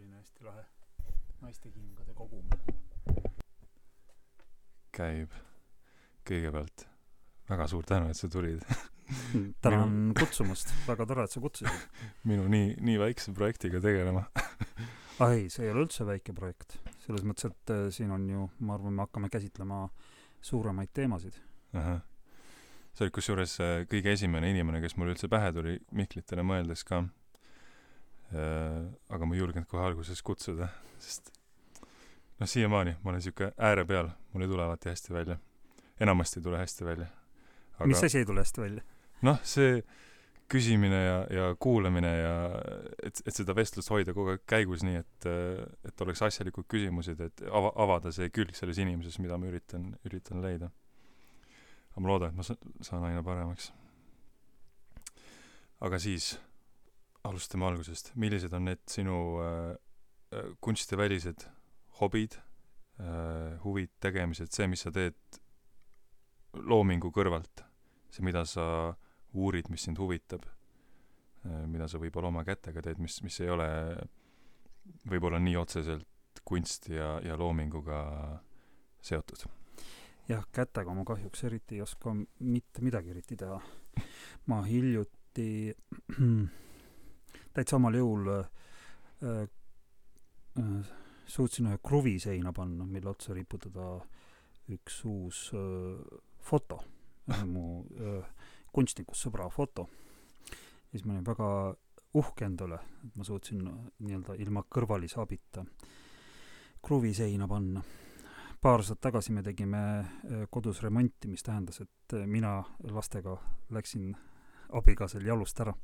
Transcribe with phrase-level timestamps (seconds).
[0.00, 0.62] selline hästi lahe
[1.42, 2.46] naiste kingade kogum.
[4.96, 5.34] käib.
[6.24, 6.86] kõigepealt
[7.50, 8.64] väga suur tänu, et sa tulid
[9.64, 12.00] tänan kutsumast, väga tore, et sa kutsusid.
[12.30, 14.24] minu nii, nii väikse projektiga tegelema
[15.28, 16.78] ei, see ei ole üldse väike projekt.
[17.04, 19.82] selles mõttes, et äh, siin on ju, ma arvan, me hakkame käsitlema
[20.40, 21.36] suuremaid teemasid.
[21.76, 27.04] sa olid kusjuures äh, kõige esimene inimene, kes mul üldse pähe tuli Mihklitele mõeldes ka.
[28.30, 30.68] Aga ma ei julgenud kohe alguses kutsuda,
[31.02, 31.32] sest
[32.40, 35.38] noh, siiamaani ma olen siuke ääre peal, mul ei tule alati hästi välja.
[36.00, 37.06] enamasti ei tule hästi välja.
[37.84, 38.82] mis asi ei tule hästi välja?
[39.22, 39.82] noh, see
[40.50, 42.34] küsimine ja, ja kuulamine ja
[43.02, 45.28] et, et seda vestlust hoida kogu aeg käigus nii, et,
[45.86, 50.42] et oleks asjalikud küsimused, et ava, avada see külg selles inimeses, mida ma üritan, üritan
[50.42, 50.70] leida.
[51.92, 53.70] aga ma loodan, et ma saan aina paremaks.
[55.80, 56.32] aga siis
[57.24, 58.12] alustame algusest.
[58.14, 59.76] millised on need sinu äh,
[60.32, 61.46] äh kunstivälised
[62.00, 62.38] hobid
[63.00, 65.40] äh,, huvid, tegemised, see, mis sa teed
[66.54, 67.64] loomingu kõrvalt,
[68.10, 68.64] see, mida sa
[69.34, 70.46] uurid, mis sind huvitab,
[71.46, 73.68] äh, mida sa võib-olla oma kätega teed, mis, mis ei ole
[75.10, 78.00] võib-olla nii otseselt kunsti ja, ja loominguga
[79.02, 79.46] seotud?
[80.30, 83.58] jah, kätega ma kahjuks eriti ei oska mitte midagi eriti teha.
[84.46, 85.74] ma hiljuti
[87.54, 88.48] täitsa omal jõul äh,
[89.26, 90.94] äh,
[91.26, 93.92] suutsin ühe kruvi seina panna, mille otsa riputada
[94.70, 96.80] üks uus äh, foto
[97.52, 98.24] mu äh,
[98.72, 99.88] kunstnikust sõbra foto.
[100.90, 101.48] ja siis ma olin väga
[102.18, 105.64] uhke enda üle, et ma suutsin nii-öelda ilma kõrvalise abita
[106.82, 107.82] kruviseina panna.
[108.60, 113.38] paar aastat tagasi me tegime äh, kodus remonti, mis tähendas, et äh, mina lastega
[113.70, 114.16] läksin
[114.72, 115.74] abikaasal jalust ära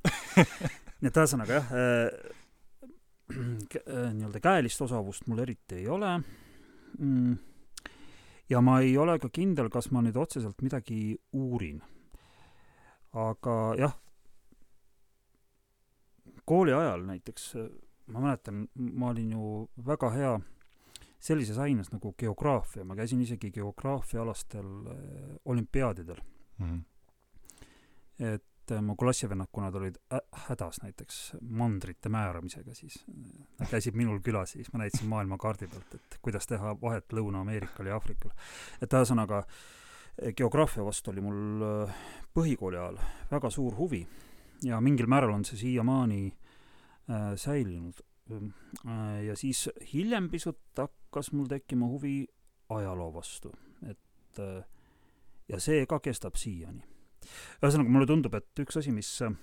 [1.00, 2.08] nii et ühesõnaga jah äh,,
[3.32, 6.14] äh, nii-öelda käelist osavust mul eriti ei ole
[6.98, 7.36] mm.
[8.50, 11.82] ja ma ei ole ka kindel, kas ma nüüd otseselt midagi uurin
[13.16, 13.94] aga jah,
[16.44, 17.54] kooli ajal näiteks
[18.12, 19.46] ma mäletan, ma olin ju
[19.86, 20.34] väga hea
[21.26, 26.20] sellises aines nagu geograafia, ma käisin isegi geograafiaalastel äh, olümpiaadidel
[26.58, 26.66] mm.
[26.66, 26.82] -hmm.
[28.34, 29.98] et äh, mu klassivennad, kui nad olid
[30.48, 33.02] hädas näiteks mandrite määramisega, siis
[33.58, 37.90] nad käisid minul külas ja siis ma näitasin maailmakaardi pealt, et kuidas teha vahet Lõuna-Ameerikal
[37.90, 38.34] ja Aafrikal.
[38.82, 39.56] et ühesõnaga äh,
[40.36, 41.96] geograafia vastu oli mul äh,
[42.34, 42.98] põhikooli ajal
[43.30, 44.06] väga suur huvi
[44.64, 48.00] ja mingil määral on see siiamaani äh, säilinud
[48.32, 49.24] äh,.
[49.26, 52.26] ja siis hiljem pisut hakkas mul tekkima huvi
[52.68, 53.52] ajaloo vastu,
[53.88, 54.64] et äh,
[55.48, 56.82] ja see ka kestab siiani.
[57.62, 59.34] Ühesõnaga, mulle tundub, et üks asi, mis äh,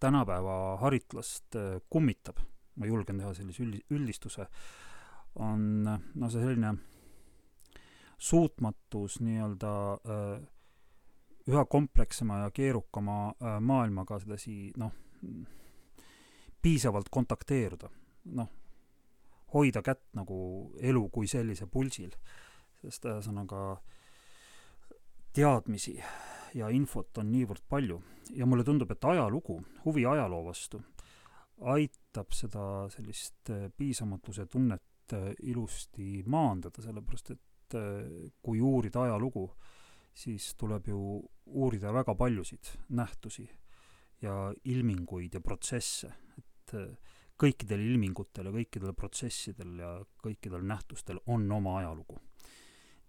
[0.00, 2.40] tänapäeva haritlast äh, kummitab,
[2.78, 4.46] ma julgen teha sellise üld-, üldistuse,
[5.38, 6.74] on no see selline
[8.18, 10.46] suutmatus nii-öelda äh,
[11.48, 14.92] üha komplekssema ja keerukama äh, maailmaga sedasi noh,
[16.62, 17.90] piisavalt kontakteeruda,
[18.38, 18.50] noh,
[19.54, 20.38] hoida kätt nagu
[20.80, 22.12] elu kui sellise pulsil,
[22.82, 23.78] sest ühesõnaga
[25.38, 25.94] teadmisi
[26.58, 28.00] ja infot on niivõrd palju
[28.34, 30.80] ja mulle tundub, et ajalugu, huvi ajaloo vastu,
[31.70, 32.62] aitab seda
[32.92, 34.82] sellist äh, piisamatuse tunnet
[35.48, 39.46] ilusti maandada, sellepärast et äh, kui uurida ajalugu,
[40.12, 40.98] siis tuleb ju
[41.46, 43.46] uurida väga paljusid nähtusi
[44.22, 49.92] ja ilminguid ja protsesse, et äh, kõikidel ilmingutel ja kõikidel protsessidel ja
[50.24, 52.18] kõikidel nähtustel on oma ajalugu.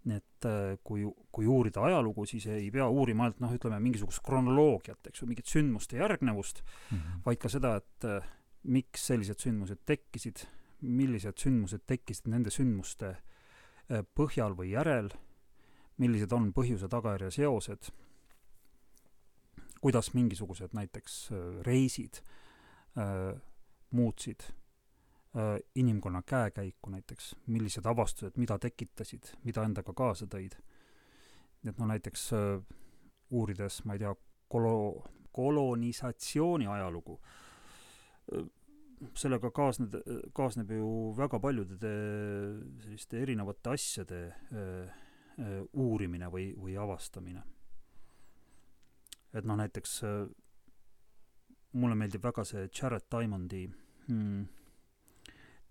[0.08, 5.12] Et äh, kui, kui uurida ajalugu, siis ei pea uurima ainult noh, ütleme mingisugust kronoloogiat,
[5.12, 7.24] eks ju, mingit sündmuste järgnevust mm, -hmm.
[7.26, 8.08] vaid ka seda, et
[8.64, 10.46] miks sellised sündmused tekkisid,
[10.82, 13.18] millised sündmused tekkisid nende sündmuste
[13.90, 15.08] Äh, põhjal või järel,
[15.98, 17.88] millised on põhjuse-tagajärje seosed,
[19.82, 22.20] kuidas mingisugused näiteks äh, reisid
[22.94, 23.34] äh,
[23.90, 24.59] muutsid äh,
[25.76, 30.56] inimkonna käekäiku näiteks, millised avastused, mida tekitasid, mida endaga kaasa tõid.
[31.68, 32.64] et no näiteks äh,
[33.30, 34.16] uurides, ma ei tea,
[34.50, 37.20] kolo-, kolonisatsiooni ajalugu
[38.34, 38.48] äh,,
[39.16, 39.96] sellega kaasneb,
[40.36, 41.92] kaasneb ju väga paljude
[42.84, 45.00] selliste erinevate asjade äh,
[45.40, 47.44] äh, uurimine või, või avastamine.
[49.34, 50.24] et noh, näiteks äh,
[51.74, 53.68] mulle meeldib väga see Jared Diamondi
[54.08, 54.48] hmm,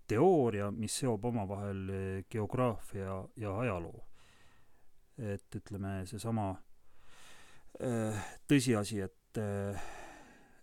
[0.09, 1.83] teooria, mis seob omavahel
[2.29, 4.05] geograafia ja ajaloo.
[5.19, 6.53] et ütleme, seesama
[8.47, 9.39] tõsiasi, et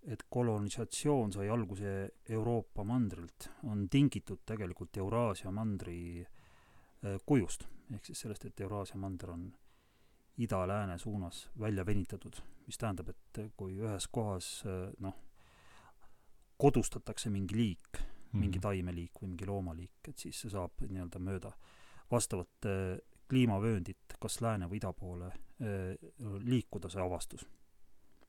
[0.06, 1.92] et kolonisatsioon sai alguse
[2.30, 6.24] Euroopa mandrilt, on tingitud tegelikult Euraasia mandri
[7.26, 7.66] kujust.
[7.94, 9.52] ehk siis sellest, et Euraasia mander on
[10.38, 14.64] ida-lääne suunas välja venitatud, mis tähendab, et kui ühes kohas
[14.98, 15.14] noh,
[16.58, 18.00] kodustatakse mingi liik.
[18.40, 21.52] Mingi taimeliik või mingi loomaliik, et siis see saab nii-öelda mööda
[22.10, 22.70] vastavat
[23.28, 25.32] kliimavööndit kas lääne või ida poole
[26.46, 27.46] liikuda, see avastus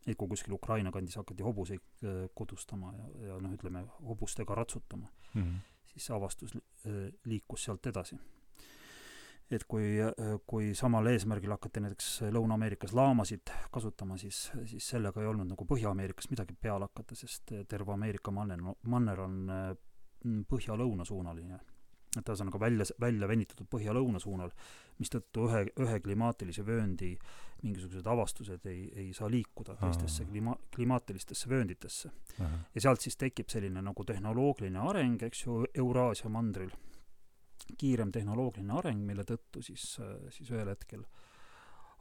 [0.08, 5.08] et kui kuskil Ukraina kandis hakati hobuseid äh, kodustama ja, ja noh, ütleme, hobustega ratsutama
[5.34, 5.86] mm, -hmm.
[5.92, 8.18] siis see avastus äh, liikus sealt edasi.
[9.52, 15.28] et kui, äh, kui samal eesmärgil hakati näiteks Lõuna-Ameerikas laamasid kasutama, siis, siis sellega ei
[15.28, 19.52] olnud nagu Põhja-Ameerikas midagi peale hakata, sest terve Ameerika manner, manner on
[20.50, 21.60] põhja-lõuna suunaline
[22.18, 24.52] et ühesõnaga välja, välja venitatud põhja-lõuna suunal,
[24.98, 27.12] mistõttu ühe, ühe klimaatilise vööndi
[27.64, 32.12] mingisugused avastused ei, ei saa liikuda teistesse klima-, klimaatilistesse vöönditesse.
[32.76, 36.72] ja sealt siis tekib selline nagu tehnoloogiline areng, eks ju, Euraasia mandril.
[37.78, 39.98] kiirem tehnoloogiline areng, mille tõttu siis,
[40.32, 41.04] siis ühel hetkel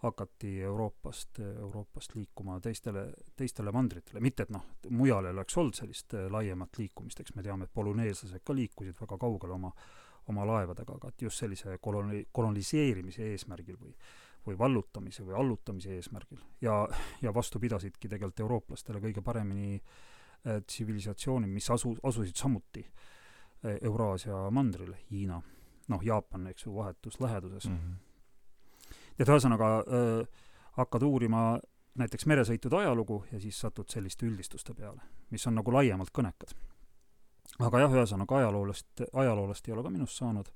[0.07, 6.17] hakati Euroopast, Euroopast liikuma teistele, teistele mandritele, mitte et noh, mujal ei oleks olnud sellist
[6.31, 9.73] laiemat liikumist, eks me teame, et polüneeslased ka liikusid väga kaugele oma
[10.27, 13.93] oma laevadega, aga et just sellise koloni-, koloniseerimise eesmärgil või
[14.47, 16.39] või vallutamise või allutamise eesmärgil.
[16.61, 16.89] ja,
[17.23, 24.45] ja vastu pidasidki tegelikult eurooplastele kõige paremini äh, tsivilisatsioonid, mis asu, asusid samuti äh, Euraasia
[24.51, 25.41] mandril, Hiina,
[25.89, 27.77] noh, Jaapan, eks ju, vahetus läheduses mm.
[27.77, 28.06] -hmm.
[29.19, 30.47] Et ühesõnaga äh,
[30.77, 31.59] hakkad uurima
[31.97, 36.53] näiteks meresõitude ajalugu ja siis satud selliste üldistuste peale, mis on nagu laiemalt kõnekad
[37.63, 40.51] aga jah, ühesõnaga ajaloolast, ajaloolast ei ole ka minust saanud.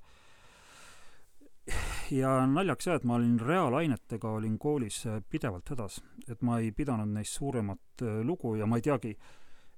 [2.11, 6.71] ja naljaks jah, et ma olin reaalainetega, olin koolis äh, pidevalt hädas, et ma ei
[6.75, 9.13] pidanud neist suuremat äh, lugu ja ma ei teagi,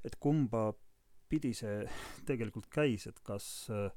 [0.04, 0.72] et kumba
[1.30, 1.84] pidi see
[2.30, 3.90] tegelikult käis, et kas äh,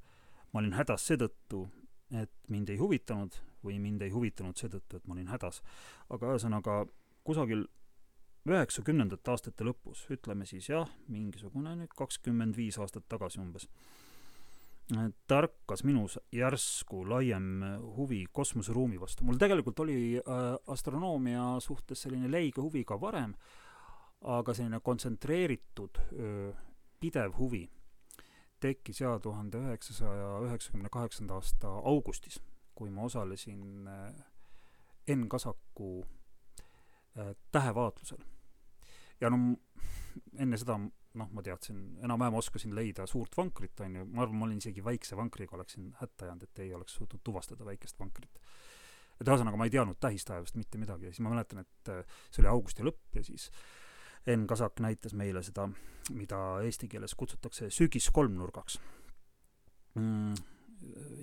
[0.53, 1.67] ma olin hädas seetõttu,
[2.15, 3.35] et mind ei huvitanud
[3.67, 5.63] või mind ei huvitanud seetõttu, et ma olin hädas.
[6.11, 6.85] aga ühesõnaga
[7.27, 7.67] kusagil
[8.47, 13.67] üheksakümnendate aastate lõpus, ütleme siis jah, mingisugune nüüd kakskümmend viis aastat tagasi umbes,
[15.27, 17.65] tärkas minus järsku laiem
[17.97, 19.25] huvi kosmoseruumi vastu.
[19.25, 23.35] mul tegelikult oli äh, astronoomia suhtes selline leige huvi ka varem,
[24.23, 25.99] aga selline kontsentreeritud
[27.01, 27.67] pidev huvi
[28.61, 32.41] tekkis ja tuhande üheksasaja üheksakümne kaheksanda aasta augustis,
[32.77, 34.25] kui ma osalesin äh,
[35.09, 35.91] Enn Kasaku
[37.19, 38.23] äh, tähevaatlusel
[39.21, 39.57] ja no
[40.39, 40.79] enne seda
[41.17, 44.85] noh, ma teadsin, enam-vähem oskasin leida suurt vankrit, on ju, ma arvan, ma olin isegi
[44.85, 48.41] väikse vankriga oleksin hätta jäänud, et ei oleks suutnud tuvastada väikest vankrit.
[49.21, 52.43] et ühesõnaga, ma ei teadnud tähistaevast mitte midagi ja siis ma mäletan, et äh, see
[52.43, 53.49] oli augusti lõpp ja siis
[54.27, 55.69] Enn Kasak näitas meile seda,
[56.11, 58.81] mida eesti keeles kutsutakse sügiskolmnurgaks
[59.95, 60.35] mm,.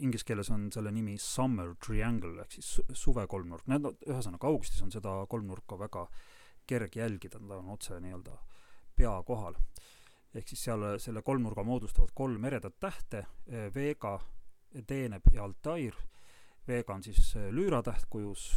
[0.03, 4.91] Inglise keeles on selle nimi summer triangle ehk siis suve kolmnurk, no ühesõnaga augustis on
[4.91, 6.07] seda kolmnurka väga
[6.67, 8.37] kerge jälgida, ta on otse nii-öelda
[8.95, 9.55] pea kohal.
[10.33, 13.25] ehk siis seal selle kolmnurga moodustavad kolm eredat tähte,
[13.75, 14.19] Vega,
[14.87, 15.93] Teeneb ja Altair.
[16.67, 18.47] Vega on siis lüüra tähtkujus,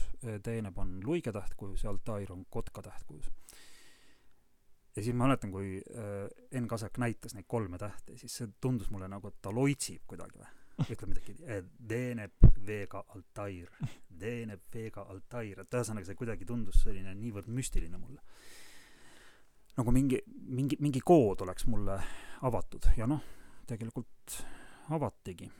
[0.43, 3.31] Teeneb on luige tähtkujus ja Altair on kotka tähtkujus.
[4.97, 8.91] ja siis ma mäletan, kui äh, Enn Kasek näitas neid kolme tähte, siis see tundus
[8.91, 11.35] mulle nagu, et ta loitsib kuidagi või ütleb midagi,
[11.89, 13.71] Deeneb Vega Altair,
[14.21, 18.21] Deeneb Vega Altair, et ühesõnaga see kuidagi tundus selline niivõrd müstiline mulle.
[19.77, 21.99] nagu mingi, mingi, mingi kood oleks mulle
[22.49, 22.89] avatud.
[22.97, 23.21] Ja noh,
[23.69, 24.39] tegelikult
[24.93, 25.51] avatigi.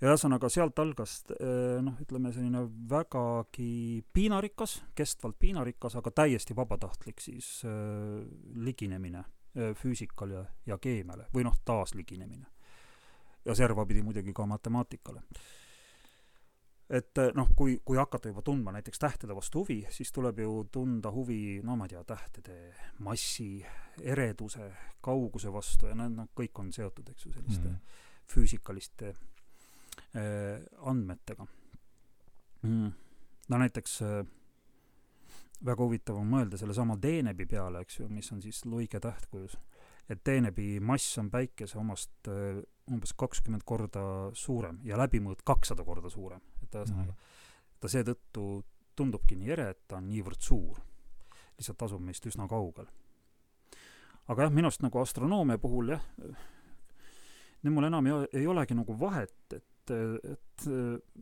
[0.00, 7.20] ja ühesõnaga sealt algas eh, noh, ütleme selline vägagi piinarikas, kestvalt piinarikas, aga täiesti vabatahtlik
[7.20, 11.26] siis äh, liginemine füüsikale ja, ja keemiale.
[11.34, 12.51] Või noh, taasliginemine
[13.44, 15.22] ja servapidi muidugi ka matemaatikale.
[16.90, 20.68] et eh, noh, kui, kui hakata juba tundma näiteks tähtede vastu huvi, siis tuleb ju
[20.72, 22.56] tunda huvi, no ma ei tea, tähtede
[22.98, 23.64] massi,
[24.00, 24.68] ereduse,
[25.00, 28.04] kauguse vastu ja need noh, kõik on seotud, eks ju, selliste mm.
[28.34, 29.14] füüsikaliste
[30.16, 31.46] äh, andmetega
[32.62, 32.92] mm..
[33.48, 34.22] no näiteks äh,
[35.64, 39.56] väga huvitav on mõelda sellesama Deenebi peale, eks ju, mis on siis luige tähtkujus.
[40.10, 44.04] Et Deenebi mass on päikese omast äh, umbes kakskümmend korda
[44.34, 46.40] suurem ja läbimõõt kakssada korda suurem.
[46.62, 47.30] et ühesõnaga mm.,
[47.80, 48.46] ta seetõttu
[48.96, 50.80] tundubki nii ere, et ta on niivõrd suur.
[51.58, 52.86] lihtsalt asub meist üsna kaugel.
[54.28, 56.02] aga jah, minu arust nagu astronoomia puhul jah,
[57.62, 60.66] nüüd mul enam ei, ei olegi nagu vahet, et, et et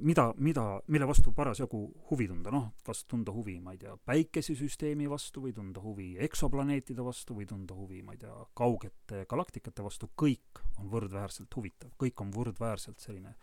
[0.04, 5.08] mida, mida, mille vastu parasjagu huvi tunda, noh, kas tunda huvi, ma ei tea, päikesesüsteemi
[5.10, 10.10] vastu või tunda huvi eksoplaneetide vastu või tunda huvi, ma ei tea, kaugete galaktikate vastu,
[10.12, 13.34] kõik on võrdväärselt huvitav, kõik on võrdväärselt selline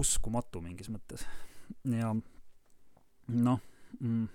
[0.00, 1.26] uskumatu mingis mõttes.
[1.84, 2.14] ja
[3.28, 3.60] noh
[4.00, 4.26] mm,,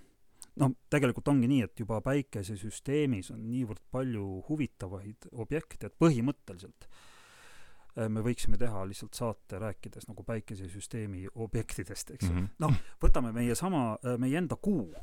[0.62, 7.15] no tegelikult ongi nii, et juba päikesesüsteemis on niivõrd palju huvitavaid objekte, et põhimõtteliselt Äh,
[7.96, 12.56] me võiksime teha lihtsalt saate rääkides nagu päikesesüsteemi objektidest, eks ju mm -hmm..
[12.60, 12.74] noh,
[13.04, 14.94] võtame meie sama, äh, meie enda kuu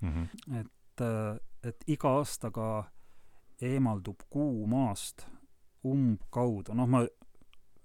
[0.00, 0.08] mm.
[0.08, 0.60] -hmm.
[0.60, 2.90] et, äh, et iga aastaga
[3.60, 5.26] eemaldub kuu maast
[5.84, 7.06] umbkaudu, noh, ma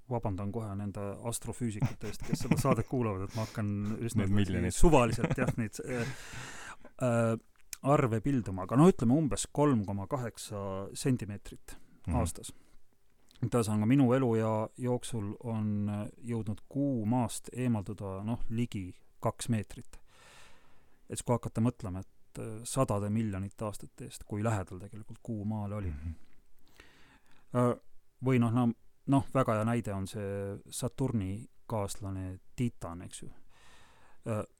[0.10, 4.28] vabandan kohe nende astrofüüsikute eest, kes seda saadet kuulavad, et ma hakkan üsna
[4.72, 7.38] suvaliselt jah, neid äh,
[7.82, 12.20] arve pilduma, aga no ütleme umbes kolm koma kaheksa sentimeetrit mm -hmm.
[12.20, 12.54] aastas
[13.44, 18.90] et ühesõnaga minu eluea jooksul on äh, jõudnud Kuu maast eemalduda noh, ligi
[19.24, 20.00] kaks meetrit.
[21.10, 25.46] et siis kui hakata mõtlema, et äh, sadade miljonite aastate eest, kui lähedal tegelikult Kuu
[25.46, 26.16] Maale oli mm.
[27.54, 27.80] -hmm.
[28.26, 28.72] või noh, no
[29.08, 33.30] noh, väga hea näide on see Saturni kaaslane Titan, eks ju,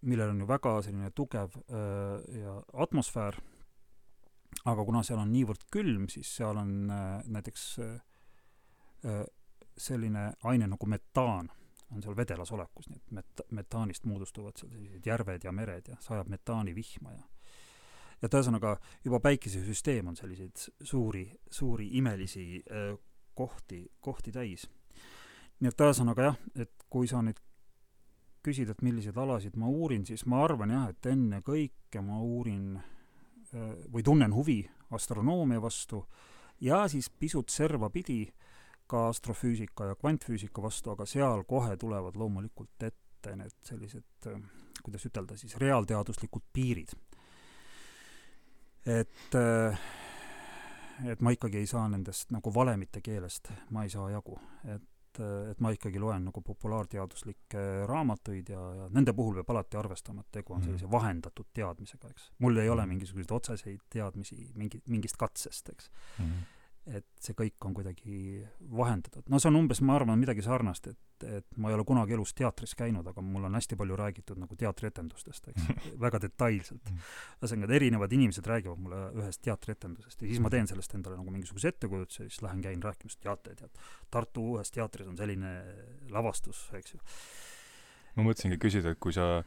[0.02, 1.56] millel on ju väga selline tugev
[2.42, 3.38] ja atmosfäär,
[4.66, 6.92] aga kuna seal on niivõrd külm, siis seal on
[7.26, 8.00] näiteks Äh,
[9.78, 11.50] selline aine nagu metaan
[11.92, 15.98] on seal vedelas olekus, nii et met-, metaanist moodustuvad seal sellised järved ja mered ja
[16.02, 17.24] sajab metaanivihma ja
[18.24, 22.64] et ühesõnaga juba päikesesüsteem on selliseid suuri, suuri imelisi
[23.36, 24.70] kohti, kohti täis.
[25.60, 27.40] nii et ühesõnaga jah, et kui sa nüüd
[28.44, 32.80] küsid, et milliseid alasid ma uurin, siis ma arvan jah, et ennekõike ma uurin
[33.94, 36.02] või tunnen huvi astronoomia vastu
[36.62, 38.43] ja siis pisut servapidi äh,
[38.94, 44.30] ka astrofüüsika ja kvantfüüsika vastu, aga seal kohe tulevad loomulikult ette need sellised,
[44.84, 46.94] kuidas ütelda siis, reaalteaduslikud piirid.
[48.86, 49.36] et,
[51.10, 54.90] et ma ikkagi ei saa nendest nagu valemite keelest, ma ei saa jagu, et
[55.22, 60.40] et ma ikkagi loen nagu populaarteaduslikke raamatuid ja, ja nende puhul peab alati arvestama, et
[60.40, 60.72] tegu on mhm.
[60.72, 62.32] sellise vahendatud teadmisega, eks.
[62.42, 62.96] mul ei ole mhm.
[62.96, 66.26] mingisuguseid otseseid teadmisi mingi, mingist katsest, eks mm.
[66.26, 68.44] -hmm et see kõik on kuidagi
[68.76, 69.24] vahendatud.
[69.32, 72.34] no see on umbes, ma arvan, midagi sarnast, et, et ma ei ole kunagi elus
[72.36, 75.70] teatris käinud, aga mul on hästi palju räägitud nagu teatrietendustest, eks
[76.04, 76.92] väga detailselt.
[76.92, 77.06] Mm.
[77.40, 81.32] ühesõnaga, et erinevad inimesed räägivad mulle ühest teatrietendusest ja siis ma teen sellest endale nagu
[81.32, 85.54] mingisuguse ettekujutuse ja siis lähen käin rääkimas, teate, tead, Tartu uues teatris on selline
[86.12, 87.00] lavastus, eks ju.
[88.18, 89.38] ma mõtlesingi küsida, et kui sa,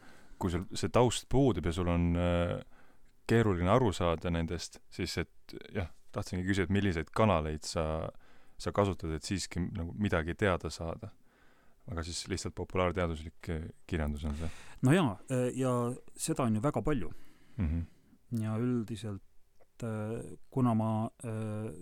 [0.41, 2.57] kui sul see taust puudub ja sul on äh,
[3.29, 8.09] keeruline aru saada nendest, siis et jah, tahtsingi küsida, et milliseid kanaleid sa,
[8.57, 11.13] sa kasutad, et siiski nagu midagi teada saada?
[11.91, 14.49] aga siis lihtsalt populaarteaduslik eh, kirjandus on see?
[14.87, 15.71] no jaa, eh, ja
[16.19, 17.11] seda on ju väga palju
[17.57, 17.67] mm.
[17.67, 18.43] -hmm.
[18.43, 21.09] ja üldiselt eh, kuna ma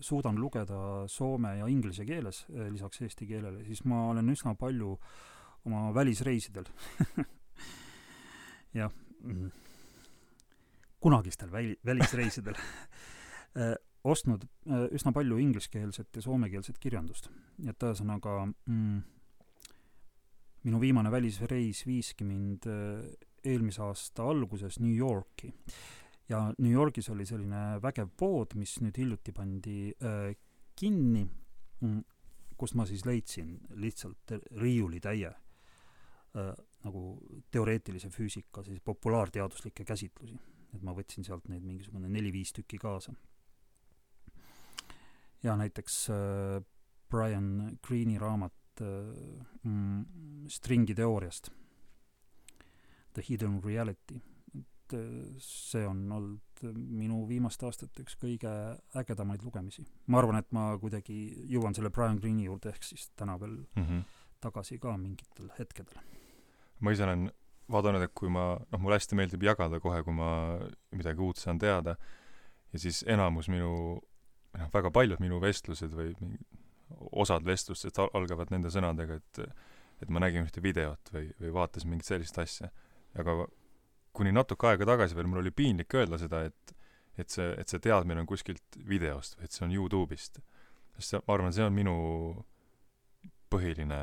[0.01, 4.99] suudan lugeda soome ja inglise keeles lisaks eesti keelele, siis ma olen üsna palju
[5.65, 6.65] oma välisreisidel
[8.79, 8.91] jah,
[9.23, 9.51] mm,
[10.99, 12.55] kunagistel väli, välisreisidel
[14.05, 17.29] ostnud äh, üsna palju ingliskeelset ja soomekeelset kirjandust.
[17.57, 18.97] nii et ühesõnaga mm,
[20.65, 23.05] minu viimane välisreis viiski mind äh,
[23.45, 25.53] eelmise aasta alguses New Yorki.
[26.29, 30.33] ja New Yorgis oli selline vägev pood, mis nüüd hiljuti pandi äh,
[30.75, 32.01] kinni mm,,
[32.57, 36.51] kust ma siis leidsin lihtsalt riiulitäie äh,
[36.85, 37.05] nagu
[37.51, 40.37] teoreetilise füüsika, siis populaarteaduslikke käsitlusi.
[40.75, 43.13] et ma võtsin sealt neid mingisugune neli-viis tükki kaasa
[45.45, 46.63] ja näiteks äh,
[47.09, 48.87] Brian Greeni raamat äh,
[49.63, 50.05] mm,
[50.49, 51.49] stringi teooriast,
[53.13, 54.19] The Hidden Reality,
[54.55, 56.41] et äh, see on olnud
[56.73, 58.49] minu viimaste aastate üks kõige
[58.97, 59.85] ägedamaid lugemisi.
[60.07, 61.17] ma arvan, et ma kuidagi
[61.51, 64.03] jõuan selle Brian Greeni juurde ehk siis täna veel mm -hmm.
[64.41, 65.99] tagasi ka mingitel hetkedel.
[66.79, 67.31] ma ise olen
[67.71, 70.59] vaadanud, et kui ma, noh, mulle hästi meeldib jagada kohe, kui ma
[70.91, 71.95] midagi uut saan teada,
[72.73, 74.01] ja siis enamus minu
[74.59, 76.13] noh, väga paljud minu vestlused või
[77.11, 79.45] osad vestlustest algavad nende sõnadega, et
[80.03, 82.67] et ma nägin ühte videot või, või vaatasin mingit sellist asja.
[83.15, 83.45] aga
[84.15, 86.75] kuni natuke aega tagasi veel mul oli piinlik öelda seda, et
[87.17, 90.41] et see, et see teadmine on kuskilt videost või et see on Youtube'ist.
[90.97, 91.95] sest see, ma arvan, see on minu
[93.51, 93.99] põhiline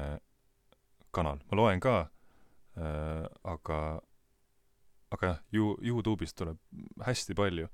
[1.12, 1.42] kanal.
[1.50, 1.97] ma loen ka
[2.76, 3.78] äh,, aga
[5.12, 6.56] aga jah, You-, Youtube'ist tuleb
[7.04, 7.68] hästi palju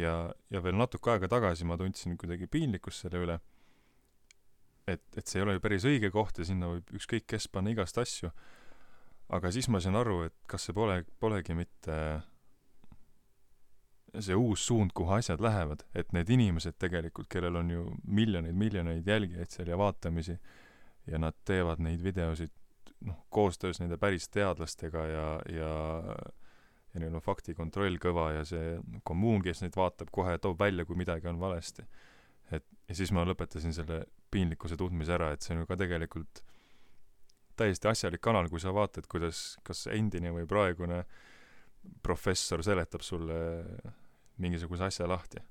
[0.00, 0.14] ja,
[0.50, 3.38] ja veel natuke aega tagasi ma tundsin kuidagi piinlikkust selle üle,
[4.90, 7.72] et, et see ei ole ju päris õige koht ja sinna võib ükskõik kes panna
[7.74, 8.30] igast asju.
[9.34, 11.98] aga siis ma sain aru, et kas see pole, polegi mitte
[14.20, 19.08] see uus suund, kuhu asjad lähevad, et need inimesed tegelikult, kellel on ju miljoneid, miljoneid
[19.08, 20.36] jälgijaid seal ja vaatamisi
[21.10, 22.52] ja nad teevad neid videosid
[23.04, 25.72] noh, koostöös nende päris teadlastega ja, ja
[26.94, 30.98] ja neil on faktikontroll kõva ja see kommuun, kes neid vaatab, kohe toob välja, kui
[30.98, 31.82] midagi on valesti.
[32.52, 36.42] et ja siis ma lõpetasin selle piinlikkuse tundmise ära, et see on ju ka tegelikult
[37.56, 41.04] täiesti asjalik kanal, kui sa vaatad, kuidas kas endine või praegune
[42.02, 43.36] professor seletab sulle
[44.42, 45.42] mingisuguse asja lahti.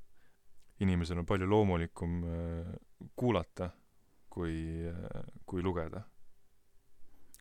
[0.79, 2.71] inimesel on palju loomulikum äh,
[3.15, 3.69] kuulata
[4.29, 6.01] kui, äh, kui lugeda.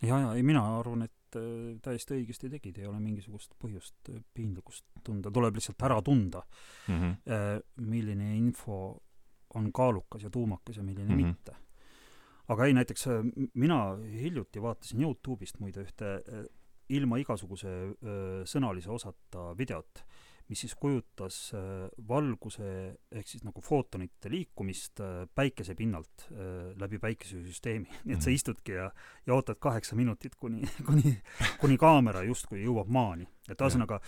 [0.02, 4.84] ja, ja ei, mina arvan, et äh, täiesti õigesti tegid, ei ole mingisugust põhjust piinlikkust
[5.04, 6.42] tunda, tuleb lihtsalt ära tunda
[6.88, 7.62] mm, -hmm.
[7.88, 8.78] milline info
[9.54, 11.26] on kaalukas ja tuumakas ja milline mm -hmm.
[11.26, 11.56] mitte.
[12.48, 13.06] aga ei, näiteks
[13.54, 16.48] mina hiljuti vaatasin Youtube'ist muide ühte
[16.88, 20.04] ilma igasuguse öö, sõnalise osata videot
[20.48, 22.68] mis siis kujutas äh, valguse
[23.12, 27.88] ehk siis nagu footonite liikumist äh, päikese pinnalt äh, läbi päikesesüsteemi.
[28.04, 28.38] nii et sa mhm.
[28.40, 28.90] istudki ja,
[29.26, 31.16] ja ootad kaheksa minutit, kuni, kuni,
[31.60, 33.28] kuni kaamera justkui jõuab maani.
[33.50, 34.00] et ühesõnaga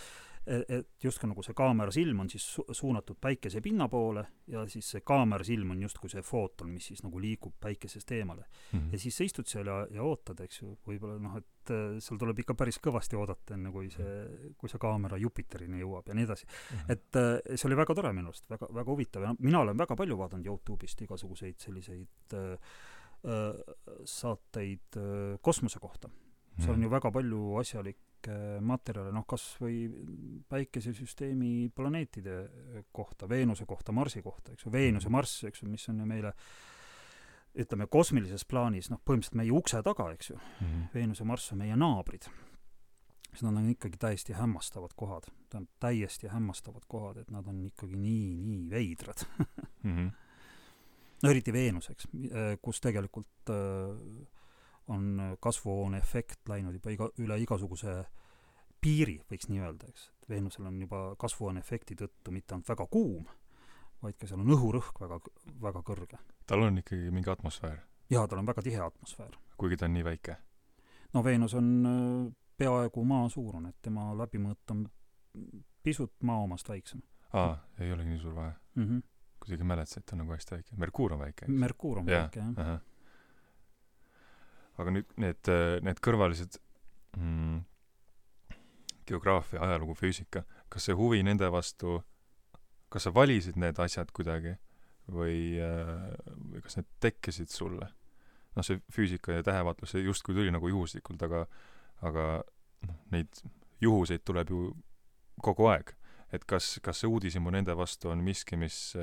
[0.45, 4.91] et justkui nagu see kaamera silm on siis su suunatud päikese pinna poole ja siis
[4.93, 8.79] see kaamera silm on justkui see footon, mis siis nagu liigub päikesest eemale mm.
[8.79, 8.91] -hmm.
[8.91, 12.19] ja siis sa istud seal ja, ja ootad, eks ju, võib-olla noh, et äh, seal
[12.21, 16.27] tuleb ikka päris kõvasti oodata, enne kui see, kui see kaamera Jupiterini jõuab ja nii
[16.29, 16.77] edasi mm.
[16.77, 16.91] -hmm.
[16.93, 19.95] et äh, see oli väga tore minu arust, väga, väga huvitav ja mina olen väga
[19.95, 22.51] palju vaadanud Youtube'ist igasuguseid selliseid äh,
[23.25, 23.75] äh,
[24.05, 26.09] saateid äh, kosmose kohta.
[26.59, 26.83] seal on mhm.
[26.83, 28.14] ju väga palju kõikvõimalikke
[28.61, 29.85] materjale, noh kas või
[30.49, 32.37] päikesesüsteemi planeetide
[32.95, 36.07] kohta, Veenuse kohta, Marsi kohta, eks ju, Veenus ja Marss, eks ju, mis on ju
[36.09, 36.33] meile
[37.55, 40.65] ütleme, kosmilises plaanis noh, põhimõtteliselt meie ukse taga, eks ju mm.
[40.65, 40.89] -hmm.
[40.93, 42.27] Veenus ja Marss on meie naabrid.
[43.29, 45.23] siis nad on ikkagi täiesti hämmastavad kohad.
[45.49, 49.25] tähendab, täiesti hämmastavad kohad, et nad on ikkagi nii, nii veidrad
[49.83, 49.97] mm.
[49.97, 50.11] -hmm.
[51.23, 52.07] no eriti Veenus, eks,
[52.61, 54.27] kus tegelikult äh,
[54.87, 58.05] on kasvuhooneefekt läinud juba iga, üle igasuguse
[58.85, 60.09] piiri, võiks nii öelda, eks.
[60.21, 63.25] et Veenusel on juba kasvuhooneefekti tõttu mitte ainult väga kuum,
[64.03, 65.19] vaid ka seal on õhurõhk väga,
[65.63, 66.21] väga kõrge.
[66.45, 67.81] tal on ikkagi mingi atmosfäär?
[68.13, 69.37] jaa, tal on väga tihe atmosfäär.
[69.57, 70.37] kuigi ta on nii väike?
[71.13, 74.87] no Veenus on äh, peaaegu maa suurune, et tema läbimõõt on
[75.83, 77.01] pisut maa omast väiksem.
[77.33, 78.89] aa, ei olegi nii suur vahe mm?
[78.89, 79.05] -hmm.
[79.39, 80.75] kuidagi mäletasin, et ta on nagu hästi väike.
[80.75, 81.59] Merkuur on väike, eks?
[81.65, 82.81] Merkuur on ja, väike, jah
[84.81, 85.51] aga nüüd need,
[85.85, 86.57] need kõrvalised
[87.17, 87.61] mm,
[89.07, 91.99] geograafia, ajalugu, füüsika, kas see huvi nende vastu,
[92.89, 94.55] kas sa valisid need asjad kuidagi
[95.11, 97.91] või, või kas need tekkisid sulle?
[98.55, 101.43] noh, see füüsika ja tähevaatlus, see justkui tuli nagu juhuslikult, aga
[102.07, 102.25] aga
[102.87, 103.41] noh, neid
[103.83, 104.69] juhuseid tuleb ju
[105.43, 105.91] kogu aeg.
[106.33, 108.95] et kas, kas see uudishimu nende vastu on miski, mis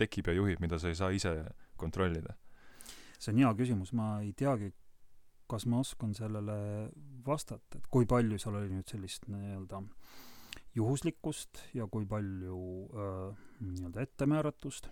[0.00, 1.34] tekib ja juhib, mida sa ei saa ise
[1.76, 2.34] kontrollida?
[3.18, 4.72] see on hea küsimus, ma ei teagi,
[5.54, 6.56] kas ma oskan sellele
[7.26, 9.82] vastata, et kui palju seal oli nüüd sellist nii-öelda
[10.74, 12.58] juhuslikkust ja kui palju
[12.90, 14.90] äh, nii-öelda ettemääratust.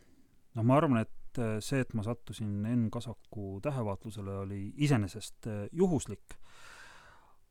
[0.55, 5.65] noh, ma arvan, et äh, see, et ma sattusin Enn Kasaku tähevaatlusele, oli iseenesest äh,
[5.73, 6.39] juhuslik,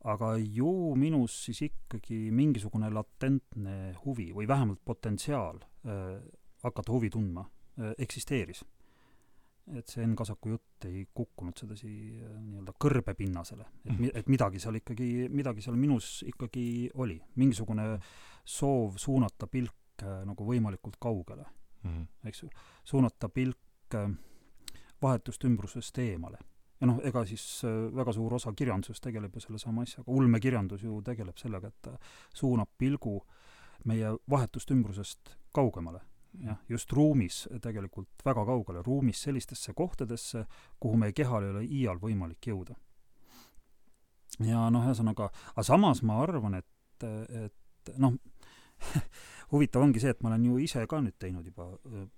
[0.08, 6.22] aga ju minus siis ikkagi mingisugune latentne huvi või vähemalt potentsiaal äh,
[6.64, 8.64] hakata huvi tundma äh, eksisteeris
[9.70, 14.60] et see Enn Kasaku jutt ei kukkunud sedasi äh, nii-öelda kõrbepinnasele, et mi-, et midagi
[14.62, 17.86] seal ikkagi, midagi seal minus ikkagi oli, mingisugune
[18.42, 22.28] soov suunata pilk äh, nagu võimalikult kaugele mm, -hmm.
[22.28, 22.50] eks ju,
[22.84, 24.10] suunata pilk äh,
[25.02, 26.38] vahetust ümbrusest eemale.
[26.80, 27.62] ja noh, ega siis
[27.94, 31.98] väga suur osa kirjandusest tegeleb ju sellesama asjaga, ulmekirjandus ju tegeleb sellega, et ta
[32.34, 33.20] suunab pilgu
[33.84, 36.00] meie vahetust ümbrusest kaugemale
[36.40, 40.46] jah, just ruumis tegelikult väga kaugele, ruumis sellistesse kohtadesse,
[40.80, 42.76] kuhu meie kehal ei ole iial võimalik jõuda.
[44.40, 48.16] ja noh, ühesõnaga, aga samas ma arvan, et, et noh,
[49.52, 51.68] huvitav ongi see, et ma olen ju ise ka nüüd teinud juba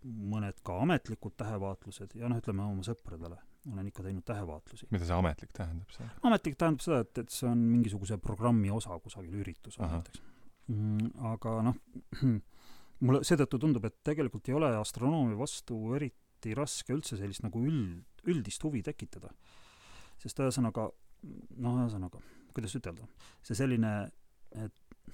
[0.05, 3.41] mõned ka ametlikud tähevaatlused ja noh, ütleme oma sõpradele
[3.73, 4.87] olen ikka teinud tähevaatlusi.
[4.91, 6.09] mida see ametlik tähendab seal?
[6.23, 10.23] ametlik tähendab seda, et, et see on mingisuguse programmi osa kusagil üritusel näiteks.
[10.73, 11.79] Mm, aga noh,
[13.01, 18.05] mulle seetõttu tundub, et tegelikult ei ole astronoomia vastu eriti raske üldse sellist nagu üld,
[18.31, 19.33] üldist huvi tekitada.
[20.19, 20.87] sest ühesõnaga,
[21.61, 22.21] noh, ühesõnaga,
[22.55, 23.09] kuidas ütelda,
[23.45, 23.91] see selline,
[24.55, 25.09] et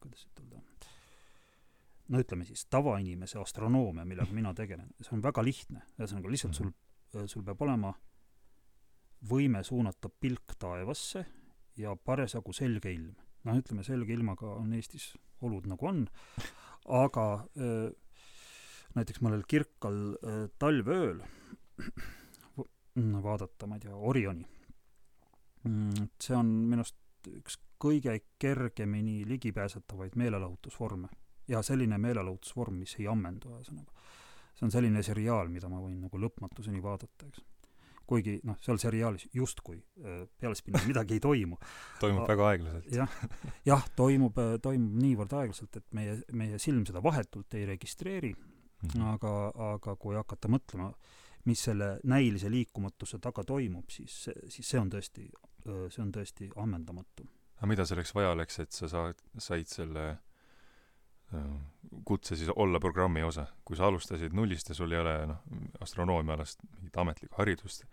[0.00, 0.62] kuidas ütelda,
[2.08, 6.72] no ütleme siis, tavainimese astronoomia, millega mina tegelen, see on väga lihtne, ühesõnaga lihtsalt sul
[7.26, 7.92] sul peab olema
[9.30, 11.24] võime suunata pilk taevasse
[11.80, 13.14] ja parasjagu selge ilm.
[13.44, 15.12] noh, ütleme selge ilmaga on Eestis
[15.44, 16.04] olud nagu on,
[16.84, 17.26] aga
[18.94, 19.96] näiteks mõnel kirkal
[20.58, 21.22] talveööl
[23.22, 24.44] vaadata, ma ei tea, Orioni.
[25.64, 31.08] Mm, see on minu arust üks kõige kergemini ligipääsetavaid meelelahutusvorme
[31.48, 33.92] ja selline meelelahutusvorm, mis ei ammendu, ühesõnaga.
[34.54, 37.42] see on selline seriaal, mida ma võin nagu lõpmatuseni vaadata, eks.
[38.06, 41.58] Kuigi noh, seal seriaalis justkui äh, pealespinna midagi ei toimu.
[42.02, 42.90] toimub väga aeglaselt.
[42.92, 43.18] jah,
[43.66, 48.88] jah, toimub, äh, toimub niivõrd aeglaselt, et meie, meie silm seda vahetult ei registreeri mm,
[48.88, 49.06] -hmm.
[49.14, 49.34] aga,
[49.74, 50.90] aga kui hakata mõtlema,
[51.44, 55.30] mis selle näilise liikumatuse taga toimub, siis, siis see on tõesti,
[55.68, 57.28] äh, see on tõesti ammendamatu.
[57.56, 60.22] aga mida selleks vaja oleks, et sa saad, said selle äh,
[62.04, 63.46] kutse siis olla programmi osa.
[63.64, 65.40] kui sa alustasid nullist ja sul ei ole noh,
[65.80, 67.84] astronoomiaalast mingit ametlikku haridust,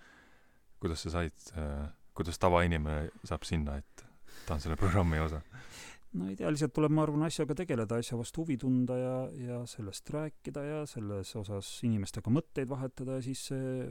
[0.80, 4.06] kuidas sa said, äh, kuidas tavainimene saab sinna, et
[4.46, 5.41] ta on selle programmi osa?
[6.12, 9.15] no lihtsalt tuleb, ma arvan, asjaga tegeleda, asja vastu huvi tunda ja,
[9.48, 13.86] ja sellest rääkida ja selles osas inimestega mõtteid vahetada ja siis see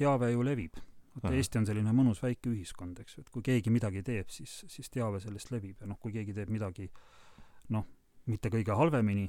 [0.00, 0.80] teave ju levib.
[1.20, 4.64] vaata, Eesti on selline mõnus väike ühiskond, eks ju, et kui keegi midagi teeb, siis,
[4.70, 6.90] siis teave sellest levib ja noh, kui keegi teeb midagi
[7.74, 7.86] noh,
[8.26, 9.26] mitte kõige halvemini,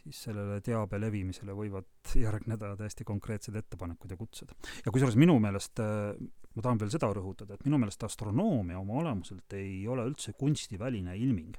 [0.00, 4.54] siis sellele teabe levimisele võivad järgneda täiesti konkreetsed ettepanekud ja kutsed.
[4.84, 6.14] ja kusjuures minu meelest äh,
[6.54, 11.16] ma tahan veel seda rõhutada, et minu meelest astronoomia oma olemuselt ei ole üldse kunstiväline
[11.18, 11.56] ilming.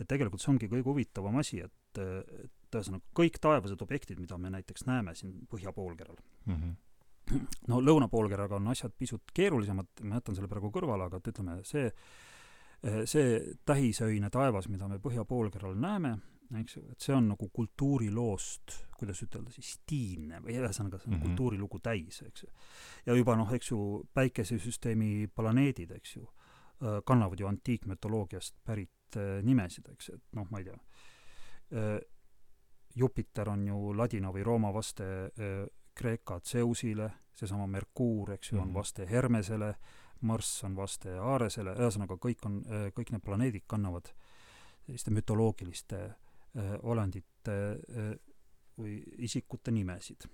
[0.00, 4.52] et tegelikult see ongi kõige huvitavam asi, et, et ühesõnaga kõik taevased objektid, mida me
[4.54, 7.42] näiteks näeme siin põhjapoolkeral mm, -hmm.
[7.68, 11.90] no lõunapoolkeraga on asjad pisut keerulisemad, ma jätan selle praegu kõrvale, aga et ütleme, see
[12.80, 16.14] see tähisöine taevas, mida me põhjapoolkeral näeme,
[16.58, 21.14] eks ju, et see on nagu kultuuriloost, kuidas ütelda siis, tiimne või ühesõnaga, see on
[21.14, 21.26] mm -hmm.
[21.28, 22.50] kultuurilugu täis, eks ju.
[23.06, 23.80] ja juba noh, eks ju,
[24.14, 26.22] päikesesüsteemi planeedid, eks ju,
[26.82, 30.78] äh, kannavad ju antiikmütoloogiast pärit äh, nimesid, eks, et noh, ma ei tea,
[31.72, 32.00] äh,
[32.94, 35.30] Jupiter on ju ladina või rooma vaste
[35.94, 38.74] Kreeka Zeusile, seesama Merkuur, eks ju, on mhm.
[38.74, 39.74] vaste Hermesele,
[40.26, 42.60] Marss on vaste Aaresele, ühesõnaga kõik on,
[42.96, 44.10] kõik need planeedid kannavad
[44.84, 48.12] selliste mütoloogiliste äh, olendite äh,
[48.78, 50.26] või isikute nimesid.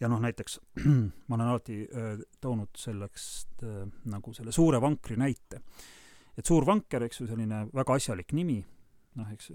[0.00, 0.60] ja noh, näiteks
[1.28, 3.26] ma olen alati äh, toonud selleks
[3.62, 5.62] äh, nagu selle suure vankri näite.
[6.36, 8.64] et suur vanker, eks ju, selline väga asjalik nimi,
[9.14, 9.52] noh, eks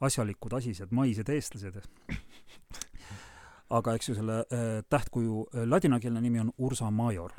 [0.00, 1.80] asjalikud, asised, maised eestlased
[3.70, 7.32] aga eks ju selle äh, tähtkuju äh, ladinakeelne nimi on Ursa Major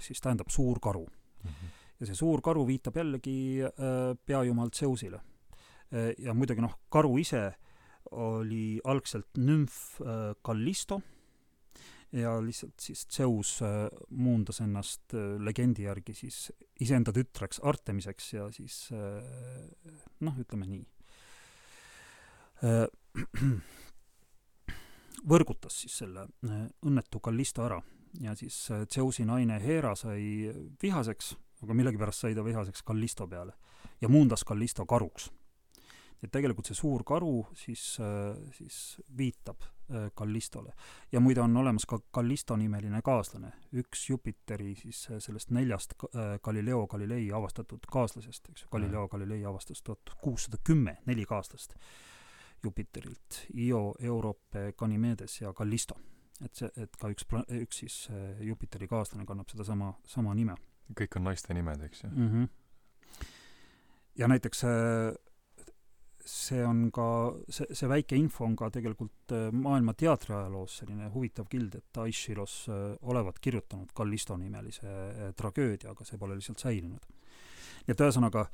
[0.00, 1.50] siis tähendab suur karu mm.
[1.50, 1.68] -hmm.
[2.00, 3.70] ja see suur karu viitab jällegi äh,
[4.26, 5.20] peajumal Zeusile
[5.92, 6.14] äh,.
[6.18, 7.54] ja muidugi noh, karu ise
[8.10, 11.02] oli algselt nümf äh, Callisto
[12.12, 18.50] ja lihtsalt siis Zeus äh, muundas ennast äh, legendi järgi siis iseenda tütreks Artemiseks ja
[18.52, 19.22] siis äh,
[20.20, 20.84] noh, ütleme nii
[22.68, 22.86] äh,
[25.32, 27.80] võrgutas siis selle äh, õnnetu Callisto ära
[28.20, 33.52] ja siis äh, Zeusi naine Hera sai vihaseks, aga millegipärast sai ta vihaseks Callisto peale
[34.00, 35.30] ja muundas Callisto karuks.
[36.22, 39.68] et tegelikult see suur karu siis, äh, siis viitab
[40.16, 40.72] Callistole.
[41.12, 45.92] ja muide on olemas ka Callisto nimeline kaaslane, üks Jupiteri siis sellest neljast
[46.42, 51.76] Galileo Galilei avastatud kaaslasest, eks ju, Galileo Galilei avastas tuhat kuussada kümme neli kaaslast
[52.64, 55.98] Jupiterilt, Io, Europe, Ganymedes ja Callisto.
[56.40, 57.26] Et see, et ka üks
[57.62, 60.56] üks siis äh, Jupiteri kaaslane kannab sedasama, sama nime.
[60.96, 62.30] kõik on naiste nimed, eks ju mm?
[62.30, 63.26] -hmm.
[64.18, 65.14] ja näiteks äh,
[66.24, 71.48] see on ka, see, see väike info on ka tegelikult äh, maailma teatriajaloos selline huvitav
[71.50, 72.66] kild, et Aishiros
[73.02, 77.06] olevat kirjutanud Callisto nimelise tragöödia, aga see pole lihtsalt säilinud.
[77.86, 78.46] nii et ühesõnaga,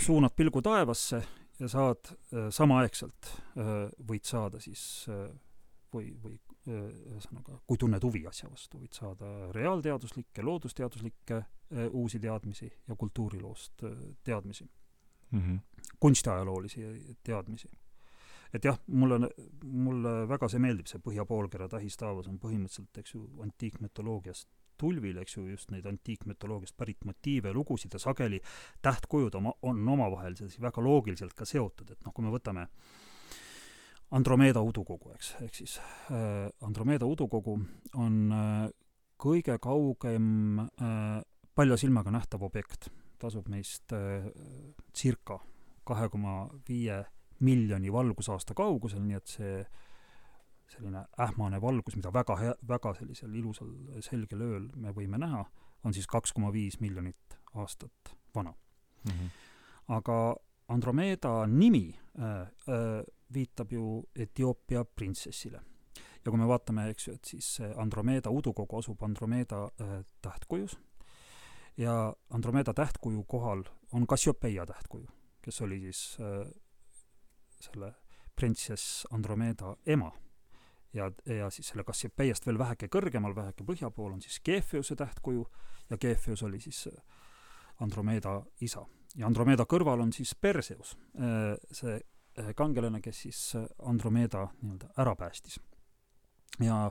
[0.00, 1.22] suunad pilgu taevasse
[1.58, 2.08] ja saad
[2.50, 3.28] samaaegselt
[4.08, 5.06] võid saada siis
[5.92, 12.70] või, või ühesõnaga, kui tunned huvi asja vastu, võid saada reaalteaduslikke, loodusteaduslikke äh, uusi teadmisi
[12.88, 15.40] ja kultuuriloost äh, teadmisi mm.
[15.40, 15.58] -hmm.
[16.00, 16.84] kunstiajaloolisi
[17.22, 17.68] teadmisi.
[18.54, 19.28] et jah, mulle,
[19.64, 24.48] mulle väga see meeldib, see põhjapoolkera tähistaavus on põhimõtteliselt, eks ju, antiikmütoloogiast
[24.78, 28.40] tulvil, eks ju, just neid antiikmütoloogiast pärit motiive ja lugusid ja sageli
[28.82, 32.68] tähtkujud oma, on omavahel siis väga loogiliselt ka seotud, et noh, kui me võtame
[34.14, 35.78] Andromeeda udukogu, eks, ehk siis
[36.14, 37.56] äh, Andromeeda udukogu
[37.98, 38.68] on äh,
[39.18, 41.22] kõige kaugem äh,
[41.54, 43.94] palja silmaga nähtav objekt, ta asub meist
[44.94, 45.38] circa
[45.86, 47.00] kahe koma viie
[47.44, 49.58] miljoni valgusaasta kaugusel, nii et see
[50.74, 53.70] selline ähmane valgus, mida väga hea, väga sellisel ilusal
[54.04, 55.44] selgel ööl me võime näha,
[55.84, 58.54] on siis kaks koma viis miljonit aastat vana
[59.04, 59.12] mm.
[59.12, 59.30] -hmm.
[59.98, 60.18] aga
[60.68, 65.60] Andromeeda nimi äh, äh, viitab ju Etioopia printsessile.
[66.24, 70.78] ja kui me vaatame, eks ju, et siis Andromeeda udukogu asub Andromeeda äh, tähtkujus
[71.76, 75.06] ja Andromeeda tähtkuju kohal on Cassiopeia tähtkuju,
[75.42, 76.48] kes oli siis äh,
[77.60, 77.94] selle
[78.36, 80.12] printsess Andromeeda ema.
[80.92, 85.46] ja, ja siis selle Cassiopeiast veel väheke kõrgemal, väheke põhja pool on siis Geefeuse tähtkuju
[85.90, 86.88] ja Geefeus oli siis
[87.80, 88.86] Andromeeda isa.
[89.16, 92.00] ja Andromeeda kõrval on siis Perseus, äh, see
[92.56, 93.40] kangelane, kes siis
[93.82, 95.60] Andromeeda nii-öelda ära päästis.
[96.60, 96.90] ja,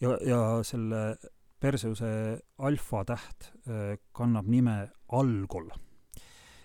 [0.00, 1.16] ja, ja selle
[1.62, 3.52] Perseuse alfatäht
[4.12, 5.70] kannab nime Algol.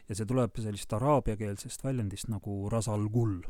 [0.09, 3.41] ja see tuleb sellist araabiakeelsest väljendist nagu Rasalgul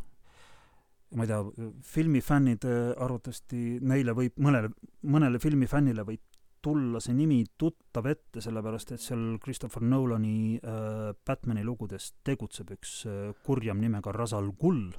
[1.15, 2.65] ma ei tea, filmifännid
[2.99, 4.71] arvatavasti, neile võib, mõnele,
[5.07, 6.26] mõnele filmifännile võib
[6.67, 12.99] tulla see nimi tuttav ette, sellepärast et seal Christopher Nolani äh, Batmani lugudes tegutseb üks
[13.07, 14.89] äh, kurjam nimega Rasal Gull,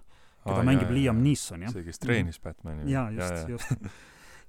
[0.44, 1.74] keda ah, mängib jah, Liam Neeson, jah.
[1.74, 2.88] see, kes treenis Batmani.
[2.90, 3.90] jaa, just, just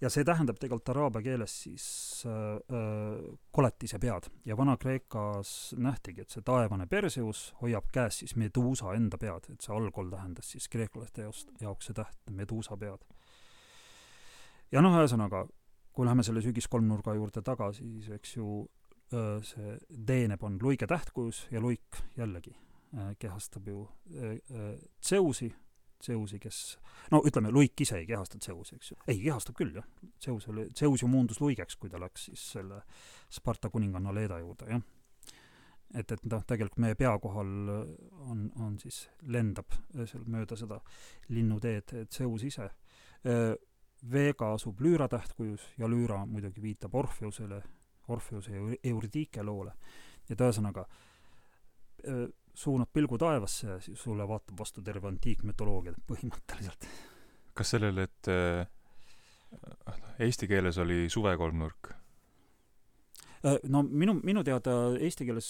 [0.01, 1.85] ja see tähendab tegelikult araabia keeles siis
[2.27, 8.93] äh, äh, koletise pead ja Vana-Kreekas nähtigi, et see taevane Perseus hoiab käes siis Meduusa
[8.95, 13.03] enda pead, et see algol tähendas siis kreeklaste jaoks, jaoks see täht Meduusa pead.
[14.71, 15.45] ja noh, ühesõnaga,
[15.99, 18.63] kui läheme selle sügiskolmnurga juurde tagasi, siis eks ju
[19.43, 19.73] see
[20.07, 22.53] Deeneb on luige tähtkujus ja luik jällegi
[23.19, 23.81] kehastab ju
[25.03, 25.49] Zeusi
[26.03, 26.77] Zeusi, kes
[27.11, 28.97] no ütleme, Luik ise ei kehasta Zeusi, eks ju.
[29.07, 29.87] ei, kehastab küll, jah.
[30.23, 32.79] Zeus oli, Zeus ju muundus luigeks, kui ta läks siis selle
[33.31, 34.85] Sparta kuninganna Leeda juurde, jah.
[35.93, 37.51] et, et noh, tegelikult meie pea kohal
[38.31, 40.79] on, on siis, lendab seal mööda seda
[41.35, 42.69] linnuteed Zeus ise.
[44.11, 47.61] Veega asub Lüüra tähtkujus ja Lüüra muidugi viitab Orfeusele,
[48.07, 49.73] Orfeuse ja Eurydike loole.
[50.29, 50.83] et ühesõnaga,
[52.53, 56.87] suunad pilgu taevasse ja siis sulle vaatab vastu terve antiikmütoloogia põhimõtteliselt.
[57.53, 58.67] kas sellele, et äh,
[60.19, 61.91] eesti keeles oli suvekolmnurk?
[63.45, 65.49] Äh, no minu, minu teada eesti keeles,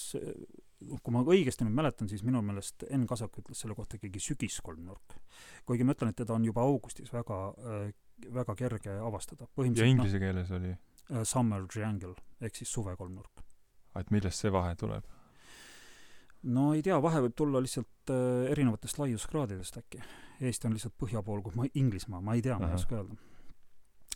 [0.90, 5.18] kui ma õigesti nüüd mäletan, siis minu meelest Enn Kasak ütles selle kohta ikkagi sügiskolmnurk.
[5.66, 7.90] kuigi ma ütlen, et teda on juba augustis väga äh,,
[8.34, 9.48] väga kerge avastada.
[9.76, 10.74] ja inglise no, keeles oli?
[11.12, 13.42] Äh, summer triangle ehk siis suvekolmnurk.
[14.00, 15.06] et millest see vahe tuleb?
[16.44, 20.04] no ei tea, vahe võib tulla lihtsalt äh, erinevatest laiuskraadidest äkki.
[20.40, 23.18] Eesti on lihtsalt põhja pool kui ma, Inglismaa, ma ei tea, ma ei oska öelda.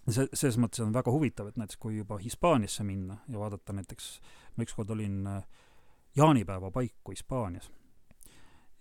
[0.08, 4.10] see, selles mõttes on väga huvitav, et näiteks kui juba Hispaaniasse minna ja vaadata näiteks,
[4.56, 5.44] ma ükskord olin äh,
[6.16, 7.72] jaanipäeva paiku Hispaanias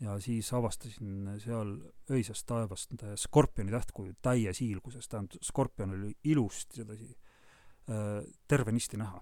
[0.03, 1.77] ja siis avastasin seal
[2.11, 9.21] öisest taevast skorpioni tähtkuju täies hiilguses, tähendab, skorpion oli ilusti sedasi äh, tervenisti näha.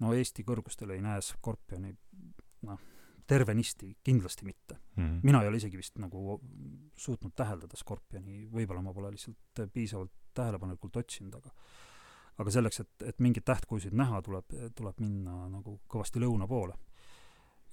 [0.00, 1.94] no Eesti kõrgustel ei näe skorpioni
[2.68, 2.80] noh,
[3.26, 5.04] tervenisti kindlasti mitte mm.
[5.04, 5.20] -hmm.
[5.22, 6.40] mina ei ole isegi vist nagu
[6.96, 11.50] suutnud täheldada Skorpioni, võib-olla ma pole lihtsalt piisavalt tähelepanelikult otsinud, aga
[12.38, 16.74] aga selleks, et, et mingeid tähtkujusid näha, tuleb, tuleb minna nagu kõvasti lõuna poole.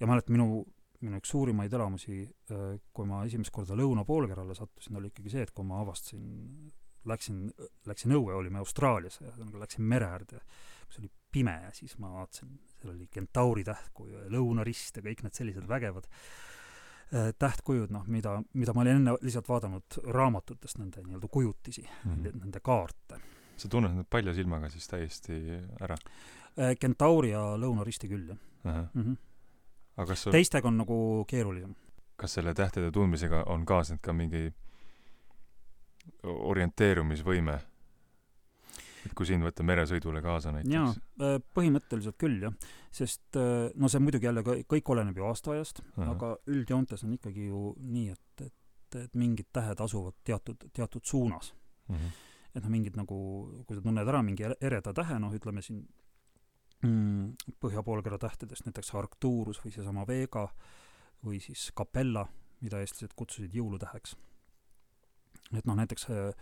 [0.00, 0.64] ja ma mäletan, minu,
[1.02, 5.46] minu üks suurimaid elamusi, äh, kui ma esimest korda lõuna poolkerale sattusin, oli ikkagi see,
[5.46, 6.70] et kui ma avastasin,
[7.10, 7.46] läksin,
[7.86, 10.42] läksin õue, olime Austraalias, ühesõnaga läksin mere äärde,
[10.86, 15.22] kus oli pime ja siis ma vaatasin seal oli Kentauri tähtkuju ja Lõunarist ja kõik
[15.24, 21.04] need sellised vägevad äh, tähtkujud, noh, mida, mida ma olin enne lihtsalt vaadanud raamatutest, nende
[21.06, 22.38] nii-öelda kujutisi mm, -hmm.
[22.44, 23.20] nende kaarte.
[23.56, 25.38] sa tunned need palja silmaga siis täiesti
[25.80, 25.96] ära?
[26.58, 28.38] Äh, Kentauri ja Lõunaristi küll, jah.
[28.64, 29.16] Mm -hmm.
[29.96, 30.32] Aga kas sul...
[30.32, 31.74] teistega on nagu keerulisem.
[32.16, 34.46] kas selle tähtede tundmisega on kaasnenud ka mingi
[36.22, 37.58] orienteerumisvõime
[39.06, 40.74] et kui sind võtta meresõidule kaasa näiteks?
[40.74, 40.90] jaa,
[41.26, 42.54] äh, põhimõtteliselt küll jah,
[42.94, 46.12] sest äh, no see muidugi jälle kõik oleneb ju aastaajast uh, -huh.
[46.14, 51.54] aga üldjoontes on ikkagi ju nii, et, et, et mingid tähed asuvad teatud, teatud suunas
[51.88, 51.96] uh.
[51.96, 52.20] -huh.
[52.54, 53.18] et noh, mingid nagu,
[53.66, 55.82] kui sa tunned ära mingi ereda tähe, noh, ütleme siin
[56.82, 60.48] mm, põhja poolkera tähtedest näiteks Arcturus või seesama Vega
[61.24, 62.26] või siis Capella,
[62.60, 64.16] mida eestlased kutsusid jõulutäheks.
[65.56, 66.34] et noh, näiteks äh,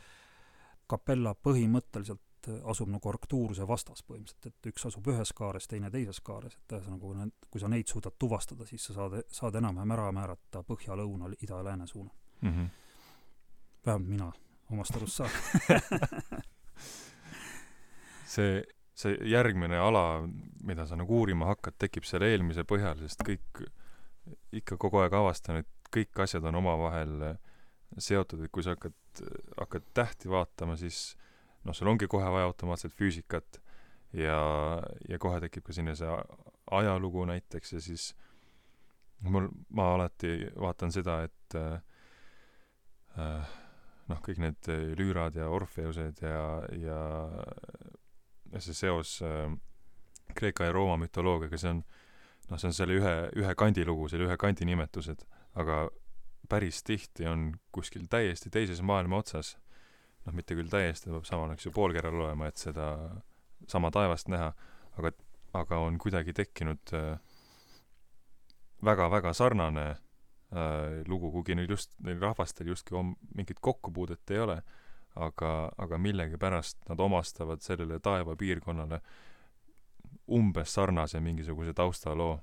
[0.91, 6.21] Capella põhimõtteliselt et asub nagu Arcturuse vastas põhimõtteliselt, et üks asub ühes kaares, teine teises
[6.25, 9.95] kaares, et ühesõnaga, kui need, kui sa neid suudad tuvastada, siis sa saad, saad enam-vähem
[9.97, 12.51] ära määrata põhja, lõuna, ida ja lääne suuna mm.
[12.51, 12.67] -hmm.
[13.87, 14.33] vähemalt mina
[14.71, 15.31] omast arust saan
[18.35, 18.65] see,
[18.99, 20.23] see järgmine ala,
[20.67, 23.63] mida sa nagu uurima hakkad, tekib selle eelmise põhjal, sest kõik
[24.55, 27.15] ikka kogu aeg avastan, et kõik asjad on omavahel
[27.99, 29.25] seotud, et kui sa hakkad,
[29.59, 31.17] hakkad tähti vaatama, siis
[31.65, 33.61] noh, sul ongi kohe vaja automaatselt füüsikat
[34.17, 34.39] ja,
[35.09, 36.11] ja kohe tekib ka sinna see
[36.71, 38.11] ajalugu näiteks ja siis
[39.27, 43.57] mul, ma alati vaatan seda, et äh,
[44.11, 46.45] noh, kõik need Lüürad ja Orfeused ja
[46.79, 47.01] ja
[48.59, 49.51] see seos äh,
[50.35, 51.85] Kreeka ja Rooma mütoloogiaga, see on
[52.51, 55.25] noh, see on selle ühe, ühe kandi lugu, selle ühe kandi nimetused,
[55.59, 55.87] aga
[56.51, 59.55] päris tihti on kuskil täiesti teises maailma otsas,
[60.27, 62.91] noh, mitte küll täiesti, peab samal eks ju poolkeral olema, et seda
[63.71, 64.51] sama taevast näha,
[64.99, 65.13] aga,
[65.61, 67.13] aga on kuidagi tekkinud äh,
[68.85, 74.61] väga-väga sarnane äh, lugu, kuigi neil just, neil rahvastel justkui on mingit kokkupuudet ei ole,
[75.17, 79.01] aga, aga millegipärast nad omastavad sellele taevapiirkonnale
[80.31, 82.39] umbes sarnase mingisuguse taustaloo.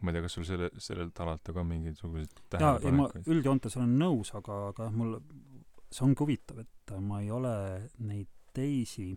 [0.00, 3.30] ma ei tea, kas sul selle, sellelt alalt ka mingisuguseid tähelepanekuid?
[3.32, 5.14] üldjoontes olen nõus, aga, aga jah, mul,
[5.88, 7.54] see ongi huvitav, et ma ei ole
[8.04, 9.08] neid teisi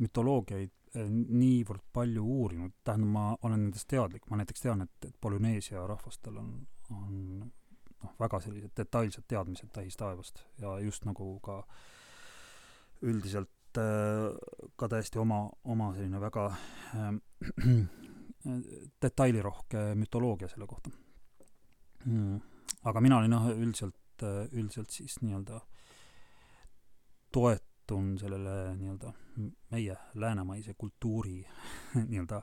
[0.00, 5.20] mütoloogiaid eh, niivõrd palju uurinud, tähendab, ma olen nendest teadlik, ma näiteks tean, et, et
[5.20, 6.50] Polüneesia rahvastel on,
[6.96, 7.52] on
[8.04, 11.60] noh, väga sellised detailsed teadmised tähistaevast ja just nagu ka
[13.02, 14.30] üldiselt äh,
[14.76, 17.12] ka täiesti oma, oma selline väga äh,
[19.02, 20.90] detailirohke mütoloogia selle kohta
[22.04, 22.40] mm..
[22.84, 25.60] aga mina olin jah, üldiselt, üldiselt siis nii-öelda
[27.34, 29.12] toetun sellele nii-öelda
[29.72, 31.40] meie läänemaise kultuuri
[32.10, 32.42] nii-öelda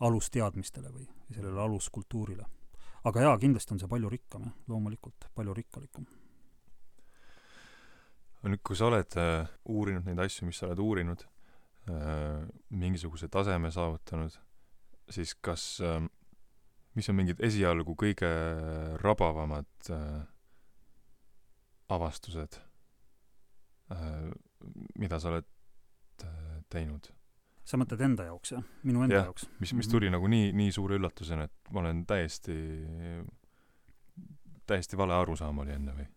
[0.00, 2.46] alusteadmistele või sellele aluskultuurile.
[3.08, 6.06] Aga jaa, kindlasti on see palju rikkam jah, loomulikult palju rikkalikum.
[8.40, 11.26] nüüd, kui sa oled äh, uurinud neid asju, mis sa oled uurinud
[11.92, 14.36] äh,, mingisuguse taseme saavutanud,
[15.12, 16.00] siis kas äh,,
[16.96, 18.30] mis on mingid esialgu kõige
[19.04, 20.22] rabavamad äh,
[21.92, 22.60] avastused
[23.92, 24.30] äh,,
[24.98, 25.48] mida sa oled
[26.24, 27.12] äh, teinud?
[27.64, 29.48] Sa mõtled enda jaoks jah, minu enda Jah, jaoks?
[29.60, 32.56] mis, mis tuli nagu nii, nii suure üllatusena, et ma olen täiesti,
[34.66, 36.08] täiesti vale arusaam oli enne või?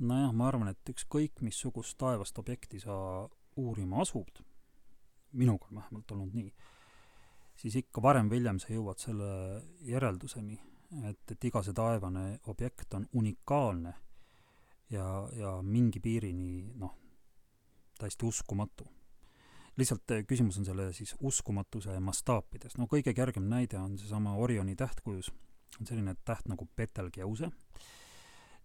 [0.00, 2.94] nojah, ma arvan, et ükskõik missugust taevast objekti sa
[3.60, 4.42] uurima asud,
[5.36, 6.52] minuga on vähemalt olnud nii,
[7.60, 9.32] siis ikka varem või hiljem sa jõuad selle
[9.86, 10.56] järelduseni,
[11.10, 13.92] et, et iga see taevane objekt on unikaalne
[14.90, 16.96] ja, ja mingi piirini noh,
[18.00, 18.88] täiesti uskumatu.
[19.80, 24.76] Lihtsalt eh, küsimus on selle siis uskumatuse mastaapides, no kõige kergem näide on seesama Orioni
[24.78, 25.30] tähtkujus,
[25.80, 27.50] on selline täht nagu Betelgeuse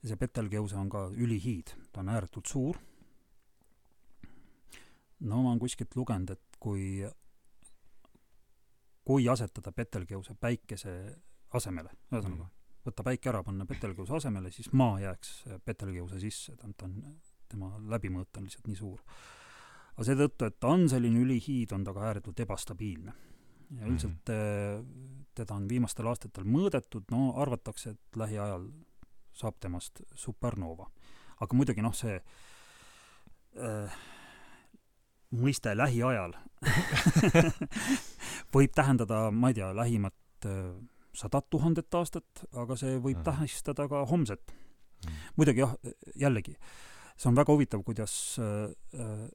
[0.05, 2.81] ja see Betelgeuse on ka ülihiid, ta on ääretult suur.
[5.19, 7.05] no ma olen kuskilt lugenud, et kui,
[9.05, 10.93] kui asetada Betelgeuse päikese
[11.55, 12.49] asemele, ühesõnaga
[12.85, 15.31] võtta päike ära, panna Betelgeuse asemele, siis maa jääks
[15.65, 17.17] Betelgeuse sisse, tähendab, ta on,
[17.49, 19.01] tema läbimõõt on lihtsalt nii suur.
[19.95, 23.13] Aga seetõttu, et ta on selline ülihiid, on ta ka ääretult ebastabiilne.
[23.75, 24.81] ja üldiselt eh,
[25.35, 28.67] teda on viimastel aastatel mõõdetud, no arvatakse, et lähiajal
[29.35, 30.89] saab temast supernova.
[31.39, 32.15] aga muidugi noh, see
[33.59, 33.95] äh,
[35.35, 36.35] mõiste lähiajal
[38.55, 40.75] võib tähendada, ma ei tea, lähimat äh,
[41.15, 43.25] sadat tuhandet aastat, aga see võib Mhm.
[43.25, 44.53] tähistada ka homset.
[45.37, 45.75] muidugi jah,
[46.15, 46.55] jällegi,
[47.17, 49.29] see on väga huvitav, kuidas äh, äh,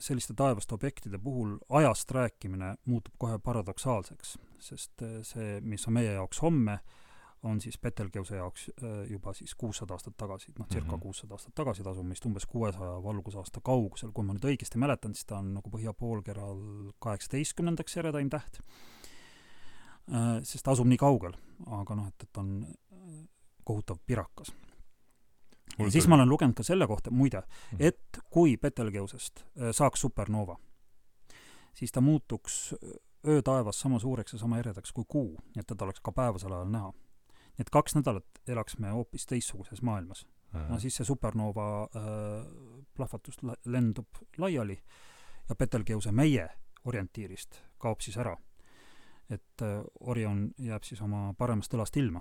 [0.00, 6.12] selliste taevaste objektide puhul ajast rääkimine muutub kohe paradoksaalseks, sest äh, see, mis on meie
[6.12, 6.78] jaoks homme,
[7.42, 11.00] on siis Betelgeuse jaoks äh, juba siis kuussada aastat tagasi, noh, circa Mhm.
[11.00, 15.14] kuussada aastat tagasi, ta asub meist umbes kuuesaja valgusaasta kaugusel, kui ma nüüd õigesti mäletan,
[15.14, 18.60] siis ta on nagu põhja poolkeral kaheksateistkümnendaks eredaim täht,
[20.42, 21.36] sest ta asub nii kaugel,
[21.66, 23.22] aga noh, et, et on äh,
[23.64, 24.52] kohutav pirakas.
[25.88, 27.42] Siis ma olen lugenud ka selle kohta, muide,
[27.78, 30.56] et kui Betelgeusest äh, saaks supernova,
[31.74, 32.74] siis ta muutuks
[33.28, 36.68] öötaevas sama suureks ja sama eredaks kui kuu, nii et teda oleks ka päevasel ajal
[36.72, 36.92] näha.
[37.50, 40.26] nii et kaks nädalat elaks me hoopis teistsuguses maailmas.
[40.68, 42.46] no siis see supernova äh,
[42.96, 44.06] plahvatus la- lendub
[44.38, 44.78] laiali
[45.48, 46.48] ja Betelgeuse meie
[46.84, 48.36] orientiirist kaob siis ära.
[49.30, 52.20] et äh, Orion jääb siis oma paremast õlast ilma.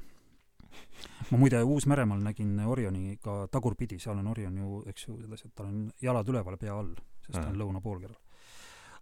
[1.32, 5.56] Ma muide Uus-Meremaal nägin Orioni ka tagurpidi, seal on Orion ju, eks ju, selles, et
[5.56, 6.94] tal on jalad üleval, pea all,
[7.26, 7.62] sest ta on Mhm.
[7.62, 8.16] lõunapoolkeral.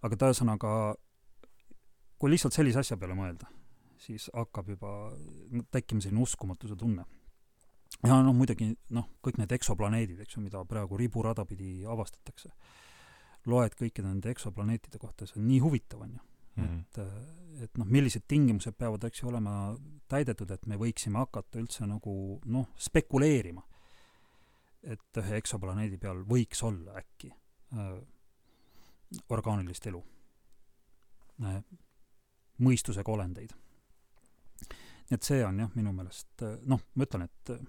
[0.03, 0.95] aga ta ühesõnaga,
[2.19, 3.47] kui lihtsalt sellise asja peale mõelda,
[3.97, 5.11] siis hakkab juba
[5.71, 7.05] tekkima selline uskumatuse tunne
[8.03, 12.51] ja noh, muidugi noh, kõik need eksoplaneedid, eks ju, mida praegu riburada pidi avastatakse,
[13.47, 16.19] loed kõikide nende eksoplaneetide kohta, see on nii huvitav, on ju.
[16.57, 16.79] Mhm.
[16.79, 19.53] et äh, et noh, millised tingimused peavad, eks ju, olema
[20.11, 22.13] täidetud, et me võiksime hakata üldse nagu
[22.53, 23.63] noh, spekuleerima,
[24.87, 27.95] et ühe eksoplaneedi peal võiks olla äkki äh,
[29.33, 30.03] orgaanilist elu
[31.43, 31.61] äh,,
[32.63, 33.55] mõistusega olendeid.
[35.07, 37.65] nii et see on jah, minu meelest äh, noh, ma ütlen, et äh,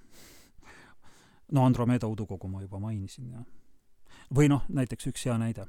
[1.53, 3.45] no Andromeda udukogu ma juba mainisin ja
[4.35, 5.65] või noh, näiteks üks hea näide.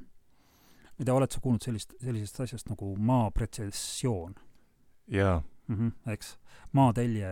[1.00, 4.34] Ma ei tea, oled sa kuulnud sellist, sellisest asjast nagu maa pretsessioon
[5.08, 5.38] jaa
[5.68, 5.76] mm?
[5.78, 6.34] -hmm, eks,
[6.76, 7.30] maatelje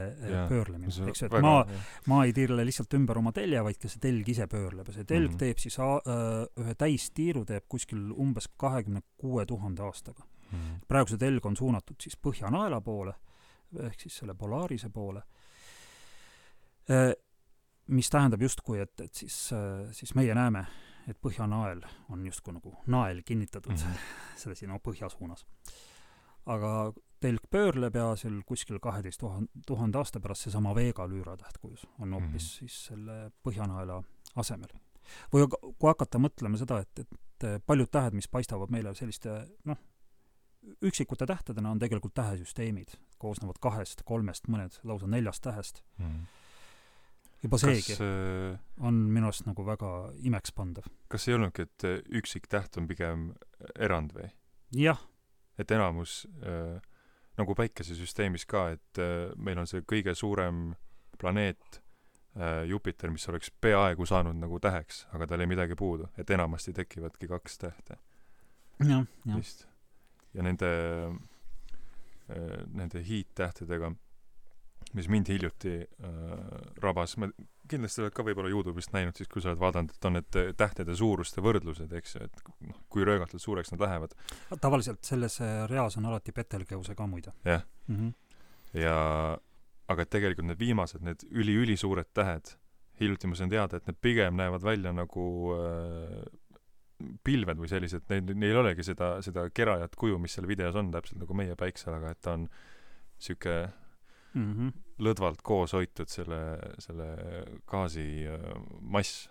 [0.49, 1.67] pöörlemine, eks ju, et maa,
[2.07, 5.05] maa ei tiirle lihtsalt ümber oma telje, vaid ka see telg ise pöörleb ja see
[5.05, 5.35] telg mm Mhm.
[5.35, 5.39] -hmm.
[5.39, 10.25] teeb siis a- öö, ühe täistiiru teeb kuskil umbes kahekümne kuue tuhande aastaga.
[10.53, 10.81] Mhm.
[10.89, 13.13] praegu see telg on suunatud siis Põhjanaela poole,
[13.81, 15.23] ehk siis selle Polaarise poole,
[17.89, 19.51] mis tähendab justkui, et, et siis,
[19.93, 20.67] siis meie näeme,
[21.09, 21.83] et Põhjanael
[22.13, 23.79] on justkui nagu nael kinnitatud mm.
[23.79, 24.17] -hmm.
[24.41, 25.47] selle siin no, põhja suunas.
[26.47, 31.87] aga telg pöörleb ja seal kuskil kaheteist tuhande, tuhande aasta pärast seesama Vega lüüratäht kujus
[31.99, 32.39] on hoopis mm.
[32.39, 32.59] -hmm.
[32.59, 34.03] siis selle Põhjanaela
[34.37, 34.81] asemel.
[35.33, 39.79] või aga kui hakata mõtlema seda, et, et paljud tähed, mis paistavad meile selliste noh,
[40.83, 45.83] üksikute tähtedena, on tegelikult tähesüsteemid, koosnevad kahest, kolmest, mõned lausa neljast tähest.
[45.99, 46.21] Mhm.
[47.43, 49.93] Juba seegi kas äh, on minu arust nagu väga
[50.27, 50.89] imekspandav.
[51.09, 53.33] kas ei olnudki, et äh, üksik täht on pigem
[53.79, 54.31] erand või?
[54.77, 55.01] jah,
[55.59, 56.79] et enamus äh,
[57.39, 60.73] nagu päikesesüsteemis ka, et äh, meil on see kõige suurem
[61.19, 61.81] planeet
[62.37, 66.75] äh, Jupiter, mis oleks peaaegu saanud nagu täheks, aga tal jäi midagi puudu, et enamasti
[66.77, 67.99] tekivadki kaks tähte
[68.87, 69.55] jah, jah.
[70.35, 70.71] ja nende
[72.29, 73.93] äh, nende hiidtähtedega,
[74.97, 76.13] mis mind hiljuti äh,
[76.83, 77.29] rabas, ma
[77.69, 80.53] kindlasti oled ka võib-olla Youtube'ist näinud siis, kui sa oled vaadanud, et on need äh,
[80.59, 84.17] tähtede suuruste võrdlused, eks ju, et noh, kui röögatult suureks nad lähevad.
[84.61, 87.35] tavaliselt selles äh, reas on alati Betelgeuse ka muide.
[87.45, 87.67] Jah.
[87.89, 87.97] mm.
[87.97, 88.81] -hmm.
[88.81, 88.97] ja
[89.89, 92.55] aga tegelikult need viimased, need üli-ülisuured tähed,
[93.01, 96.23] hiljuti ma sain teada, et need pigem näevad välja nagu äh,
[97.25, 100.91] pilved või sellised, neil, neil ei olegi seda, seda kerajat kuju, mis seal videos on,
[100.95, 102.49] täpselt nagu meie päiksel, aga et ta on
[103.19, 103.69] sihuke
[104.39, 104.73] Mm -hmm.
[105.05, 106.41] lõdvalt koos hoitud selle,
[106.79, 107.09] selle
[107.67, 108.47] gaasi äh,
[108.81, 109.31] mass.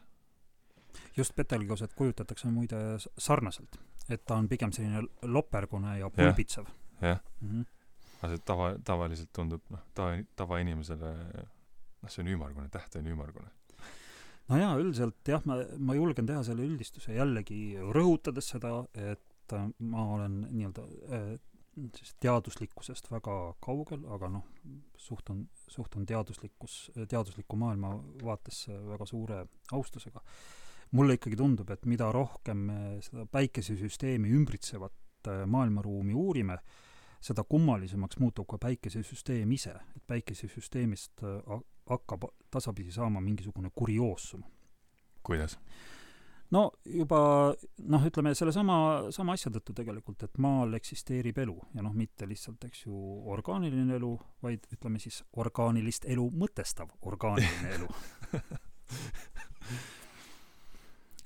[1.18, 2.78] just Betelgeuset kujutatakse muide
[3.18, 3.78] sarnaselt,
[4.10, 6.66] et ta on pigem selline lopergune ja pulbitsev.
[7.02, 7.20] jah.
[7.42, 7.66] mm -hmm.
[8.22, 11.14] aga see tava, tavaliselt tundub, noh, tava, tavainimesele,
[12.02, 13.50] noh, see on ümmargune, täht on ümmargune.
[14.50, 19.70] no jaa, üldiselt jah, ma, ma julgen teha selle üldistuse jällegi rõhutades seda, et äh,
[19.80, 20.82] ma olen nii-öelda
[21.12, 21.40] äh,
[21.96, 24.46] siis teaduslikkusest väga kaugel, aga noh,
[24.98, 30.22] suhtun, suhtun teaduslikkus, teadusliku maailma vaatesse väga suure austusega.
[30.92, 36.58] mulle ikkagi tundub, et mida rohkem me seda päikesesüsteemi ümbritsevat äh, maailmaruumi uurime,
[37.22, 44.44] seda kummalisemaks muutub ka päikesesüsteem ise, et päikesesüsteemist äh, ha- hakkab tasapisi saama mingisugune kurioosum
[45.28, 45.60] kuidas?
[46.56, 47.20] No juba
[47.92, 48.78] noh, ütleme sellesama,
[49.16, 52.96] sama asja tõttu tegelikult, et maal eksisteerib elu ja noh, mitte lihtsalt, eks ju,
[53.34, 57.90] orgaaniline elu, vaid ütleme siis orgaanilist elu mõtestav orgaaniline elu.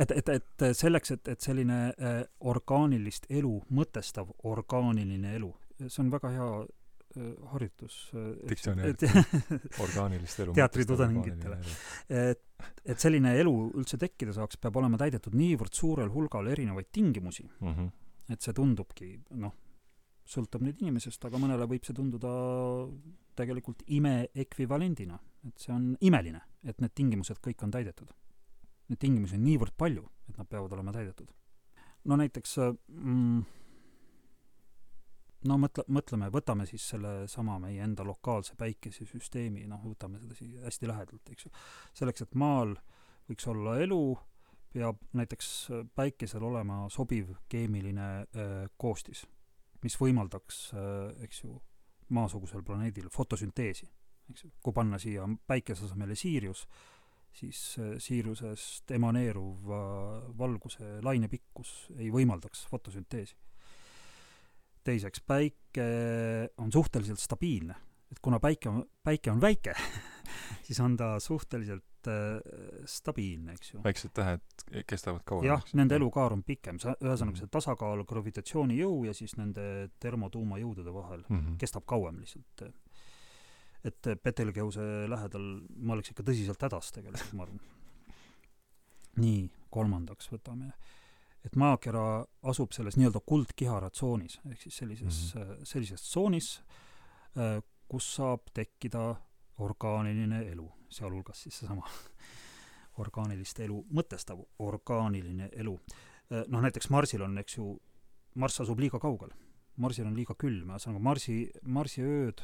[0.01, 5.53] et, et, et selleks, et, et selline äh, orgaanilist elu mõtestav orgaaniline elu,
[5.88, 6.51] see on väga hea
[7.51, 8.93] harjutus äh, Diktsionäär.
[8.93, 9.03] et-
[9.84, 11.57] orgaanilist elu Teatritudengitele.
[12.09, 12.43] et,
[12.86, 17.74] et selline elu üldse tekkida saaks, peab olema täidetud niivõrd suurel hulgal erinevaid tingimusi, mm.
[17.74, 17.91] -hmm.
[18.32, 19.12] et see tundubki,
[19.43, 19.55] noh,
[20.32, 22.32] sõltub nüüd inimesest, aga mõnele võib see tunduda
[23.36, 25.20] tegelikult ime ekvivalendina.
[25.47, 28.12] et see on imeline, et need tingimused kõik on täidetud.
[28.89, 31.28] Neid tingimusi on niivõrd palju, et nad peavad olema täidetud.
[32.05, 32.57] no näiteks
[32.88, 33.41] mm,
[35.50, 40.89] no mõtle, mõtleme, võtame siis sellesama meie enda lokaalse päikesesüsteemi, noh, võtame seda siia hästi
[40.89, 41.54] lähedalt, eks ju.
[41.98, 42.76] selleks, et maal
[43.30, 44.04] võiks olla elu,
[44.72, 45.50] peab näiteks
[45.96, 49.26] päikesel olema sobiv keemiline äh, koostis,
[49.84, 51.58] mis võimaldaks äh,, eks ju,
[52.12, 53.88] maasugusel planeedil fotosünteesi,
[54.32, 54.54] eks ju.
[54.64, 56.68] kui panna siia päikese asemele Siirius,
[57.34, 59.72] siis äh, Siiriusest emaneeruv
[60.38, 63.39] valguse lainepikkus ei võimaldaks fotosünteesi
[64.84, 65.86] teiseks, päike
[66.57, 67.75] on suhteliselt stabiilne,
[68.11, 69.75] et kuna päike on, päike on väike
[70.67, 73.82] siis on ta suhteliselt äh, stabiilne, eks ju.
[73.84, 75.47] väiksed tähed kestavad kauem.
[75.49, 77.41] jah, nende elukaar on pikem, sa, ühesõnaga Mhm.
[77.43, 81.38] see tasakaal gravitatsioonijõu ja siis nende termotuumajõudude vahel mm.
[81.38, 81.57] -hmm.
[81.57, 82.71] kestab kauem lihtsalt.
[83.84, 87.59] et Betelgeuse lähedal ma oleks ikka tõsiselt hädas tegelikult, ma arvan.
[89.17, 90.73] nii, kolmandaks võtame
[91.46, 95.66] et maakera asub selles nii-öelda kuldkihara tsoonis, ehk siis sellises mm, -hmm.
[95.66, 96.62] sellises tsoonis,
[97.88, 99.16] kus saab tekkida
[99.58, 101.88] orgaaniline elu, sealhulgas siis seesama
[103.04, 105.80] orgaanilist elu mõtestav orgaaniline elu.
[106.48, 107.74] noh, näiteks Marsil on, eks ju,
[108.36, 109.34] Marss asub liiga kaugel.
[109.76, 112.44] Marsil on liiga külm, ühesõnaga Marsi, Marsi ööd,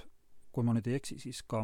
[0.51, 1.63] kui ma nüüd ei eksi, siis ka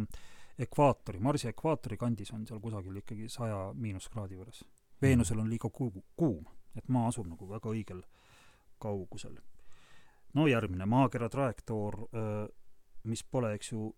[0.60, 4.64] ekvaatori, Marsi ekvaatori kandis on seal kusagil ikkagi saja miinuskraadi juures.
[5.02, 8.04] Veenusel on liiga ku-, kuum, et maa asub nagu väga õigel
[8.82, 9.38] kaugusel.
[10.34, 11.98] no järgmine, maakera trajektoor,
[13.04, 13.92] mis pole, eks ju,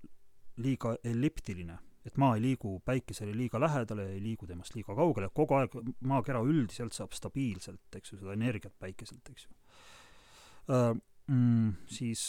[0.58, 5.56] liiga elliptiline, et maa ei liigu päikesele liiga lähedale, ei liigu temast liiga kaugele, kogu
[5.58, 9.56] aeg maakera üldiselt saab stabiilselt, eks ju, seda energiat päikeselt, eks ju.
[11.32, 12.28] Mm, siis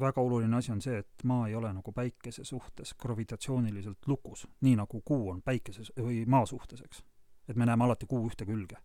[0.00, 4.76] väga oluline asi on see, et maa ei ole nagu päikese suhtes gravitatsiooniliselt lukus, nii
[4.80, 7.02] nagu kuu on päikese või maa suhtes, eks.
[7.50, 8.78] Et me näeme alati kuu ühte külge.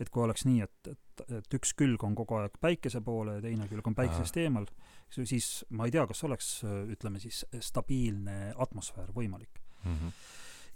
[0.00, 3.42] et kui oleks nii, et, et, et üks külg on kogu aeg päikese poole ja
[3.44, 4.66] teine külg on päikesest eemal,
[5.10, 6.48] siis ma ei tea, kas oleks,
[6.94, 9.94] ütleme siis, stabiilne atmosfäär võimalik mm.
[9.94, 10.12] -hmm.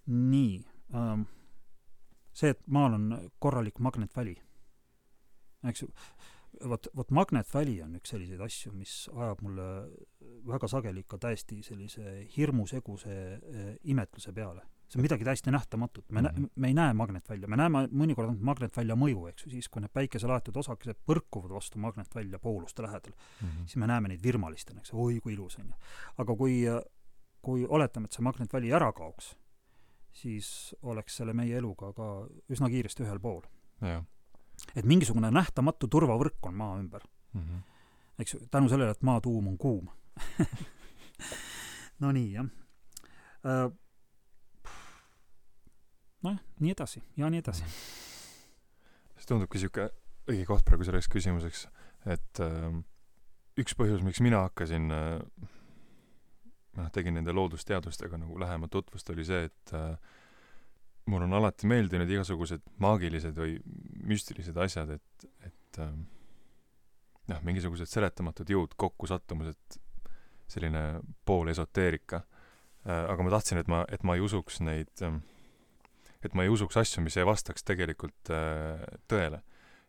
[0.07, 0.53] nii
[0.95, 1.27] ähm,,
[2.37, 4.37] see, et maal on korralik magnetväli,
[5.73, 5.91] eks ju,
[6.69, 9.67] vot, vot magnetväli on üks selliseid asju, mis ajab mulle
[10.47, 14.67] väga sageli ikka täiesti sellise hirmuseguse äh, imetluse peale.
[14.89, 16.49] See on midagi täiesti nähtamatut, me mm, -hmm.
[16.57, 19.93] me ei näe magnetvälja, me näeme mõnikord ainult magnetvälja mõju, eks ju, siis kui need
[19.93, 23.67] päikeselaetud osakesed põrkuvad vastu magnetvälja pooluste lähedal mm, -hmm.
[23.67, 25.75] siis me näeme neid virmalistena, eks, oi kui ilus on ju.
[26.19, 26.63] aga kui,
[27.43, 29.37] kui oletame, et see magnetväli ära kaoks,
[30.13, 33.43] siis oleks selle meie eluga ka üsna kiiresti ühel pool.
[34.77, 37.41] et mingisugune nähtamatu turvavõrk on maa ümber mm.
[37.41, 37.61] -hmm.
[38.19, 39.89] eks ju, tänu sellele, et maa tuum on kuum
[42.01, 42.47] no nii, jah
[43.45, 43.86] uh,.
[46.27, 47.71] Nojah, nii edasi ja nii edasi.
[49.17, 49.91] see tundubki niisugune
[50.27, 51.67] õige koht praegu selleks küsimuseks,
[52.11, 52.71] et äh,
[53.61, 55.47] üks põhjus, miks mina hakkasin äh,
[56.77, 59.95] noh, tegin nende loodusteadustega nagu lähemat tutvust, oli see, et äh,
[61.11, 63.57] mul on alati meeldinud igasugused maagilised või
[64.07, 66.05] müstilised asjad, et, et ähm,
[67.31, 69.79] noh, mingisugused seletamatud jõud, kokkusattumused,
[70.51, 70.83] selline
[71.27, 72.23] pool esoteerika
[72.87, 73.07] äh,.
[73.07, 75.23] aga ma tahtsin, et ma, et ma ei usuks neid ähm,,
[76.25, 79.43] et ma ei usuks asju, mis ei vastaks tegelikult äh, tõele.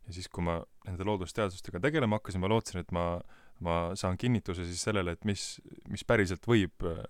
[0.08, 3.08] ja siis, kui ma nende loodusteadustega tegelema hakkasin, ma lootsin, et ma,
[3.64, 5.58] ma saan kinnituse siis sellele, et mis,
[5.92, 7.04] mis päriselt võib äh,,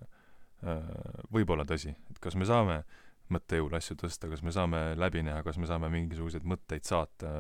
[1.30, 3.03] võib olla tõsi, et kas me saame äh,
[3.34, 7.32] mõttejõul asju tõsta, kas me saame läbi näha, kas me saame mingisuguseid mõtteid saata,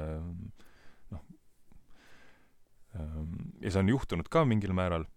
[1.13, 1.27] noh,
[3.61, 5.07] ja see on juhtunud ka mingil määral,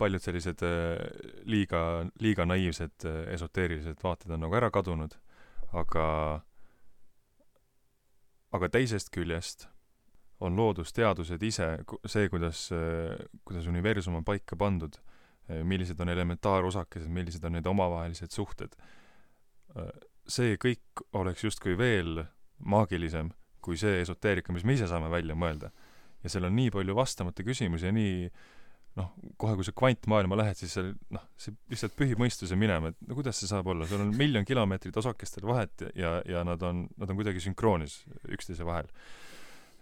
[0.00, 0.98] paljud sellised äh,
[1.46, 5.14] liiga, liiga naiivsed äh, esoteerilised vaated on nagu ära kadunud,
[5.72, 6.06] aga
[8.52, 9.68] aga teisest küljest
[10.42, 11.68] on loodusteadused ise
[12.06, 14.98] see, kuidas, äh, kuidas universum on paika pandud,
[15.64, 18.76] millised on elementaarosakesed, millised on need omavahelised suhted
[20.28, 22.22] see kõik oleks justkui veel
[22.62, 25.70] maagilisem kui see esoteerika, mis me ise saame välja mõelda.
[26.22, 28.28] ja seal on nii palju vastamata küsimusi ja nii
[28.98, 29.08] noh,
[29.40, 33.16] kohe kui sa kvantmaailma lähed, siis seal noh, see lihtsalt pühib mõistuse minema, et no
[33.16, 37.12] kuidas see saab olla, seal on miljon kilomeetrit osakestel vahet ja, ja nad on, nad
[37.12, 38.02] on kuidagi sünkroonis
[38.36, 38.90] üksteise vahel.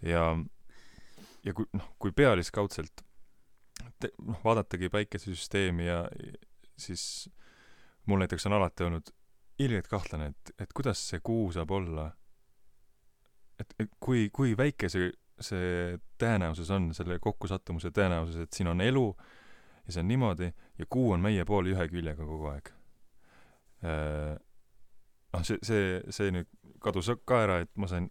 [0.07, 0.25] ja,
[1.47, 3.03] ja kui noh, kui pealiskaudselt
[4.23, 6.05] noh, vaadatagi päikesesüsteemi ja
[6.79, 7.29] siis
[8.07, 9.11] mul näiteks on alati olnud
[9.61, 12.07] ilgelt kahtlane, et, et kuidas see kuu saab olla,
[13.61, 14.89] et, et kui, kui väike
[15.45, 19.07] see, tõenäosus on, selle kokkusattumuse tõenäosus, et siin on elu
[19.87, 22.73] ja see on niimoodi ja kuu on meie pool ühe küljega kogu aeg.
[23.85, 24.37] Äh,
[25.33, 26.51] noh, see, see, see nüüd
[26.85, 28.09] kadus ka ära, et ma sain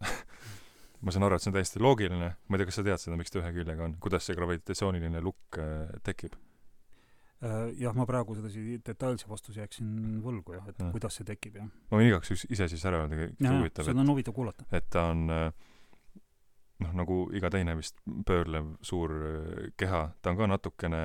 [1.04, 3.18] ma saan aru, et see on täiesti loogiline, ma ei tea, kas sa tead seda,
[3.18, 6.36] miks ta ühe küljega on, kuidas see gravitatsiooniline lukk äh, tekib?
[7.40, 10.90] Äh, jah, ma praegu sedasi detailse vastuse jääksin võlgu jah, et ja.
[10.92, 11.70] kuidas see tekib, jah.
[11.88, 13.88] ma võin igaks juhuks ise siis ära öelda, kui huvitav.
[13.88, 14.66] seda on huvitav kuulata.
[14.76, 15.46] et ta on äh,
[16.80, 21.02] noh, nagu iga teine vist pöörlev suur äh, keha, ta on ka natukene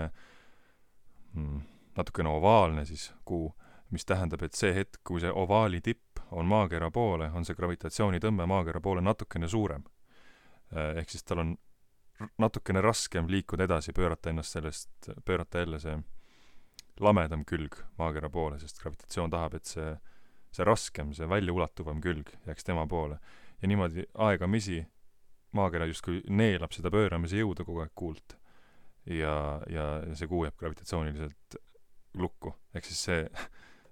[1.34, 1.61] mm,
[1.95, 3.49] natukene ovaalne siis kuu,
[3.89, 8.47] mis tähendab, et see hetk, kui see ovaali tipp on maakera poole, on see gravitatsioonitõmme
[8.49, 9.84] maakera poole natukene suurem.
[10.76, 11.51] ehk siis tal on
[12.41, 15.95] natukene raskem liikuda edasi, pöörata ennast sellest, pöörata jälle see
[16.99, 19.93] lamedam külg maakera poole, sest gravitatsioon tahab, et see,
[20.51, 23.19] see raskem, see väljaulatuvam külg jääks tema poole.
[23.61, 24.86] ja niimoodi aegamisi
[25.55, 28.37] maakera justkui neelab seda pööramise jõudu kogu aeg kuult.
[29.05, 29.85] ja, ja
[30.17, 31.57] see kuu jääb gravitatsiooniliselt
[32.17, 32.55] lukku.
[32.73, 33.25] ehk siis see,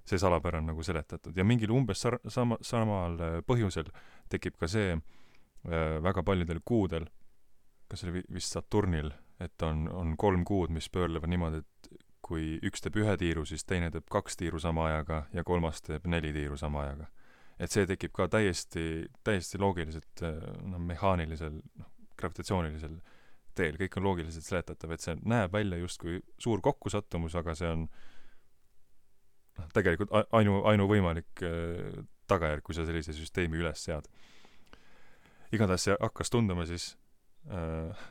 [0.06, 3.92] see salapära on nagu seletatud ja mingil umbes sar-, sama, samal äh, põhjusel
[4.30, 7.08] tekib ka see äh, väga paljudel kuudel,
[7.88, 12.58] kas see oli vist Saturnil, et on, on kolm kuud, mis pöörlevad niimoodi, et kui
[12.64, 16.32] üks teeb ühe tiiru, siis teine teeb kaks tiiru sama ajaga ja kolmas teeb neli
[16.36, 17.10] tiiru sama ajaga.
[17.60, 22.98] Et see tekib ka täiesti, täiesti loogiliselt, noh, mehaanilisel, noh, gravitatsioonilisel
[23.58, 27.86] teel, kõik on loogiliselt seletatav, et see näeb välja justkui suur kokkusattumus, aga see on
[29.60, 32.02] noh, tegelikult ainu, ainuvõimalik äh,
[32.32, 34.10] tagajärg, kui sa sellise süsteemi üles sead.
[35.54, 36.96] igatahes see hakkas tunduma siis
[37.52, 38.06] äh,,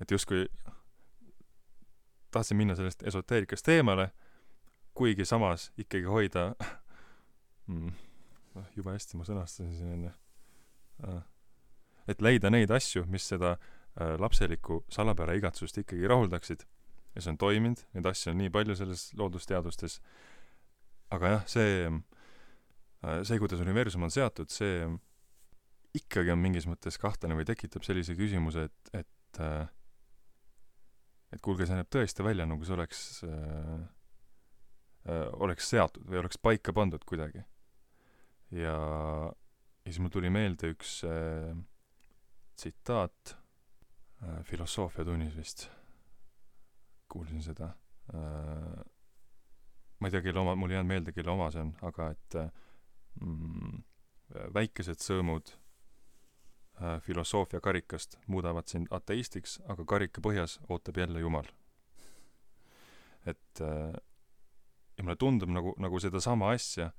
[0.00, 0.46] et justkui
[2.30, 4.10] tahtsin minna sellest esoteerikast eemale,
[4.94, 6.50] kuigi samas ikkagi hoida
[7.66, 7.90] mm,
[8.56, 10.12] noh, jube hästi ma sõnastasin siin enne.
[11.04, 11.22] Äh,,
[12.12, 16.66] et leida neid asju, mis seda äh, lapselikku salapära igatsust ikkagi rahuldaksid.
[17.16, 20.00] Ja see on toiminud, neid asju on nii palju selles loodusteadustes.
[21.16, 24.84] Aga jah, see, äh, see, kuidas universum on seatud, see
[25.96, 29.64] ikkagi on mingis mõttes kahtlane või tekitab sellise küsimuse, et, et äh,
[31.34, 33.84] et kuulge, see näeb tõesti välja, nagu see oleks äh,
[35.46, 37.44] oleks seatud või oleks paika pandud kuidagi.
[38.50, 41.54] Ja, ja siis mul tuli meelde üks äh,
[42.56, 43.36] tsitaat
[44.22, 45.68] äh, filosoofiatunnis vist,
[47.08, 47.72] kuulsin seda
[48.14, 48.84] äh,
[49.98, 52.36] ma ei tea, kelle oma, mul ei jäänud meelde, kelle oma see on, aga et
[53.20, 53.78] mm,
[54.54, 61.48] väikesed sõõmud äh, filosoofia karikast muudavad sind ateistiks, aga karika põhjas ootab jälle Jumal.
[63.26, 63.96] et äh,
[64.96, 66.92] ja mulle tundub nagu, nagu sedasama asja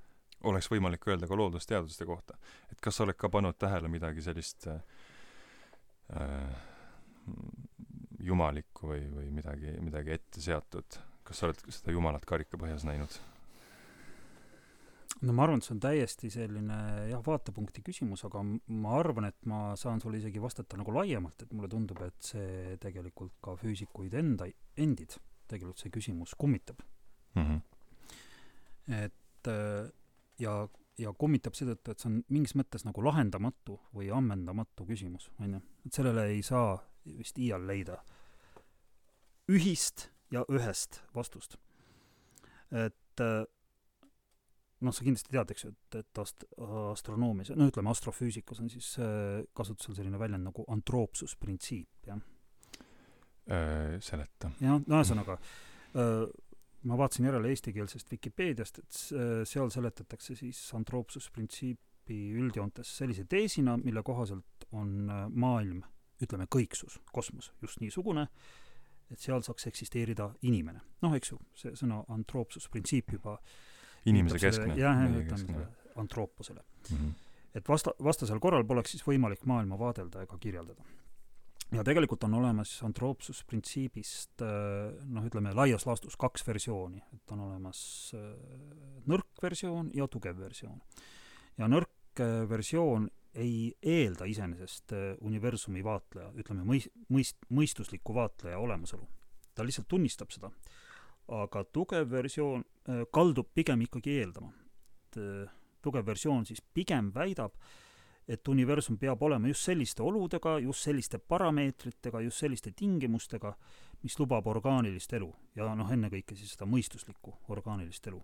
[0.44, 2.38] oleks võimalik öelda ka loodusteaduste kohta.
[2.72, 4.82] et kas sa oled ka pannud tähele midagi sellist äh,
[6.16, 6.66] äh
[8.20, 13.20] jumalikku või, või midagi, midagi ette seatud kas sa oled seda Jumalat karika põhjas näinud?
[15.18, 16.76] no ma arvan, et see on täiesti selline
[17.10, 21.56] jah, vaatepunkti küsimus, aga ma arvan, et ma saan sulle isegi vastata nagu laiemalt, et
[21.58, 24.46] mulle tundub, et see tegelikult ka füüsikuid enda,
[24.78, 25.16] endid
[25.50, 26.84] tegelikult see küsimus kummitab
[27.34, 27.48] mm.
[27.48, 27.60] -hmm.
[29.00, 29.90] et äh,
[30.42, 30.68] ja,
[30.98, 35.64] ja kummitab seetõttu, et see on mingis mõttes nagu lahendamatu või ammendamatu küsimus, on ju.
[35.86, 36.78] et sellele ei saa
[37.08, 38.02] vist iial leida
[39.52, 41.58] ühist ja ühest vastust.
[42.72, 43.46] et äh,
[44.84, 46.48] noh, sa kindlasti tead, eks ju, et, et ast-,
[46.92, 52.20] astronoomias, no ütleme, astrofüüsikas on siis äh, kasutusel selline väljend nagu antroopsusprintsiip, jah.
[53.48, 54.52] Äh, seleta.
[54.60, 55.40] jah, no ühesõnaga
[56.84, 59.02] ma vaatasin järele eestikeelsest Vikipeediast, et
[59.50, 65.82] seal seletatakse siis antroopsusprintsiipi üldjoontes sellise teesina, mille kohaselt on maailm,
[66.24, 68.28] ütleme, kõiksus, kosmos, just niisugune,
[69.12, 70.82] et seal saaks eksisteerida inimene.
[71.02, 73.38] noh, eks ju, see sõna antroopsusprintsiip juba
[74.06, 74.76] inimese keskne.
[74.80, 75.04] jah,
[75.36, 75.68] sellele
[75.98, 76.98] antrooposele mm.
[76.98, 77.12] -hmm.
[77.56, 80.84] et vasta, vastasel korral poleks siis võimalik maailma vaadelda ega kirjeldada.
[81.72, 87.80] Ja tegelikult on olemas antroopsusprintsiibist äh, noh, ütleme laias laastus kaks versiooni, et on olemas
[88.16, 88.34] äh,
[89.08, 90.80] nõrk versioon ja tugev versioon.
[91.58, 98.60] ja nõrk äh, versioon ei eelda iseenesest äh, universumi vaatleja, ütleme mõis-, mõist-, mõistusliku vaatleja
[98.60, 99.08] olemasolu.
[99.56, 100.52] ta lihtsalt tunnistab seda.
[101.28, 104.54] aga tugev versioon äh, kaldub pigem ikkagi eeldama.
[104.96, 105.52] et äh,
[105.82, 107.54] tugev versioon siis pigem väidab,
[108.28, 113.54] et universum peab olema just selliste oludega, just selliste parameetritega, just selliste tingimustega,
[114.04, 118.22] mis lubab orgaanilist elu ja noh, ennekõike siis seda mõistuslikku orgaanilist elu.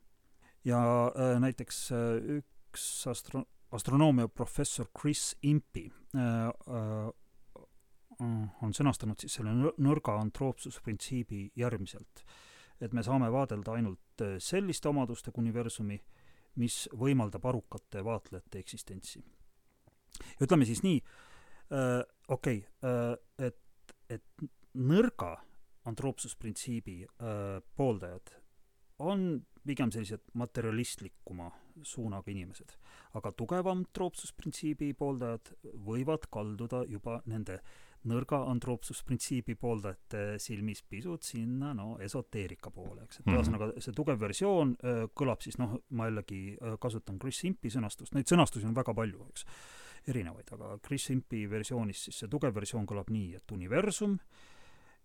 [0.65, 7.11] ja äh, näiteks äh, üks astro-, astronoomia professor Chris Impi äh, äh,
[8.19, 12.23] on sõnastanud siis selle nõrga antroopsusprintsiibi järgmiselt,
[12.81, 15.99] et me saame vaadelda ainult äh, selliste omadustega universumi,
[16.61, 19.23] mis võimaldab arukate vaatlejate eksistentsi.
[20.41, 20.99] Ütleme siis nii
[22.33, 22.59] okei
[23.41, 24.45] et, et
[24.77, 25.31] nõrga
[25.89, 26.99] antroopsusprintsiibi
[27.75, 28.35] pooldajad
[29.03, 31.49] on pigem sellised materialistlikuma
[31.83, 32.75] suunaga inimesed.
[33.13, 35.53] aga tugevam antroopsusprintsiibi pooldajad
[35.85, 37.59] võivad kalduda juba nende
[38.09, 43.37] nõrga antroopsusprintsiibi pooldajate silmis pisut sinna no esoteerika poole, eks, et mhm.
[43.37, 43.85] ühesõnaga mm -hmm.
[43.85, 44.75] see tugev versioon
[45.15, 49.45] kõlab siis noh, ma jällegi kasutan Chris Simpi sõnastust, neid sõnastusi on väga palju, eks,
[50.11, 54.17] erinevaid, aga Chris Simpi versioonis siis see tugev versioon kõlab nii, et universum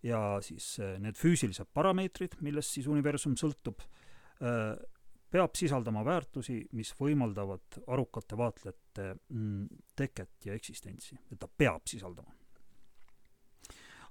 [0.02, 3.82] ja siis need füüsilised parameetrid, millest siis universum sõltub,
[5.30, 9.66] peab sisaldama väärtusi, mis võimaldavad arukate vaatlejate mm,
[9.98, 12.32] teket ja eksistentsi, et ta peab sisaldama.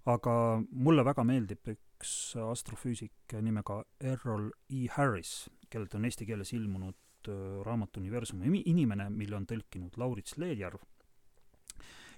[0.07, 0.33] aga
[0.71, 4.85] mulle väga meeldib üks astrofüüsik nimega Errol E.
[4.93, 6.95] Harris, kellelt on eesti keeles ilmunud
[7.27, 10.79] äh, raamat Universumi inimene, mille on tõlkinud Laurits Leedjärv.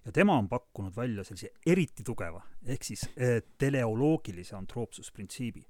[0.06, 5.66] ja tema on pakkunud välja sellise eriti tugeva, ehk siis äh, teleoloogilise antroopsusprintsiibi.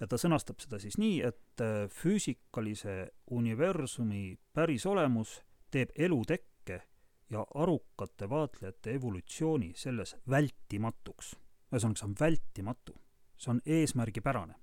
[0.00, 5.40] ja ta sõnastab seda siis nii, et äh, füüsikalise universumi pärisolemus
[5.70, 6.82] teeb elutekke
[7.30, 11.34] ja arukate vaatlejate evolutsiooni selles vältimatuks.
[11.72, 12.94] ühesõnaga, see on vältimatu.
[13.36, 14.54] see on eesmärgipärane.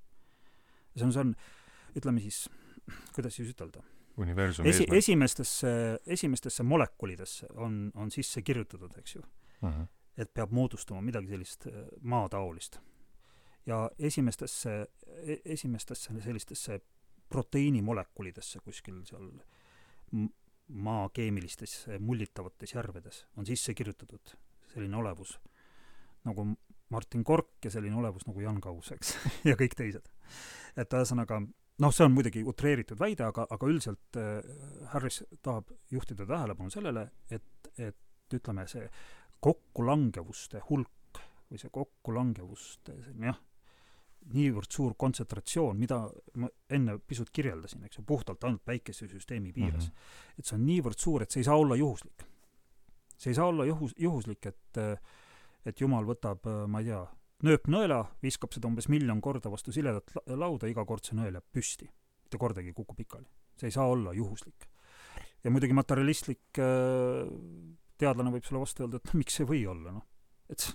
[0.98, 1.36] see on, see on,
[1.96, 2.50] ütleme siis,
[3.16, 3.84] kuidas siis ütelda?
[4.18, 5.70] Universumi esi, eesmärk esimestesse,
[6.06, 9.70] esimestesse molekulidesse on, on sisse kirjutatud, eks ju, uh.
[9.70, 9.88] -huh.
[10.18, 12.80] et peab moodustama midagi sellist äh, maataolist.
[13.66, 14.88] ja esimestesse,
[15.46, 16.80] esimestesse sellistesse
[17.30, 19.32] proteiinimolekulidesse kuskil seal
[20.68, 24.36] maa keemilistes mullitavates järvedes on sisse kirjutatud
[24.74, 25.40] selline olevus
[26.26, 26.46] nagu
[26.90, 29.16] Martin Kork ja selline olevus nagu Jan Kaus, eks
[29.50, 30.10] ja kõik teised.
[30.78, 31.42] et ühesõnaga,
[31.84, 34.38] noh, see on muidugi utreeritud väide, aga, aga üldiselt äh,
[34.94, 38.88] Harris tahab juhtida tähelepanu sellele, et, et ütleme, see
[39.44, 41.20] kokkulangevuste hulk
[41.50, 43.42] või see kokkulangevuste selline jah,
[44.34, 46.00] niivõrd suur kontsentratsioon, mida
[46.42, 49.92] ma enne pisut kirjeldasin, eks ju, puhtalt ainult päikesesüsteemi piires mm.
[49.92, 50.40] -hmm.
[50.40, 52.26] et see on niivõrd suur, et see ei saa olla juhuslik.
[53.18, 54.80] see ei saa olla juhus, juhuslik, et
[55.66, 57.06] et jumal võtab, ma ei tea,
[57.46, 61.90] nööpnõela, viskab seda umbes miljon korda vastu siledat lauda, iga kord see nõel jääb püsti.
[62.26, 63.28] mitte kordagi ei kuku pikali.
[63.60, 64.68] see ei saa olla juhuslik.
[65.44, 66.60] ja muidugi materialistlik
[67.98, 70.06] teadlane võib sulle vastu öelda, et miks see või olla, noh
[70.52, 70.66] et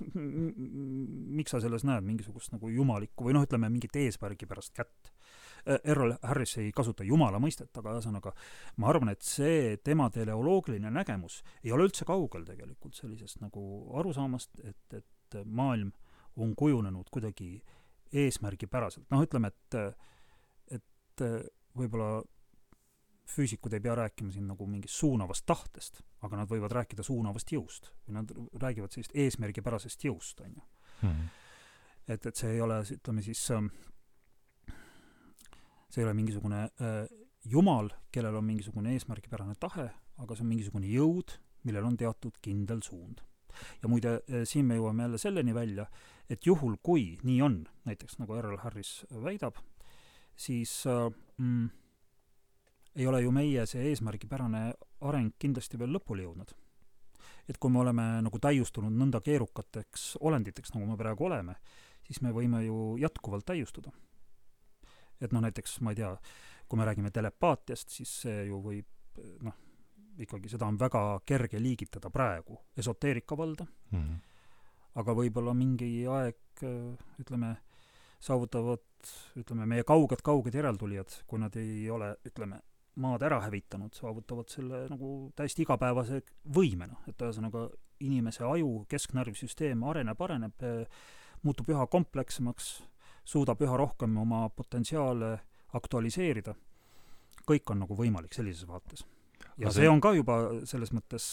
[1.39, 5.13] miks sa selles näed mingisugust nagu jumalikku või noh, ütleme mingit eesmärgi pärast kätt.
[5.85, 8.33] Errol Harris ei kasuta jumala mõistet, aga ühesõnaga
[8.81, 13.63] ma arvan, et see tema teleoloogiline nägemus ei ole üldse kaugel tegelikult sellisest nagu
[14.01, 15.93] arusaamast, et, et maailm
[16.37, 17.63] on kujunenud kuidagi
[18.13, 19.81] eesmärgipäraselt, noh, ütleme, et
[20.71, 21.23] et
[21.77, 22.23] võib-olla
[23.31, 27.93] füüsikud ei pea rääkima siin nagu mingist suunavast tahtest, aga nad võivad rääkida suunavast jõust
[28.07, 31.09] või nad räägivad sellist eesmärgipärasest jõust, on ju mm.
[31.09, 31.29] -hmm.
[32.15, 33.71] et, et see ei ole, ütleme siis, ähm,
[35.89, 37.03] see ei ole mingisugune äh,
[37.45, 42.83] jumal, kellel on mingisugune eesmärgipärane tahe, aga see on mingisugune jõud, millel on teatud kindel
[42.83, 43.23] suund.
[43.83, 45.87] ja muide, äh, siin me jõuame jälle selleni välja,
[46.31, 49.59] et juhul, kui nii on, näiteks nagu Errol Harris väidab,
[50.39, 51.09] siis äh,
[51.39, 51.69] mm,
[52.97, 54.63] ei ole ju meie see eesmärgipärane
[55.07, 56.55] areng kindlasti veel lõpule jõudnud.
[57.49, 61.57] et kui me oleme nagu täiustunud nõnda keerukateks olenditeks, nagu me praegu oleme,
[62.07, 63.91] siis me võime ju jätkuvalt täiustuda.
[65.21, 66.15] et noh, näiteks ma ei tea,
[66.69, 69.57] kui me räägime telepaatiast, siis see ju võib noh,
[70.21, 74.19] ikkagi seda on väga kerge liigitada praegu esoteerika valda mm, -hmm.
[74.99, 76.65] Aga võib-olla mingi aeg
[77.23, 77.55] ütleme,
[78.21, 78.83] saavutavad
[79.41, 82.61] ütleme, meie kauged-kauged järeltulijad, kui nad ei ole, ütleme,
[83.01, 86.21] maad ära hävitanud, saavutavad selle nagu täiesti igapäevase
[86.55, 87.69] võimena, et ühesõnaga
[88.05, 90.65] inimese aju, kesknärvisüsteem areneb, areneb,
[91.47, 92.73] muutub üha komplekssemaks,
[93.25, 95.39] suudab üha rohkem oma potentsiaale
[95.77, 96.55] aktualiseerida.
[97.51, 99.05] kõik on nagu võimalik sellises vaates.
[99.61, 101.29] Ja see, on ka juba selles mõttes,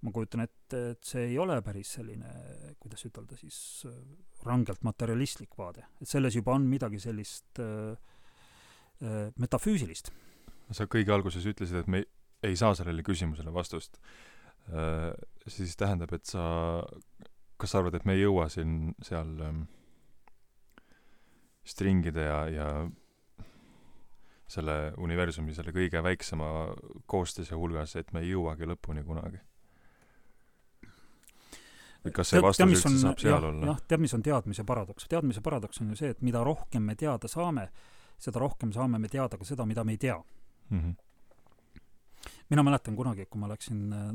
[0.00, 2.30] ma kujutan ette, et see ei ole päris selline,
[2.80, 3.60] kuidas ütelda siis,
[4.46, 10.12] rangelt materialistlik vaade, et selles juba on midagi sellist äh, metafüüsilist
[10.76, 12.04] sa kõige alguses ütlesid, et me
[12.46, 13.98] ei, saa sellele küsimusele vastust.
[14.70, 15.10] Äh,
[15.50, 16.44] siis tähendab, et sa,
[17.60, 19.64] kas sa arvad, et me ei jõua siin seal ähm,
[21.66, 22.68] stringide ja, ja
[24.50, 26.50] selle universumi selle kõige väiksema
[27.10, 29.40] koostise hulgas, et me ei jõuagi lõpuni kunagi?
[32.08, 33.66] kas see vastus üldse saab seal jah, olla?
[33.72, 35.06] jah, tead, mis on teadmise paradoks?
[35.10, 37.68] teadmise paradoks on ju see, et mida rohkem me teada saame,
[38.20, 40.80] seda rohkem saame me teada ka seda, mida me ei tea mm.
[40.80, 42.30] -hmm.
[42.50, 44.10] mina mäletan kunagi, kui ma läksin äh,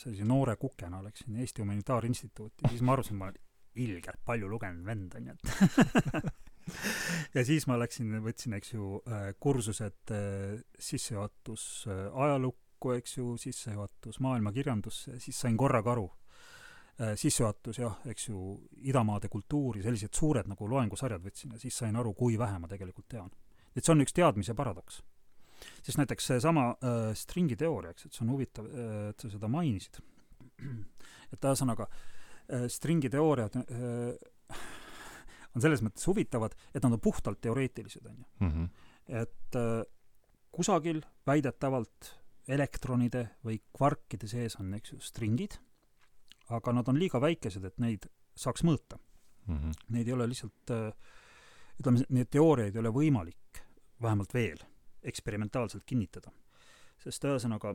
[0.00, 3.36] sellise noore kukena, läksin Eesti Humanitaarinstituuti, siis ma arvasin, ma olen
[3.74, 6.32] ilgelt palju lugenud vend, onju, et
[7.36, 13.34] ja siis ma läksin, võtsin, eks ju, äh, kursused äh, sissejuhatus äh, ajalukku, eks ju,
[13.40, 16.08] sissejuhatus maailmakirjandusse, siis sain korraga aru,
[17.16, 18.38] sissejuhatus jah, eks ju,
[18.88, 23.06] idamaade kultuuri, sellised suured nagu loengusarjad võtsin ja siis sain aru, kui vähe ma tegelikult
[23.08, 23.30] tean.
[23.72, 24.98] et see on üks teadmise paradoks
[25.80, 28.68] sest näiteks seesama äh, stringi teooria, eks, et see on huvitav
[29.10, 30.00] et sa seda mainisid.
[31.32, 34.12] et ühesõnaga äh, stringi teooriad äh,
[35.54, 38.28] on selles mõttes huvitavad, et nad on puhtalt teoreetilised, on ju.
[38.46, 38.64] Mhm.
[39.08, 39.82] et äh,
[40.54, 42.14] kusagil väidetavalt
[42.48, 45.56] elektronide või kvarkide sees on, eks ju, stringid,
[46.50, 48.98] aga nad on liiga väikesed, et neid saaks mõõta.
[49.46, 49.56] mm.
[49.56, 49.72] -hmm.
[49.88, 50.92] Neid ei ole lihtsalt äh,
[51.80, 53.62] ütleme, neid teooriaid ei ole võimalik,
[54.02, 54.58] vähemalt veel,
[55.02, 56.32] eksperimentaalselt kinnitada.
[57.00, 57.74] sest ühesõnaga,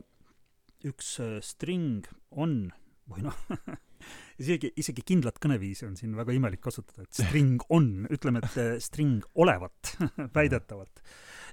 [0.86, 2.72] üks äh, string on
[3.10, 3.36] või noh
[4.42, 8.72] isegi, isegi kindlat kõneviisi on siin väga imelik kasutada, et string on, ütleme, et äh,
[8.82, 9.94] string olevat
[10.36, 11.02] väidetavalt.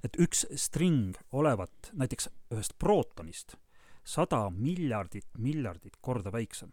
[0.03, 3.57] et üks string olevat näiteks ühest prootonist
[4.03, 6.71] sada miljardit miljardit korda väiksem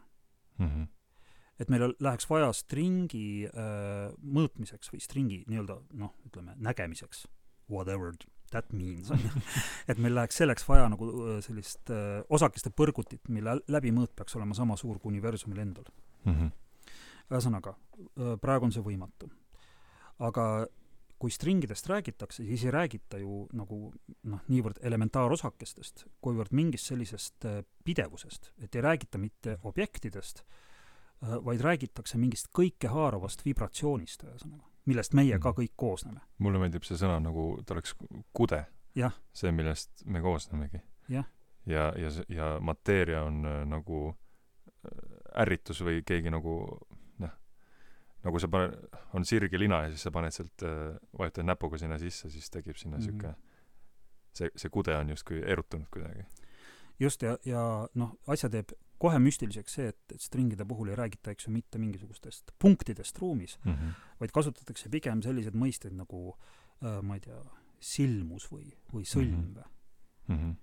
[0.59, 0.67] mm.
[0.67, 0.87] -hmm.
[1.59, 7.27] et meil läheks vaja stringi äh, mõõtmiseks või stringi nii-öelda noh, ütleme nägemiseks,
[7.71, 8.13] whatever
[8.51, 9.31] that means, on ju,
[9.91, 14.57] et meil läheks selleks vaja nagu äh, sellist äh, osakeste põrgutit, mille läbimõõt peaks olema
[14.57, 15.87] sama suur kui universumil endal
[16.25, 16.35] mm.
[16.35, 16.51] -hmm.
[17.31, 19.31] ühesõnaga, äh, praegu on see võimatu.
[20.19, 20.67] aga
[21.21, 23.93] kui stringidest räägitakse, siis ei räägita ju nagu
[24.23, 30.45] noh, niivõrd elementaarosakestest, kuivõrd mingist sellisest äh, pidevusest, et ei räägita mitte objektidest,
[31.21, 35.61] vaid räägitakse mingist kõikehaaravast vibratsioonist, ühesõnaga, millest meie ka Mhm.
[35.63, 36.21] kõik koosneme.
[36.39, 37.95] mulle meeldib see sõna nagu ta oleks
[38.33, 38.65] kude.
[39.33, 40.81] see, millest me koosnemegi.
[41.09, 41.25] Ja,
[41.67, 44.09] ja, ja, ja mateeria on äh, nagu
[44.85, 46.79] äh, ärritus või keegi nagu
[47.19, 47.31] noh,
[48.25, 48.77] nagu sa pane-,
[49.15, 52.77] on sirge lina ja siis sa paned sealt äh,, vajutad näpuga sinna sisse, siis tekib
[52.77, 53.05] sinna Mhm.
[53.05, 53.35] sihuke
[54.33, 56.25] see, see kude on justkui erutunud kuidagi.
[57.01, 61.33] just, ja, ja noh, asja teeb kohe müstiliseks see, et, et stringide puhul ei räägita,
[61.33, 63.73] eks ju, mitte mingisugustest punktidest ruumis, mm.
[63.73, 63.93] -hmm.
[64.21, 66.35] vaid kasutatakse pigem selliseid mõisteid nagu
[66.85, 67.41] äh, ma ei tea,
[67.81, 69.69] silmus või, või sõlm või
[70.31, 70.57] Mm -hmm.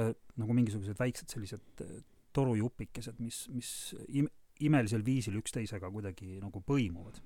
[0.00, 4.30] äh, nagu mingisugused väiksed sellised äh, torujupikesed, mis, mis im-,
[4.60, 7.20] imelisel viisil üksteisega kuidagi nagu põimuvad.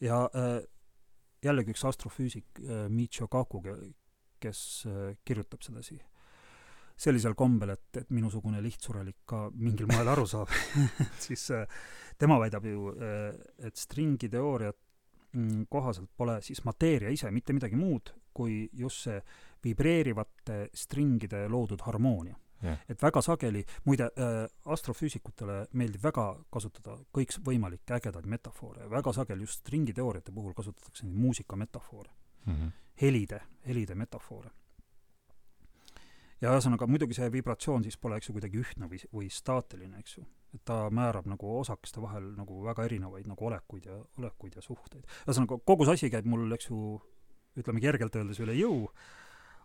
[0.00, 0.64] ja äh,
[1.44, 3.62] jällegi üks astrofüüsik äh, Michio Kaku,
[4.40, 6.00] kes äh, kirjutab sedasi
[6.96, 10.52] sellisel kombel, et, et minusugune lihtsurelik ka mingil moel aru saab
[11.26, 11.66] siis äh,
[12.18, 13.34] tema väidab ju äh,,
[13.68, 14.72] et stringi teooria
[15.32, 19.20] mm, kohaselt pole siis mateeria ise mitte midagi muud kui just see
[19.64, 24.36] vibreerivate stringide loodud harmoonia jah, et väga sageli, muide äh,
[24.72, 32.10] astrofüüsikutele meeldib väga kasutada kõiksvõimalikke ägedaid metafoore, väga sageli just stringiteooriate puhul kasutatakse neid muusikametafoore,
[32.46, 32.70] mm -hmm.
[33.02, 34.50] helide, helide metafoore.
[36.42, 40.18] Ja ühesõnaga muidugi see vibratsioon siis pole, eks ju, kuidagi ühtne või, või staatiline, eks
[40.18, 40.24] ju.
[40.54, 45.04] et ta määrab nagu osakeste vahel nagu väga erinevaid nagu olekuid ja, olekuid ja suhteid.
[45.26, 46.96] ühesõnaga, kogu see asi käib mul, eks ju,
[47.56, 48.84] ütleme kergelt öeldes üle jõu,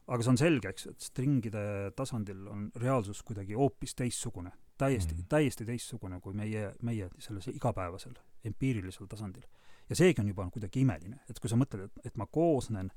[0.08, 1.64] aga see on selge, eks, et stringide
[1.96, 5.20] tasandil on reaalsus kuidagi hoopis teistsugune, täiesti mm.
[5.20, 5.30] -hmm.
[5.30, 8.16] täiesti teistsugune kui meie, meie selles igapäevasel
[8.46, 9.44] empiirilisel tasandil.
[9.90, 12.92] ja seegi on juba kuidagi imeline, et kui sa mõtled, et, et ma koosnen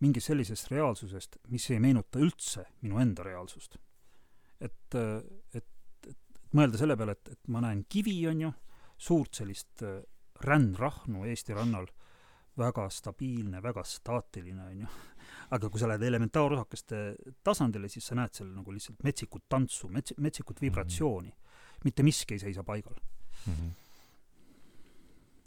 [0.00, 3.78] mingist sellisest reaalsusest, mis ei meenuta üldse minu enda reaalsust.
[4.60, 4.94] et,
[5.54, 5.68] et,
[6.08, 6.16] et
[6.56, 8.52] mõelda selle peale, et, et ma näen kivi, on ju,
[8.96, 10.00] suurt sellist äh,
[10.44, 11.88] rännrahnu Eesti rannal,
[12.56, 14.92] väga stabiilne, väga staatiline, on ju.
[15.54, 17.00] aga kui sa lähed elementaarosakeste
[17.44, 21.34] tasandile, siis sa näed seal nagu lihtsalt metsikut tantsu, mets-, metsikut vibratsiooni.
[21.84, 22.96] mitte miski ei seisa paigal.
[23.46, 23.70] Mm -hmm.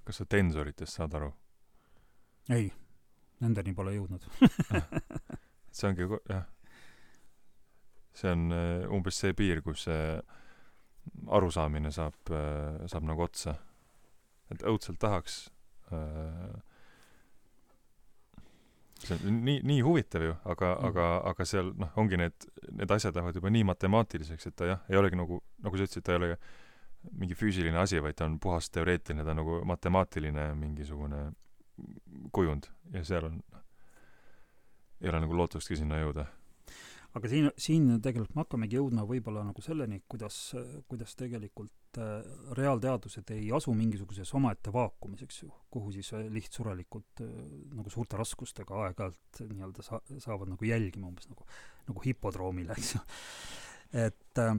[0.04, 1.34] kas sa tensoritest saad aru?
[2.50, 2.72] ei,
[3.44, 4.26] nendeni pole jõudnud.
[5.76, 6.46] see ongi jah
[8.20, 10.20] see on äh, umbes see piir kus see
[11.40, 13.56] arusaamine saab äh, saab nagu otsa
[14.52, 15.46] et õudselt tahaks
[15.94, 16.58] äh,
[19.00, 20.88] see on nii nii huvitav ju aga Mm.
[20.90, 24.82] aga aga seal noh ongi need need asjad lähevad juba nii matemaatiliseks et ta jah
[24.90, 26.38] ei olegi nagu nagu sa ütlesid ta ei ole
[27.16, 31.30] mingi füüsiline asi vaid ta on puhas teoreetiline ta on nagu matemaatiline mingisugune
[32.32, 33.42] kujund ja seal on
[35.02, 36.26] ei ole nagu lootustki sinna jõuda
[37.18, 40.38] aga siin, siin tegelikult me hakkamegi jõudma võib-olla nagu selleni, kuidas,
[40.90, 42.26] kuidas tegelikult äh,
[42.58, 47.32] reaalteadused ei asu mingisuguses omaette vaakumis, eks ju, kuhu siis äh, lihtsurelikult äh,
[47.74, 51.48] nagu suurte raskustega aeg-ajalt nii-öelda sa-, saavad nagu jälgima umbes nagu,
[51.90, 53.06] nagu hipodroomil, eks ju.
[54.06, 54.54] et äh,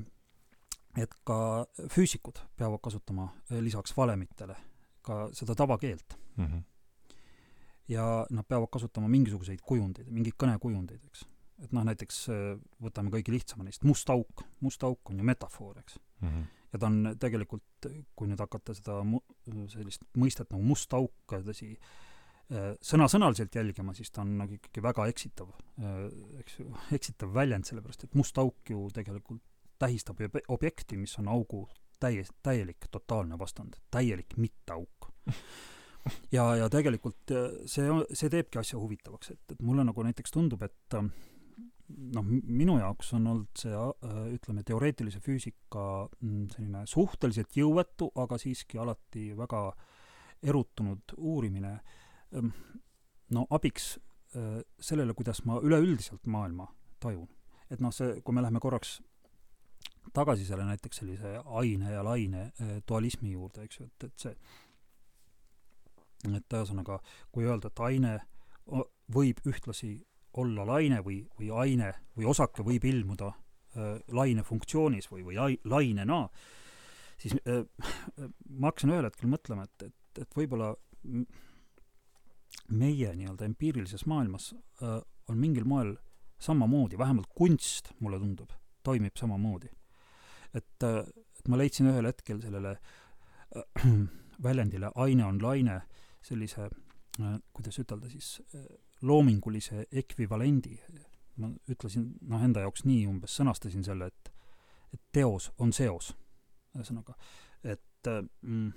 [0.99, 3.29] et ka füüsikud peavad kasutama
[3.62, 4.57] lisaks valemitele
[5.07, 6.47] ka seda tavakeelt mm.
[6.47, 6.62] -hmm.
[7.91, 11.24] Ja nad peavad kasutama mingisuguseid kujundeid, mingeid kõnekujundeid, eks.
[11.64, 14.45] et noh, näiteks äh, võtame kõige lihtsama neist, must auk.
[14.61, 15.99] must auk on ju metafoor, eks.
[16.20, 16.47] Mm -hmm.
[16.72, 19.24] ja ta on tegelikult, kui nüüd hakata seda mu-,
[19.68, 21.76] sellist mõistet nagu must auk tõsi,
[22.82, 25.53] sõna-sõnaliselt jälgima, siis ta on nagu ikkagi väga eksitav,
[26.41, 29.43] eks ju, eksitav väljend, sellepärast et must auk ju tegelikult
[29.78, 30.18] tähistab
[30.49, 31.68] objekti, mis on augu
[32.01, 35.11] täie, täielik totaalne vastand, täielik mitteauk.
[36.36, 37.34] ja, ja tegelikult
[37.68, 41.01] see, see teebki asja huvitavaks, et, et mulle nagu näiteks tundub, et
[42.14, 45.84] noh, minu jaoks on olnud see äh, ütleme, teoreetilise füüsika
[46.20, 49.64] mm, selline suhteliselt jõuetu, aga siiski alati väga
[50.51, 51.74] erutunud uurimine
[52.36, 52.53] ähm,
[53.34, 53.92] no abiks
[54.36, 56.70] äh, sellele, kuidas ma üleüldiselt maailma
[57.01, 57.28] tajun.
[57.70, 58.98] et noh, see, kui me läheme korraks
[60.16, 62.48] tagasi selle näiteks sellise aine ja laine
[62.88, 64.32] dualismi juurde, eks ju, et, et see
[66.25, 67.01] et ühesõnaga,
[67.33, 68.14] kui öelda, et aine
[69.11, 69.95] võib ühtlasi
[70.39, 75.57] olla laine või, või aine või osake võib ilmuda äh, laine funktsioonis või, või lai,
[75.64, 76.23] lainena,
[77.18, 77.64] siis äh,
[78.47, 80.75] ma hakkasin ühel hetkel mõtlema, et, et, et võib-olla
[82.71, 84.53] meie nii-öelda empiirilises maailmas
[84.83, 85.97] äh, on mingil moel
[86.41, 88.51] samamoodi, vähemalt kunst, mulle tundub,
[88.83, 89.68] toimib samamoodi.
[90.55, 91.05] et, äh,
[91.39, 92.77] et ma leidsin ühel hetkel sellele
[93.57, 93.87] äh,
[94.47, 95.83] väljendile aine on laine
[96.25, 96.68] sellise
[97.21, 98.66] äh, kuidas ütelda siis äh,
[99.03, 100.79] loomingulise ekvivalendi.
[101.41, 104.33] ma ütlesin noh, enda jaoks nii umbes, sõnastasin selle, et,
[104.93, 106.12] et teos on seos.
[106.77, 107.14] ühesõnaga,
[107.64, 108.73] et äh, mm,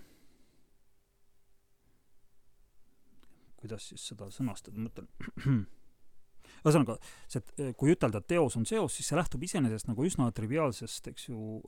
[3.60, 5.10] kuidas siis seda sõnastada, ma mõtlen
[6.64, 6.96] ühesõnaga,
[7.28, 11.28] see, kui ütelda, et teos on seos, siis see lähtub iseenesest nagu üsna triviaalsest, eks
[11.28, 11.60] ju,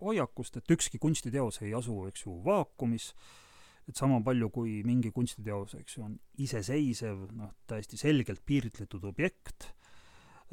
[0.00, 3.49] hoiakust, et ükski kunstiteos ei asu, eks ju, vaakumis äh,,
[3.90, 9.72] et sama palju, kui mingi kunstiteos, eks ju, on iseseisev, noh, täiesti selgelt piiritletud objekt,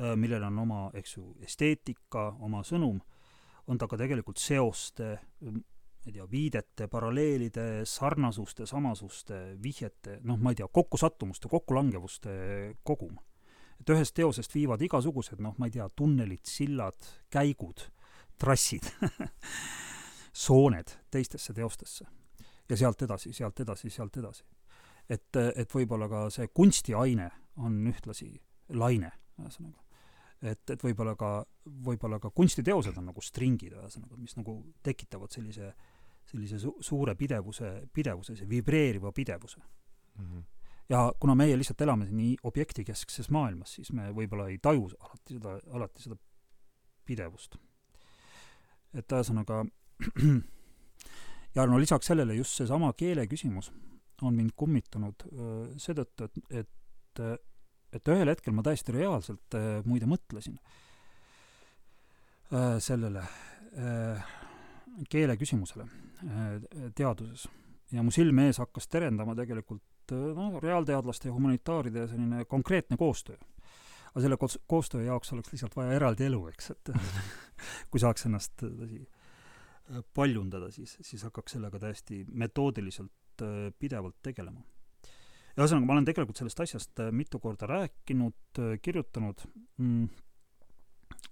[0.01, 2.99] äh, millel on oma, eks ju, esteetika, oma sõnum,
[3.67, 5.13] on ta ka tegelikult seoste,
[5.43, 12.38] ma ei tea, viidete, paralleelide, sarnasuste, samasuste, vihjete, noh, ma ei tea, kokkusattumuste, kokkulangevuste
[12.88, 13.17] kogum.
[13.77, 16.97] et ühest teosest viivad igasugused, noh, ma ei tea, tunnelid, sillad,
[17.29, 17.83] käigud,
[18.41, 18.88] trassid
[20.45, 22.07] sooned teistesse teostesse
[22.70, 24.43] ja sealt edasi, sealt edasi, sealt edasi.
[25.09, 27.30] et, et võib-olla ka see kunstiaine
[27.63, 28.30] on ühtlasi
[28.76, 29.84] laine, ühesõnaga.
[30.41, 31.32] et, et võib-olla ka,
[31.86, 35.72] võib-olla ka kunstiteosed on nagu stringid, ühesõnaga, mis nagu tekitavad sellise,
[36.28, 40.26] sellise su-, suure pidevuse, pidevuse, see vibreeriva pidevuse mm.
[40.26, 40.43] -hmm.
[40.89, 45.59] ja kuna meie lihtsalt elame nii objektikeskses maailmas, siis me võib-olla ei taju alati seda,
[45.72, 46.20] alati seda
[47.05, 47.57] pidevust.
[48.93, 49.63] et ühesõnaga
[51.57, 53.71] ja no lisaks sellele just seesama keele küsimus
[54.25, 55.27] on mind kummitanud
[55.81, 57.21] seetõttu, et, et,
[57.93, 60.57] et ühel hetkel ma täiesti reaalselt muide mõtlesin
[62.81, 63.21] sellele
[65.11, 65.85] keele küsimusele
[66.97, 67.45] teaduses.
[67.91, 73.37] ja mu silme ees hakkas terendama tegelikult noh, reaalteadlaste ja humanitaaride selline konkreetne koostöö.
[74.11, 76.91] aga selle koos-, koostöö jaoks oleks lihtsalt vaja eraldi elu, eks, et
[77.91, 79.03] kui saaks ennast tõsi,
[80.13, 84.61] paljundada, siis, siis hakkaks sellega täiesti metoodiliselt äh, pidevalt tegelema.
[85.57, 89.45] ühesõnaga, ma olen tegelikult sellest asjast äh, mitu korda rääkinud, äh, kirjutanud
[89.77, 90.07] mm,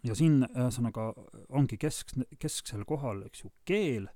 [0.08, 1.12] ja siin ühesõnaga
[1.50, 4.08] ongi kesk, kesksel kohal, eks ju, keel,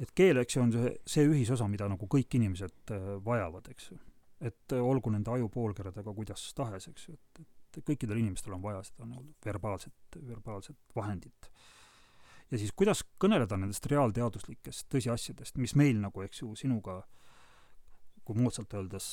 [0.00, 4.00] et keel, eks ju, on see, see ühisosa, mida nagu kõik inimesed vajavad, eks ju.
[4.40, 9.04] et olgu nende ajupoolkeredega kuidas tahes, eks ju, et, et kõikidel inimestel on vaja seda
[9.06, 11.50] nii-öelda verbaalset, verbaalset vahendit
[12.50, 17.02] ja siis kuidas kõneleda nendest reaalteaduslikest tõsiasjadest, mis meil nagu, eks ju, sinuga
[18.28, 19.04] kui moodsalt öeldes,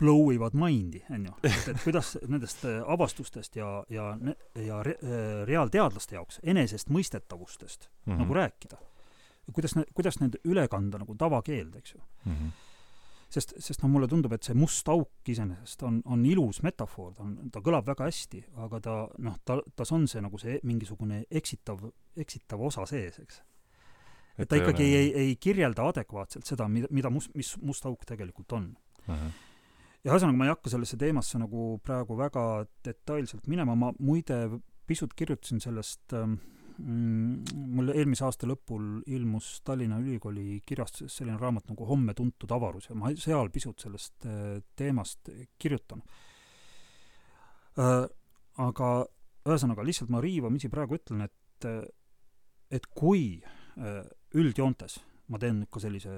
[0.00, 1.36] blow ivad mind'i, on ju.
[1.48, 4.10] et, et kuidas nendest äh, avastustest ja, ja,
[4.60, 8.18] ja re, äh, reaalteadlaste jaoks enesestmõistetavustest mm -hmm.
[8.20, 8.76] nagu rääkida.
[9.52, 12.32] kuidas kuidas need üle kanda nagu tavakeelde, eks ju mm.
[12.32, 12.71] -hmm
[13.32, 17.24] sest, sest noh, mulle tundub, et see must auk iseenesest on, on ilus metafoor, ta
[17.26, 21.22] on, ta kõlab väga hästi, aga ta noh, ta, tas on see nagu see mingisugune
[21.40, 21.84] eksitav,
[22.24, 23.40] eksitav osa sees, eks.
[24.36, 28.04] et ta ikkagi ei, ei, ei kirjelda adekvaatselt seda, mida, mida must, mis must auk
[28.08, 28.68] tegelikult on
[29.06, 29.14] uh.
[29.14, 29.32] -huh.
[30.04, 34.44] ja ühesõnaga, ma ei hakka sellesse teemasse nagu praegu väga detailselt minema, ma muide
[34.86, 36.38] pisut kirjutasin sellest Mm,
[36.82, 42.96] mul eelmise aasta lõpul ilmus Tallinna Ülikooli kirjastuses selline raamat nagu Homme tuntud avarus ja
[42.98, 45.30] ma seal pisut sellest äh, teemast
[45.62, 46.02] kirjutan.
[47.78, 48.04] Äh,
[48.62, 48.90] aga
[49.46, 51.82] ühesõnaga, lihtsalt ma riivamisi praegu ütlen, et, äh,
[52.70, 53.40] et kui
[54.36, 54.98] üldjoontes
[55.30, 56.12] ma teen ka sellise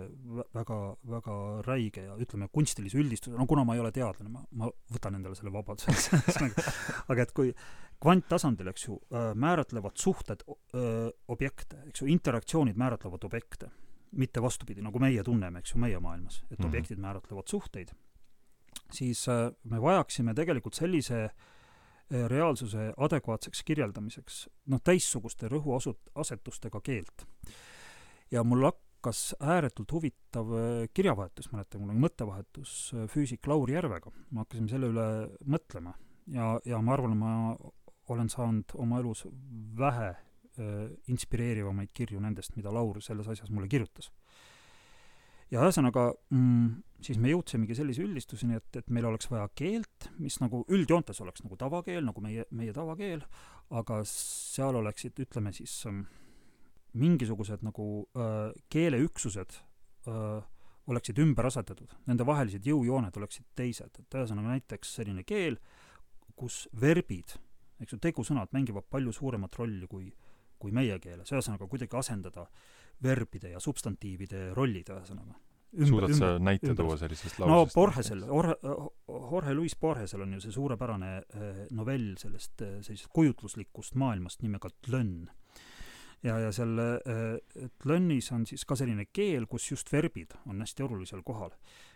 [0.54, 0.78] väga,
[1.10, 1.36] väga
[1.66, 5.36] räige ja ütleme, kunstilise üldistuse, no kuna ma ei ole teadlane, ma, ma võtan endale
[5.38, 5.92] selle vabaduse
[7.12, 7.52] aga et kui
[8.02, 8.98] kvanttasandil, eks ju,
[9.40, 13.70] määratlevad suhted öö, objekte, eks ju, interaktsioonid määratlevad objekte,
[14.18, 16.68] mitte vastupidi, nagu meie tunneme, eks ju, meie maailmas, et mm -hmm.
[16.68, 17.94] objektid määratlevad suhteid,
[18.90, 21.28] siis öö, me vajaksime tegelikult sellise
[22.10, 27.26] reaalsuse adekvaatseks kirjeldamiseks noh, teistsuguste rõhuasetustega keelt.
[28.30, 33.74] ja mul hak-, hakkas ääretult huvitav äh, kirjavahetus, mäletan, mul oli mõttevahetus äh, füüsik Lauri
[33.76, 34.10] Järvega.
[34.30, 35.06] me hakkasime selle üle
[35.44, 35.92] mõtlema
[36.32, 37.32] ja, ja ma arvan, ma
[38.08, 39.26] olen saanud oma elus
[39.76, 44.10] vähe äh, inspireerivamaid kirju nendest, mida Laur selles asjas mulle kirjutas.
[45.50, 50.40] ja ühesõnaga mm, siis me jõudsimegi sellise üldistuseni, et, et meil oleks vaja keelt, mis
[50.40, 53.26] nagu üldjoontes oleks nagu tavakeel, nagu meie, meie tavakeel,
[53.68, 56.06] aga seal oleksid, ütleme siis ähm,
[56.98, 57.86] mingisugused nagu
[58.16, 59.56] äh, keeleüksused
[60.08, 60.42] äh,
[60.86, 65.56] oleksid ümber asetatud, nende vahelised jõujooned oleksid teised, et ühesõnaga näiteks selline keel,
[66.36, 67.36] kus verbid,
[67.80, 70.10] eks ju, tegusõnad mängivad palju suuremat rolli kui,
[70.60, 72.46] kui meie keeles, ühesõnaga kuidagi asendada
[73.02, 75.38] verbide ja substantiivide rollid, ühesõnaga.
[75.88, 77.50] suudad sa näite ümber, tuua sellisest lausest?
[77.50, 81.14] no Borgesel, Jorge, Luis Borgesel on ju see suurepärane
[81.74, 85.32] novell sellest sellisest kujutluslikust maailmast nimega Tlönn
[86.24, 90.86] ja, ja seal äh, tlönnis on siis ka selline keel, kus just verbid on hästi
[90.86, 91.52] olulisel kohal.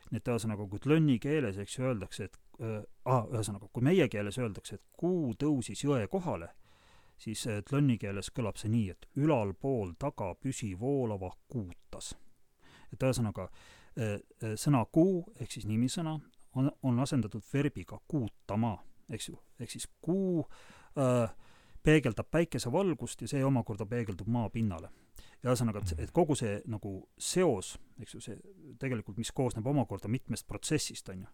[0.08, 4.06] nii et ühesõnaga, kui tlönni keeles, eks ju, öeldakse, et äh, ah, ühesõnaga, kui meie
[4.08, 6.48] keeles öeldakse, et kuu tõusis jõe kohale,
[7.20, 12.14] siis äh, tlönni keeles kõlab see nii, et ülalpool taga püsivoolava kuutas.
[12.92, 13.50] et ühesõnaga
[14.00, 14.16] äh,
[14.56, 16.16] sõna kuu ehk siis nimisõna
[16.56, 18.78] on, on asendatud verbiga kuutama,
[19.12, 20.46] eks ju, ehk siis kuu
[20.96, 21.28] äh,
[21.88, 24.90] peegeldab päikesevalgust ja see omakorda peegeldub maapinnale.
[25.42, 28.38] ja ühesõnaga, et, et kogu see nagu seos, eks ju, see
[28.80, 31.28] tegelikult, mis koosneb omakorda mitmest protsessist, on ju,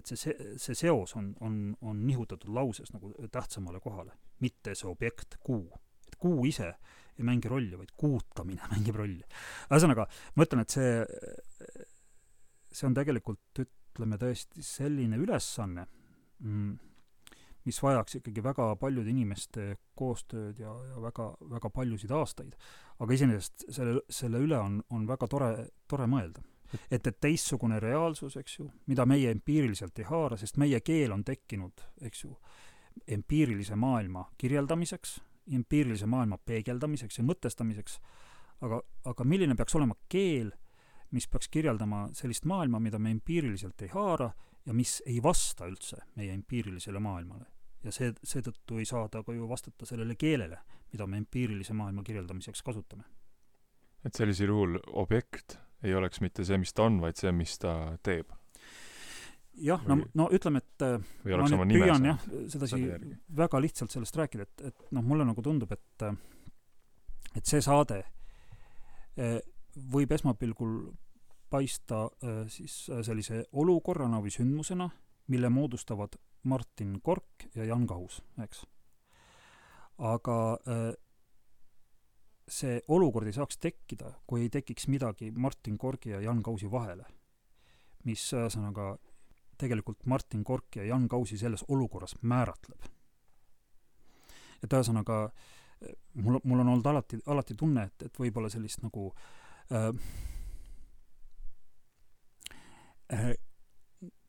[0.00, 4.88] et see, see, see seos on, on, on nihutatud lauses nagu tähtsamale kohale, mitte see
[4.88, 5.66] objekt, kuu.
[6.08, 6.72] et kuu ise
[7.18, 9.22] ei mängi rolli, vaid kuutamine mängib rolli.
[9.68, 10.94] ühesõnaga, ma ütlen, et see,
[12.72, 15.84] see on tegelikult, ütleme tõesti selline ülesanne
[16.40, 16.72] mm,,
[17.64, 22.56] mis vajaks ikkagi väga paljude inimeste koostööd ja, ja väga, väga paljusid aastaid.
[22.98, 25.52] aga iseenesest selle, selle üle on, on väga tore,
[25.88, 26.42] tore mõelda.
[26.90, 31.24] et, et teistsugune reaalsus, eks ju, mida meie empiiriliselt ei haara, sest meie keel on
[31.24, 32.36] tekkinud, eks ju,
[33.06, 35.20] empiirilise maailma kirjeldamiseks,
[35.52, 37.98] empiirilise maailma peegeldamiseks ja mõtestamiseks,
[38.62, 40.52] aga, aga milline peaks olema keel,
[41.12, 44.30] mis peaks kirjeldama sellist maailma, mida me empiiriliselt ei haara
[44.66, 47.46] ja mis ei vasta üldse meie empiirilisele maailmale.
[47.82, 50.58] ja see, seetõttu ei saa ta ka ju vastata sellele keelele,
[50.92, 53.04] mida me empiirilise maailma kirjeldamiseks kasutame.
[54.04, 57.96] et sellisel juhul objekt ei oleks mitte see, mis ta on, vaid see, mis ta
[58.02, 58.30] teeb?
[59.60, 60.84] jah, no, no ütleme, et
[61.24, 62.84] või ma nüüd püüan jah, sedasi
[63.36, 66.06] väga lihtsalt sellest rääkida, et, et noh, mulle nagu tundub, et
[67.32, 68.02] et see saade
[69.16, 69.38] eh,
[69.92, 70.76] võib esmapilgul
[71.52, 74.88] paista äh, siis äh, sellise olukorrana või sündmusena,
[75.28, 76.16] mille moodustavad
[76.48, 78.64] Martin Kork ja Jan Kahus, eks.
[79.98, 80.86] aga äh,
[82.48, 87.04] see olukord ei saaks tekkida, kui ei tekiks midagi Martin Korgi ja Jan Kausi vahele.
[88.04, 88.96] mis ühesõnaga
[89.58, 92.88] tegelikult Martin Kork ja Jan Kausi selles olukorras määratleb.
[94.62, 95.30] et ühesõnaga
[96.14, 99.12] mul, mul on olnud alati, alati tunne, et, et võib-olla sellist nagu
[99.70, 99.90] äh,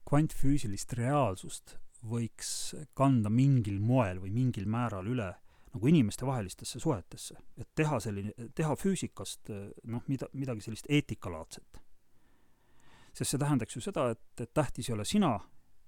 [0.04, 5.32] kvantfüüsilist reaalsust võiks kanda mingil moel või mingil määral üle
[5.74, 9.50] nagu inimestevahelistesse suhetesse, et teha selline, teha füüsikast
[9.90, 11.80] noh, mida, midagi sellist eetikalaadset.
[13.14, 15.34] sest see tähendaks ju seda, et, et tähtis ei ole sina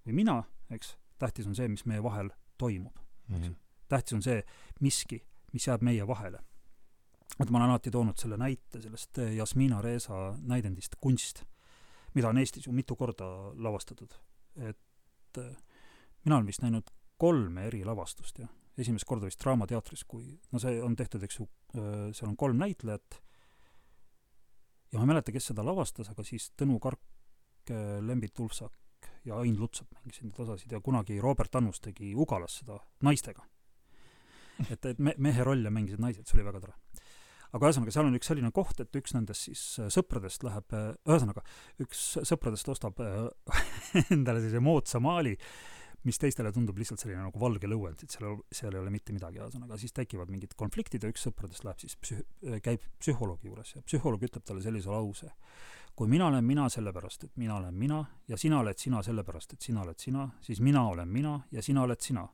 [0.05, 0.39] või mina,
[0.73, 3.41] eks, tähtis on see, mis meie vahel toimub mm.
[3.41, 3.55] -hmm.
[3.87, 4.43] tähtis on see
[4.81, 5.21] miski,
[5.53, 6.39] mis jääb meie vahele.
[7.39, 11.45] vot ma olen alati toonud selle näite sellest Jasmina Reesa näidendist Kunst
[12.15, 14.13] mida on Eestis ju mitu korda lavastatud.
[14.55, 15.55] et äh,
[16.23, 18.49] mina olen vist näinud kolme eri lavastust, jah.
[18.77, 22.59] esimest korda vist Draamateatris, kui, no see on tehtud, eks ju, äh, seal on kolm
[22.59, 23.19] näitlejat
[24.91, 27.03] ja ma ei mäleta, kes seda lavastas, aga siis Tõnu Kark,
[27.69, 32.61] äh, Lembit Ulfsak ja Ain Lutsap mängisid neid osasid ja kunagi Robert Annus tegi Ugalas
[32.61, 33.43] seda naistega.
[34.69, 36.77] et, et me-, mehe rolle mängisid naised, see oli väga tore
[37.53, 40.91] aga ühesõnaga, seal on üks selline koht, et üks nendest siis äh, sõpradest läheb, äh,
[41.07, 41.45] ühesõnaga,
[41.83, 43.25] üks sõpradest ostab äh,
[44.15, 45.35] endale sellise moodsa maali,
[46.05, 49.41] mis teistele tundub lihtsalt selline nagu valge lõuend, et seal, seal ei ole mitte midagi,
[49.41, 53.81] ühesõnaga siis tekivad mingid konfliktid ja üks sõpradest läheb siis psüh-, käib psühholoogi juures ja
[53.85, 55.31] psühholoog ütleb talle sellise lause.
[55.95, 59.61] kui mina olen mina sellepärast, et mina olen mina ja sina oled sina sellepärast, et
[59.61, 62.27] sina oled sina, siis mina olen mina ja sina oled sina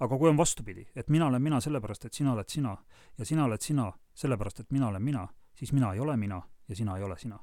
[0.00, 2.76] aga kui on vastupidi, et mina olen mina sellepärast, et sina oled sina
[3.18, 6.76] ja sina oled sina sellepärast, et mina olen mina, siis mina ei ole mina ja
[6.76, 7.38] sina ei ole sina.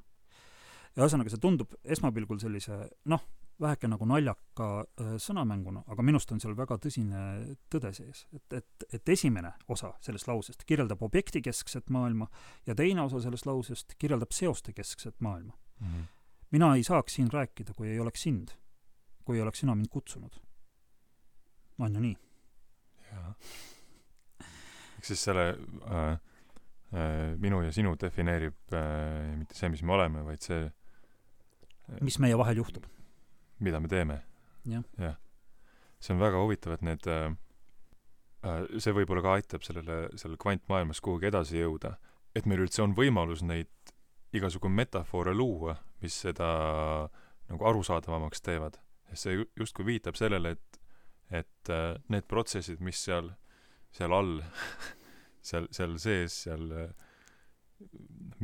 [0.96, 2.76] ja ühesõnaga, see tundub esmapilgul sellise
[3.10, 3.24] noh,
[3.60, 7.20] väheke nagu naljaka äh, sõnamänguna, aga minu arust on seal väga tõsine
[7.70, 8.26] tõde sees.
[8.34, 12.28] et, et, et esimene osa sellest lausest kirjeldab objektikeskset maailma
[12.66, 15.86] ja teine osa sellest lausest kirjeldab seostekeskset maailma mm.
[15.86, 16.06] -hmm.
[16.50, 18.48] mina ei saaks siin rääkida, kui ei oleks sind,
[19.24, 20.40] kui ei oleks sina mind kutsunud
[21.78, 22.16] on ju nii?
[23.10, 23.34] jaa.
[24.40, 26.12] ehk siis selle äh,
[26.94, 30.68] äh, minu ja sinu defineerib äh, mitte see, mis me oleme, vaid see
[32.04, 32.86] mis meie vahel juhtub.
[33.60, 34.20] mida me teeme
[34.64, 34.82] ja..
[34.98, 35.16] jah.
[36.00, 37.26] see on väga huvitav, et need äh,
[38.44, 41.96] äh, see võib-olla ka aitab sellele, sellele kvantmaailmas kuhugi edasi jõuda,
[42.34, 43.70] et meil üldse on võimalus neid
[44.34, 46.48] igasugu metafoore luua, mis seda
[47.50, 48.80] nagu arusaadavamaks teevad.
[49.14, 50.80] see justkui viitab sellele, et,
[51.30, 53.30] et äh, need protsessid, mis seal,
[53.94, 54.38] seal all
[55.48, 56.70] seal, seal sees, seal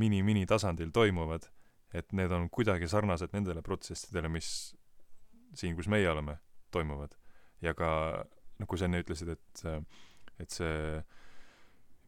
[0.01, 1.47] mini-mini tasandil toimuvad,
[1.97, 4.51] et need on kuidagi sarnased nendele protsessidele, mis
[5.57, 6.37] siin, kus meie oleme,
[6.71, 7.17] toimuvad.
[7.61, 7.91] ja ka,
[8.61, 9.65] nagu sa enne ütlesid, et,
[10.41, 11.01] et see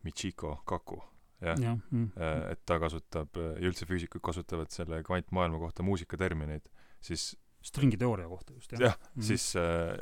[0.06, 0.98] Michiko Kaku,
[1.42, 2.10] jah ja, mm.
[2.16, 6.68] Äh, et ta kasutab ja üldse füüsikud kasutavad selle kvantmaailma kohta muusikatermineid,
[7.02, 7.32] siis
[7.62, 8.88] stringiteooria kohta just, jah.
[8.88, 9.96] jah mm, siis äh,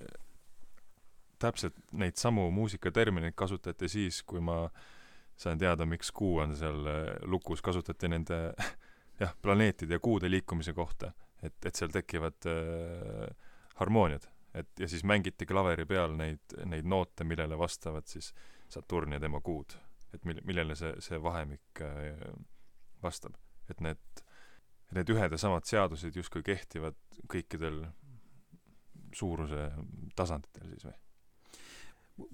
[1.40, 4.62] täpselt neid samu muusikatermineid kasutati siis, kui ma
[5.40, 8.40] sain teada, miks Kuu on seal äh, lukus, kasutati nende
[9.22, 11.12] jah, planeetide ja kuude liikumise kohta,
[11.42, 14.28] et, et seal tekivad äh, harmooniad.
[14.54, 18.34] et ja siis mängiti klaveri peal neid, neid noote, millele vastavad siis
[18.70, 19.78] Saturn ja tema kuud
[20.14, 22.18] et mil-, millele see, see vahemik äh,
[23.02, 23.36] vastab.
[23.70, 24.22] et need,
[24.96, 26.96] need ühed ja samad seadused justkui kehtivad
[27.30, 27.84] kõikidel
[29.14, 29.68] suuruse
[30.18, 30.96] tasanditel siis või?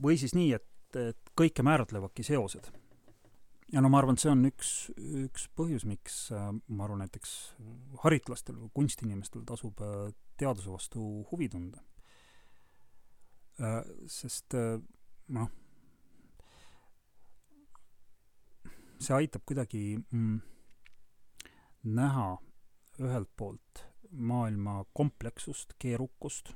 [0.02, 2.70] Või siis nii, et, et kõike määratlevadki seosed.
[3.72, 4.72] ja no ma arvan, et see on üks,
[5.26, 7.36] üks põhjus, miks äh, ma arvan, näiteks
[8.04, 11.82] haritlastel või kunstiinimestel tasub äh, teaduse vastu huvi tunda.
[14.12, 14.52] Sest
[15.32, 15.46] noh,
[19.00, 20.36] see aitab kuidagi mm,
[21.96, 22.28] näha
[23.00, 26.52] ühelt poolt maailma komplekssust, keerukust,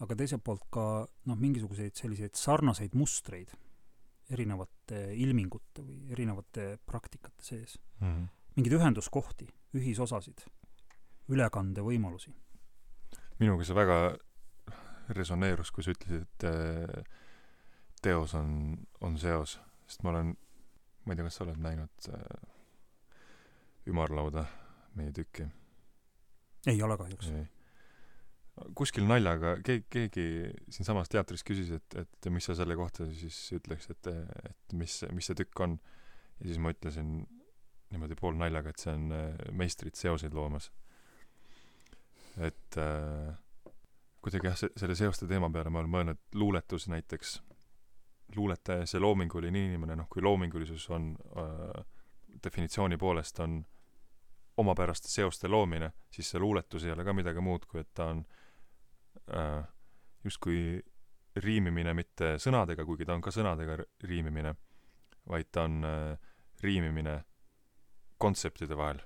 [0.00, 0.84] aga teiselt poolt ka
[1.28, 3.52] noh, mingisuguseid selliseid sarnaseid mustreid
[4.30, 8.06] erinevate ilmingute või erinevate praktikate sees mm.
[8.06, 8.28] -hmm.
[8.56, 10.44] mingeid ühenduskohti, ühisosasid,
[11.28, 12.34] ülekandevõimalusi.
[13.40, 13.98] minuga see väga
[15.10, 17.04] resoneerus, kui sa ütlesid, et äh,
[18.02, 20.36] teos on, on seos, sest ma olen
[21.04, 22.42] ma ei tea, kas sa oled näinud äh,
[23.90, 24.44] ümarlauda,
[24.94, 25.48] meie tükki?
[26.68, 27.32] ei ole kahjuks.
[28.76, 30.24] Kuskil naljaga keegi, keegi
[30.72, 34.10] siinsamas teatris küsis, et, et mis sa selle kohta siis ütleks, et,
[34.50, 35.78] et mis, mis see tükk on.
[36.40, 37.20] ja siis ma ütlesin
[37.90, 40.70] niimoodi poolnaljaga, et see on äh, meistrid seoseid loomas.
[42.38, 43.34] et äh,
[44.22, 47.40] kuidagi jah, see, selle seoste teema peale ma olen mõelnud, luuletus näiteks
[48.36, 51.84] luuletaja, see loominguline inimene, noh, kui loomingulisus on äh,
[52.44, 53.60] definitsiooni poolest on
[54.60, 58.20] omapäraste seoste loomine, siis see luuletus ei ole ka midagi muud, kui et ta on
[58.22, 58.39] äh,
[60.24, 60.80] justkui
[61.36, 64.54] riimimine mitte sõnadega, kuigi ta on ka sõnadega riimimine,
[65.30, 66.32] vaid ta on äh,
[66.62, 67.20] riimimine
[68.20, 69.00] kontseptide vahel.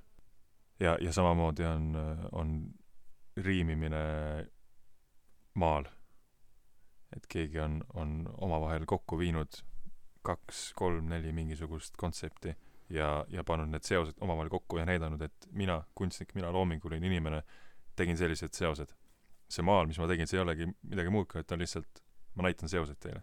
[0.80, 1.92] ja, ja samamoodi on,
[2.32, 2.56] on
[3.36, 4.00] riimimine
[5.54, 5.86] maal
[7.16, 8.14] et keegi on, on
[8.46, 9.60] omavahel kokku viinud
[10.24, 12.54] kaks, kolm, neli mingisugust kontsepti
[12.94, 17.42] ja, ja pannud need seosed omavahel kokku ja näidanud, et mina, kunstnik, mina, loominguline inimene,
[17.96, 18.94] tegin sellised seosed.
[19.54, 22.02] See maal, mis ma tegin, see ei olegi midagi muud, kui et on lihtsalt,
[22.38, 23.22] ma näitan seoseid teile.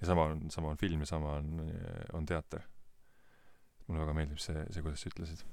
[0.00, 1.64] ja sama on, sama on film ja sama on,
[2.18, 2.68] on teater.
[3.86, 5.44] mulle väga meeldib see, see, kuidas sa ütlesid.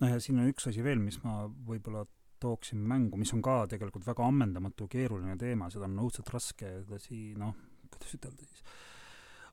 [0.00, 2.04] no ja siin on üks asi veel, mis ma võib-olla
[2.40, 7.34] tooksin mängu, mis on ka tegelikult väga ammendamatu keeruline teema, seda on õudselt raske edasi
[7.38, 7.52] noh,
[7.90, 8.62] kuidas ütelda siis,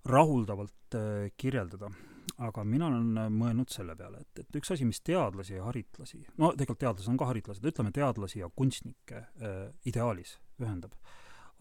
[0.07, 1.91] rahuldavalt äh, kirjeldada.
[2.37, 6.21] Aga mina olen äh, mõelnud selle peale, et, et üks asi, mis teadlasi ja haritlasi,
[6.37, 10.93] no tegelikult teadlased on ka haritlased, ütleme teadlasi ja kunstnikke äh, ideaalis ühendab,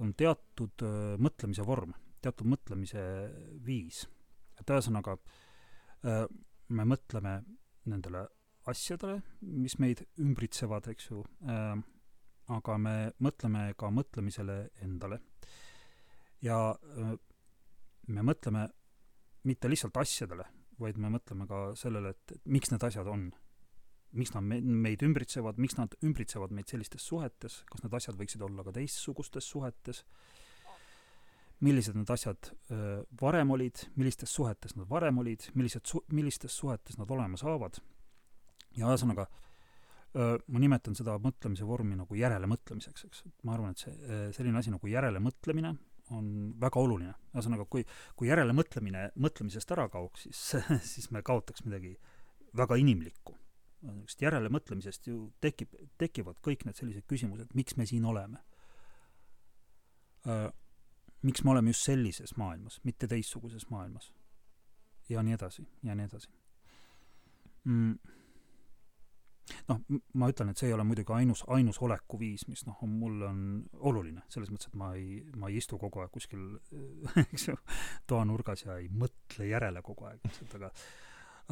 [0.02, 1.94] on teatud äh, mõtlemise vorm,
[2.24, 3.02] teatud mõtlemise
[3.64, 4.04] viis.
[4.60, 6.24] et ühesõnaga äh,
[6.68, 7.38] me mõtleme
[7.86, 8.26] nendele
[8.66, 11.76] asjadele, mis meid ümbritsevad, eks ju äh,,
[12.52, 15.20] aga me mõtleme ka mõtlemisele endale.
[16.42, 17.14] ja äh,
[18.08, 18.68] me mõtleme
[19.46, 20.44] mitte lihtsalt asjadele,
[20.82, 23.30] vaid me mõtleme ka sellele, et, miks need asjad on.
[24.16, 28.40] miks nad me, meid ümbritsevad, miks nad ümbritsevad meid sellistes suhetes, kas need asjad võiksid
[28.46, 30.04] olla ka teistsugustes suhetes,
[31.60, 36.96] millised need asjad öö, varem olid, millistes suhetes nad varem olid, millised su-, millistes suhetes
[36.96, 37.76] nad olema saavad?
[38.76, 39.26] Ja ühesõnaga,
[40.16, 43.94] ma nimetan seda mõtlemise vormi nagu järelemõtlemiseks, eks, et ma arvan, et see,
[44.36, 45.74] selline asi nagu järelemõtlemine
[46.14, 46.28] on
[46.60, 47.14] väga oluline.
[47.34, 47.84] ühesõnaga, kui,
[48.16, 50.42] kui järelemõtlemine mõtlemisest ära kaoks, siis,
[50.92, 51.96] siis me kaotaks midagi
[52.56, 53.36] väga inimlikku.
[53.86, 58.38] niisugust järelemõtlemisest ju tekib, tekivad kõik need sellised küsimused, miks me siin oleme.
[60.26, 60.50] äh,,
[61.22, 64.12] miks me oleme just sellises maailmas, mitte teistsuguses maailmas.
[65.08, 66.28] ja nii edasi, ja nii edasi
[67.64, 68.16] mm
[69.68, 69.82] noh,
[70.18, 73.42] ma ütlen, et see ei ole muidugi ainus, ainus olekuviis, mis noh, on mulle on
[73.90, 76.48] oluline, selles mõttes, et ma ei, ma ei istu kogu aeg kuskil,
[77.26, 77.56] eks ju,
[78.10, 80.72] toanurgas ja ei mõtle järele kogu aeg, et aga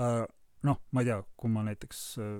[0.03, 0.21] äh,
[0.69, 2.37] noh, ma ei tea, kui ma näiteks äh,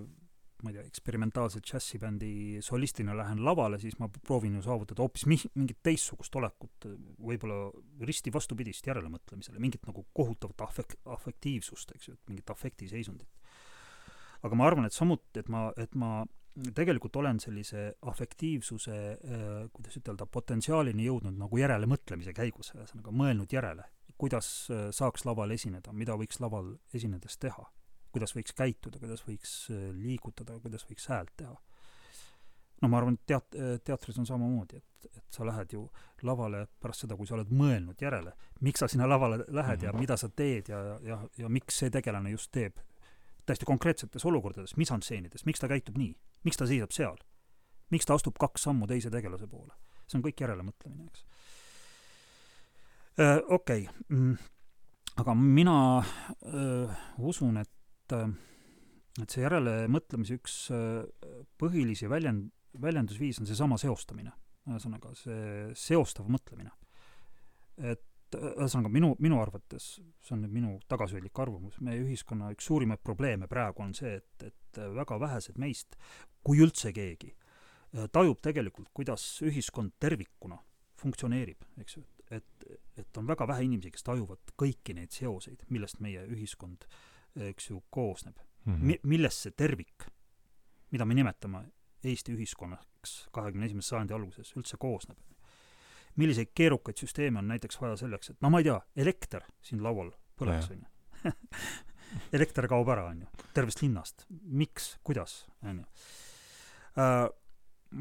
[0.65, 5.51] ma ei tea, eksperimentaalse džässibändi solistina lähen lavale, siis ma proovin ju saavutada hoopis mi-,
[5.59, 6.89] mingit teistsugust olekut,
[7.21, 7.69] võib-olla
[8.09, 13.44] risti vastupidist järelemõtlemisele, mingit nagu kohutavat afek-, afektiivsust, eks ju, mingit afektiseisundit
[14.45, 16.23] aga ma arvan, et samuti, et ma, et ma
[16.75, 19.45] tegelikult olen sellise afektiivsuse äh,,
[19.75, 23.89] kuidas ütelda, potentsiaalini jõudnud nagu järelemõtlemise käigus, ühesõnaga mõelnud järele,
[24.21, 27.67] kuidas äh, saaks laval esineda, mida võiks laval esinedes teha,
[28.15, 31.57] kuidas võiks käituda, kuidas võiks äh, liigutada, kuidas võiks häält teha.
[32.83, 35.89] no ma arvan, et teat-, teatris on samamoodi, et, et sa lähed ju
[36.23, 40.07] lavale pärast seda, kui sa oled mõelnud järele, miks sa sinna lavale lähed ja mhm.
[40.07, 42.79] mida sa teed ja, ja, ja miks see tegelane just teeb
[43.47, 46.13] täiesti konkreetsetes olukordades, misansseenides, miks ta käitub nii,
[46.47, 47.19] miks ta seisab seal,
[47.93, 49.75] miks ta astub kaks sammu teise tegelase poole.
[50.05, 51.23] see on kõik järelemõtlemine, eks.
[53.57, 54.35] Okei, mm,
[55.23, 55.77] aga mina
[56.45, 56.89] öö,
[57.19, 58.17] usun, et,
[59.23, 60.57] et see järelemõtlemise üks
[61.61, 62.51] põhilisi väljend,
[62.83, 64.33] väljendusviis on seesama seostamine.
[64.69, 66.71] ühesõnaga, see seostav mõtlemine.
[67.79, 68.05] et
[68.35, 69.95] ühesõnaga minu, minu arvates,
[70.25, 74.47] see on nüüd minu tagasihoidlik arvamus, meie ühiskonna üks suurimaid probleeme praegu on see, et,
[74.51, 75.99] et väga vähesed meist,
[76.45, 77.33] kui üldse keegi,
[78.13, 80.59] tajub tegelikult, kuidas ühiskond tervikuna
[81.01, 82.05] funktsioneerib, eks ju,
[82.35, 82.67] et,
[82.99, 86.87] et on väga vähe inimesi, kes tajuvad kõiki neid seoseid, millest meie ühiskond,
[87.51, 88.73] eks ju, koosneb mm.
[88.75, 88.85] -hmm.
[88.91, 90.09] Mi-, millest see tervik,
[90.91, 91.67] mida me nimetame
[92.05, 95.17] Eesti ühiskonnaks kahekümne esimese sajandi alguses, üldse koosneb
[96.21, 100.13] milliseid keerukaid süsteeme on näiteks vaja selleks, et no ma ei tea, elekter siin laual
[100.39, 101.33] põleks, on ju.
[102.37, 104.27] elekter kaob ära, on ju, tervest linnast.
[104.31, 105.89] miks, kuidas, on ju.
[107.01, 107.25] Äh,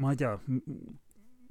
[0.00, 0.36] ma ei tea,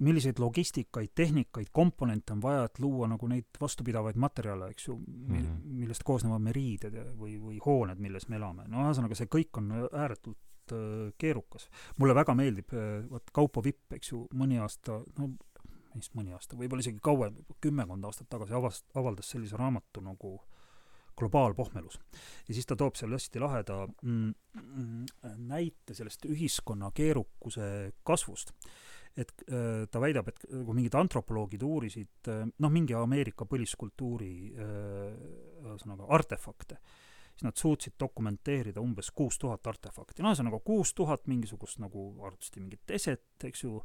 [0.04, 5.36] milliseid logistikaid, tehnikaid, komponente on vaja, et luua nagu neid vastupidavaid materjale, eks ju mm,
[5.36, 5.60] -hmm.
[5.84, 8.68] millest koosnevad me riided või, või hooned, milles me elame.
[8.68, 11.70] no ühesõnaga, see kõik on ääretult äh, keerukas.
[11.98, 15.30] mulle väga meeldib äh,, vot Kaupo Vipp, eks ju, mõni aasta, no
[16.00, 20.38] vist mõni aasta, võib-olla isegi kauem, kümmekond aastat tagasi avast-, avaldas sellise raamatu nagu
[21.18, 22.00] globaalpohmelus.
[22.48, 25.06] ja siis ta toob seal hästi laheda mm, mm,
[25.48, 28.54] näite sellest ühiskonna keerukuse kasvust.
[29.18, 35.68] et äh, ta väidab, et kui mingid antropoloogid uurisid äh, noh, mingi Ameerika põliskultuuri äh,
[35.68, 36.80] ühesõnaga artefakte,
[37.34, 42.64] siis nad suutsid dokumenteerida umbes kuus tuhat artefakti, no ühesõnaga kuus tuhat mingisugust nagu arvatavasti
[42.66, 43.84] mingit eset, eks ju,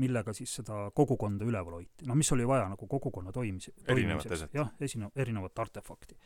[0.00, 2.06] millega siis seda kogukonda üleval hoiti.
[2.08, 4.48] noh, mis oli vaja nagu kogukonna toimis-, toimimiseks.
[4.54, 6.16] jah, esine-, erinevat artefakti.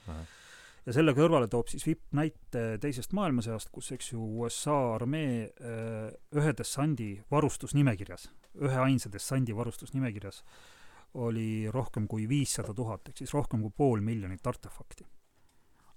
[0.87, 6.13] ja selle kõrvale toob siis vipp näite teisest maailmasõjast, kus eks ju USA armee äh,
[6.39, 8.29] ühe dessandi varustusnimekirjas,
[8.61, 10.43] üheainsa dessandi varustusnimekirjas
[11.15, 15.05] oli rohkem kui viissada tuhat, ehk siis rohkem kui pool miljonit artefakti.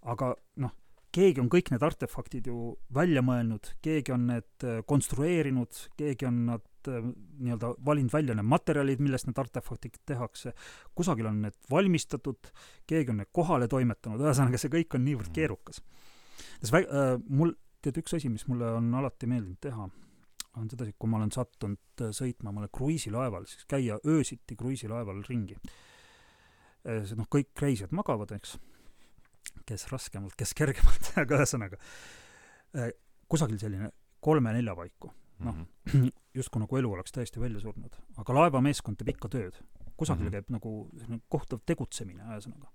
[0.05, 0.71] aga noh,
[1.15, 6.41] keegi on kõik need artefaktid ju välja mõelnud, keegi on need äh, konstrueerinud, keegi on
[6.51, 10.53] nad nii-öelda valinud välja need materjalid, millest need artefaktid tehakse,
[10.97, 12.51] kusagil on need valmistatud,
[12.87, 15.37] keegi on need kohale toimetanud, ühesõnaga see kõik on niivõrd mm.
[15.37, 15.81] keerukas.
[16.59, 19.89] sest vä-, äh, mul, tead, üks asi, mis mulle on alati meeldinud teha,
[20.55, 25.59] on sedasi, kui ma olen sattunud äh, sõitma mõnel kruiisilaeval, siis käia öösiti kruiisilaeval ringi.
[26.85, 28.59] noh, kõik reisijad magavad, eks
[29.65, 31.79] kes raskemalt, kes kergemalt aga ühesõnaga
[32.77, 32.91] äh,
[33.31, 33.91] kusagil selline
[34.25, 35.11] kolme-nelja paiku.
[35.39, 37.95] Noh mm -hmm., justkui nagu elu oleks täiesti välja surnud.
[38.17, 39.61] aga laevameeskond teeb ikka tööd.
[39.97, 40.31] kusagil mm -hmm.
[40.31, 42.67] käib nagu selline kohtav tegutsemine, ühesõnaga.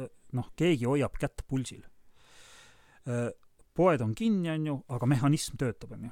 [0.00, 1.82] Äh, noh, keegi hoiab kätt pulsil.
[3.08, 3.30] Äh,
[3.74, 6.10] poed on kinni, on ju, aga mehhanism töötab, on ju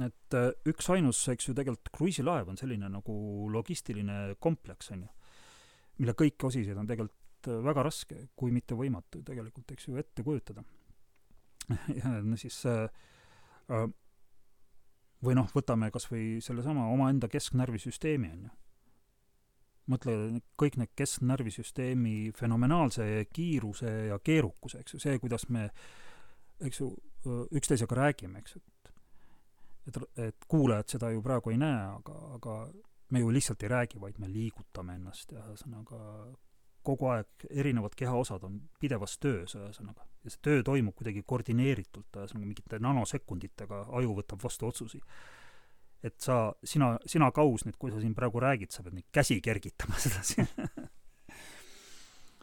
[0.00, 0.34] et
[0.66, 3.14] üksainus, eks ju, tegelikult kruiisilaev on selline nagu
[3.52, 5.08] logistiline kompleks, on ju,
[5.98, 7.20] mille kõiki osiseid on tegelikult
[7.66, 10.64] väga raske, kui mitte võimatu tegelikult, eks ju, ette kujutada.
[12.00, 12.86] ja no siis äh,
[13.70, 13.88] äh,
[15.22, 18.52] või noh, võtame kas või sellesama omaenda kesknärvisüsteemi, on ju.
[19.92, 20.16] mõtle,
[20.58, 25.68] kõik need kesknärvisüsteemi fenomenaalse kiiruse ja keerukuse, eks ju, see, kuidas me,
[26.62, 26.92] eks ju,
[27.54, 28.72] üksteisega räägime, eks, et
[29.86, 32.56] et, et kuulajad seda ju praegu ei näe, aga, aga
[33.12, 35.98] me ju lihtsalt ei räägi, vaid me liigutame ennast ja ühesõnaga
[36.86, 40.06] kogu aeg erinevad kehaosad on pidevas töös, ühesõnaga.
[40.24, 45.00] ja see töö toimub kuidagi koordineeritult, ühesõnaga mingite nanosekunditega aju võtab vastu otsusi.
[46.02, 49.40] et sa, sina, sina, Kaus, nüüd, kui sa siin praegu räägid, sa pead neid käsi
[49.40, 50.46] kergitama sedasi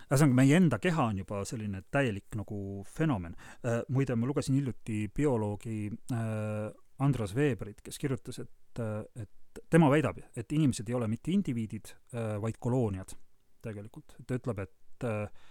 [0.10, 3.82] ühesõnaga, meie enda keha on juba selline täielik nagu fenomen äh,.
[3.90, 10.20] muide, ma lugesin hiljuti bioloogi äh, Andras Veberit, kes kirjutas, et, äh, et tema väidab,
[10.36, 13.16] et inimesed ei ole mitte indiviidid vaid kolooniad
[13.62, 14.16] tegelikult.
[14.28, 15.48] ta ütleb, et äh,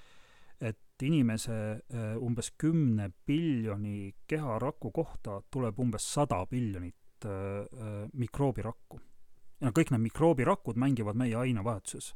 [0.60, 9.00] et inimese äh, umbes kümne biljoni keharaku kohta tuleb umbes sada biljonit äh, mikroobirakku.
[9.60, 12.14] ja kõik need mikroobirakud mängivad meie ainevahetuses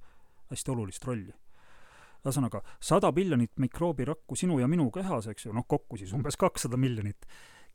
[0.50, 1.32] hästi olulist rolli
[2.22, 6.78] ühesõnaga, sada miljonit mikroobirakku sinu ja minu kehas, eks ju, noh, kokku siis umbes kakssada
[6.78, 7.26] miljonit,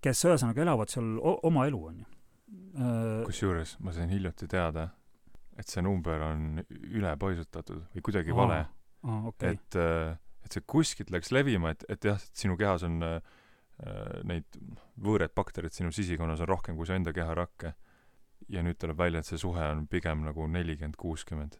[0.04, 2.08] kes ühesõnaga elavad seal oma elu, on ju.
[3.28, 4.88] Kusjuures ma sain hiljuti teada,
[5.58, 8.62] et see number on ülepaisutatud või kuidagi Aa, vale.
[9.32, 9.56] Okay.
[9.56, 13.20] et, äh, et see kuskilt läks levima, et, et jah, et sinu kehas on äh,
[14.28, 14.58] neid
[15.04, 17.76] võõraid baktereid sinu sisikonnas on rohkem kui su enda keharakke.
[18.50, 21.60] ja nüüd tuleb välja, et see suhe on pigem nagu nelikümmend, kuuskümmend.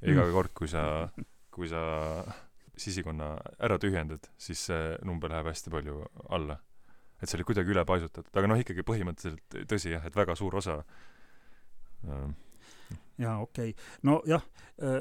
[0.00, 0.32] ja iga mm.
[0.32, 1.10] kord, kui sa
[1.56, 1.80] kui sa
[2.76, 3.32] sisikonna
[3.64, 6.60] ära tühjendad, siis see number läheb hästi palju alla.
[7.16, 10.82] et see oli kuidagi ülepaisutatud, aga noh, ikkagi põhimõtteliselt tõsi jah, et väga suur osa
[12.04, 12.26] äh,
[13.18, 13.88] jaa, okei okay..
[14.06, 14.44] nojah,
[14.82, 15.00] äh,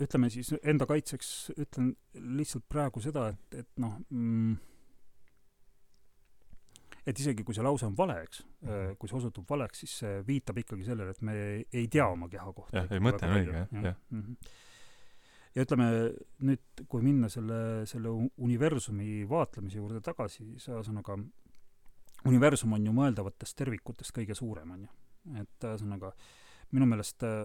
[0.00, 4.56] ütleme siis enda kaitseks ütlen lihtsalt praegu seda, et, et noh mm,,
[7.10, 8.96] et isegi kui see lause on vale, eks, äh, mhm.
[9.00, 12.50] kui see osutub valeks, siis see viitab ikkagi sellele, et me ei tea oma keha
[12.52, 12.82] kohta.
[12.82, 14.02] jah, ei mõte on õige, jah, jah.
[14.16, 14.58] Mhm
[15.54, 15.86] ja ütleme
[16.46, 21.16] nüüd, kui minna selle, selle universumi vaatlemise juurde tagasi, siis ühesõnaga
[22.30, 24.92] universum on ju mõeldavatest tervikutest kõige suurem, on ju.
[25.42, 26.12] et ühesõnaga
[26.70, 27.44] minu meelest äh,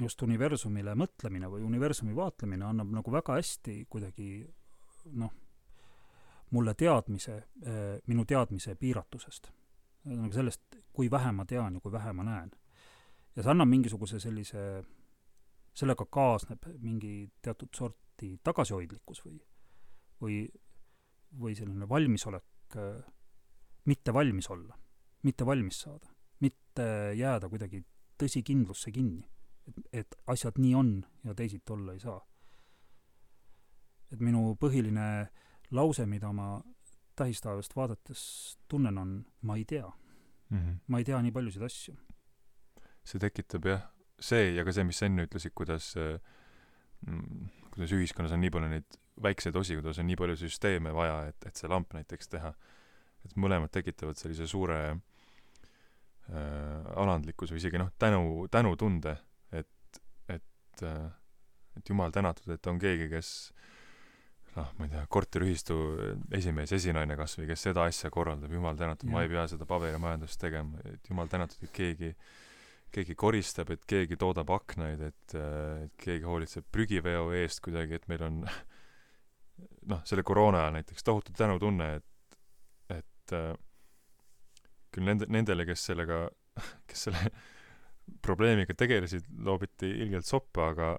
[0.00, 4.30] just universumile mõtlemine või universumi vaatlemine annab nagu väga hästi kuidagi
[5.20, 5.32] noh,
[6.50, 7.36] mulle teadmise,
[7.66, 9.52] äh, minu teadmise piiratusest.
[10.04, 12.50] nagu sellest, kui vähe ma tean ja kui vähe ma näen.
[13.36, 14.82] ja see annab mingisuguse sellise
[15.74, 19.36] sellega kaasneb mingi teatud sorti tagasihoidlikkus või,
[20.20, 20.40] või,
[21.38, 23.04] või selline valmisolek äh,
[23.84, 24.76] mitte valmis olla,
[25.22, 26.10] mitte valmis saada,
[26.40, 26.86] mitte
[27.16, 27.84] jääda kuidagi
[28.20, 29.24] tõsikindlusse kinni,
[29.68, 30.92] et, et asjad nii on
[31.24, 32.20] ja teisiti olla ei saa.
[34.10, 35.30] et minu põhiline
[35.70, 36.60] lause, mida ma
[37.16, 38.22] tähistaevast vaadates
[38.68, 40.58] tunnen, on ma ei tea mm.
[40.58, 40.78] -hmm.
[40.86, 41.94] ma ei tea nii paljusid asju.
[43.04, 43.86] see tekitab jah
[44.20, 45.94] see ja ka see, mis sa enne ütlesid, kuidas
[47.06, 51.26] mm, kuidas ühiskonnas on nii palju neid väikseid osi, kuidas on nii palju süsteeme vaja,
[51.28, 52.54] et, et see lamp näiteks teha.
[53.24, 55.00] et mõlemad tekitavad sellise suure äh,
[56.30, 59.16] alandlikkuse või isegi noh, tänu, tänutunde,
[59.52, 61.08] et, et äh,
[61.78, 63.30] et jumal tänatud, et on keegi, kes
[64.56, 65.76] noh, ma ei tea, korteriühistu
[66.36, 70.40] esimees, esinaine kas või, kes seda asja korraldab, jumal tänatud, ma ei pea seda paberimajandust
[70.42, 72.38] tegema, et jumal tänatud, et keegi äh,
[72.94, 78.24] keegi koristab, et keegi toodab aknaid, et, et keegi hoolitseb prügiveo eest kuidagi, et meil
[78.26, 78.40] on
[79.90, 82.38] noh, selle koroona ajal näiteks tohutu tänutunne, et,
[82.96, 83.52] et äh,
[84.94, 86.24] küll nende, nendele, kes sellega,
[86.90, 87.30] kes selle
[88.24, 90.94] probleemiga tegelesid, loobiti ilgelt soppa, aga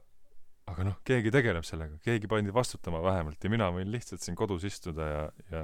[0.72, 4.64] aga noh, keegi tegeleb sellega, keegi pandi vastutama vähemalt ja mina võin lihtsalt siin kodus
[4.68, 5.64] istuda ja, ja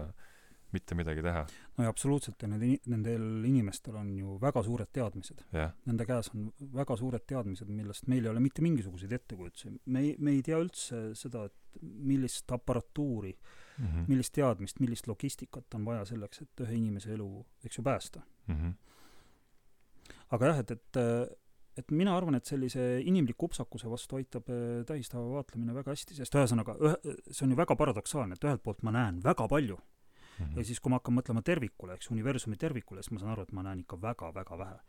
[0.76, 1.46] mitte midagi teha.
[1.78, 5.72] no ja absoluutselt ja need, nendel inimestel on ju väga suured teadmised yeah..
[5.88, 9.72] Nende käes on väga suured teadmised, millest meil ei ole mitte mingisuguseid ettekujutusi.
[9.86, 13.32] me ei, me ei tea üldse seda, et millist aparatuuri
[13.78, 14.06] mm, -hmm.
[14.08, 18.56] millist teadmist, millist logistikat on vaja selleks, et ühe inimese elu, eks ju, päästa mm.
[18.56, 18.74] -hmm.
[20.32, 21.38] aga jah, et, et
[21.78, 26.38] et mina arvan, et sellise inimliku upsakuse vastu aitab äh, tähistava vaatlemine väga hästi, sest
[26.38, 30.46] ühesõnaga, ühe, see on ju väga paradoksaalne, et ühelt poolt ma näen väga palju mm.
[30.46, 30.58] -hmm.
[30.58, 33.54] ja siis, kui ma hakkan mõtlema tervikule, eks, universumi tervikule, siis ma saan aru, et
[33.54, 34.80] ma näen ikka väga-väga vähe.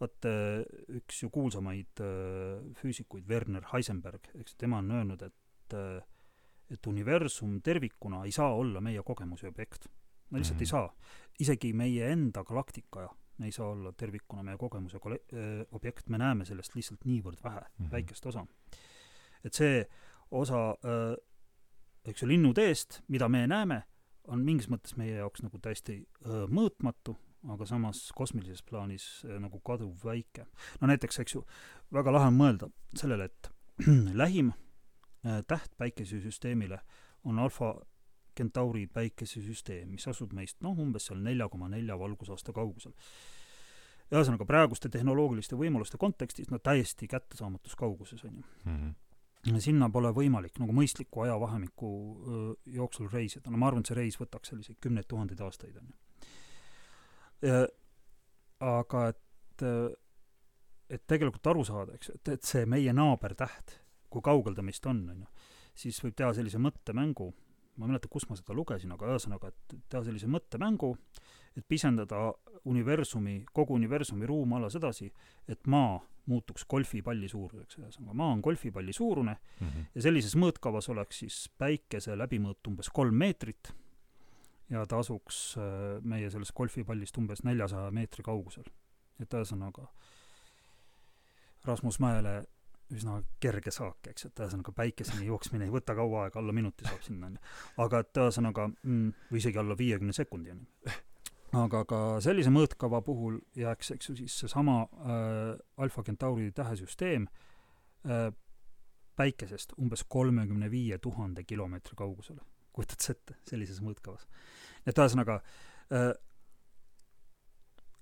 [0.00, 0.60] vot äh,
[0.92, 5.72] üks ju kuulsamaid äh, füüsikuid, Werner Heisenberg, eks, tema on öelnud, et
[6.70, 9.86] et universum tervikuna ei saa olla meie kogemuse objekt.
[10.30, 10.62] no lihtsalt mm -hmm.
[10.62, 10.96] ei saa.
[11.40, 13.08] isegi meie enda galaktika
[13.44, 15.20] ei saa olla tervikuna meie kogemuse kole-,
[15.70, 17.90] objekt, me näeme sellest lihtsalt niivõrd vähe mm, -hmm.
[17.92, 18.46] väikest osa.
[19.44, 19.86] et see
[20.30, 20.76] osa,
[22.04, 23.82] eks ju, linnuteest, mida me näeme,
[24.26, 27.14] on mingis mõttes meie jaoks nagu täiesti öö, mõõtmatu,
[27.52, 30.46] aga samas kosmilises plaanis öö, nagu kaduvväike.
[30.80, 31.44] no näiteks, eks ju,
[31.92, 33.50] väga lahe on mõelda sellele, et
[34.22, 34.52] lähim
[35.48, 36.80] täht päikesesüsteemile
[37.24, 37.74] on alfa
[38.36, 42.92] Centauri päikesesüsteem, mis asub meist noh, umbes seal nelja koma nelja valgusaasta kaugusel.
[44.12, 48.76] ühesõnaga, praeguste tehnoloogiliste võimaluste kontekstis no täiesti kättesaamatus kauguses, on ju mm.
[48.76, 48.94] -hmm
[49.62, 51.88] sinna pole võimalik nagu mõistliku ajavahemiku
[52.66, 57.66] jooksul reisida, no ma arvan, et see reis võtaks selliseid kümneid tuhandeid aastaid, on ju.
[58.60, 59.64] aga et
[60.90, 63.78] et tegelikult aru saada, eks, et, et see meie naabertäht,
[64.16, 65.28] kui kaugel ta meist on, on ju,
[65.76, 67.30] siis võib teha sellise mõttemängu,
[67.76, 70.94] ma ei mäleta, kus ma seda lugesin, aga ühesõnaga, et teha sellise mõttemängu,
[71.56, 72.30] et pisendada
[72.68, 75.10] universumi, kogu universumi ruumalas edasi,
[75.48, 79.90] et maa muutuks golfipalli suuruseks, ühesõnaga maa on golfipalli suurune mm -hmm.
[79.94, 83.72] ja sellises mõõtkavas oleks siis päikese läbimõõt umbes kolm meetrit
[84.70, 88.64] ja ta asuks äh, meie sellest golfipallist umbes neljasaja meetri kaugusel.
[89.20, 89.86] et ühesõnaga
[91.64, 92.44] Rasmus Mäele
[92.94, 97.02] üsna kerge saak, eks, et ühesõnaga päikeseni jooksmine ei võta kaua aega, alla minuti saab
[97.02, 97.42] sinna, onju.
[97.82, 100.94] aga et ühesõnaga mm, või isegi alla viiekümne sekundi, onju
[101.56, 107.26] aga ka sellise mõõtkava puhul jääks, eks ju, siis seesama äh, Alfa Centauri tähesüsteem
[108.06, 108.28] äh,
[109.16, 112.42] päikesest umbes kolmekümne viie tuhande kilomeetri kaugusele.
[112.76, 114.26] kujutad sa ette, sellises mõõtkavas?
[114.86, 115.40] et ühesõnaga
[115.92, 116.12] äh,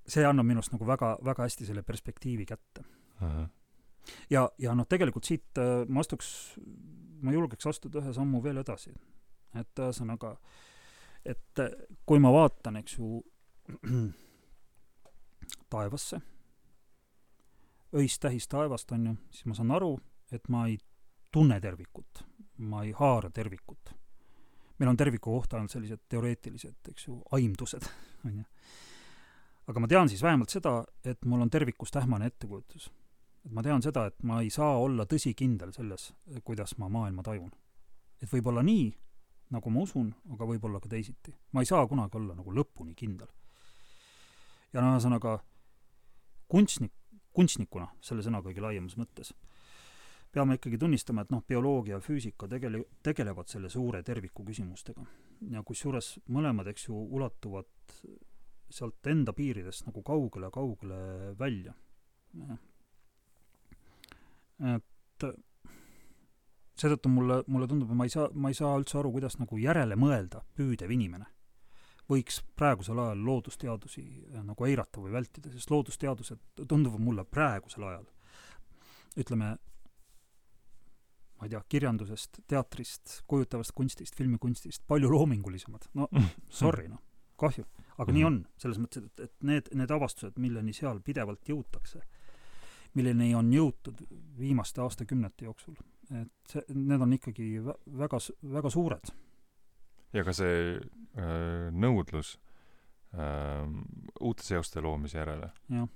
[0.06, 2.84] see annab minu arust nagu väga, väga hästi selle perspektiivi kätte.
[4.30, 6.28] Ja, ja noh, tegelikult siit äh, ma astuks,
[7.24, 8.94] ma julgeks astuda ühe sammu veel edasi.
[9.54, 10.34] et ühesõnaga,
[11.24, 11.74] et äh,
[12.06, 13.20] kui ma vaatan, eks ju,
[15.72, 16.20] taevasse,
[17.94, 19.92] öist tähis taevast, on ju, siis ma saan aru,
[20.34, 20.78] et ma ei
[21.34, 22.24] tunne tervikut,
[22.66, 23.94] ma ei haara tervikut.
[24.78, 27.86] meil on terviku kohta ainult sellised teoreetilised, eks ju, aimdused,
[28.26, 28.44] on ju.
[29.70, 32.90] aga ma tean siis vähemalt seda, et mul on tervikust ähmane ettekujutus.
[33.44, 36.12] Et ma tean seda, et ma ei saa olla tõsikindel selles,
[36.44, 37.50] kuidas ma maailma tajun.
[38.22, 38.92] et võib olla nii,
[39.50, 41.34] nagu ma usun, aga võib-olla ka teisiti.
[41.52, 43.28] ma ei saa kunagi olla nagu lõpuni kindel
[44.74, 45.38] ja no ühesõnaga
[46.50, 46.92] kunstnik,
[47.34, 49.32] kunstnikuna selle sõna kõige laiemas mõttes,
[50.34, 55.06] peame ikkagi tunnistama, et noh, bioloogia ja füüsika tegele-, tegelevad selle suure terviku küsimustega.
[55.50, 57.98] ja kusjuures mõlemad, eks ju, ulatuvad
[58.70, 61.74] sealt enda piiridest nagu kaugele-kaugele välja.
[64.74, 65.26] Et
[66.78, 69.58] seetõttu mulle, mulle tundub, et ma ei saa, ma ei saa üldse aru, kuidas nagu
[69.58, 71.26] järele mõelda püüdev inimene
[72.10, 78.04] võiks praegusel ajal loodusteadusi äh, nagu eirata või vältida, sest loodusteadused tunduvad mulle praegusel ajal,
[79.20, 79.54] ütleme,
[81.38, 85.88] ma ei tea, kirjandusest, teatrist, kujutavast kunstist, filmikunstist palju loomingulisemad.
[85.94, 86.08] no
[86.62, 87.00] sorry, noh,
[87.40, 87.64] kahju.
[87.98, 92.04] aga nii on, selles mõttes, et, et need, need avastused, milleni seal pidevalt jõutakse,
[92.94, 94.04] milleni on jõutud
[94.38, 95.76] viimaste aastakümnete jooksul,
[96.14, 98.20] et see, need on ikkagi väga,
[98.54, 99.12] väga suured
[100.14, 102.36] ja ka see äh, nõudlus
[103.16, 103.66] äh,
[104.20, 105.88] uute seoste loomise järele jah.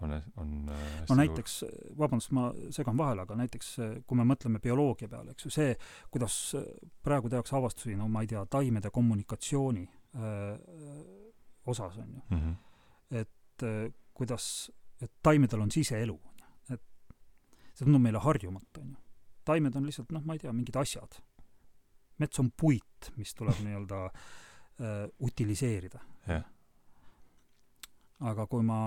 [0.00, 1.60] on, on äh, no näiteks,
[1.98, 3.72] vabandust, ma segan vahele, aga näiteks
[4.06, 5.74] kui me mõtleme bioloogia peale, eks ju, see,
[6.12, 6.38] kuidas
[7.04, 9.86] praegu tehakse avastusi, no ma ei tea, taimede kommunikatsiooni
[10.16, 10.54] äh,
[11.70, 12.40] osas, on ju mm.
[12.40, 12.54] -hmm.
[13.10, 14.72] et äh, kuidas,
[15.02, 16.20] et taimedel on siseelu,
[17.80, 19.02] see tundub meile harjumatu, on ju.
[19.48, 21.16] taimed on lihtsalt, noh, ma ei tea, mingid asjad
[22.20, 26.44] mets on puit, mis tuleb nii-öelda äh, utiliseerida yeah..
[28.30, 28.80] aga kui ma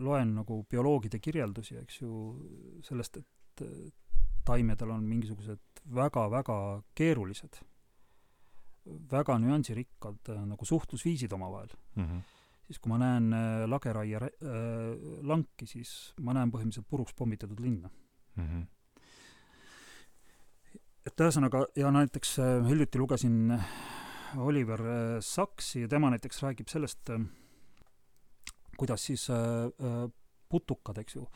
[0.00, 2.12] loen nagu bioloogide kirjeldusi, eks ju,
[2.86, 3.64] sellest, et
[4.46, 6.56] taimedel on mingisugused väga-väga
[6.96, 7.60] keerulised,
[9.12, 12.22] väga nüansirikkad äh, nagu suhtlusviisid omavahel mm, -hmm.
[12.66, 14.30] siis kui ma näen äh, lageraie äh,
[15.22, 17.90] lanki, siis ma näen põhimõtteliselt puruks pommitatud linna
[18.36, 18.44] mm.
[18.44, 18.66] -hmm
[21.06, 23.70] et ühesõnaga, ja näiteks äh, hiljuti lugesin äh,
[24.40, 27.12] Oliver äh, Saksi ja tema näiteks räägib sellest,
[28.78, 29.26] kuidas siis
[30.48, 31.26] putukad, eks ju,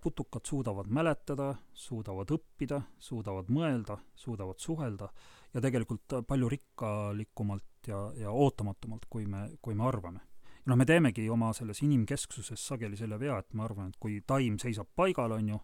[0.00, 5.10] putukad suudavad mäletada, suudavad õppida, suudavad mõelda, suudavad suhelda
[5.52, 10.22] ja tegelikult palju rikkalikumalt ja, ja ootamatumal, kui me, kui me arvame.
[10.64, 14.56] noh, me teemegi oma selles inimkesksuses sageli selle vea, et ma arvan, et kui taim
[14.62, 15.60] seisab paigal, on ju,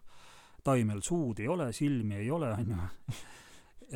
[0.63, 3.17] taimel suud ei ole, silmi ei ole, on ju,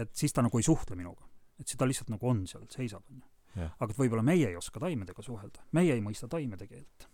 [0.03, 1.30] et siis ta nagu ei suhtle minuga.
[1.60, 3.69] et siis ta lihtsalt nagu on seal, seisab, on ju.
[3.69, 7.07] aga et võib-olla meie ei oska taimedega suhelda, meie ei mõista taimede keelt.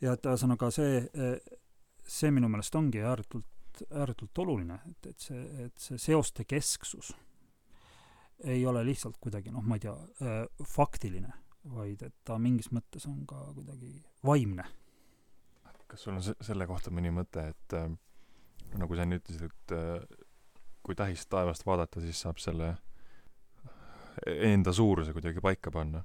[0.00, 1.02] ja et ühesõnaga see,
[2.06, 7.14] see minu meelest ongi ääretult, ääretult oluline, et, et see, et see seoste kesksus
[8.44, 9.94] ei ole lihtsalt kuidagi noh, ma ei tea,
[10.64, 11.32] faktiline,
[11.74, 13.92] vaid et ta mingis mõttes on ka kuidagi
[14.26, 14.64] vaimne.
[15.90, 17.90] kas sul on se-, selle kohta mõni mõte, et äh,
[18.78, 20.04] nagu sa enne ütlesid, et äh,
[20.86, 22.74] kui tähist taevast vaadata, siis saab selle
[24.26, 26.04] enda suuruse kuidagi paika panna.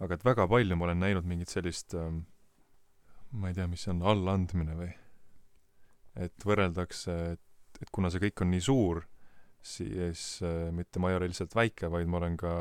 [0.00, 2.24] aga et väga palju ma olen näinud mingit sellist ähm,
[3.32, 4.90] ma ei tea, mis see on, allaandmine või?
[6.16, 9.02] et võrreldakse, et, et kuna see kõik on nii suur,
[9.60, 12.52] siis äh, mitte ma ei ole lihtsalt väike, vaid ma olen ka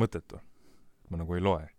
[0.00, 0.40] mõttetu.
[1.10, 1.70] ma nagu ei loe.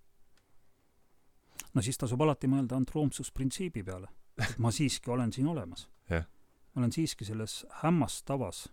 [1.74, 4.10] no siis tasub alati mõelda antroomsusprintsiibi peale
[4.40, 6.26] et ma siiski olen siin olemas Jah.
[6.74, 8.70] Ma olen siiski selles hämmastavas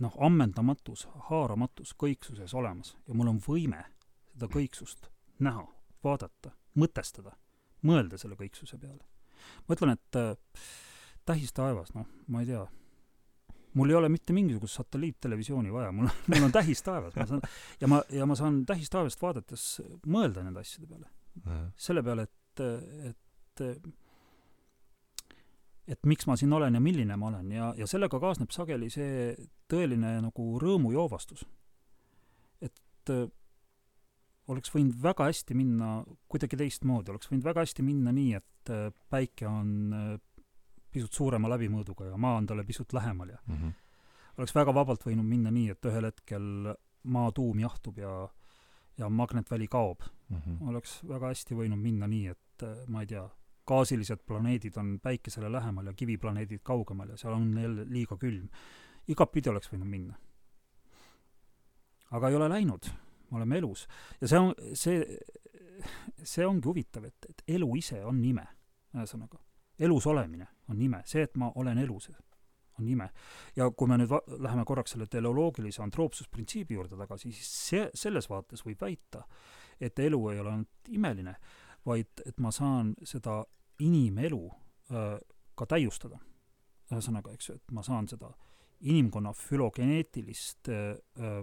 [0.00, 3.84] noh, ammendamatus, haaramatu kõiksuses olemas ja mul on võime
[4.32, 5.10] seda kõiksust
[5.44, 5.66] näha,
[6.04, 7.34] vaadata, mõtestada,
[7.84, 9.04] mõelda selle kõiksuse peale.
[9.68, 10.36] ma ütlen, et äh,
[11.28, 12.62] tähistaevas, noh, ma ei tea,
[13.74, 17.44] mul ei ole mitte mingisugust satelliittelevisiooni vaja, mul, mul on tähistaevas, ma saan,
[17.80, 19.66] ja ma, ja ma saan tähistaevast vaadates
[20.06, 21.10] mõelda nende asjade peale.
[21.76, 22.64] selle peale, et,
[23.10, 23.66] et
[25.90, 29.34] et miks ma siin olen ja milline ma olen ja, ja sellega kaasneb sageli see
[29.70, 31.44] tõeline nagu rõõmujoovastus.
[32.62, 33.26] et äh,
[34.50, 36.00] oleks võinud väga hästi minna
[36.30, 40.12] kuidagi teistmoodi, oleks võinud väga hästi minna nii, et äh, päike on äh,
[40.90, 43.74] pisut suurema läbimõõduga ja maa on talle pisut lähemal ja mm -hmm.
[44.38, 48.28] oleks väga vabalt võinud minna nii, et ühel hetkel maa tuum jahtub ja
[48.98, 50.36] ja magnetväli kaob mm.
[50.36, 50.68] -hmm.
[50.68, 53.22] oleks väga hästi võinud minna nii, et ma ei tea,
[53.66, 58.48] gaasilised planeedid on Päikesele lähemal ja kiviplaneedid kaugemal ja seal on jälle liiga külm.
[59.08, 60.14] igatpidi oleks võinud minna.
[62.10, 62.90] aga ei ole läinud,
[63.30, 63.86] me oleme elus.
[64.20, 65.18] ja see on, see,
[66.22, 68.46] see ongi huvitav, et, et elu ise on ime,
[68.94, 69.38] ühesõnaga.
[69.78, 72.10] elus olemine on ime, see, et ma olen elus,
[72.80, 73.10] on ime.
[73.56, 78.28] ja kui me nüüd va-, läheme korraks selle teleoloogilise antroopsusprintsiibi juurde tagasi, siis see, selles
[78.30, 79.24] vaates võib väita,
[79.80, 81.34] et elu ei ole ainult imeline,
[81.86, 83.44] vaid et ma saan seda
[83.80, 84.50] inimelu
[84.90, 85.18] öö,
[85.54, 86.18] ka täiustada.
[86.90, 88.32] ühesõnaga, eks ju, et ma saan seda
[88.80, 91.42] inimkonna fülogeneetilist öö, öö,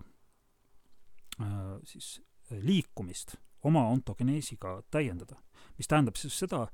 [1.83, 5.35] siis liikumist oma ontogeneesiga täiendada.
[5.77, 6.67] mis tähendab siis seda,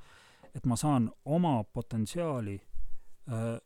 [0.55, 2.61] et ma saan oma potentsiaali
[3.31, 3.59] öö,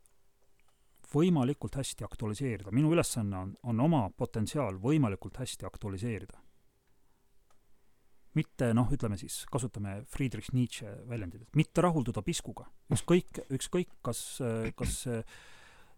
[1.13, 2.71] võimalikult hästi aktualiseerida.
[2.71, 6.46] minu ülesanne on, on oma potentsiaal võimalikult hästi aktualiseerida
[8.37, 12.67] mitte noh, ütleme siis, kasutame Friedrich Nietzsche väljendit, et mitte rahulduda piskuga.
[12.93, 14.21] ükskõik, ükskõik, kas,
[14.77, 15.21] kas see,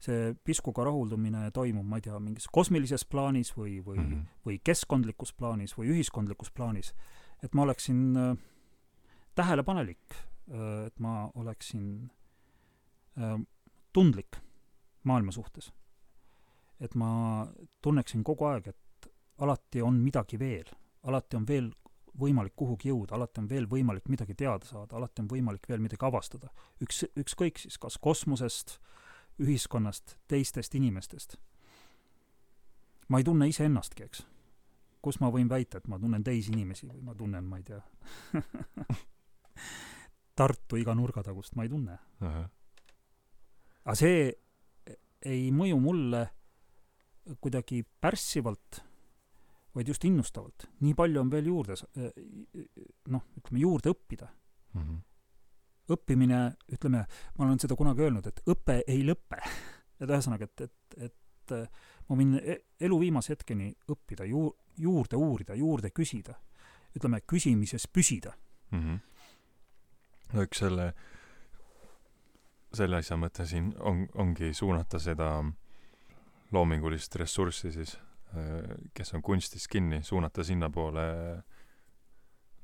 [0.03, 4.27] see piskuga rahuldumine toimub, ma ei tea, mingis kosmilises plaanis või, või mm, -hmm.
[4.47, 6.93] või keskkondlikus plaanis või ühiskondlikus plaanis,
[7.43, 8.37] et ma oleksin äh,
[9.35, 12.09] tähelepanelik äh,, et ma oleksin
[13.19, 13.35] äh,
[13.93, 14.39] tundlik
[15.03, 15.73] maailma suhtes.
[16.79, 17.45] et ma
[17.81, 19.09] tunneksin kogu aeg, et
[19.43, 20.69] alati on midagi veel,
[21.03, 21.73] alati on veel
[22.19, 26.05] võimalik kuhugi jõuda, alati on veel võimalik midagi teada saada, alati on võimalik veel midagi
[26.05, 26.49] avastada.
[26.83, 28.79] üks, ükskõik siis kas kosmosest,
[29.39, 31.37] ühiskonnast, teistest inimestest.
[33.07, 34.25] ma ei tunne iseennastki, eks.
[35.01, 37.81] kus ma võin väita, et ma tunnen teisi inimesi või ma tunnen, ma ei tea
[40.39, 41.97] Tartu iga nurgatagust ma ei tunne.
[43.83, 44.29] aga see
[45.25, 46.29] ei mõju mulle
[47.43, 48.83] kuidagi pärssivalt
[49.75, 50.67] vaid just innustavalt.
[50.79, 51.75] nii palju on veel juurde,
[53.13, 54.27] noh, ütleme juurde õppida
[54.73, 54.81] mm.
[54.81, 54.99] -hmm.
[55.95, 56.39] õppimine,
[56.73, 57.05] ütleme,
[57.37, 59.41] ma olen seda kunagi öelnud, et õpe ei lõpe.
[59.99, 61.55] et ühesõnaga, et, et, et
[62.09, 66.39] ma võin e-, elu viimase hetkeni õppida, ju-, juurde uurida, juurde küsida.
[66.95, 68.33] ütleme, küsimises püsida
[68.71, 68.79] mm.
[68.79, 68.99] -hmm.
[70.33, 70.93] no üks selle,
[72.73, 75.43] selle asja mõte siin on, ongi suunata seda
[76.51, 78.08] loomingulist ressurssi siis Äh,
[78.93, 81.05] kes on kunstis kinni, suunata sinnapoole,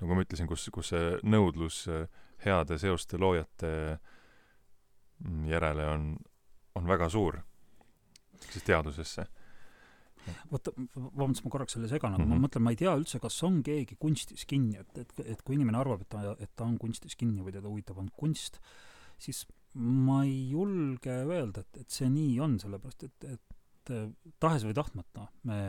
[0.01, 2.05] nagu ma ütlesin, kus, kus see nõudlus äh,
[2.43, 3.71] heade seoste loojate
[5.23, 6.05] mm, järele on,
[6.75, 7.39] on väga suur,
[8.49, 9.25] siis teadusesse.
[10.49, 12.29] oota, vabandust, ma korraks selle segan, aga mm -hmm.
[12.29, 12.45] ma Mhm.
[12.45, 15.77] mõtlen, ma ei tea üldse, kas on keegi kunstis kinni, et, et, et kui inimene
[15.77, 18.59] arvab, et ta, et ta on kunstis kinni või teda huvitab ainult kunst,
[19.17, 23.54] siis ma ei julge öelda, et, et see nii on, sellepärast et, et
[24.41, 25.59] tahes või tahtmata me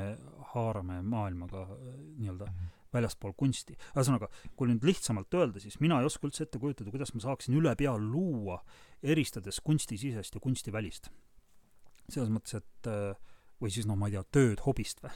[0.53, 2.49] haarame maailmaga äh, nii-öelda
[2.97, 3.77] väljaspool kunsti.
[3.95, 7.57] ühesõnaga, kui nüüd lihtsamalt öelda, siis mina ei oska üldse ette kujutada, kuidas ma saaksin
[7.59, 8.61] ülepea luua,
[9.03, 11.11] eristades kunstisisest ja kunstivälist.
[12.09, 13.17] selles mõttes, et äh,
[13.61, 15.15] või siis noh, ma ei tea, tööd hobist või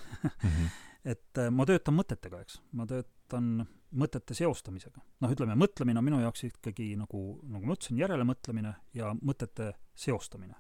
[1.12, 3.52] et äh, ma töötan mõtetega, eks, ma töötan
[3.90, 5.02] mõtete seostamisega.
[5.22, 10.58] noh, ütleme, mõtlemine on minu jaoks ikkagi nagu, nagu ma ütlesin, järelemõtlemine ja mõtete seostamine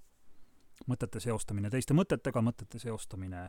[0.88, 3.48] mõtete seostamine teiste mõtetega, mõtete seostamine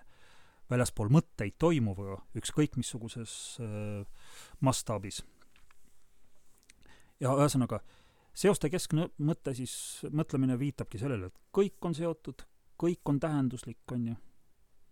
[0.71, 4.05] väljaspool mõtteid toimuvaga, ükskõik missuguses äh,
[4.59, 5.21] mastaabis.
[7.19, 7.81] ja ühesõnaga,
[8.33, 9.73] seoste keskne mõte siis,
[10.09, 12.45] mõtlemine viitabki sellele, et kõik on seotud,
[12.81, 14.15] kõik on tähenduslik, on ju.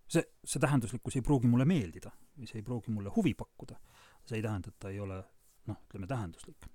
[0.08, 3.80] see, see tähenduslikkus ei pruugi mulle meeldida või see ei pruugi mulle huvi pakkuda.
[4.26, 5.24] see ei tähenda, et ta ei ole
[5.68, 6.68] noh, ütleme tähenduslik.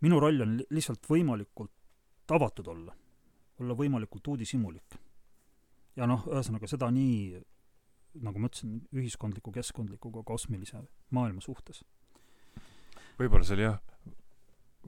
[0.00, 1.72] minu roll on lihtsalt võimalikult
[2.36, 2.94] avatud olla
[3.60, 4.96] olla võimalikult uudishimulik.
[5.96, 7.40] ja noh, ühesõnaga seda nii,
[8.24, 10.82] nagu ma ütlesin, ühiskondliku, keskkondliku kui kosmilise
[11.16, 11.82] maailma suhtes.
[13.18, 13.80] võib-olla see oli jah,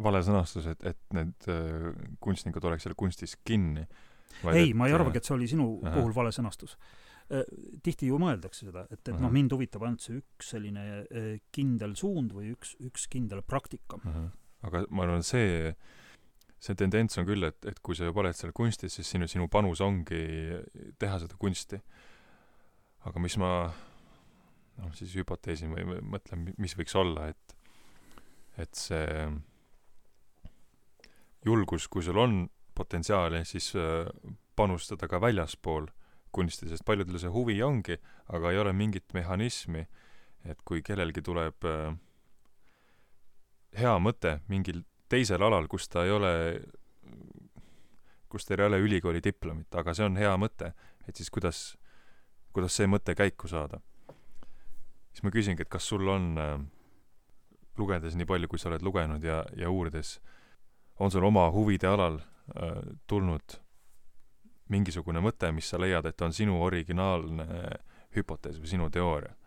[0.05, 1.91] vale sõnastus, et, et need äh,
[2.23, 3.87] kunstnikud oleks seal kunstis kinni.
[4.53, 5.97] ei, ma ei arvagi, et see oli sinu aha.
[5.99, 6.77] puhul vale sõnastus
[7.33, 7.45] äh,.
[7.85, 11.97] tihti ju mõeldakse seda, et, et noh, mind huvitab ainult see üks selline äh, kindel
[11.99, 14.01] suund või üks, üks kindel praktika.
[14.69, 15.73] aga ma arvan, see,
[16.59, 19.47] see tendents on küll, et, et kui sa juba oled seal kunstis, siis sinu, sinu
[19.53, 20.23] panus ongi
[20.99, 21.79] teha seda kunsti.
[23.07, 23.53] aga mis ma
[24.79, 27.55] noh, siis hüpoteesin või mõtlen, mis võiks olla, et
[28.59, 29.29] et see
[31.47, 32.41] julgus, kui sul on
[32.75, 34.11] potentsiaali, siis äh,
[34.59, 35.87] panustada ka väljaspool
[36.35, 37.97] kunsti, sest paljudel see huvi ongi,
[38.35, 39.87] aga ei ole mingit mehhanismi,
[40.45, 41.95] et kui kellelgi tuleb äh,
[43.79, 46.33] hea mõte mingil teisel alal, kus ta ei ole,
[48.29, 50.73] kus teil ei ole ülikooli diplomit, aga see on hea mõte,
[51.09, 51.63] et siis kuidas,
[52.53, 53.81] kuidas see mõte käiku saada.
[55.13, 56.59] siis ma küsingi, et kas sul on äh,
[57.79, 60.19] lugedes nii palju, kui sa oled lugenud ja, ja uurides,
[60.99, 63.59] on sul oma huvide alal äh, tulnud
[64.69, 67.47] mingisugune mõte, mis sa leiad, et on sinu originaalne
[68.17, 69.38] hüpotees või sinu teooria?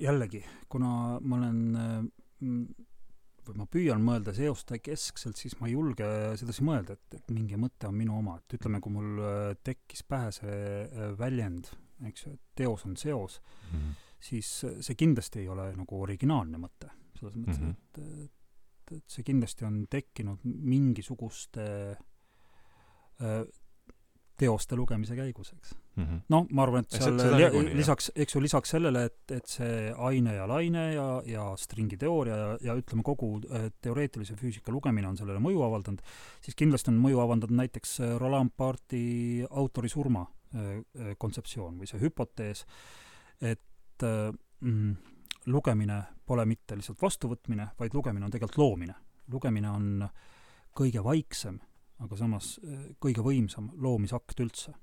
[0.00, 1.60] Jällegi, kuna ma olen
[3.42, 6.06] või ma püüan mõelda seoste keskselt, siis ma ei julge
[6.38, 10.04] sedasi mõelda, et, et mingi mõte on minu oma, et ütleme, kui mul äh, tekkis
[10.06, 11.72] pähe see äh, väljend
[12.08, 13.94] eks ju, et teos on seos mm, -hmm.
[14.20, 14.50] siis
[14.80, 16.90] see kindlasti ei ole nagu originaalne mõte.
[17.18, 17.98] selles mõttes mm, -hmm.
[17.98, 21.66] et, et, et see kindlasti on tekkinud mingisuguste
[23.20, 23.42] äh,
[24.38, 25.74] teoste lugemise käigus, eks.
[25.96, 26.20] Mm -hmm..
[26.32, 29.92] noh, ma arvan, et seal li niikuinii, lisaks, eks ju, lisaks sellele, et, et see
[29.92, 35.16] aine ja laine ja, ja stringiteooria ja, ja ütleme, kogu äh, teoreetilise füüsika lugemine on
[35.20, 36.00] sellele mõju avaldanud,
[36.40, 41.96] siis kindlasti on mõju avaldanud näiteks äh, Roland Barthi autori surma Äh, kontseptsioon või see
[42.02, 42.66] hüpotees,
[43.40, 44.90] et mm,
[45.48, 45.96] lugemine
[46.28, 48.94] pole mitte lihtsalt vastuvõtmine, vaid lugemine on tegelikult loomine.
[49.32, 50.08] lugemine on
[50.76, 51.56] kõige vaiksem,
[52.02, 52.54] aga samas
[53.00, 54.74] kõige võimsam loomisakt üldse.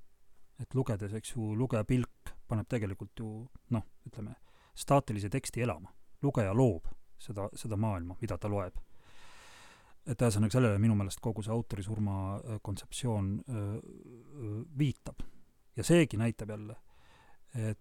[0.60, 4.34] et lugedes, eks ju, lugeja pilk paneb tegelikult ju noh, ütleme,
[4.74, 5.92] staatilise teksti elama.
[6.22, 6.88] lugeja loob
[7.18, 8.76] seda, seda maailma, mida ta loeb
[10.06, 13.80] et ühesõnaga sellele minu meelest kogu see autorisurma kontseptsioon öö,
[14.78, 15.20] viitab
[15.76, 16.76] ja seegi näitab jälle,
[17.54, 17.80] et,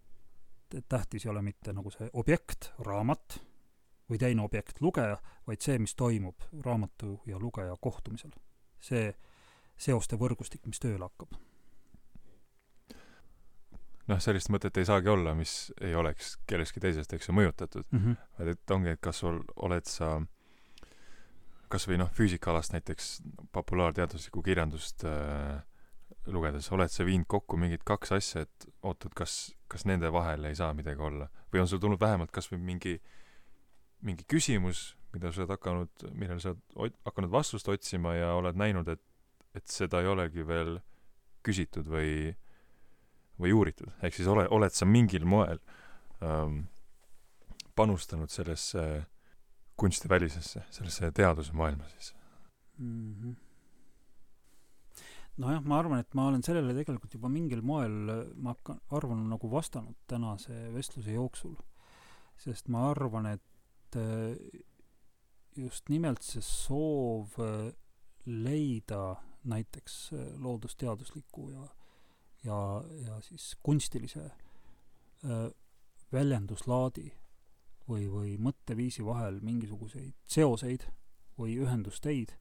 [0.76, 3.40] et tähtis ei ole mitte nagu see objekt, raamat,
[4.10, 5.18] või teine objekt, lugeja,
[5.48, 8.32] vaid see, mis toimub raamatu ja lugeja kohtumisel.
[8.80, 9.14] see
[9.80, 11.38] seoste võrgustik, mis tööle hakkab.
[14.10, 18.00] noh, sellist mõtet ei saagi olla, mis ei oleks kellestki teisest, eks ju, mõjutatud mm.
[18.00, 18.16] -hmm.
[18.40, 20.18] vaid et ongi, et kas sul oled sa
[21.70, 23.10] kas või noh, füüsikaalast näiteks
[23.54, 25.62] populaarteaduslikku kirjandust äh,
[26.34, 30.58] lugedes, oled sa viinud kokku mingid kaks asja, et oot-oot, kas, kas nende vahel ei
[30.58, 31.30] saa midagi olla?
[31.54, 33.00] või on sul tulnud vähemalt kas või mingi,
[34.06, 38.90] mingi küsimus, mida sa oled hakanud, millele sa oled hakanud vastust otsima ja oled näinud,
[38.94, 39.02] et,
[39.56, 40.78] et seda ei olegi veel
[41.46, 42.30] küsitud või,
[43.40, 45.62] või uuritud, ehk siis ole, oled sa mingil moel
[46.24, 46.64] ähm,
[47.76, 49.06] panustanud sellesse
[49.80, 52.14] kunstivälisesse, sellesse teaduse maailma siis
[52.78, 53.14] mm?
[53.14, 53.38] -hmm
[55.40, 57.94] nojah, ma arvan, et ma olen sellele tegelikult juba mingil moel,
[58.36, 61.56] ma hakkan, arvan, nagu vastanud tänase vestluse jooksul.
[62.40, 64.36] sest ma arvan, et äh,
[65.56, 67.72] just nimelt see soov äh,
[68.26, 71.68] leida näiteks äh, loodusteadusliku ja,
[72.44, 72.60] ja,
[73.06, 74.32] ja siis kunstilise
[76.14, 77.10] väljenduslaadi
[77.90, 80.86] või, või mõtteviisi vahel mingisuguseid seoseid
[81.36, 82.32] või ühendusteid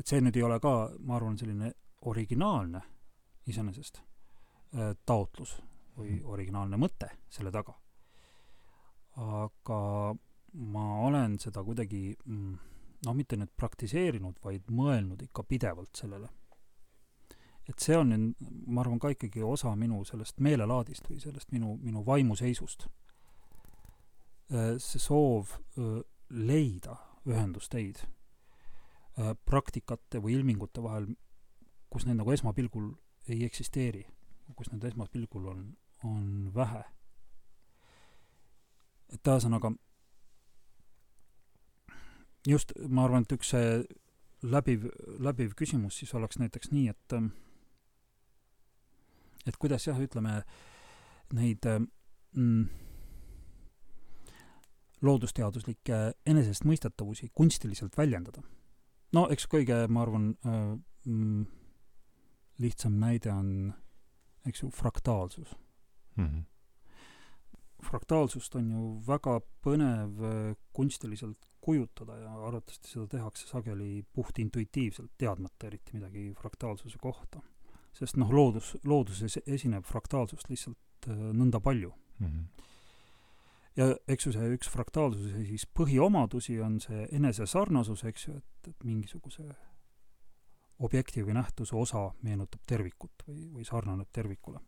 [0.00, 0.72] et see nüüd ei ole ka,
[1.04, 1.74] ma arvan, selline
[2.08, 2.80] originaalne
[3.50, 5.56] iseenesest äh, taotlus
[5.98, 6.26] või mhm.
[6.32, 7.74] originaalne mõte selle taga.
[9.20, 9.80] aga
[10.72, 12.54] ma olen seda kuidagi mm,
[13.06, 16.28] noh, mitte nüüd praktiseerinud, vaid mõelnud ikka pidevalt sellele.
[17.68, 21.76] et see on nüüd, ma arvan, ka ikkagi osa minu sellest meelelaadist või sellest minu,
[21.78, 22.88] minu vaimuseisust.
[24.50, 26.00] Äh, see soov äh,
[26.30, 26.96] leida
[27.26, 28.02] ühendusteid
[29.20, 31.08] Äh, praktikate või ilmingute vahel,
[31.90, 32.92] kus need nagu esmapilgul
[33.28, 34.04] ei eksisteeri,
[34.56, 35.64] kus need esmapilgul on,
[36.06, 36.84] on vähe.
[39.10, 39.72] et ühesõnaga,
[42.48, 43.80] just ma arvan, et üks see
[44.42, 44.86] läbiv,
[45.20, 47.16] läbiv küsimus siis oleks näiteks nii, et
[49.48, 50.42] et kuidas jah, ütleme,
[51.36, 52.64] neid mm,
[55.02, 58.42] loodusteaduslikke enesestmõistetavusi kunstiliselt väljendada
[59.16, 60.76] no eks kõige, ma arvan äh,,
[61.08, 61.44] mm,
[62.60, 63.72] lihtsam näide on,
[64.46, 65.54] eks ju, fraktaalsus
[66.16, 66.26] mm.
[66.26, 66.44] -hmm.
[67.84, 75.66] Fraktaalsust on ju väga põnev äh, kunstiliselt kujutada ja arvatavasti seda tehakse sageli puhtintuitiivselt, teadmata
[75.66, 77.42] eriti midagi fraktaalsuse kohta.
[77.92, 82.26] sest noh, loodus, looduses esineb fraktaalsust lihtsalt äh, nõnda palju mm.
[82.26, 82.44] -hmm.
[83.76, 88.84] ja eks ju see üks fraktaalsuse siis põhiomadusi on see enesesarnasus, eks ju, et, et
[88.84, 89.42] mingisuguse
[90.78, 94.60] objekti või nähtuse osa meenutab tervikut või, või sarnaneb tervikule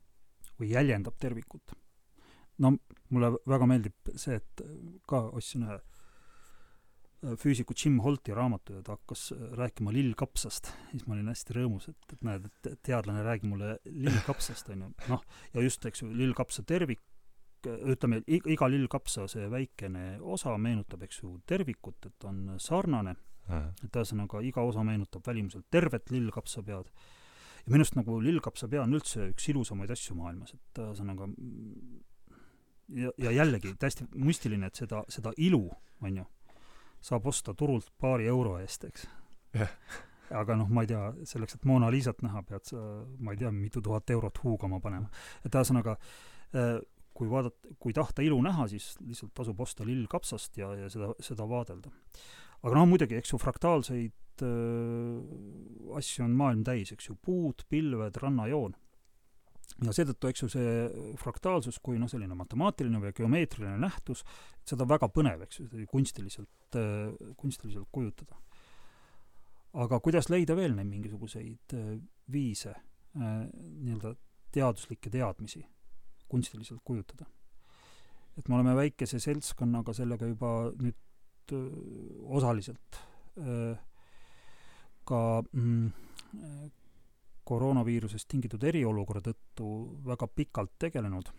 [0.59, 1.75] või jäljendab tervikut.
[2.59, 2.77] No
[3.09, 4.63] mulle väga meeldib see, et
[5.09, 5.81] ka ostsin ühe
[7.23, 11.55] Äh, füüsiku Jim Holti raamatu ja ta hakkas äh, rääkima lillkapsast, siis ma olin hästi
[11.55, 15.23] rõõmus, et, et näed, et teadlane räägib mulle lillkapsast, on ju, noh,
[15.55, 17.05] ja just, eks ju, lillkapsa tervik,
[17.63, 23.15] ütleme, iga lillkapsa see väikene osa meenutab, eks ju, tervikut, et on sarnane,
[23.53, 26.91] et ühesõnaga iga osa meenutab välimuselt tervet lillkapsapead,
[27.63, 31.31] ja minu arust nagu lillkapsapea on üldse üks ilusamaid asju maailmas, et ühesõnaga
[32.89, 35.67] ja, ja jällegi täiesti müstiline, et seda, seda ilu,
[36.03, 36.25] on ju
[37.03, 39.07] saab osta turult paari euro eest, eks
[39.57, 39.73] yeah..
[40.39, 42.81] aga noh, ma ei tea, selleks, et Mona Lisat näha, pead sa,
[43.21, 45.11] ma ei tea, mitu tuhat eurot huugama panema.
[45.45, 45.97] et ühesõnaga,
[46.57, 46.77] äh,
[47.13, 51.11] kui vaadata, kui tahta ilu näha, siis lihtsalt tasub osta lill kapsast ja, ja seda,
[51.21, 51.93] seda vaadelda.
[52.63, 58.23] aga noh, muidugi, eks ju, fraktaalseid äh, asju on maailm täis, eks ju, puud, pilved,
[58.23, 58.79] rannajoon
[59.87, 64.23] ja seetõttu, eks ju, see fraktaalsus kui noh, selline matemaatiline või geomeetriline nähtus,
[64.69, 66.79] seda väga põnev, eks ju, kunstiliselt,
[67.41, 68.39] kunstiliselt kujutada.
[69.73, 71.95] aga kuidas leida veel neid mingisuguseid äh,
[72.33, 72.75] viise,
[73.17, 74.15] äh, nii-öelda
[74.53, 75.65] teaduslikke teadmisi
[76.29, 77.25] kunstiliselt kujutada?
[78.37, 81.67] et me oleme väikese seltskonnaga sellega juba nüüd äh,
[82.37, 83.01] osaliselt
[85.05, 85.91] ka mm,
[87.45, 89.69] koroonaviirusest tingitud eriolukorra tõttu
[90.07, 91.31] väga pikalt tegelenud,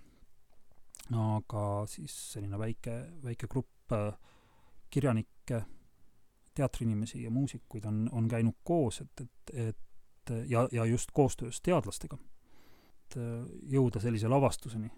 [1.20, 4.12] aga siis selline väike, väike grupp äh,
[4.90, 5.64] kirjanikke,
[6.54, 12.18] teatriinimesi ja muusikuid on, on käinud koos, et, et, et ja, ja just koostöös teadlastega,
[12.18, 14.92] et äh, jõuda sellise lavastuseni,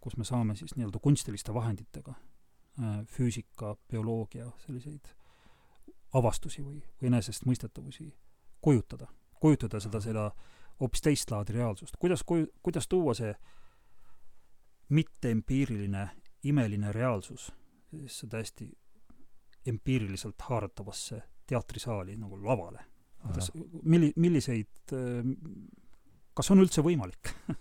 [0.00, 5.08] kus me saame siis nii-öelda kunstiliste vahenditega äh, füüsika, bioloogia, selliseid
[6.14, 8.10] avastusi või, või enesestmõistetavusi
[8.60, 9.06] kujutada
[9.40, 10.30] kujutada seda, seda
[10.80, 11.96] hoopis teist laadi reaalsust.
[11.98, 13.34] kuidas kuju-, kuidas tuua see
[14.88, 16.08] mitteempiiriline
[16.44, 17.52] imeline reaalsus
[17.90, 18.70] sellisesse täiesti
[19.66, 22.84] empiiriliselt haaratavasse teatrisaali nagu lavale?
[23.26, 23.50] kuidas,
[23.82, 24.94] milli-, milliseid,
[26.34, 27.34] kas on üldse võimalik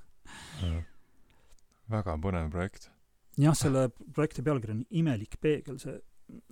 [1.95, 2.87] väga põnev projekt.
[3.37, 5.97] jah, selle projekti pealkiri on Imelik peegel, see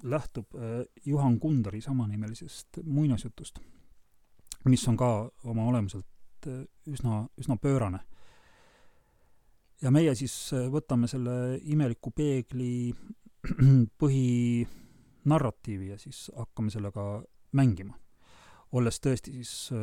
[0.09, 3.59] lähtub äh, Juhan Kundari samanimelisest muinasjutust
[4.65, 7.99] mis on ka oma olemuselt äh, üsna, üsna pöörane.
[9.81, 12.93] ja meie siis äh, võtame selle imeliku peegli
[14.01, 17.93] põhinarratiivi ja siis hakkame sellega mängima.
[18.71, 19.79] olles tõesti siis äh,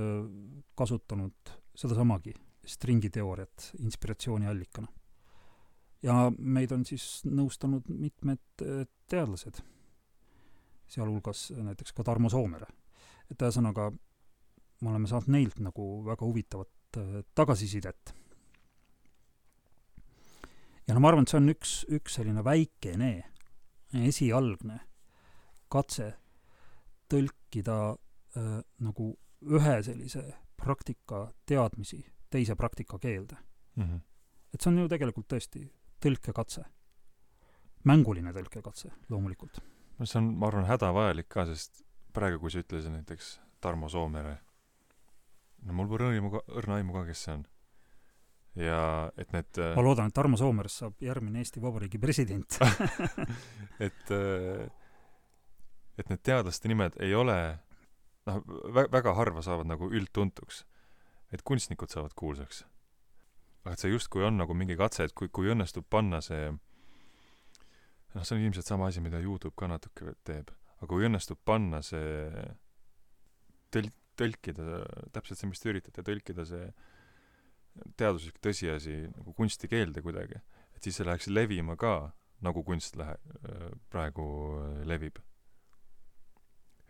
[0.75, 1.35] kasutanud
[1.75, 2.35] sedasamagi
[2.67, 4.89] stringiteooriat inspiratsiooniallikana.
[6.03, 8.41] ja meid on siis nõustanud mitmed
[9.09, 9.61] teadlased,
[10.89, 12.67] sealhulgas näiteks ka Tarmo Soomere.
[13.31, 13.93] et ühesõnaga,
[14.85, 18.15] me oleme saanud neilt nagu väga huvitavat äh, tagasisidet.
[20.87, 23.13] ja no ma arvan, et see on üks, üks selline väikene,
[24.05, 24.81] esialgne
[25.73, 26.11] katse
[27.11, 29.13] tõlkida äh, nagu
[29.45, 30.25] ühe sellise
[30.61, 32.03] praktika teadmisi
[32.35, 33.37] teise praktika keelde
[33.77, 33.85] mm.
[33.85, 34.01] -hmm.
[34.55, 35.67] et see on ju tegelikult tõesti
[36.05, 36.65] tõlkekatse.
[37.85, 39.61] mänguline tõlkekatse, loomulikult.
[39.99, 44.39] no see on, ma arvan, hädavajalik ka, sest praegu, kui sa ütlesid näiteks Tarmo Soomere
[45.65, 47.45] no mul pole õrna õrna aimu ka, kes see on.
[48.61, 48.81] ja
[49.21, 52.59] et need ma loodan, et Tarmo Soomerest saab järgmine Eesti Vabariigi president
[53.87, 54.67] et, äh,
[55.99, 57.39] et need teadlaste nimed ei ole
[58.29, 58.45] noh,
[58.77, 60.65] vä-, väga harva saavad nagu üldtuntuks.
[61.33, 62.65] et kunstnikud saavad kuulsaks.
[63.65, 66.53] aga et see justkui on nagu mingi katse, et kui, kui õnnestub panna see
[68.15, 71.83] noh, see on ilmselt sama asi, mida Youtube ka natuke teeb, aga kui õnnestub panna
[71.83, 72.31] see
[73.75, 74.83] tõl-, tõlkida,
[75.15, 76.69] täpselt see, mis te üritate, tõlkida see
[77.99, 80.39] teaduslik tõsiasi nagu kunstikeelde kuidagi,
[80.77, 82.13] et siis see läheks levima ka,
[82.45, 83.19] nagu kunst lähe-,
[83.91, 84.27] praegu
[84.87, 85.19] levib.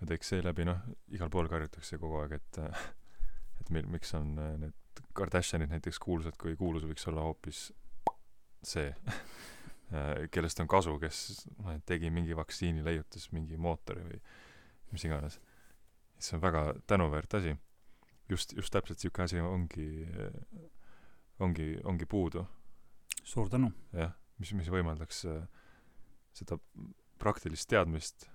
[0.02, 0.80] et eks seeläbi noh,
[1.16, 2.58] igal pool karjutakse kogu aeg, et
[3.62, 7.68] et meil, miks on need Kardashianid näiteks kuulsad, kui kuulus võiks olla hoopis
[8.62, 8.92] see
[10.34, 14.20] kellest on kasu, kes noh, tegi mingi vaktsiini, leiutas mingi mootori või
[14.92, 15.38] mis iganes
[16.24, 17.56] see on väga tänuväärt asi.
[18.28, 19.88] just, just täpselt niisugune asi ongi,
[21.38, 22.46] ongi, ongi puudu.
[23.22, 23.72] suur tänu!
[23.92, 25.44] jah, mis, mis võimaldaks äh,
[26.32, 26.58] seda
[27.18, 28.28] praktilist teadmist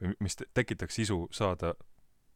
[0.00, 1.74] või mis te- tekitaks isu saada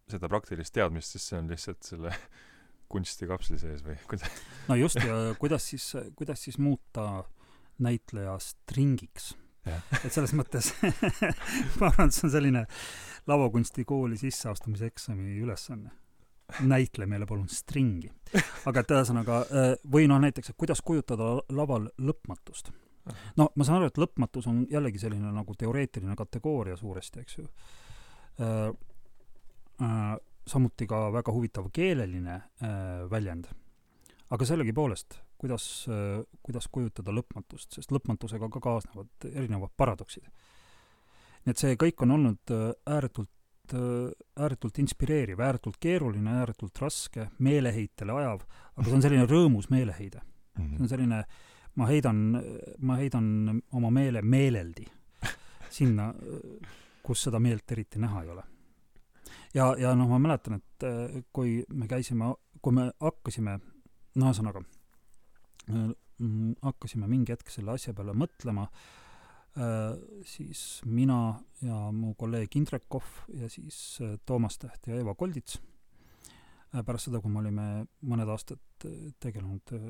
[0.09, 2.13] seda praktilist teadmist, sest see on lihtsalt selle
[2.93, 7.25] kunstikapsli sees või kuidas no just ja kuidas siis kuidas siis muuta
[7.79, 9.37] näitleja stringiks.
[10.05, 10.73] Et selles mõttes
[11.79, 12.65] ma arvan et see on selline
[13.29, 15.91] lavakunstikooli sisseastumise eksami ülesanne.
[16.65, 18.09] Näitle meile palun stringi.
[18.69, 22.73] Aga et ühesõnaga äh, või noh näiteks et kuidas kujutada laval lõpmatust?
[23.37, 27.47] No ma saan aru et lõpmatus on jällegi selline nagu teoreetiline kategooria suuresti eks ju.
[28.41, 28.67] Äh,
[29.85, 30.11] äh,
[30.49, 33.51] samuti ka väga huvitav keeleline äh, väljend.
[34.31, 40.27] Aga sellegipoolest kuidas äh, kuidas kujutada lõpmatust sest lõpmatusega ka kaasnevad erinevad paradoksid.
[41.47, 44.11] Nii et see kõik on olnud äh, ääretult äh,
[44.43, 48.43] ääretult inspireeriv ääretult keeruline ääretult raske meeleheitele ajav
[48.75, 50.25] aga see on selline rõõmus meeleheide.
[50.59, 51.23] See on selline
[51.79, 52.23] ma heidan
[52.83, 54.89] ma heidan oma meele meeleldi
[55.71, 56.11] sinna
[57.07, 58.43] kus seda meelt eriti näha ei ole.
[59.55, 60.87] Ja ja noh ma mäletan et
[61.33, 63.59] kui me käisime kui me hakkasime
[64.19, 64.78] no ühesõnaga mm,
[66.63, 68.67] hakkasime mingi hetk selle asja peale mõtlema.
[69.59, 69.97] Äh,
[70.29, 75.59] siis mina ja mu kolleeg Indrek Kohv ja siis äh, Toomas Täht ja Eva Koldits.
[76.75, 77.67] Äh, pärast seda kui me olime
[78.07, 79.89] mõned aastad äh, tegelenud äh,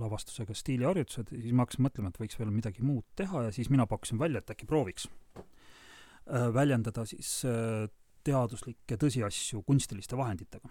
[0.00, 3.86] lavastusega stiiliharjutused siis me hakkasime mõtlema et võiks veel midagi muud teha ja siis mina
[3.90, 5.08] pakkusin välja et äkki prooviks.
[5.36, 7.88] Äh, väljendada siis äh,
[8.26, 10.68] teaduslikke tõsiasju kunstiliste vahenditega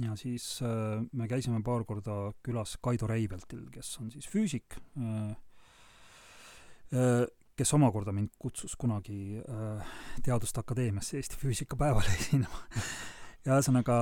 [0.00, 5.34] ja siis äh, me käisime paar korda külas Kaido Reiveltil kes on siis füüsik äh,
[6.96, 9.42] äh, kes omakorda mind kutsus kunagi
[10.24, 12.62] Teaduste Akadeemiasse Eesti füüsikapäevale esinema.
[13.44, 13.96] Ja ühesõnaga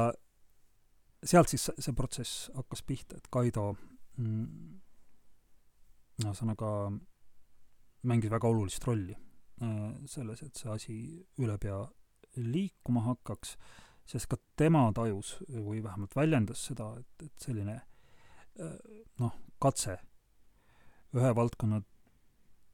[1.26, 3.72] sealt siis see protsess hakkas pihta et Kaido
[4.22, 4.46] mm,
[6.22, 6.70] ühesõnaga
[8.06, 9.18] mängis väga olulist rolli
[10.08, 10.94] selles et see asi
[11.42, 11.82] ülepea
[12.36, 13.56] liikuma hakkaks
[14.10, 18.74] sest ka tema tajus või vähemalt väljendas seda et et selline äh,
[19.22, 19.98] noh katse
[21.14, 21.82] ühe valdkonna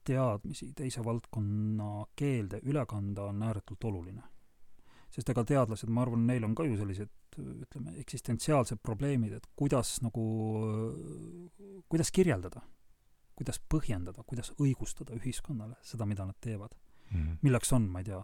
[0.06, 4.22] teadmisi teise valdkonna keelde üle kanda on ääretult oluline
[5.10, 9.98] sest ega teadlased ma arvan neil on ka ju sellised ütleme eksistentsiaalsed probleemid et kuidas
[10.04, 10.22] nagu
[11.88, 12.62] kuidas kirjeldada
[13.36, 16.72] kuidas põhjendada kuidas õigustada ühiskonnale seda mida nad teevad
[17.06, 17.36] Mhm.
[17.42, 18.18] milleks on ma ei tea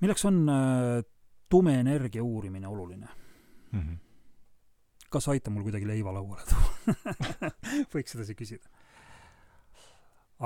[0.00, 1.00] milleks on äh,
[1.50, 3.08] tume energia uurimine oluline?
[3.72, 3.98] Mhm.
[5.10, 6.94] kas aitab mul kuidagi leiva lauale tuua?
[7.94, 8.70] Võiks sedasi küsida.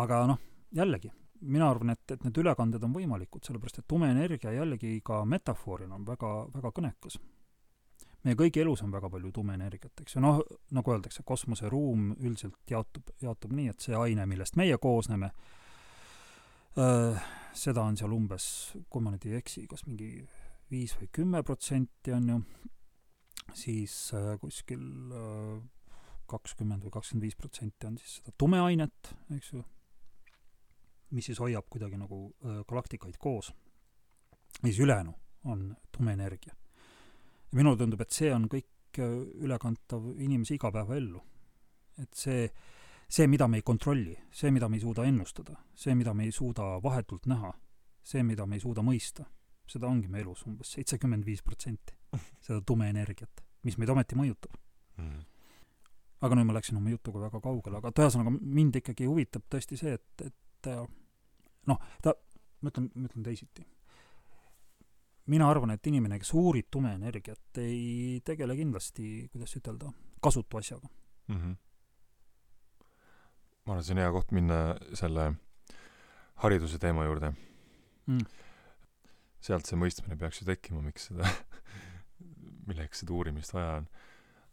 [0.01, 0.41] Aga noh
[0.75, 1.13] jällegi
[1.45, 5.97] mina arvan et et need ülekanded on võimalikud sellepärast et tume energia jällegi ka metafoorina
[5.99, 7.19] on väga väga kõnekas.
[8.25, 10.23] Meie kõigi elus on väga palju tume energiat eks ju.
[10.25, 10.41] Noh
[10.73, 15.31] nagu öeldakse kosmoseruum üldiselt jaotub jaotub nii et see aine millest meie koosneme
[17.55, 18.47] seda on seal umbes
[18.91, 20.25] kui ma nüüd ei eksi kas mingi
[20.75, 22.41] viis või kümme protsenti on ju
[23.55, 24.83] siis äh, kuskil
[25.15, 25.63] äh,
[26.31, 29.63] kakskümmend või kakskümmend viis protsenti on siis seda tumeainet eks ju
[31.15, 33.53] mis siis hoiab kuidagi nagu äh, galaktikaid koos.
[34.63, 35.13] Ja siis ülejäänu
[35.51, 41.19] on tume energia ja minule tundub et see on kõik ülekantav inimese igapäevaellu.
[41.99, 42.49] Et see
[43.11, 46.33] see mida me ei kontrolli see mida me ei suuda ennustada see mida me ei
[46.33, 47.53] suuda vahetult näha
[48.03, 49.27] see mida me ei suuda mõista
[49.67, 51.95] seda ongi meie elus umbes seitsekümmend viis protsenti
[52.41, 54.61] seda tume energiat mis meid ometi mõjutab
[54.99, 55.23] Mhm.
[56.23, 59.77] aga nüüd ma läksin oma jutuga väga kaugele aga et ühesõnaga mind ikkagi huvitab tõesti
[59.81, 60.87] see et et äh,
[61.67, 62.15] noh ta
[62.63, 63.65] ma ütlen ma ütlen teisiti
[65.27, 69.93] mina arvan et inimene kes uurib tume energiat ei tegele kindlasti kuidas ütelda
[70.23, 70.89] kasutu asjaga
[71.29, 71.57] Mhm.
[73.67, 74.59] ma arvan see on hea koht minna
[74.95, 75.25] selle
[76.45, 77.33] hariduse teema juurde
[78.07, 78.25] mm.
[79.45, 81.29] Sealt see mõistmine peaks ju tekkima miks seda
[82.69, 83.89] milleks seda uurimist vaja on.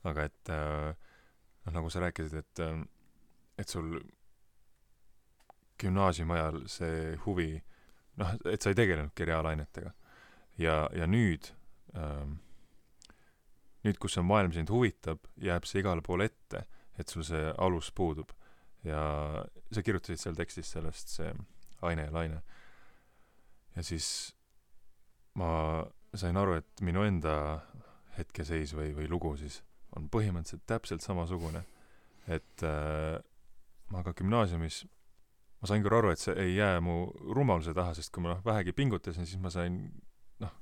[0.09, 1.11] Aga et äh,
[1.65, 2.83] noh nagu sa rääkisid et äh,
[3.61, 3.99] et sul
[5.81, 7.51] gümnaasiumi ajal see huvi
[8.21, 9.93] noh et sa ei tegelenudki reaalainetega
[10.61, 11.53] ja ja nüüd
[11.97, 12.39] ähm,
[13.85, 16.65] nüüd kus see maailm sind huvitab jääb see igale poole ette
[16.99, 18.31] et sul see alus puudub.
[18.85, 19.01] Ja
[19.71, 21.31] sa kirjutasid seal tekstis sellest see
[21.85, 22.41] aine ja laine.
[23.75, 24.33] Ja siis
[25.39, 25.51] ma
[26.15, 27.35] sain aru et minu enda
[28.17, 29.61] hetkeseis või või lugu siis
[29.95, 31.63] on põhimõtteliselt täpselt samasugune
[32.27, 33.17] et äh,
[33.91, 34.83] ma ka gümnaasiumis
[35.61, 37.05] ma sain küll aru et see ei jää mu
[37.35, 39.83] rumaluse taha sest kui ma noh vähegi pingutasin siis ma sain
[40.43, 40.55] noh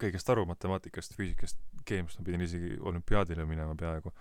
[0.00, 4.12] kõigest aru matemaatikast füüsikast keemiast ma pidin isegi olümpiaadile minema peaaegu.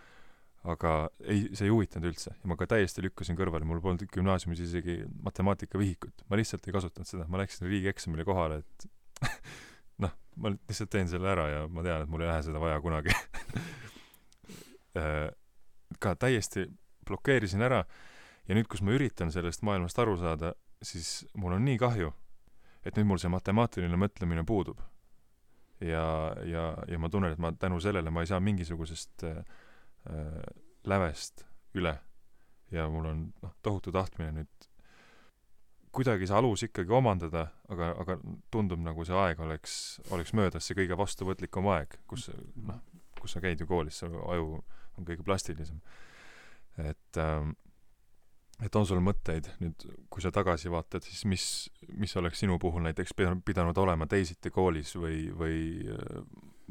[0.65, 0.91] Aga
[1.21, 2.31] ei, see ei huvitanud üldse.
[2.41, 4.95] Ja ma ka täiesti lükkasin kõrvale, mul polnud gümnaasiumis isegi
[5.27, 8.87] matemaatikavihikut, ma lihtsalt ei kasutanud seda, ma läksin riigieksamile kohale, et
[10.03, 12.81] noh, ma lihtsalt teen selle ära ja ma tean, et mul ei lähe seda vaja
[12.83, 13.13] kunagi
[14.99, 15.29] äh,
[15.99, 16.67] ka täiesti
[17.05, 17.83] blokeerisin ära
[18.47, 22.11] ja nüüd, kus ma üritan sellest maailmast aru saada, siis mul on nii kahju,
[22.85, 24.81] et nüüd mul see matemaatiline mõtlemine puudub.
[25.81, 29.41] ja, ja, ja ma tunnen, et ma tänu sellele ma ei saa mingisugusest äh,
[30.09, 30.43] äh,
[30.85, 31.97] lävest üle
[32.71, 34.69] ja mul on noh, tohutu tahtmine nüüd
[35.95, 38.17] kuidagi see alus ikkagi omandada, aga, aga
[38.53, 39.75] tundub nagu see aeg oleks,
[40.15, 42.29] oleks möödas, see kõige vastuvõtlikum aeg, kus
[42.67, 42.81] noh,
[43.19, 44.59] kus sa käid ju koolis, su aju
[44.95, 45.79] on kõige plastilisem.
[46.77, 47.55] et ähm,
[48.63, 51.45] et on sul mõtteid nüüd, kui sa tagasi vaatad, siis mis,
[51.99, 53.15] mis oleks sinu puhul näiteks
[53.45, 55.57] pidanud olema teisiti koolis või, või,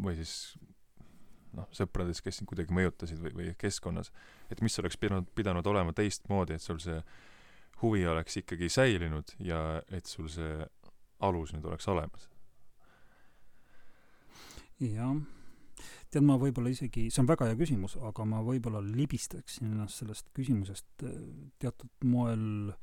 [0.00, 0.54] või siis
[1.54, 4.10] noh, sõprades, kes sind kuidagi mõjutasid või, või keskkonnas,
[4.50, 6.96] et mis oleks pidanud, pidanud olema teistmoodi, et sul see
[7.84, 9.60] huvi oleks ikkagi säilinud ja
[9.92, 10.64] et sul see
[11.24, 12.28] alus nüüd oleks olemas?
[14.82, 15.14] jah,
[16.10, 20.30] tead, ma võib-olla isegi, see on väga hea küsimus, aga ma võib-olla libistaksin ennast sellest
[20.36, 21.14] küsimusest äh,
[21.62, 22.74] teatud moel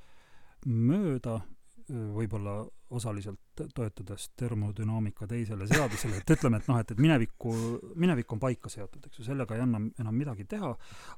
[0.65, 1.41] mööda,
[1.89, 2.55] võib-olla
[2.91, 7.53] osaliselt toetudes termodünaamika teisele seadusele, et ütleme, et noh, et, et minevikku,
[7.99, 10.71] minevik on paika seatud, eks ju, sellega ei anna enam midagi teha,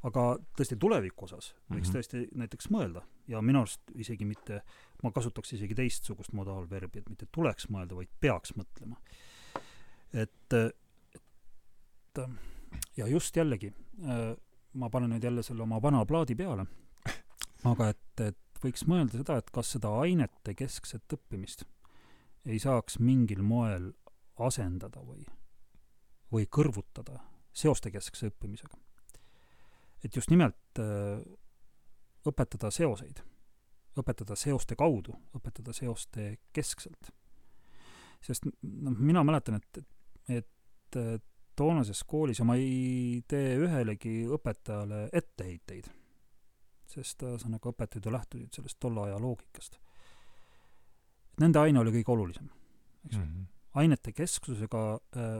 [0.09, 0.25] aga
[0.57, 1.95] tõesti tuleviku osas võiks mm -hmm.
[1.97, 4.61] tõesti näiteks mõelda ja minu arust isegi mitte,
[5.03, 8.97] ma kasutaks isegi teistsugust modaalverbi, et mitte tuleks mõelda, vaid peaks mõtlema.
[10.13, 12.19] et, et
[12.97, 13.73] ja just jällegi,
[14.73, 16.65] ma panen nüüd jälle selle oma vana plaadi peale,
[17.63, 21.65] aga et, et võiks mõelda seda, et kas seda ainete keskset õppimist
[22.45, 23.91] ei saaks mingil moel
[24.43, 25.23] asendada või,
[26.33, 27.19] või kõrvutada
[27.53, 28.77] seostekeskse õppimisega.
[30.03, 31.21] et just nimelt öö, äh,
[32.27, 33.21] õpetada seoseid,
[33.99, 37.11] õpetada seoste kaudu, õpetada seoste keskselt.
[38.21, 39.85] sest noh, mina mäletan, et,
[40.27, 40.49] et,
[41.55, 45.89] toonases koolis ja ma ei tee ühelegi õpetajale etteheiteid
[46.93, 49.79] sest ühesõnaga õpetajad ju lähtusid sellest tolle aja loogikast.
[51.41, 52.49] Nende aine oli kõige olulisem,
[53.07, 53.47] eks mm -hmm..
[53.81, 54.83] ainete kesksusega
[55.17, 55.39] äh,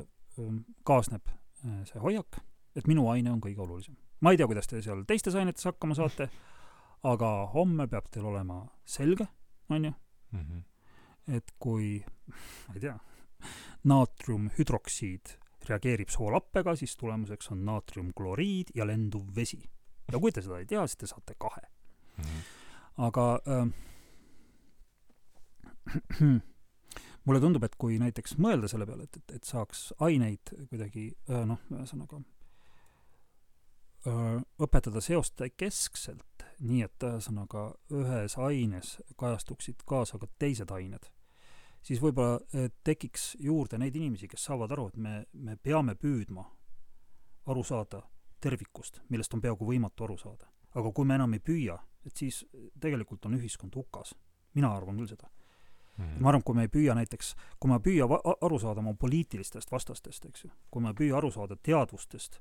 [0.84, 2.40] kaasneb äh, see hoiak,
[2.76, 3.96] et minu aine on kõige olulisem.
[4.22, 6.30] ma ei tea, kuidas te seal teistes ainetes hakkama saate,
[7.04, 9.28] aga homme peab teil olema selge,
[9.70, 9.92] on ju
[10.32, 10.64] mm, -hmm.
[11.36, 12.04] et kui,
[12.68, 13.00] ma ei tea,
[13.84, 15.38] naatriumhüdroksiid
[15.70, 19.70] reageerib soolappega, siis tulemuseks on naatriumkloriid ja lenduv vesi
[20.14, 22.24] ja kui te seda ei tea, siis te saate kahe mm.
[22.24, 22.42] -hmm.
[23.10, 23.68] aga äh,
[27.26, 31.44] mulle tundub, et kui näiteks mõelda selle peale, et, et, et saaks aineid kuidagi äh,
[31.50, 32.22] noh, ühesõnaga
[34.08, 41.10] äh, õpetada seoste keskselt, nii et ühesõnaga ühes aines kajastuksid kaasa ka teised ained,
[41.84, 46.46] siis võib-olla äh, tekiks juurde neid inimesi, kes saavad aru, et me, me peame püüdma
[47.52, 48.04] aru saada
[48.44, 50.50] tervikust, millest on peaaegu võimatu aru saada.
[50.74, 52.44] aga kui me enam ei püüa, et siis
[52.82, 54.16] tegelikult on ühiskond hukas.
[54.54, 55.30] mina arvan küll seda
[55.98, 56.06] mm.
[56.06, 56.22] -hmm.
[56.22, 58.08] ma arvan, kui me ei püüa näiteks, kui ma ei püüa
[58.42, 62.40] aru saada oma poliitilistest vastastest, eks ju, kui ma ei püüa aru saada teadvustest,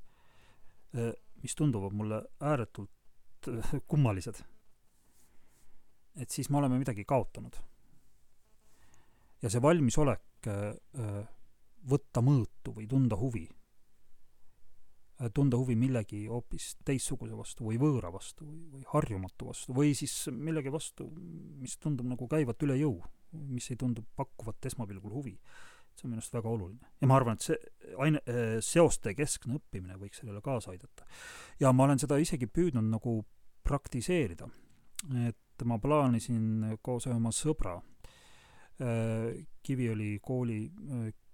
[0.93, 1.13] eh,
[1.43, 4.43] mis tunduvad mulle ääretult eh, kummalised,
[6.15, 7.55] et siis me oleme midagi kaotanud.
[9.41, 11.25] ja see valmisolek eh,
[11.89, 13.49] võtta mõõtu või tunda huvi
[15.33, 20.15] tunda huvi millegi hoopis teistsuguse vastu või võõra vastu või, või harjumatu vastu või siis
[20.33, 21.09] millegi vastu,
[21.61, 22.97] mis tundub nagu käivat üle jõu,
[23.31, 25.37] mis ei tundu pakkuvat esmapilgul huvi.
[25.93, 26.91] see on minu arust väga oluline.
[27.01, 27.57] ja ma arvan, et see
[28.01, 31.05] aine, äh, seoste keskne õppimine võiks sellele kaasa aidata.
[31.59, 33.25] ja ma olen seda isegi püüdnud nagu
[33.63, 34.49] praktiseerida.
[35.27, 37.77] et ma plaanisin koos ühe oma sõbra
[38.81, 40.71] äh, Kiviõli kooli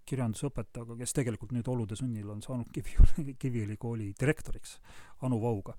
[0.09, 4.77] kirjandusõpetajaga, kes tegelikult nüüd olude sunnil on saanud Kiviõli, Kiviõli kooli direktoriks,
[5.27, 5.75] Anu Vauga.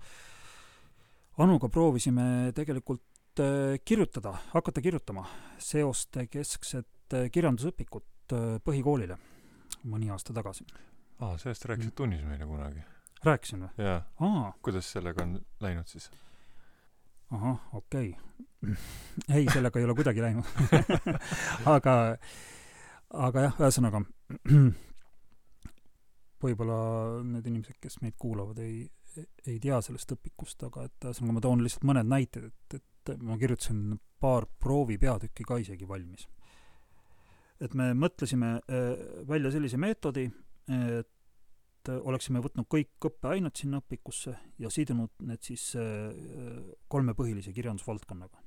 [1.41, 5.25] Anuga proovisime tegelikult äh, kirjutada, hakata kirjutama
[5.61, 9.17] seoste keskset äh, kirjandusõpikut äh, põhikoolile
[9.91, 10.65] mõni aasta tagasi.
[11.19, 12.83] aa, sellest rääkisid tunnis meile kunagi?
[13.23, 13.85] rääkisin või?
[13.85, 14.53] jaa.
[14.61, 16.11] kuidas sellega on läinud siis?
[17.31, 18.15] ahah, okei
[18.63, 18.75] okay.
[19.29, 20.45] ei, sellega ei ole kuidagi läinud
[21.75, 21.95] aga
[23.13, 24.03] aga jah, ühesõnaga
[26.41, 26.77] võib-olla
[27.27, 28.83] need inimesed, kes meid kuulavad, ei,
[29.45, 33.37] ei tea sellest õpikust, aga et ühesõnaga ma toon lihtsalt mõned näited, et, et ma
[33.41, 36.27] kirjutasin paar proovipeatükki ka isegi valmis.
[37.61, 40.25] et me mõtlesime äh, välja sellise meetodi,
[40.71, 41.09] et
[41.81, 45.71] et oleksime võtnud kõik õppeained sinna õpikusse ja sidunud need siis
[46.87, 48.37] kolme põhilise kirjandusvaldkonnaga.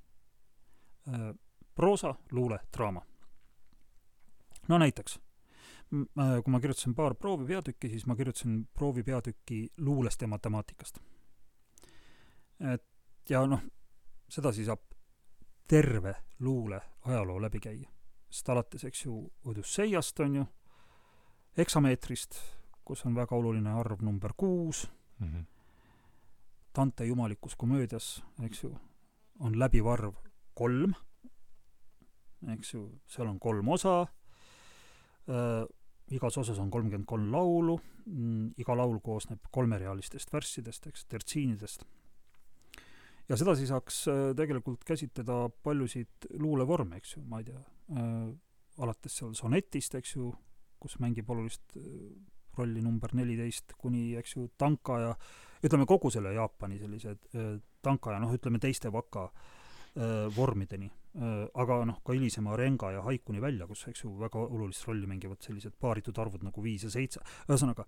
[1.74, 3.02] proosa, luule, draama.
[4.68, 5.18] no näiteks,
[6.14, 10.98] kui ma kirjutasin paar proovi peatükki, siis ma kirjutasin proovi peatüki luulest ja matemaatikast.
[12.72, 12.84] et
[13.28, 13.60] ja noh,
[14.28, 14.80] sedasi saab
[15.68, 17.88] terve luule ajaloo läbi käia.
[18.30, 20.44] sest alates, eks ju, Odüsseiast on ju,
[21.56, 22.40] eksameetrist,
[22.84, 25.44] kus on väga oluline arv number kuus mm, -hmm.
[26.76, 28.76] Dante jumalikus komöödias, eks ju,
[29.38, 30.14] on läbiv arv
[30.54, 30.94] kolm,
[32.52, 35.66] eks ju, seal on kolm osa äh,,
[36.12, 41.86] igas osas on kolmkümmend kolm laulu mm,, iga laul koosneb kolmerealistest värssidest, eks, tertsiinidest
[43.28, 47.60] ja sedasi saaks äh, tegelikult käsitleda paljusid luulevorme, eks ju, ma ei tea
[47.96, 48.28] äh,,
[48.84, 50.30] alates seal sonetist, eks ju,
[50.82, 51.84] kus mängib olulist äh,
[52.58, 55.14] rolli number neliteist, kuni, eks ju, tanka ja
[55.64, 60.90] ütleme, kogu selle Jaapani sellise äh, tanka ja noh, ütleme teiste vaka äh, vormideni.
[61.14, 65.38] Aga noh, ka hilisema renga ja haikuni välja, kus, eks ju, väga olulist rolli mängivad
[65.46, 67.22] sellised paaritud arvud nagu viis ja seitse.
[67.46, 67.84] ühesõnaga,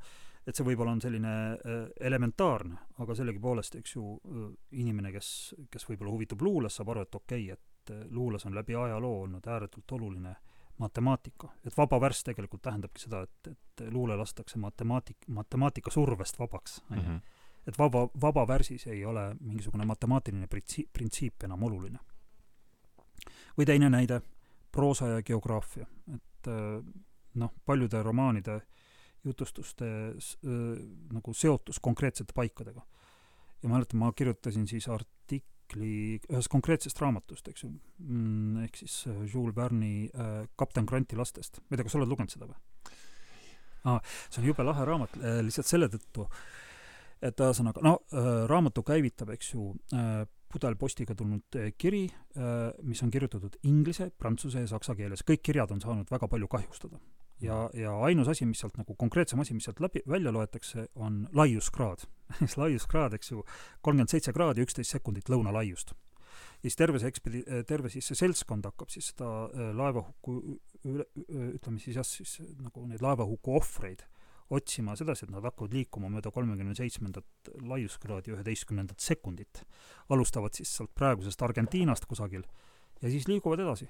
[0.46, 4.44] et see võib-olla on selline äh, elementaarne, aga sellegipoolest, eks ju, äh,
[4.78, 5.30] inimene, kes,
[5.72, 9.24] kes võib-olla huvitub luulest, saab aru, et okei okay,, et äh, luules on läbi ajaloo
[9.24, 10.36] olnud ääretult oluline
[10.78, 11.48] matemaatika.
[11.64, 16.98] et vaba värss tegelikult tähendabki seda, et, et luule lastakse matemaatik-, matemaatika survest vabaks, on
[16.98, 17.02] ju.
[17.02, 17.16] Mhm.
[17.66, 21.98] et vaba, vaba värsis ei ole mingisugune matemaatiline printsiip, printsiip enam oluline.
[23.56, 24.20] Või teine näide,
[24.72, 26.48] proosa ja geograafia, et
[27.36, 28.66] noh, paljude romaanide äh,
[29.26, 29.86] jutustuste
[31.12, 32.82] nagu seotus konkreetsete paikadega.
[33.62, 38.96] ja mäletan, ma kirjutasin siis artikli ühest konkreetsest raamatust, eks ju, mm, ehk siis
[39.32, 41.60] Jules Verne'i äh, Kapten Granti lastest.
[41.64, 42.94] ma ei tea, kas sa oled lugenud seda või
[43.84, 44.00] ah,?
[44.28, 46.28] see on jube lahe raamat äh, lihtsalt selle tõttu,
[47.24, 49.72] et ühesõnaga, no äh, raamatu käivitab, eks ju,
[50.52, 52.06] pudelpostiga tulnud kiri,
[52.86, 55.24] mis on kirjutatud inglise, prantsuse ja saksa keeles.
[55.26, 57.00] kõik kirjad on saanud väga palju kahjustada
[57.40, 61.24] ja, ja ainus asi, mis sealt nagu konkreetsem asi, mis sealt läbi, välja loetakse, on
[61.36, 62.06] laiuskraad
[62.40, 63.44] siis laiuskraad, eks ju,
[63.84, 65.94] kolmkümmend seitse kraadi, üksteist sekundit lõunalaiust.
[65.94, 69.30] ja siis terve see ekspedi-, terve siis see seltskond hakkab siis seda
[69.76, 70.36] laevahuku
[70.86, 71.06] üle,
[71.54, 74.06] ütleme siis jah, siis nagu neid laevahuku ohvreid
[74.50, 79.64] otsima sedasi, et nad hakkavad liikuma mööda kolmekümne seitsmendat laiuskraadi üheteistkümnendat sekundit.
[80.08, 82.42] alustavad siis sealt praegusest Argentiinast kusagil
[83.02, 83.88] ja siis liiguvad edasi.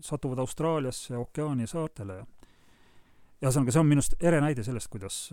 [0.00, 2.14] satuvad Austraaliasse, Okeaania saartele
[3.40, 5.30] ja ühesõnaga, see on minu arust ere näide sellest, kuidas,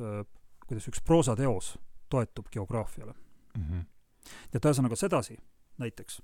[0.68, 1.78] kuidas üks proosateos
[2.10, 3.14] toetub geograafiale
[3.58, 3.64] mm.
[3.64, 3.86] -hmm.
[4.54, 5.38] et ühesõnaga sedasi
[5.78, 6.22] näiteks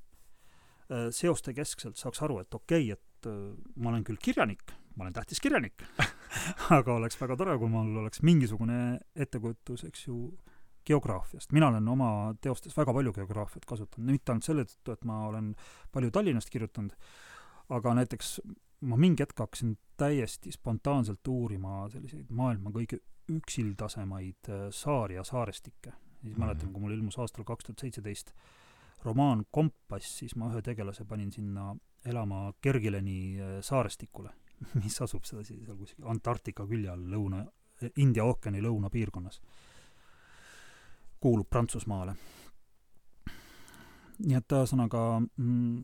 [1.12, 5.16] seoste keskselt saaks aru, et okei okay,, et äh, ma olen küll kirjanik, ma olen
[5.16, 5.84] tähtis kirjanik
[6.78, 10.22] aga oleks väga tore, kui mul oleks mingisugune ettekujutus, eks ju,
[10.90, 11.52] geograafiast.
[11.54, 12.12] mina olen oma
[12.42, 15.52] teostes väga palju geograafiat kasutanud, mitte ainult selle tõttu, et ma olen
[15.94, 16.96] palju Tallinnast kirjutanud,
[17.76, 18.40] aga näiteks
[18.90, 25.92] ma mingi hetk hakkasin täiesti spontaanselt uurima selliseid maailma kõige üksildasemaid äh, saari ja saarestikke.
[25.92, 26.40] siis mm -hmm.
[26.46, 28.34] mäletan, kui mul ilmus aastal kaks tuhat seitseteist
[29.06, 31.74] romaan Kompass, siis ma ühe tegelase panin sinna
[32.06, 34.32] elama Kergueleni äh, saarestikule,
[34.84, 37.44] mis asub sedasi seal kuskil Antarktika külje all lõuna,
[38.04, 39.40] India ookeani lõunapiirkonnas.
[41.20, 42.16] kuulub Prantsusmaale.
[44.20, 45.78] nii et ühesõnaga mm,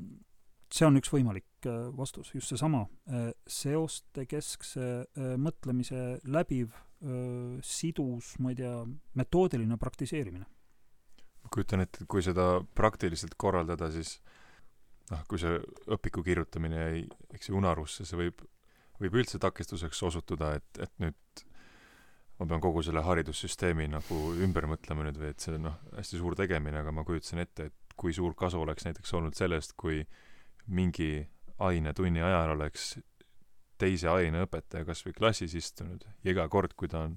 [0.72, 5.06] see on üks võimalik äh, vastus, just seesama äh, seoste keskse
[5.38, 6.76] mõtlemise läbiv
[7.62, 8.80] sidus, ma ei tea,
[9.20, 10.48] metoodiline praktiseerimine.
[11.46, 14.18] Ma kujutan ette, et kui seda praktiliselt korraldada, siis
[15.12, 15.60] noh, kui see
[15.94, 17.04] õpiku kirjutamine jäi,
[17.38, 18.42] eks ju, unarusse, see võib,
[19.02, 21.46] võib üldse takistuseks osutuda, et, et nüüd
[22.40, 26.20] ma pean kogu selle haridussüsteemi nagu ümber mõtlema nüüd või et see on noh, hästi
[26.20, 30.02] suur tegemine, aga ma kujutasin ette, et kui suur kasu oleks näiteks olnud sellest, kui
[30.68, 31.28] mingi
[31.64, 32.96] ainetunni ajal oleks
[33.80, 37.16] teise aine õpetaja kas või klassis istunud ja iga kord, kui ta on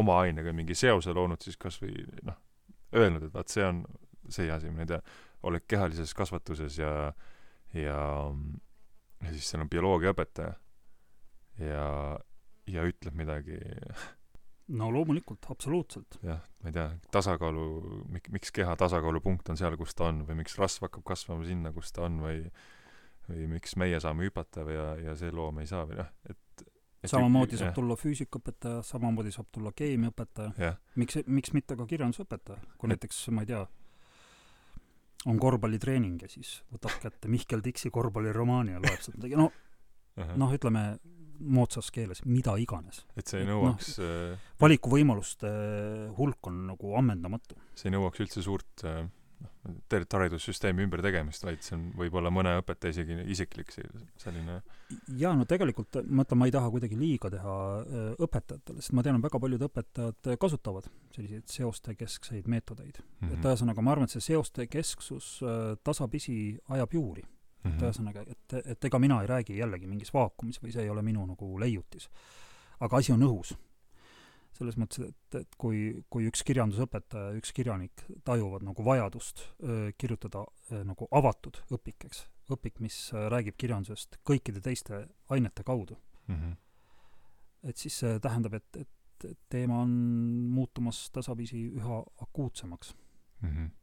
[0.00, 2.38] oma ainega mingi seose loonud, siis kas või noh,
[2.96, 3.84] öelnud, et vaat see on
[4.30, 5.00] see asi, ma ei tea,
[5.48, 6.92] oled kehalises kasvatuses ja
[7.74, 7.98] ja
[9.20, 10.54] ja siis seal on bioloogiaõpetaja
[11.66, 11.86] ja
[12.70, 13.58] ja ütleb midagi
[14.78, 16.18] no loomulikult, absoluutselt.
[16.22, 17.64] jah, ma ei tea, tasakaalu,
[18.14, 21.74] mik-, miks keha tasakaalupunkt on seal, kus ta on või miks rasv hakkab kasvama sinna,
[21.74, 22.44] kus ta on või
[23.30, 26.38] või miks meie saame hüpata või ja, ja see loom ei saa või noh, et,
[27.08, 27.74] samamoodi saab jah.
[27.74, 30.74] tulla füüsikaõpetaja, samamoodi saab tulla keemiaõpetaja.
[31.00, 33.62] miks, miks mitte ka kirjandusõpetaja, kui näiteks, ma ei tea,
[35.30, 40.24] on korvpallitreening ja siis võtab kätte Mihkel Tiksi korvpalliromaani ja loeb sealt midagi, no uh
[40.24, 40.36] -huh.
[40.36, 40.84] noh, ütleme
[41.40, 43.06] moodsas keeles, mida iganes.
[43.16, 45.48] et see ei nõuaks no, valikuvõimaluste
[46.18, 47.56] hulk on nagu ammendamatu.
[47.74, 49.08] see ei nõuaks üldse suurt äh,
[49.40, 54.60] noh, tervet haridussüsteemi ümbertegemist, vaid see on võib-olla mõne õpetaja isegi isiklik selline
[55.20, 59.04] jaa, no tegelikult ma ütlen, ma ei taha kuidagi liiga teha äh, õpetajatele, sest ma
[59.06, 63.28] tean, väga paljud õpetajad kasutavad selliseid seostekeskseid meetodeid mm.
[63.28, 63.38] -hmm.
[63.38, 67.62] et ühesõnaga, ma arvan, et see seoste kesksus äh, tasapisi ajab juuri mm.
[67.62, 67.74] -hmm.
[67.74, 71.02] et ühesõnaga, et, et ega mina ei räägi jällegi mingis vaakumis või see ei ole
[71.02, 72.10] minu nagu leiutis.
[72.80, 73.54] aga asi on õhus
[74.60, 80.44] selles mõttes, et, et kui, kui üks kirjandusõpetaja, üks kirjanik tajuvad nagu vajadust öö, kirjutada
[80.68, 82.98] öö, nagu avatud õpik, eks, õpik, mis
[83.32, 85.96] räägib kirjandusest kõikide teiste ainete kaudu
[86.26, 86.36] mm.
[86.36, 86.56] -hmm.
[87.72, 88.88] et siis see tähendab, et, et,
[89.52, 89.90] teema on
[90.48, 92.94] muutumas tasapisi üha akuutsemaks
[93.42, 93.48] mm.
[93.48, 93.76] -hmm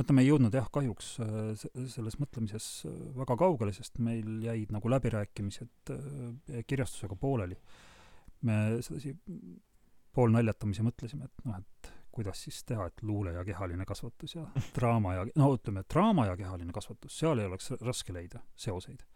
[0.00, 1.08] mõtle, me ei jõudnud jah, kahjuks
[1.92, 2.86] selles mõtlemises
[3.16, 5.92] väga kaugele, sest meil jäid nagu läbirääkimised
[6.66, 7.58] kirjastusega pooleli.
[8.42, 9.12] me sedasi
[10.20, 14.44] poolnaljatamise mõtlesime, et noh, et kuidas siis teha, et luule ja kehaline kasvatus ja
[14.76, 19.06] draama ja, no ütleme, draama ja kehaline kasvatus, seal ei oleks raske leida seoseid.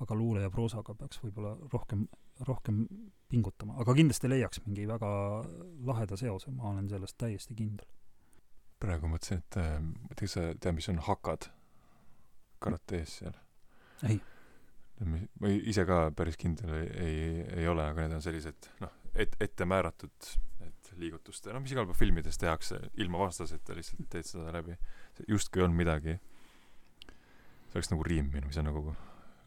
[0.00, 2.02] aga luule ja proosaga peaks võib-olla rohkem,
[2.44, 2.82] rohkem
[3.28, 5.08] pingutama, aga kindlasti leiaks mingi väga
[5.88, 7.86] laheda seose, ma olen selles täiesti kindel.
[8.80, 9.78] praegu mõtlesin, et äh,
[10.16, 11.50] tea, sa tead, mis on hakad
[12.60, 13.38] karates seal?
[14.08, 14.20] ei.
[15.40, 19.36] ma ise ka päris kindel ei, ei, ei ole, aga need on sellised, noh, et,
[19.40, 20.30] ette määratud
[20.60, 24.76] need liigutuste, noh, mis igal pool filmides tehakse, ilma vastaseta lihtsalt teed seda läbi.
[25.28, 26.16] justkui on midagi,
[27.06, 28.94] see oleks nagu riimimine, mis on nagu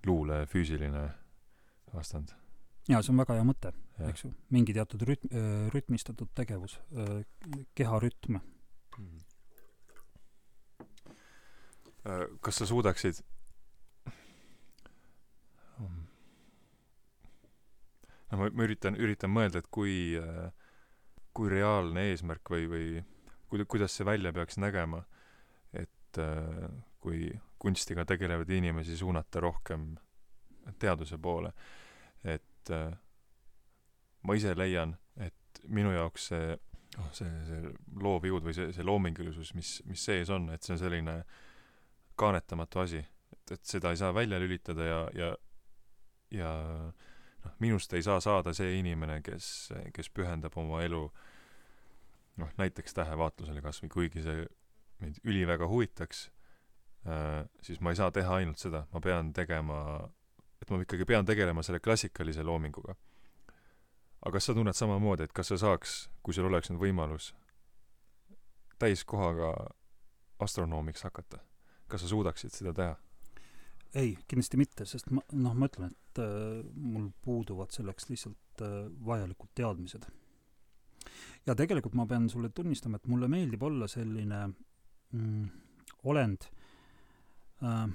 [0.07, 1.07] luule füüsiline
[1.93, 2.35] vastand.
[2.89, 3.73] jaa, see on väga hea mõte,
[4.09, 4.33] eks ju.
[4.55, 5.33] mingi teatud rütm,
[5.73, 6.79] rütmistatud tegevus,
[7.77, 9.19] keharütm mm..
[12.41, 13.23] kas sa suudaksid
[18.31, 20.49] no ma, ma üritan, üritan mõelda, et kui, äh,
[21.35, 22.85] kui reaalne eesmärk või, või
[23.49, 25.03] kuida-, kuidas see välja peaks nägema,
[25.73, 26.69] et äh,
[26.99, 27.29] kui
[27.59, 29.91] kunstiga tegelevaid inimesi suunata rohkem
[30.79, 31.51] teaduse poole,
[32.23, 32.89] et äh,
[34.23, 36.57] ma ise leian, et minu jaoks see
[36.97, 40.81] noh, see, see loovjõud või see, see loomingulisus, mis, mis sees on, et see on
[40.81, 41.19] selline
[42.19, 43.03] kaanetamatu asi.
[43.33, 45.29] et, et seda ei saa välja lülitada ja, ja,
[46.35, 46.51] ja
[47.45, 51.03] noh, minust ei saa saada see inimene, kes, kes pühendab oma elu
[52.39, 54.45] noh, näiteks tähevaatlusele kas või kuigi see
[54.99, 56.27] mind üliväga huvitaks
[57.07, 59.81] äh,, siis ma ei saa teha ainult seda, ma pean tegema,
[60.61, 62.95] et ma ikkagi pean tegelema selle klassikalise loominguga.
[64.21, 67.33] aga kas sa tunned samamoodi, et kas sa saaks, kui sul oleks nüüd võimalus
[68.79, 69.53] täiskohaga
[70.39, 71.39] astronoomiks hakata,
[71.87, 72.95] kas sa suudaksid seda teha?
[73.97, 78.87] Ei, kindlasti mitte, sest ma, noh, ma ütlen, et äh, mul puuduvad selleks lihtsalt äh,
[79.05, 80.05] vajalikud teadmised.
[81.45, 85.45] ja tegelikult ma pean sulle tunnistama, et mulle meeldib olla selline mm,
[86.11, 86.49] olend
[87.63, 87.87] äh,,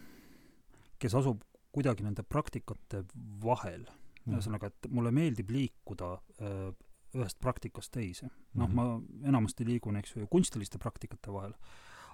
[0.98, 1.44] kes asub
[1.74, 3.04] kuidagi nende praktikate
[3.42, 3.86] vahel
[4.24, 6.68] ühesõnaga, et mulle meeldib liikuda äh,
[7.14, 8.30] ühest praktikast teise.
[8.54, 11.54] noh mm -hmm., ma enamasti liigun, eks ju, kunstiliste praktikate vahel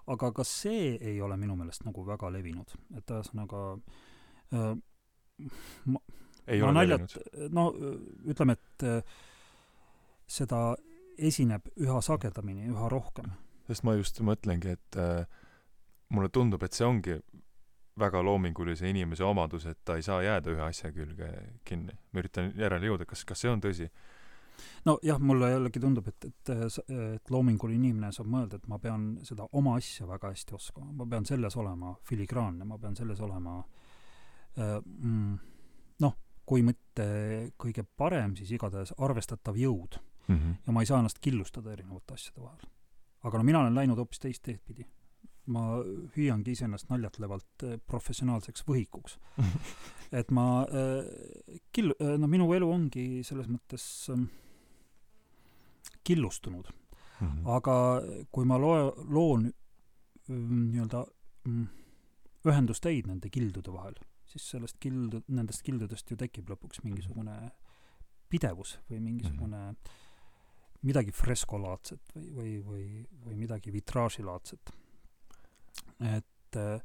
[0.06, 3.64] aga ka see ei ole minu meelest nagu väga levinud, et ühesõnaga
[4.55, 4.72] äh,
[5.86, 6.01] ma,
[6.47, 7.18] ei ma ole levinud?
[7.55, 7.70] no
[8.31, 9.20] ütleme, et äh,
[10.31, 10.62] seda
[11.20, 13.32] esineb üha sagedamini, üha rohkem.
[13.68, 15.27] sest ma just mõtlengi, et äh,
[16.10, 17.18] mulle tundub, et see ongi
[18.01, 21.28] väga loomingulise inimese omadus, et ta ei saa jääda ühe asja külge
[21.68, 21.97] kinni.
[22.12, 23.90] ma üritan järele jõuda, kas, kas see on tõsi?
[24.85, 26.53] Nojah, mulle jällegi tundub, et, et,
[27.15, 31.07] et loominguline inimene saab mõelda, et ma pean seda oma asja väga hästi oskama, ma
[31.07, 35.35] pean selles olema filigraanne, ma pean selles olema äh, mm,
[36.05, 36.16] noh,
[36.47, 37.09] kui mitte
[37.61, 40.37] kõige parem, siis igatahes arvestatav jõud mm.
[40.37, 40.55] -hmm.
[40.66, 42.66] ja ma ei saa ennast killustada erinevate asjade vahel.
[43.23, 44.87] aga no mina olen läinud hoopis teist teed pidi.
[45.47, 45.61] ma
[46.16, 49.19] hüüangi iseennast naljatlevalt äh, professionaalseks võhikuks
[50.20, 54.27] et ma äh, kill-, no minu elu ongi selles mõttes äh,
[56.05, 56.71] killustunud
[57.21, 57.27] mm.
[57.27, 57.51] -hmm.
[57.57, 57.77] aga
[58.33, 59.51] kui ma loe, loon
[60.29, 61.05] mm, nii-öelda
[61.45, 61.67] mm,
[62.49, 67.37] ühendusteid nende kildude vahel, siis sellest kildu, nendest kildudest ju tekib lõpuks mingisugune
[68.31, 70.83] pidevus või mingisugune mm -hmm.
[70.83, 74.71] midagi freskolaadset või, või, või, või midagi vitraažilaadset.
[76.01, 76.81] et äh,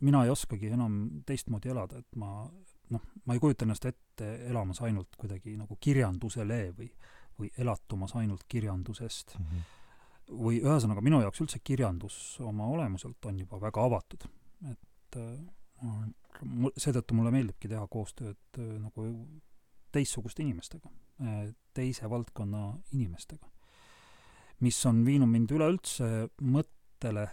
[0.00, 2.50] mina ei oskagi enam teistmoodi elada, et ma
[2.90, 6.90] noh, ma ei kujuta ennast ette elamas ainult kuidagi nagu kirjandusele või
[7.38, 9.44] või elatumas ainult kirjandusest mm.
[9.44, 10.38] -hmm.
[10.44, 14.28] või ühesõnaga, minu jaoks üldse kirjandus oma olemuselt on juba väga avatud.
[14.70, 19.08] et äh, seetõttu mulle meeldibki teha koostööd äh, nagu
[19.92, 20.88] teistsuguste inimestega,
[21.76, 23.46] teise valdkonna inimestega.
[24.60, 26.06] mis on viinud mind üleüldse
[26.40, 27.26] mõttele,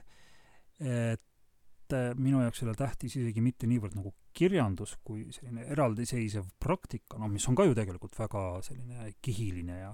[0.80, 7.20] et minu jaoks ei ole tähtis isegi mitte niivõrd nagu kirjandus kui selline eraldiseisev praktika,
[7.20, 9.92] noh, mis on ka ju tegelikult väga selline kihiline ja,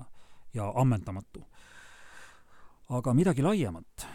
[0.54, 1.42] ja ammendamatu.
[2.96, 4.08] aga midagi laiemat,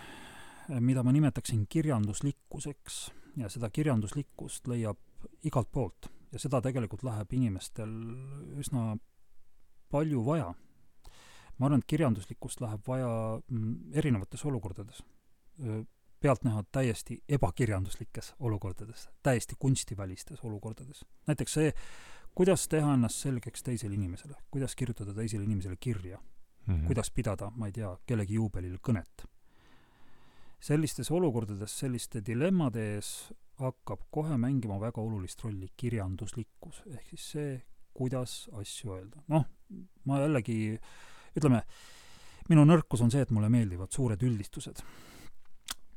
[0.78, 3.00] mida ma nimetaksin kirjanduslikkuseks
[3.42, 4.98] ja seda kirjanduslikkust leiab
[5.44, 7.90] igalt poolt ja seda tegelikult läheb inimestel
[8.62, 8.94] üsna
[9.90, 10.52] palju vaja.
[11.58, 13.10] ma arvan, et kirjanduslikkust läheb vaja
[13.50, 15.02] mm, erinevates olukordades.
[16.20, 21.04] Pealtnäha täiesti ebakirjanduslikes olukordades, täiesti kunstivälistes olukordades.
[21.26, 21.72] näiteks see,
[22.34, 26.86] kuidas teha ennast selgeks teisele inimesele, kuidas kirjutada teisele inimesele kirja mm, -hmm.
[26.86, 29.26] kuidas pidada, ma ei tea, kellegi juubelil kõnet.
[30.60, 37.62] sellistes olukordades, selliste dilemmade ees hakkab kohe mängima väga olulist rolli kirjanduslikkus, ehk siis see,
[37.94, 39.22] kuidas asju öelda.
[39.28, 39.46] noh,
[40.04, 40.78] ma jällegi,
[41.36, 41.62] ütleme,
[42.48, 44.82] minu nõrkus on see, et mulle meeldivad suured üldistused.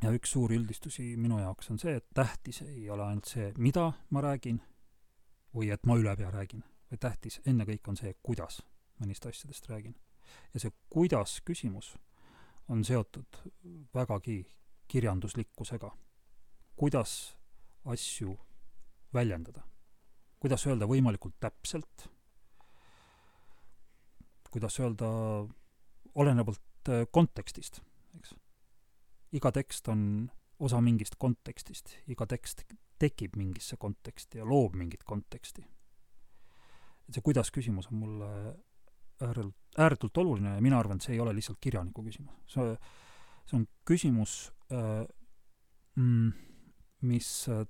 [0.04, 3.92] Ja üks suur üldistusi minu jaoks on see, et tähtis ei ole ainult see, mida
[4.12, 4.60] ma räägin
[5.56, 8.60] või et ma ülepea räägin, vaid tähtis ennekõike on see, kuidas
[9.00, 9.96] ma neist asjadest räägin.
[10.54, 11.96] ja see kuidas küsimus
[12.68, 13.40] on seotud
[13.94, 14.46] vägagi
[14.88, 15.92] kirjanduslikkusega.
[16.76, 17.36] kuidas
[17.86, 18.38] asju
[19.14, 19.64] väljendada.
[20.40, 22.10] kuidas öelda võimalikult täpselt,
[24.52, 25.08] kuidas öelda
[26.16, 27.82] olenevalt äh, kontekstist,
[28.18, 28.36] eks.
[29.34, 30.30] Iga tekst on
[30.64, 32.64] osa mingist kontekstist, iga tekst
[33.02, 35.66] tekib mingisse konteksti ja loob mingit konteksti.
[37.08, 38.30] et see kuidas küsimus on mulle
[39.22, 42.36] ääretult, ääretult oluline ja mina arvan, et see ei ole lihtsalt kirjaniku küsimus.
[42.48, 42.78] see,
[43.46, 45.04] see on küsimus äh,
[45.96, 46.32] mm,
[47.02, 47.66] mis äh,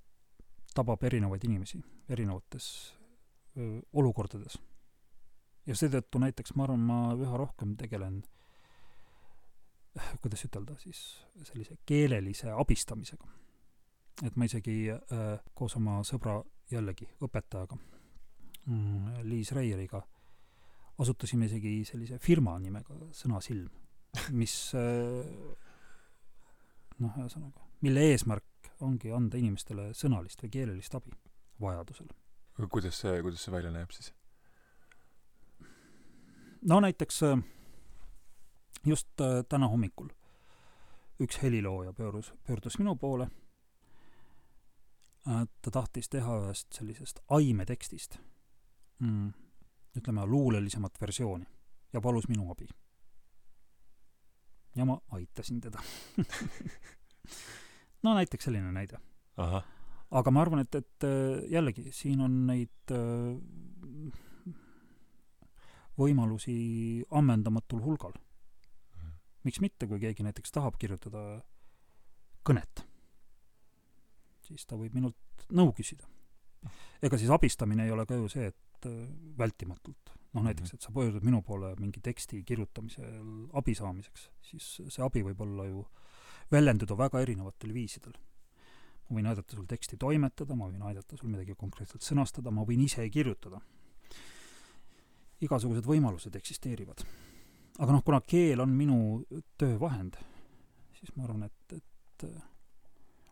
[0.75, 2.67] tabab erinevaid inimesi erinevates
[3.57, 4.59] öö, olukordades.
[5.65, 8.23] ja seetõttu näiteks ma arvan, ma üha rohkem tegelen
[10.21, 11.01] kuidas ütelda siis,
[11.43, 13.27] sellise keelelise abistamisega.
[14.23, 16.37] et ma isegi äh, koos oma sõbra
[16.71, 17.77] jällegi õpetajaga
[18.65, 20.01] mm,, Liis Reieriga,
[21.01, 23.69] asutasime isegi sellise firma nimega Sõnasilm,
[24.37, 25.29] mis äh,
[27.01, 31.13] noh, ühesõnaga, mille eesmärk ongi anda inimestele sõnalist või keelelist abi
[31.61, 32.09] vajadusel.
[32.69, 34.13] kuidas see, kuidas see välja näeb siis?
[36.69, 37.43] no näiteks äh,
[38.85, 40.09] just äh, täna hommikul
[41.19, 43.27] üks helilooja pöördus, pöördus minu poole,
[45.23, 48.17] ta tahtis teha ühest sellisest aimetekstist
[48.99, 49.29] mm,
[49.95, 51.45] ütleme, luulelisemat versiooni
[51.93, 52.67] ja palus minu abi.
[54.75, 55.79] ja ma aitasin teda
[58.03, 58.99] no näiteks selline näide.
[60.11, 63.37] aga ma arvan, et, et äh, jällegi, siin on neid äh,
[65.97, 68.13] võimalusi ammendamatul hulgal.
[69.43, 71.41] Miks mitte, kui keegi näiteks tahab kirjutada
[72.47, 72.83] kõnet,
[74.47, 76.07] siis ta võib minult nõu küsida.
[77.03, 78.99] ega siis abistamine ei ole ka ju see, et äh,
[79.37, 85.03] vältimatult, noh näiteks, et sa pöördud minu poole mingi teksti kirjutamisel abi saamiseks, siis see
[85.03, 85.85] abi võib olla ju
[86.51, 88.15] väljenduda väga erinevatel viisidel.
[89.09, 92.85] ma võin aidata sul teksti toimetada, ma võin aidata sul midagi konkreetselt sõnastada, ma võin
[92.85, 93.59] ise kirjutada.
[95.43, 97.03] igasugused võimalused eksisteerivad.
[97.79, 98.97] Aga noh, kuna keel on minu
[99.57, 100.17] töövahend,
[100.99, 102.27] siis ma arvan, et, et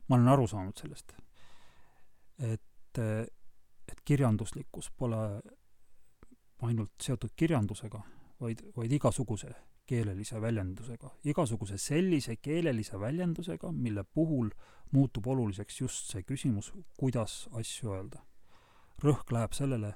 [0.10, 1.14] ma olen aru saanud sellest,
[2.50, 5.20] et, et kirjanduslikkus pole
[6.66, 8.02] ainult seotud kirjandusega,
[8.42, 9.54] vaid, vaid igasuguse
[9.92, 14.52] keelelise väljendusega, igasuguse sellise keelelise väljendusega, mille puhul
[14.92, 18.26] muutub oluliseks just see küsimus, kuidas asju öelda.
[19.02, 19.96] rõhk läheb sellele,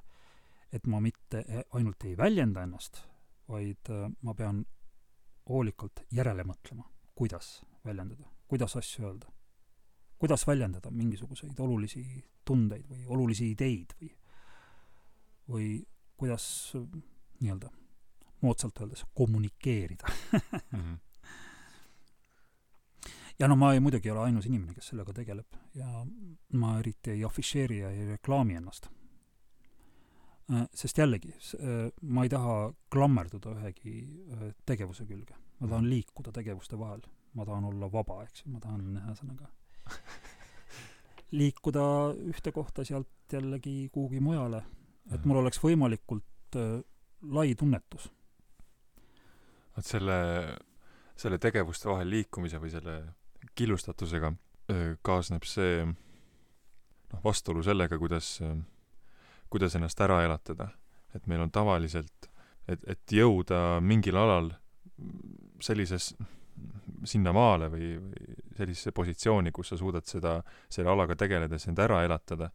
[0.74, 1.44] et ma mitte
[1.78, 3.04] ainult ei väljenda ennast,
[3.50, 4.66] vaid äh, ma pean
[5.50, 9.32] hoolikalt järele mõtlema, kuidas väljendada, kuidas asju öelda.
[10.18, 14.12] kuidas väljendada mingisuguseid olulisi tundeid või olulisi ideid või,
[15.48, 15.66] või
[16.18, 16.46] kuidas
[17.42, 17.70] nii-öelda
[18.42, 20.80] moodsalt öeldes kommunikeerida mm.
[20.80, 20.98] -hmm.
[23.40, 26.06] ja no ma ei, muidugi ei ole ainus inimene, kes sellega tegeleb ja
[26.54, 28.88] ma eriti ei afišeeri ja ei reklaami ennast.
[30.54, 33.96] Äh, sest jällegi, äh, ma ei taha klammerduda ühegi
[34.30, 35.34] äh, tegevuse külge.
[35.60, 35.90] ma tahan mhm.
[35.90, 37.02] liikuda tegevuste vahel.
[37.34, 39.50] ma tahan olla vaba, eks ju, ma tahan ühesõnaga
[41.40, 41.86] liikuda
[42.30, 44.62] ühte kohta, sealt jällegi kuhugi mujale,
[45.10, 45.28] et mhm.
[45.28, 46.60] mul oleks võimalikult
[47.26, 48.06] lai tunnetus
[49.76, 50.20] vot selle,
[51.18, 53.00] selle tegevuste vahel liikumise või selle
[53.58, 54.32] killustatusega
[55.02, 58.38] kaasneb see noh, vastuolu sellega, kuidas,
[59.56, 60.70] kuidas ennast ära elatada.
[61.16, 62.28] et meil on tavaliselt,
[62.68, 64.50] et, et jõuda mingil alal
[65.64, 66.10] sellises,
[67.08, 72.50] sinnamaale või, või sellisesse positsiooni, kus sa suudad seda, selle alaga tegeledes end ära elatada,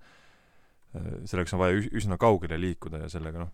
[1.24, 3.52] selleks on vaja üs-, üsna kaugele liikuda ja sellega noh,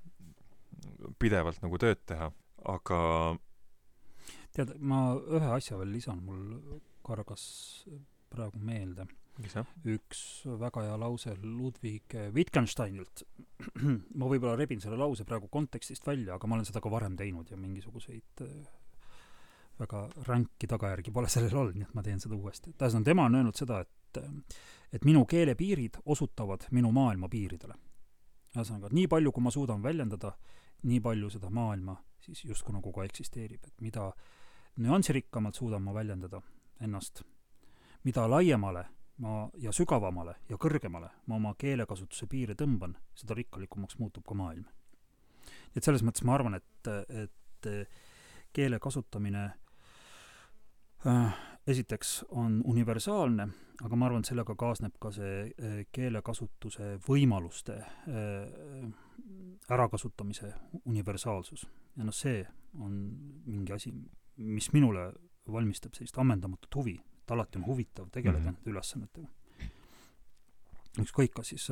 [1.21, 2.31] pidevalt nagu tööd teha,
[2.73, 3.01] aga
[4.57, 7.47] tead, ma ühe asja veel lisan, mul kargas
[8.33, 9.07] praegu meelde.
[9.93, 10.21] Üks
[10.61, 13.23] väga hea lause Ludwig Wittgensteinilt.
[14.19, 17.51] ma võib-olla rebin selle lause praegu kontekstist välja, aga ma olen seda ka varem teinud
[17.53, 18.45] ja mingisuguseid
[19.77, 22.73] väga ränki tagajärgi pole sellel olnud, nii et ma teen seda uuesti.
[22.73, 23.93] et ühesõnaga, tema on öelnud seda, et
[24.97, 27.75] et minu keelepiirid osutavad minu maailma piiridele.
[28.57, 30.33] ühesõnaga, nii palju, kui ma suudan väljendada,
[30.89, 31.97] nii palju seda maailma
[32.27, 34.11] siis justkui nagu ka eksisteerib, et mida
[34.83, 36.41] nüansirikkamalt suudan ma väljendada
[36.81, 37.23] ennast,
[38.05, 38.85] mida laiemale
[39.19, 44.67] ma ja sügavamale ja kõrgemale ma oma keelekasutuse piire tõmban, seda rikkalikumaks muutub ka maailm.
[45.77, 47.69] et selles mõttes ma arvan, et, et
[48.53, 49.45] keele kasutamine
[51.07, 53.49] äh, esiteks on universaalne,
[53.85, 58.87] aga ma arvan, et sellega kaasneb ka see äh, keelekasutuse võimaluste äh,
[59.73, 60.53] ärakasutamise
[60.85, 61.67] universaalsus.
[61.97, 62.45] ja noh, see
[62.81, 62.97] on
[63.47, 63.93] mingi asi,
[64.37, 65.11] mis minule
[65.53, 66.97] valmistab sellist ammendamatut huvi,
[67.27, 68.55] et alati on huvitav tegeleda mm -hmm.
[68.55, 69.29] nende ülesannetega.
[71.03, 71.69] ükskõik, kas siis,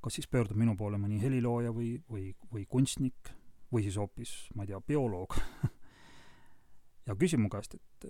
[0.00, 3.32] kas siis pöördub minu poole mõni helilooja või, või, või kunstnik
[3.72, 5.34] või siis hoopis, ma ei tea, bioloog
[7.06, 8.06] ja küsib mu käest, et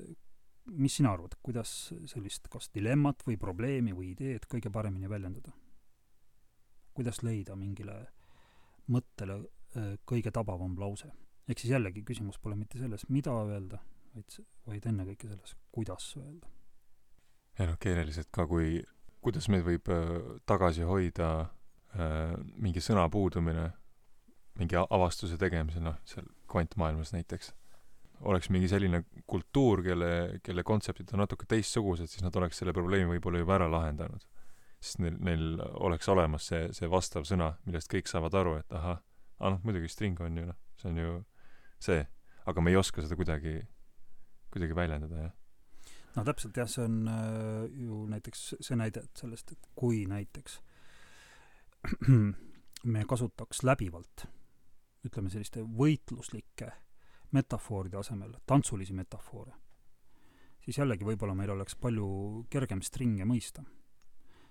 [0.66, 5.52] mis sina arvad, kuidas sellist kas dilemmat või probleemi või ideed kõige paremini väljendada?
[6.94, 7.94] kuidas leida mingile
[8.90, 9.36] mõttele
[9.76, 11.12] äh, kõige tabavam lause?
[11.48, 13.78] ehk siis jällegi küsimus pole mitte selles, mida öelda,
[14.14, 16.48] vaid, vaid ennekõike selles, kuidas öelda.
[17.58, 18.80] ja noh, keeleliselt ka, kui,
[19.20, 20.16] kuidas meid võib äh,
[20.48, 23.70] tagasi hoida äh, mingi sõna puudumine
[24.60, 27.52] mingi avastuse tegemisel, noh, seal kvantmaailmas näiteks,
[28.28, 30.10] oleks mingi selline kultuur, kelle,
[30.44, 34.26] kelle kontseptid on natuke teistsugused, siis nad oleks selle probleemi võib-olla juba ära lahendanud.
[34.80, 39.02] sest neil, neil oleks olemas see, see vastav sõna, millest kõik saavad aru, et ahah,
[39.40, 41.10] aa noh, muidugi string on ju noh, see on ju
[41.84, 42.06] see,
[42.48, 43.58] aga me ei oska seda kuidagi,
[44.50, 45.36] kuidagi väljendada, jah
[46.16, 50.58] no täpselt jah, see on äh, ju näiteks see näide sellest, et kui näiteks
[52.92, 54.26] me kasutaks läbivalt
[55.06, 56.70] ütleme selliste võitluslike
[57.36, 59.54] metafooride asemel tantsulisi metafoore,
[60.64, 62.08] siis jällegi võib-olla meil oleks palju
[62.50, 63.62] kergem stringe mõista.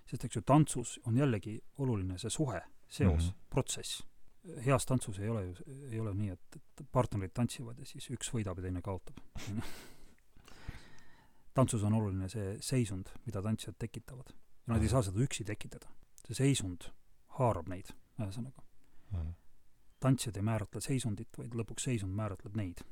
[0.06, 3.50] sest eks ju tantsus on jällegi oluline see suhe, seos mm, -hmm.
[3.50, 4.02] protsess
[4.64, 5.54] heas tantsus ei ole ju,
[5.90, 9.20] ei ole nii, et, et partnerid tantsivad ja siis üks võidab ja teine kaotab
[11.54, 14.32] tantsus on oluline see seisund, mida tantsijad tekitavad.
[14.66, 15.90] ja nad ei saa seda üksi tekitada.
[16.24, 16.90] see seisund
[17.38, 19.18] haarab neid, ühesõnaga mm.
[19.18, 19.32] -hmm.
[20.00, 22.84] tantsijad ei määratle seisundit, vaid lõpuks seisund määratleb neid.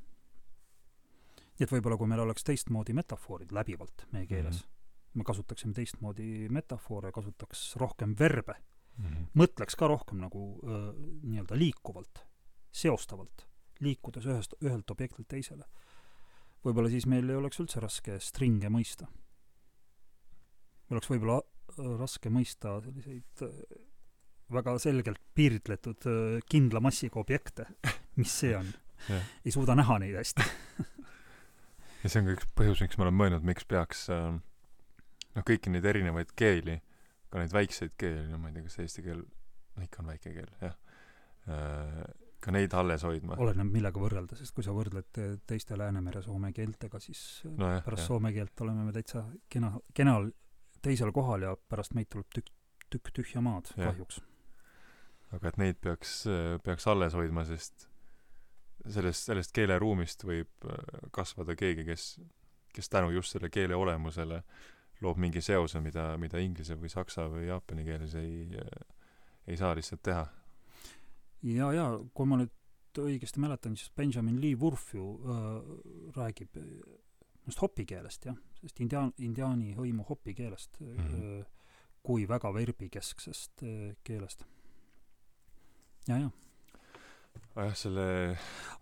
[1.58, 5.14] nii et võib-olla kui meil oleks teistmoodi metafoorid läbivalt meie keeles mm, -hmm.
[5.14, 8.54] me kasutaksime teistmoodi metafoore, kasutaks rohkem verbe
[8.98, 9.26] mm, -hmm.
[9.38, 10.44] mõtleks ka rohkem nagu
[11.22, 12.24] nii-öelda liikuvalt,
[12.72, 13.46] seostavalt,
[13.80, 15.64] liikudes ühest, ühelt objektilt teisele.
[16.64, 19.06] võib-olla siis meil ei oleks üldse raske stringe mõista.
[20.90, 21.40] oleks võib-olla
[21.98, 23.44] raske mõista selliseid
[24.50, 26.06] väga selgelt piiritletud
[26.48, 27.66] kindla massiga objekte,
[28.16, 28.72] mis see on
[29.44, 30.42] ei suuda näha neid hästi
[32.02, 35.86] ja see on ka üks põhjus, miks ma olen mõelnud, miks peaks noh, kõiki neid
[35.86, 36.80] erinevaid keeli
[37.28, 39.20] ka neid väikseid keeli, no ma ei tea, kas eesti keel,
[39.76, 40.76] no ikka on väike keel, jah,
[41.52, 42.02] äh,
[42.44, 43.38] ka neid alles hoidma.
[43.42, 48.04] oleneb, millega võrrelda, sest kui sa võrdled teiste Läänemere soome keeltega, siis no jah, pärast
[48.04, 48.12] jah.
[48.12, 50.30] soome keelt oleme me täitsa kena, kenal
[50.84, 52.54] teisel kohal ja pärast meid tuleb tükk,
[52.88, 54.22] tükk tühja maad, kahjuks.
[55.34, 56.22] aga et neid peaks,
[56.64, 57.88] peaks alles hoidma, sest
[58.86, 62.14] sellest, sellest keeleruumist võib äh, kasvada keegi, kes,
[62.72, 64.66] kes tänu just selle keele olemusele äh,
[65.04, 68.48] loob mingi seose, mida, mida inglise või saksa või jaapani keeles ei,
[69.46, 70.24] ei saa lihtsalt teha.
[71.42, 72.54] ja, ja kui ma nüüd
[72.98, 75.44] õigesti mäletan, siis Benjamin Lee Wurf ju äh,
[76.16, 76.58] räägib
[77.46, 81.40] just hopi keelest, jah, sellest indiaan, indiaani hõimu hopi keelest mm, -hmm.
[81.40, 81.46] äh,
[82.02, 84.44] kui väga verbikesksest äh, keelest.
[86.08, 86.30] ja, ja
[87.56, 88.36] jah, selle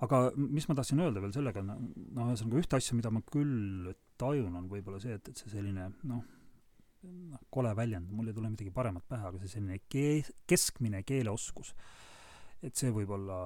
[0.05, 1.81] aga mis ma tahtsin öelda veel sellega, noh,
[2.29, 6.25] ühesõnaga ühte asja, mida ma küll tajun, on võib-olla see, et, et see selline noh,
[7.07, 11.73] noh, kole väljend, mul ei tule midagi paremat pähe, aga see selline kee-, keskmine keeleoskus,
[12.65, 13.41] et see võib-olla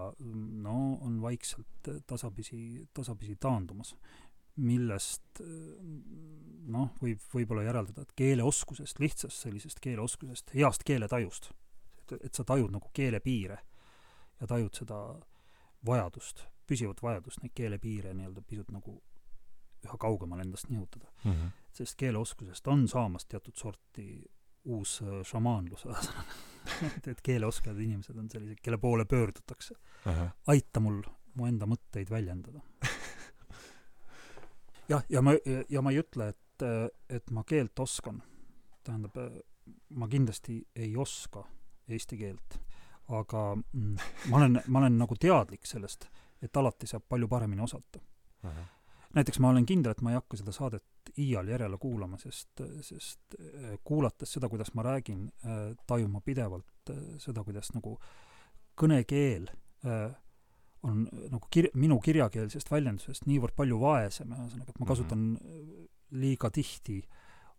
[0.64, 0.76] no
[1.06, 3.94] on vaikselt tasapisi, tasapisi taandumas,
[4.60, 11.51] millest noh, võib võib-olla järeldada, et keeleoskusest, lihtsast sellisest keeleoskusest, heast keeletajust,
[12.05, 13.60] et, et sa tajud nagu keele piire
[14.40, 15.01] ja tajud seda
[15.86, 18.98] vajadust, püsivat vajadust neid keelepiire nii-öelda pisut nagu
[19.86, 21.32] üha kaugemale endast nihutada mm.
[21.32, 21.51] -hmm.
[21.73, 24.24] sest keeleoskusest on saamas teatud sorti
[24.65, 26.39] uus äh, šamaanlus, ühesõnaga
[26.97, 29.74] et, et keeleoskajad inimesed on sellised, kelle poole pöördutakse.
[30.47, 31.02] aita mul
[31.35, 32.61] mu enda mõtteid väljendada
[34.93, 35.35] jah, ja ma,
[35.69, 36.66] ja ma ei ütle, et,
[37.09, 38.23] et ma keelt oskan.
[38.85, 39.16] tähendab,
[39.89, 41.44] ma kindlasti ei oska
[41.89, 42.59] eesti keelt,
[43.09, 43.97] aga mm,
[44.31, 46.09] ma olen, ma olen nagu teadlik sellest,
[46.43, 48.01] et alati saab palju paremini osata.
[49.14, 53.36] Näiteks ma olen kindel, et ma ei hakka seda saadet iial järele kuulama, sest, sest
[53.38, 57.96] äh, kuulates seda, kuidas ma räägin, äh, tajun ma pidevalt äh, seda, kuidas nagu
[58.80, 59.50] kõnekeel
[60.84, 65.86] on nagu kir-, minu kirjakeelsest väljendusest niivõrd palju vaesem, ühesõnaga, et ma kasutan -hmm.
[66.20, 67.00] liiga tihti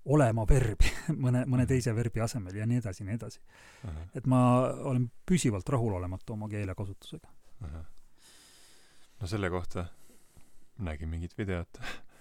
[0.05, 0.89] olema verbi
[1.25, 3.41] mõne, mõne teise verbi asemel ja nii edasi ja nii edasi.
[3.85, 4.03] -huh.
[4.15, 4.41] et ma
[4.91, 7.33] olen püsivalt rahulolematu oma keelekasutusega
[9.21, 9.85] no selle kohta
[10.85, 11.81] nägin mingit videot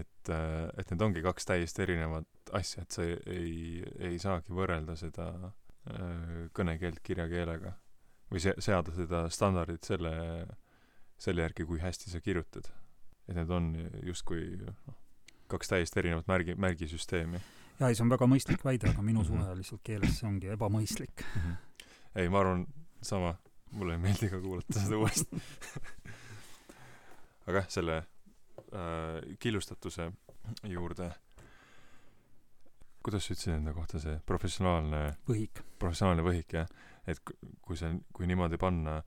[0.00, 3.52] et, äh, et need ongi kaks täiesti erinevat asja, et sa ei, ei,
[4.10, 7.74] ei saagi võrrelda seda äh, kõnekeelt kirjakeelega
[8.32, 10.12] või se-, seada seda standardit selle,
[11.20, 12.68] selle järgi, kui hästi sa kirjutad.
[13.28, 13.72] et need on
[14.06, 14.96] justkui noh,
[15.52, 17.40] kaks täiesti erinevat märgi, märgisüsteemi.
[17.80, 21.24] jaa, ei see on väga mõistlik väide, aga minu suhe lihtsalt keeles see ongi ebamõistlik.
[21.24, 21.58] -hmm.
[22.14, 22.66] ei, ma arvan,
[23.02, 23.36] sama,
[23.72, 25.40] mulle ei meeldi ka kuulata seda uuesti
[27.48, 30.10] aga jah, selle äh, killustatuse
[30.68, 31.10] juurde.
[33.04, 35.62] Kuidas sa ütlesid enda kohta see professionaalne võhik.
[35.80, 36.68] professionaalne võhik jah?
[37.08, 37.20] Et
[37.64, 38.98] kui see, kui niimoodi panna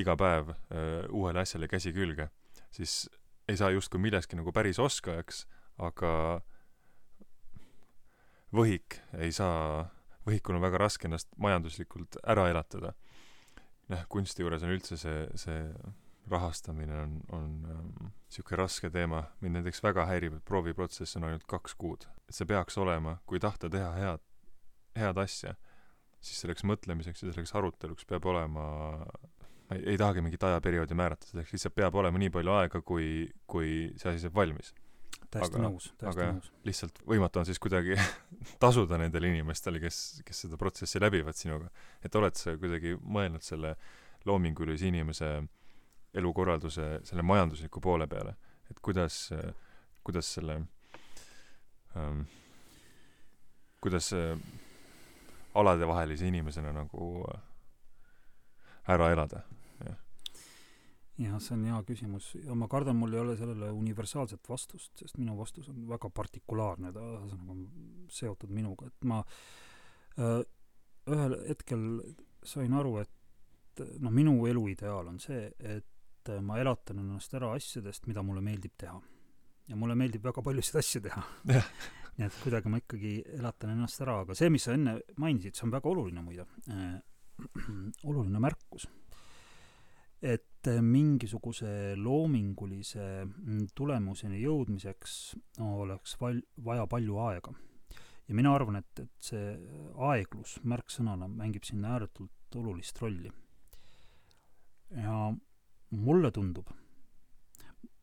[0.00, 2.30] iga päev öö, uuele asjale käsi külge,
[2.72, 3.10] siis
[3.48, 5.42] ei saa justkui milleski nagu päris oskajaks,
[5.84, 6.40] aga
[8.56, 9.84] võhik ei saa,
[10.24, 12.94] võhikul on väga raske ennast majanduslikult ära elatada.
[13.92, 15.60] noh, kunsti juures on üldse see, see
[16.30, 19.24] rahastamine on, on niisugune ähm, raske teema.
[19.40, 22.06] mind näiteks väga häirib, et prooviprotsess on ainult kaks kuud.
[22.28, 24.24] et see peaks olema, kui tahta teha head,
[24.96, 25.54] head asja
[26.22, 28.66] siis selleks mõtlemiseks ja selleks aruteluks peab olema
[29.72, 33.06] ma ei, ei tahagi mingit ajaperioodi määrata, selleks lihtsalt peab olema nii palju aega, kui,
[33.50, 34.72] kui see asi saab valmis.
[35.32, 36.52] täiesti aga, nõus, täiesti nõus.
[36.68, 37.96] lihtsalt võimatu on siis kuidagi
[38.62, 41.72] tasuda nendele inimestele, kes, kes seda protsessi läbivad sinuga.
[42.04, 43.74] et oled sa kuidagi mõelnud selle
[44.28, 45.34] loomingulise inimese
[46.14, 48.34] elukorralduse, selle majandusliku poole peale,
[48.70, 49.30] et kuidas,
[50.04, 50.58] kuidas selle
[51.96, 52.24] ähm,
[53.82, 54.12] kuidas
[55.54, 57.40] aladevahelise inimesena nagu äh,
[58.94, 59.42] ära elada,
[59.84, 59.98] jah.
[61.18, 62.32] jah, see on hea küsimus.
[62.46, 66.92] Ja ma kardan, mul ei ole sellele universaalset vastust, sest minu vastus on väga partikulaarne,
[66.94, 67.64] ta ühesõnaga on
[68.10, 69.22] seotud minuga, et ma
[70.18, 70.44] öö, äh,
[71.12, 71.86] ühel hetkel
[72.46, 75.88] sain aru, et noh, minu eluideaal on see, et
[76.44, 79.00] ma elatan ennast ära asjadest, mida mulle meeldib teha.
[79.68, 81.22] ja mulle meeldib väga paljusid asju teha
[82.18, 85.66] nii et kuidagi ma ikkagi elatan ennast ära, aga see, mis sa enne mainisid, see
[85.66, 86.98] on väga oluline muide äh,,
[88.10, 88.88] oluline märkus.
[90.22, 93.06] et mingisuguse loomingulise
[93.74, 95.14] tulemuseni jõudmiseks
[95.66, 97.54] oleks val-, vaja palju aega.
[98.28, 99.56] ja mina arvan, et, et see
[100.10, 103.32] aeglus märksõnana mängib siin ääretult olulist rolli.
[105.00, 105.32] ja
[105.92, 106.68] mulle tundub,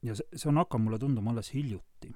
[0.06, 2.14] ja see, see on hakanud mulle tunduma alles hiljuti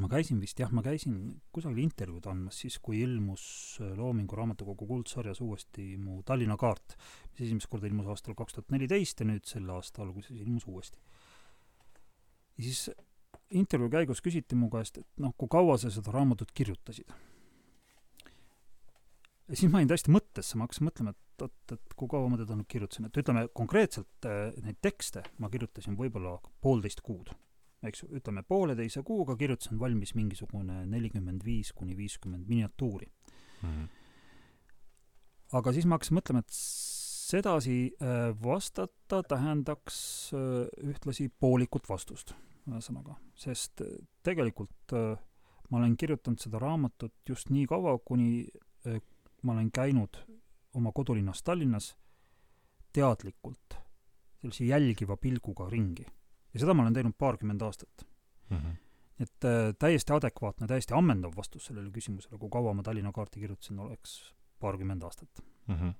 [0.00, 1.16] ma käisin vist jah, ma käisin
[1.52, 3.44] kusagil intervjuud andmas siis, kui ilmus
[3.82, 6.96] äh, Loomingu Raamatukogu kuldsarjas uuesti mu Tallinna kaart,
[7.32, 10.98] mis esimest korda ilmus aastal kaks tuhat neliteist ja nüüd selle aasta alguses ilmus uuesti.
[12.56, 12.90] ja siis
[13.50, 17.12] intervjuu käigus küsiti mu käest, et noh, kui kaua sa seda raamatut kirjutasid.
[19.48, 22.38] ja siis ma jäin täiesti mõttesse, ma hakkasin mõtlema, et oot, et kui kaua ma
[22.40, 27.32] teda nüüd kirjutasin, et ütleme konkreetselt äh, neid tekste ma kirjutasin võib-olla poolteist kuud
[27.86, 33.08] eks ju, ütleme pooleteise kuuga kirjutasin valmis mingisugune nelikümmend viis kuni viiskümmend miniatuuri
[33.62, 33.68] mm.
[33.68, 33.88] -hmm.
[35.58, 36.56] aga siis ma hakkasin mõtlema, et
[37.32, 39.96] sedasi äh, vastata tähendaks
[40.34, 42.34] äh, ühtlasi poolikut vastust,
[42.68, 43.82] ühesõnaga, sest
[44.22, 48.46] tegelikult ma olen kirjutanud seda raamatut just nii kaua, kuni
[49.42, 50.18] ma olen käinud
[50.74, 51.96] oma kodulinnas Tallinnas
[52.92, 53.76] teadlikult
[54.40, 56.06] sellise jälgiva pilguga ringi
[56.54, 58.06] ja seda ma olen teinud paarkümmend aastat
[58.50, 58.56] mm.
[58.56, 58.76] -hmm.
[59.20, 63.78] et äh, täiesti adekvaatne, täiesti ammendav vastus sellele küsimusele, kui kaua ma Tallinna kaarti kirjutasin,
[63.78, 65.74] oleks paarkümmend aastat mm.
[65.74, 65.94] -hmm.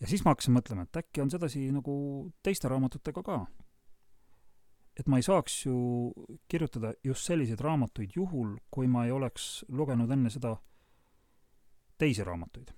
[0.00, 1.94] ja siis ma hakkasin mõtlema, et äkki on sedasi nagu
[2.42, 3.46] teiste raamatutega ka.
[5.00, 6.12] et ma ei saaks ju
[6.48, 10.56] kirjutada just selliseid raamatuid juhul, kui ma ei oleks lugenud enne seda
[11.98, 12.77] teisi raamatuid.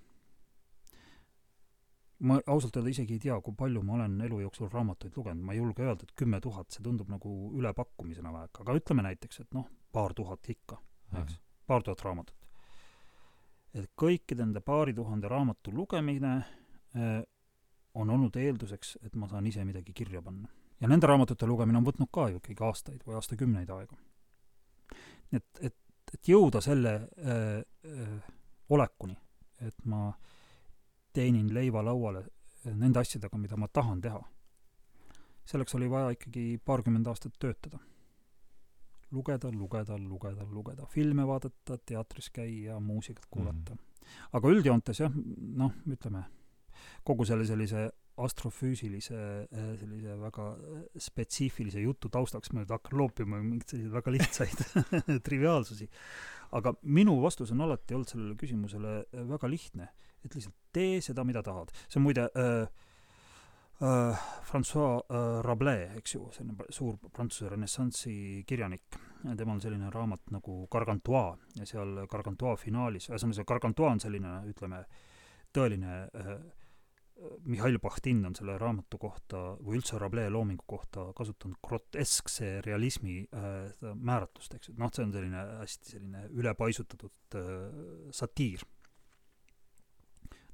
[2.21, 5.55] Ma ausalt öelda isegi ei tea, kui palju ma olen elu jooksul raamatuid lugenud, ma
[5.55, 9.57] ei julge öelda, et kümme tuhat, see tundub nagu ülepakkumisena väheke, aga ütleme näiteks, et
[9.57, 10.77] noh, paar tuhat ikka,
[11.23, 12.37] eks, paar tuhat raamatut.
[13.73, 16.33] et kõikide nende paari tuhande raamatu lugemine
[16.95, 17.21] eh,
[17.95, 20.49] on olnud eelduseks, et ma saan ise midagi kirja panna.
[20.79, 23.97] ja nende raamatute lugemine on võtnud ka ju ikkagi aastaid või aastakümneid aega.
[25.31, 25.77] et, et,
[26.13, 28.33] et jõuda selle äh, äh,
[28.69, 29.17] olekuni,
[29.65, 30.11] et ma
[31.13, 32.25] teenin leiva lauale
[32.65, 34.21] nende asjadega, mida ma tahan teha.
[35.51, 37.79] selleks oli vaja ikkagi paarkümmend aastat töötada.
[39.11, 43.77] lugeda, lugeda, lugeda, lugeda, filme vaadata, teatris käia, muusikat kuulata mm.
[43.77, 44.29] -hmm.
[44.33, 46.23] aga üldjoontes jah, noh, ütleme
[47.03, 47.89] kogu selle sellise
[48.21, 49.17] astrofüüsilise
[49.79, 50.45] sellise väga
[50.99, 54.63] spetsiifilise jutu taustaks ma nüüd hakkan loopima mingeid selliseid väga lihtsaid
[55.27, 55.87] triviaalsusi.
[56.51, 58.95] aga minu vastus on alati olnud sellele küsimusele
[59.31, 59.87] väga lihtne,
[60.25, 61.71] et lihtsalt tee seda, mida tahad.
[61.87, 62.67] see on muide äh,
[63.81, 70.33] äh, Francois äh, Rabelais, eks ju, selline suur Prantsuse renessansi kirjanik, temal on selline raamat
[70.35, 71.25] nagu Gargantua
[71.59, 74.83] ja seal Gargantua finaalis, ühesõnaga see Gargantua on selline, ütleme,
[75.53, 76.35] tõeline äh,
[77.45, 83.91] Mihhail Bahtin on selle raamatu kohta või üldse Rabelais loomingu kohta kasutanud groteskse realismi äh,
[83.93, 87.51] määratlust, eks ju, noh, see on selline hästi selline ülepaisutatud äh,
[88.15, 88.65] satiir.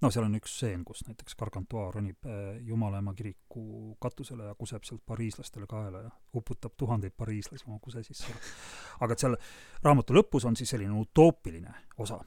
[0.02, 4.86] No seal on üks stseen, kus näiteks Gargantua ronib äh, Jumalaema kiriku katusele ja kuseb
[4.88, 8.34] sealt pariislastele kaela ja uputab tuhandeid pariislasi oma kuse sisse.
[9.00, 9.38] aga et seal
[9.84, 12.22] raamatu lõpus on siis selline utoopiline osa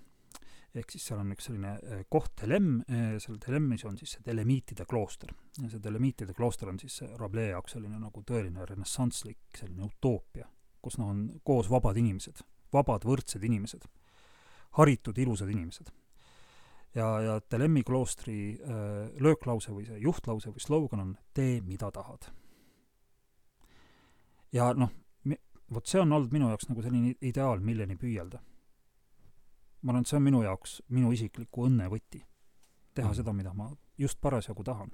[0.74, 4.24] ehk siis seal on üks selline äh, koht, Telem, äh, seal Telemis on siis see
[4.26, 5.32] Telemiitide klooster.
[5.58, 10.46] ja see Telemiitide klooster on siis Rabelais jaoks selline nagu tõeline renessansslik selline utoopia,
[10.82, 13.86] kus noh, on koos vabad inimesed, vabad võrdsed inimesed,
[14.78, 15.90] haritud ilusad inimesed.
[16.94, 22.30] Ja, ja Telemi kloostri äh, lööklause või see juhtlause või slogan on tee, mida tahad.
[24.52, 24.90] ja noh,
[25.70, 28.40] vot see on olnud minu jaoks nagu selline ideaal, milleni püüelda
[29.82, 32.24] ma arvan, et see on minu jaoks minu isikliku õnne võti.
[32.94, 33.16] teha mm.
[33.16, 34.90] seda, mida ma just parasjagu tahan.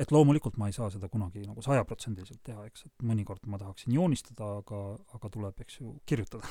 [0.00, 3.92] et loomulikult ma ei saa seda kunagi nagu sajaprotsendiliselt teha, eks, et mõnikord ma tahaksin
[3.92, 4.80] joonistada, aga,
[5.14, 6.48] aga tuleb, eks ju, kirjutada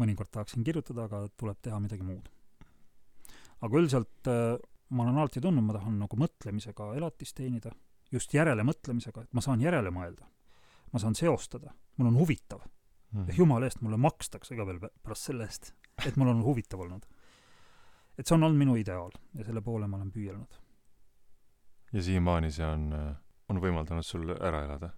[0.00, 2.28] mõnikord tahaksin kirjutada, aga tuleb teha midagi muud.
[3.62, 4.58] aga üldiselt äh,
[4.92, 7.72] ma olen alati tundnud, ma tahan nagu mõtlemisega elatist teenida,
[8.12, 10.28] just järelemõtlemisega, et ma saan järele mõelda.
[10.92, 12.60] ma saan seostada, mul on huvitav
[13.12, 13.28] mm.
[13.30, 15.72] ja jumala eest mulle makstakse ka veel pärast selle eest,
[16.06, 17.06] et mul on huvitav olnud.
[18.18, 20.58] et see on olnud minu ideaal ja selle poole ma olen püüelnud.
[21.92, 22.90] ja siiamaani see on,
[23.48, 24.92] on võimaldanud sul ära elada?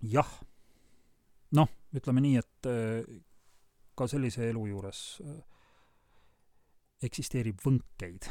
[0.00, 0.30] jah.
[1.52, 3.20] noh, ütleme nii, et äh,
[4.00, 5.40] ka sellise elu juures äh,
[7.08, 8.28] eksisteerib võnkeid.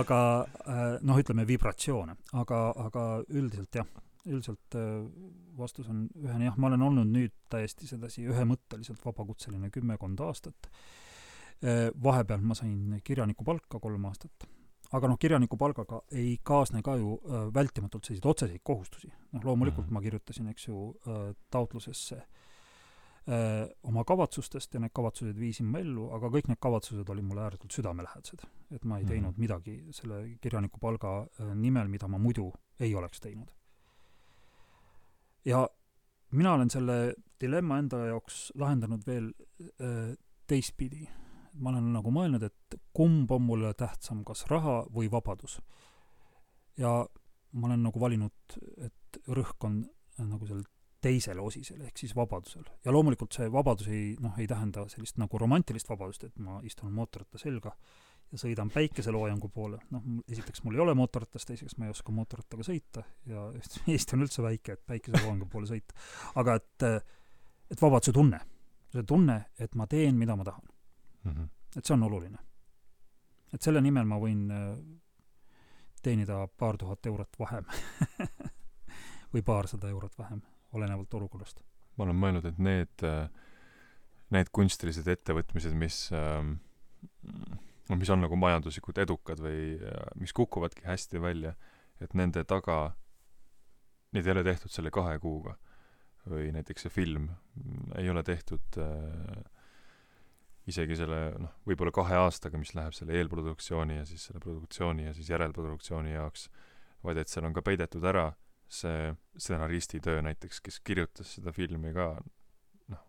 [0.00, 3.88] Aga äh, noh, ütleme vibratsioone, aga, aga üldiselt jah
[4.28, 5.04] üldiselt äh,
[5.58, 6.46] vastus on ühene.
[6.48, 10.70] Jah, ma olen olnud nüüd täiesti sedasi ühemõtteliselt vabakutseline kümmekond aastat.
[11.60, 14.46] Äh, vahepeal ma sain kirjanikupalka kolm aastat,
[14.96, 19.12] aga noh, kirjanikupalgaga ei kaasne ka ju äh, vältimatult selliseid otseseid kohustusi.
[19.32, 19.96] noh, loomulikult mm.
[19.96, 20.86] ma kirjutasin, eks ju,
[21.50, 22.22] taotlusesse
[23.86, 27.76] oma kavatsustest ja need kavatsused viisin ma ellu, aga kõik need kavatsused olid mulle ääretult
[27.76, 28.42] südamelähedased.
[28.74, 29.40] et ma ei teinud mm -hmm.
[29.40, 33.52] midagi selle kirjanikupalga nimel, mida ma muidu ei oleks teinud
[35.44, 35.68] ja
[36.30, 39.32] mina olen selle dilemma enda jaoks lahendanud veel
[39.80, 40.12] äh,
[40.46, 41.08] teistpidi.
[41.54, 45.60] ma olen nagu mõelnud, et kumb on mulle tähtsam, kas raha või vabadus.
[46.78, 47.06] ja
[47.52, 50.66] ma olen nagu valinud, et rõhk on äh, nagu sellel
[51.00, 52.64] teisel osisel, ehk siis vabadusel.
[52.84, 56.92] ja loomulikult see vabadus ei, noh, ei tähenda sellist nagu romantilist vabadust, et ma istun
[56.92, 57.72] mootorratta selga
[58.30, 62.66] ja sõidan päikeseloojangu poole, noh, esiteks mul ei ole mootorratast, teiseks ma ei oska mootorrattaga
[62.66, 63.48] sõita ja
[63.94, 65.96] Eesti on üldse väike, et päikeseloojangu poole sõita.
[66.40, 66.86] aga et,
[67.72, 68.40] et vabaduse tunne,
[68.92, 71.32] see tunne, et ma teen, mida ma tahan mm.
[71.32, 71.50] -hmm.
[71.76, 72.38] et see on oluline.
[73.54, 74.76] et selle nimel ma võin äh,
[76.02, 77.64] teenida paar tuhat eurot vähem
[79.32, 80.42] või paarsada eurot vähem,
[80.76, 81.62] olenevalt olukorrast.
[81.96, 83.28] ma olen mõelnud, et need, äh,
[84.32, 86.54] need kunstilised ettevõtmised, mis ähm,
[87.90, 89.76] noh, mis on nagu majanduslikult edukad või
[90.20, 91.54] mis kukuvadki hästi välja,
[92.00, 92.94] et nende taga,
[94.14, 95.56] neid ei ole tehtud selle kahe kuuga.
[96.30, 99.40] või näiteks see film mm, ei ole tehtud äh,
[100.68, 105.14] isegi selle noh, võib-olla kahe aastaga, mis läheb selle eelproduktsiooni ja siis selle produktsiooni ja
[105.16, 106.48] siis järelproduktsiooni jaoks,
[107.06, 108.30] vaid et seal on ka peidetud ära
[108.70, 112.12] see stsenaristi töö näiteks, kes kirjutas seda filmi ka
[112.92, 113.02] noh,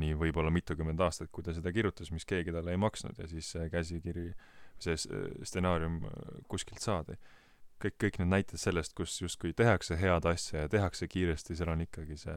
[0.00, 3.50] nii võib-olla mitukümmend aastat, kui ta seda kirjutas, mis keegi talle ei maksnud ja siis
[3.54, 4.30] see käsikiri,
[4.80, 6.00] see stsenaarium
[6.48, 7.18] kuskilt saadi.
[7.84, 11.84] kõik, kõik need näited sellest, kus justkui tehakse head asja ja tehakse kiiresti, seal on
[11.84, 12.36] ikkagi see,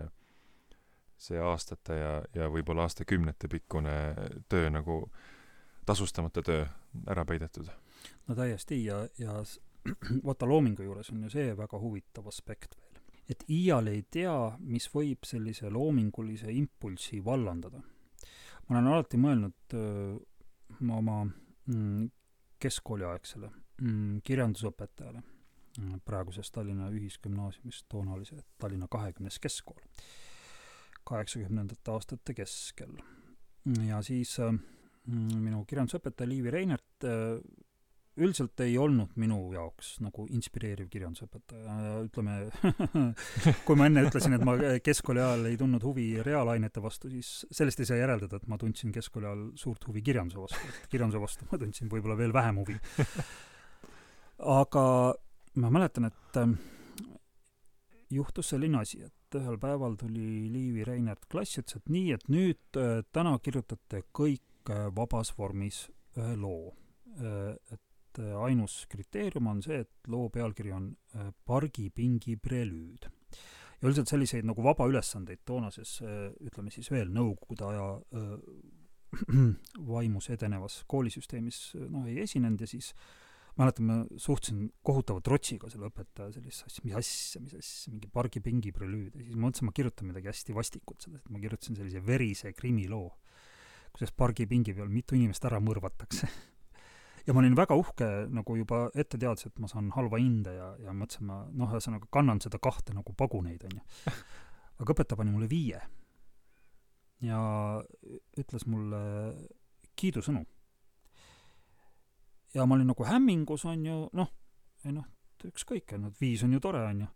[1.17, 3.93] see aastate ja, ja võib-olla aastakümnete pikkune
[4.49, 5.06] töö nagu
[5.88, 6.65] tasustamata töö
[7.07, 7.72] ära peidetud.
[8.27, 9.39] no täiesti ja, ja
[10.27, 14.88] vaata loomingu juures on ju see väga huvitav aspekt veel, et iial ei tea, mis
[14.93, 17.82] võib sellise loomingulise impulsi vallandada.
[18.67, 20.17] ma olen alati mõelnud öö,
[20.91, 22.07] oma mm,
[22.59, 23.49] keskkooliaegsele
[23.82, 29.80] mm, kirjandusõpetajale mm, praeguses Tallinna Ühisgümnaasiumis, toona oli see Tallinna kahekümnes keskkool,
[31.07, 32.98] kaheksakümnendate aastate keskel.
[33.88, 37.40] ja siis äh, mm, minu kirjandusõpetaja Liivi Reinert äh,
[38.18, 42.38] üldiselt ei olnud minu jaoks nagu inspireeriv kirjandusõpetaja, ütleme
[43.68, 47.84] kui ma enne ütlesin, et ma keskkooli ajal ei tundnud huvi reaalainete vastu, siis sellest
[47.84, 51.50] ei saa järeldada, et ma tundsin keskkooli ajal suurt huvi kirjanduse vastu, et kirjanduse vastu
[51.52, 52.80] ma tundsin võib-olla veel vähem huvi.
[54.58, 54.88] aga
[55.62, 56.58] ma mäletan, et ähm,
[58.14, 62.82] juhtus selline asi, et ühel päeval tuli Liivi Reinert klassi, ütles, et nii, et nüüd
[62.82, 65.86] äh, täna kirjutate kõik äh, vabas vormis
[66.18, 66.74] ühe loo.
[67.18, 67.82] et
[68.22, 73.08] äh, ainus kriteerium on see, et loo pealkiri on äh, Pargipingi prelüüd.
[73.78, 77.88] ja üldiselt selliseid nagu vabaülesandeid toonases, äh, ütleme siis veel Nõukogude aja
[79.94, 82.92] vaimus edenevas koolisüsteemis noh, ei esinenud ja siis
[83.58, 88.74] mäletan, ma suhtusin kohutava trotsiga selle õpetaja sellist asja, mis asja, mis asja, mingi Pargipingi
[88.76, 92.04] prelüüd ja siis ma mõtlesin, ma kirjutan midagi hästi vastikut sellest, et ma kirjutasin sellise
[92.06, 93.08] verise krimiloo,
[93.96, 96.30] kuidas pargipingi peal mitu inimest ära mõrvatakse
[97.27, 100.69] ja ma olin väga uhke nagu juba ette teades, et ma saan halva hinde ja,
[100.85, 104.14] ja mõtlesin, ma noh, ühesõnaga kannan seda kahte nagu paguneid, onju.
[104.81, 105.81] aga õpetaja pani mulle viie.
[107.25, 107.39] ja
[108.38, 109.01] ütles mulle
[109.99, 110.45] kiidusõnu.
[112.56, 114.31] ja ma olin nagu hämmingus, onju, noh,
[114.85, 115.09] ei noh,
[115.51, 117.09] ükskõik, on ju, et viis on ju tore, onju.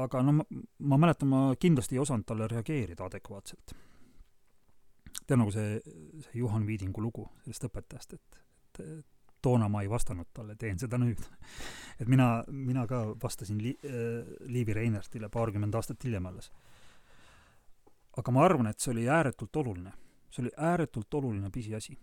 [0.00, 0.48] aga no ma,
[0.90, 3.76] ma mäletan, ma kindlasti ei osanud talle reageerida adekvaatselt.
[5.22, 5.78] tead, nagu see,
[6.26, 8.42] see Juhan Viidingu lugu sellest õpetajast, et,
[8.80, 11.20] et toona ma ei vastanud talle, teen seda nüüd.
[12.00, 16.50] et mina, mina ka vastasin Li- äh,, Liivi Reinertile paarkümmend aastat hiljem alles.
[18.16, 19.92] aga ma arvan, et see oli ääretult oluline.
[20.30, 21.98] see oli ääretult oluline pisiasi,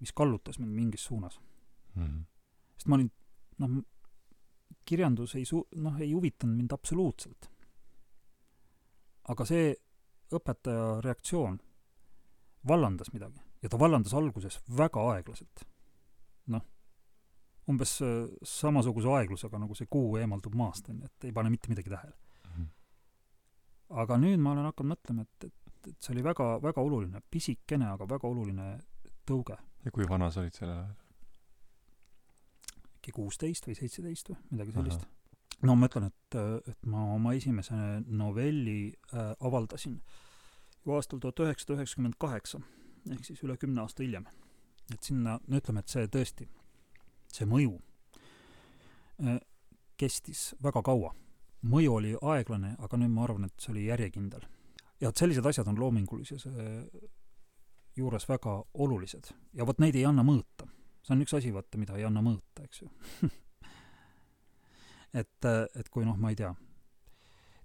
[0.00, 1.40] mis kallutas mind mingis suunas.
[1.94, 2.24] Mm -hmm.
[2.76, 3.10] sest ma olin,
[3.58, 3.82] noh,
[4.84, 7.50] kirjandus ei su-, noh, ei huvitanud mind absoluutselt.
[9.28, 9.74] aga see
[10.32, 11.60] õpetaja reaktsioon
[12.68, 15.64] vallandas midagi ja ta vallandas alguses väga aeglaselt.
[17.70, 21.70] Umbes äh, samasuguse aeglusega, nagu see kuu eemaldub maast, on ju, et ei pane mitte
[21.72, 22.16] midagi tähele.
[22.50, 22.66] Mhm.
[24.02, 27.90] aga nüüd ma olen hakanud mõtlema, et, et, et see oli väga, väga oluline, pisikene,
[27.92, 28.68] aga väga oluline
[29.28, 29.58] tõuge.
[29.84, 30.98] ja kui vana sa olid sellel ajal?
[33.02, 35.06] äkki kuusteist või seitseteist või midagi sellist.
[35.66, 36.36] no ma ütlen, et,
[36.70, 39.98] et ma oma esimese novelli äh, avaldasin
[40.84, 42.60] ju aastal tuhat üheksasada üheksakümmend kaheksa,
[43.10, 44.26] ehk siis üle kümne aasta hiljem.
[44.92, 46.48] et sinna, no ütleme, et see tõesti,
[47.32, 47.78] see mõju
[49.24, 49.40] äh,
[49.96, 51.14] kestis väga kaua.
[51.62, 54.46] mõju oli aeglane, aga nüüd ma arvan, et see oli järjekindel.
[55.00, 57.08] ja et sellised asjad on loomingulises äh,
[57.96, 60.68] juures väga olulised ja vot neid ei anna mõõta
[61.02, 62.90] see on üks asi, vaata, mida ei anna mõõta, eks ju
[65.20, 66.52] et, et kui noh, ma ei tea,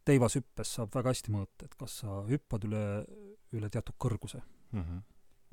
[0.07, 2.83] teivashüppes saab väga hästi mõõta, et kas sa hüppad üle,
[3.55, 5.03] üle teatud kõrguse mm -hmm.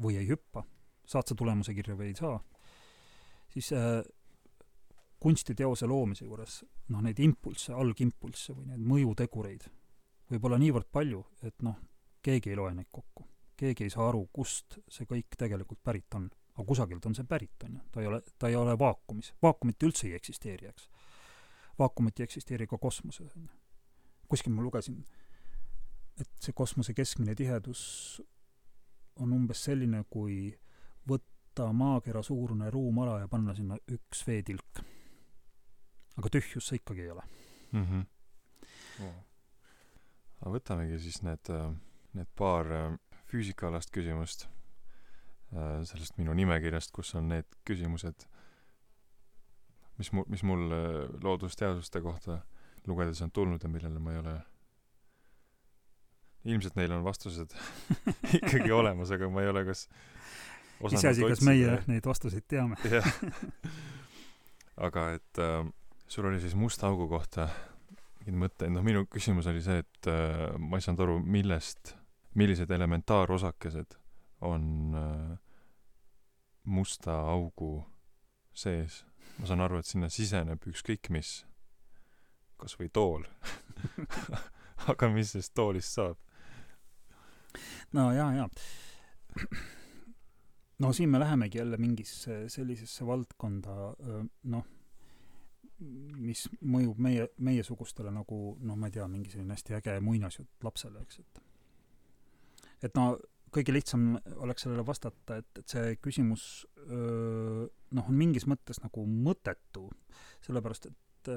[0.06, 0.64] või ei hüppa,
[1.06, 2.40] saad sa tulemuse kirja või ei saa,
[3.54, 4.02] siis äh,
[5.22, 6.60] kunstiteose loomise juures
[6.92, 9.68] noh, neid impulsse, algimpulsse või neid mõjutegureid
[10.30, 11.76] võib olla niivõrd palju, et noh,
[12.24, 13.26] keegi ei loe neid kokku.
[13.56, 17.54] keegi ei saa aru, kust see kõik tegelikult pärit on aga kusagilt on see pärit,
[17.66, 20.88] on ju, ta ei ole, ta ei ole vaakumis, vaakumit üldse ei eksisteeri, eks.
[21.78, 23.56] vaakumit ei eksisteeri ka kosmoses, on ju.
[24.30, 25.00] kuskil ma lugesin,
[26.20, 27.82] et see kosmose keskmine tihedus
[29.18, 30.54] on umbes selline, kui
[31.10, 31.33] võtta
[31.72, 34.82] maakera suurune ruumala ja panna sinna üks veetilk.
[36.16, 37.22] aga tühjus see ikkagi ei ole
[37.72, 37.84] mm.
[37.84, 38.04] -hmm.
[39.04, 39.14] Oh.
[40.40, 41.50] aga võtamegi siis need,
[42.14, 42.66] need paar
[43.30, 44.48] füüsikaalast küsimust
[45.84, 48.26] sellest minu nimekirjast, kus on need küsimused,
[49.98, 50.66] mis mu-, mis mul
[51.22, 52.40] loodusteaduste kohta
[52.86, 54.34] lugedes on tulnud ja millele ma ei ole
[56.44, 57.54] ilmselt neil on vastused
[58.40, 59.86] ikkagi olemas, aga ma ei ole kas
[60.92, 62.78] iseasi, kas meie neid vastuseid teame.
[64.84, 65.62] Aga et äh,
[66.10, 67.48] sul oli siis musta augu kohta
[68.24, 71.94] mingeid mõtteid, noh minu küsimus oli see, et äh, ma ei saanud aru, millest,
[72.38, 73.98] millised elementaarosakesed
[74.48, 75.34] on äh,
[76.64, 77.84] musta augu
[78.54, 79.04] sees.
[79.38, 81.44] ma saan aru, et sinna siseneb ükskõik mis,
[82.60, 83.24] kas või tool.
[84.90, 86.18] Aga mis sellest toolist saab?
[87.94, 88.48] no ja, ja
[90.78, 93.76] no siin me lähemegi jälle mingisse sellisesse valdkonda,
[94.50, 94.64] noh,
[96.24, 101.02] mis mõjub meie, meiesugustele nagu noh, ma ei tea, mingi selline hästi äge muinasjutt lapsele,
[101.04, 101.42] eks, et
[102.84, 103.14] et no
[103.54, 106.44] kõige lihtsam oleks sellele vastata, et, et see küsimus
[106.88, 109.86] noh, on mingis mõttes nagu mõttetu,
[110.44, 111.30] sellepärast et,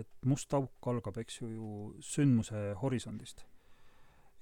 [0.00, 1.68] et must auk algab, eks ju, ju
[2.04, 3.44] sündmuse horisondist.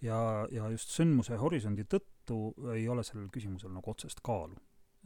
[0.03, 2.39] Ja, ja just sündmuse horisondi tõttu
[2.75, 4.57] ei ole sellel küsimusel nagu otsest kaalu.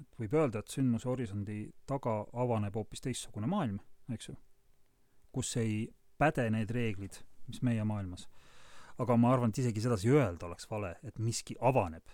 [0.00, 3.80] et võib öelda, et sündmuse horisondi taga avaneb hoopis teistsugune maailm,
[4.12, 4.36] eks ju,
[5.32, 5.88] kus ei
[6.18, 8.26] päde need reeglid, mis meie maailmas
[9.00, 12.12] aga ma arvan, et isegi sedasi öelda oleks vale, et miski avaneb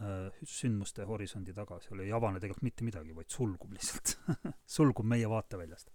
[0.00, 4.16] äh, sündmuste horisondi taga, seal ei avane tegelikult mitte midagi, vaid sulgub lihtsalt
[4.76, 5.92] sulgub meie vaateväljast.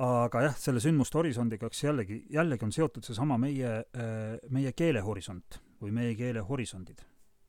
[0.00, 5.60] Aga jah, selle sündmuste horisondiga, eks jällegi, jällegi on seotud seesama meie äh,, meie keelehorisont
[5.82, 7.02] või meie keele horisondid.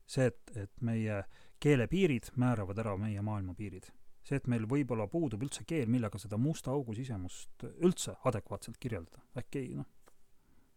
[0.06, 1.22] see, et, et meie
[1.64, 3.88] keelepiirid määravad ära meie maailma piirid.
[4.24, 9.22] see, et meil võib-olla puudub üldse keel, millega seda musta augu sisemust üldse adekvaatselt kirjeldada.
[9.38, 9.88] äkki noh,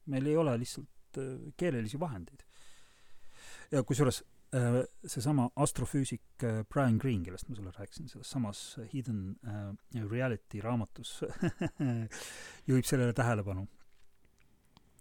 [0.05, 2.45] meil ei ole lihtsalt äh, keelelisi vahendeid.
[3.71, 8.61] ja kusjuures seesama astrofüüsik äh, Brian Greene, kellest ma sulle rääkisin, selles samas
[8.93, 9.35] Hidden
[10.11, 11.17] Reality raamatus
[12.69, 13.67] juhib sellele tähelepanu.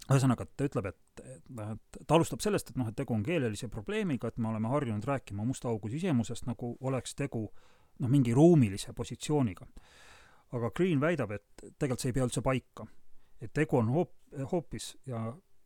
[0.06, 3.24] ühesõnaga, ta ütleb, et, et noh, et ta alustab sellest, et noh, et tegu on
[3.26, 8.34] keelelise probleemiga, et me oleme harjunud rääkima musta augu sisemusest, nagu oleks tegu noh, mingi
[8.34, 9.66] ruumilise positsiooniga.
[10.54, 12.86] aga Green väidab, et tegelikult see ei pea üldse paika
[13.40, 15.20] et tegu on hoop-, hoopis ja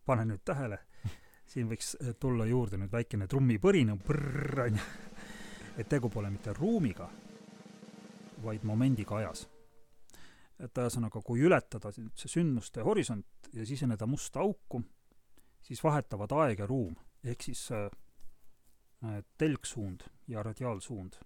[0.06, 0.80] pane nüüd tähele,
[1.50, 4.84] siin võiks eh, tulla juurde nüüd väikene trummipõrin, prrrr, onju,
[5.78, 7.08] et tegu pole mitte ruumiga,
[8.44, 9.48] vaid momendiga ajas.
[10.60, 14.82] et ühesõnaga, kui ületada see sündmuste horisont ja siseneda musta auku,
[15.64, 16.92] siis vahetavad aeg ja ruum,
[17.24, 17.88] ehk siis äh,
[19.38, 21.16] telgsuund ja radiaalsuund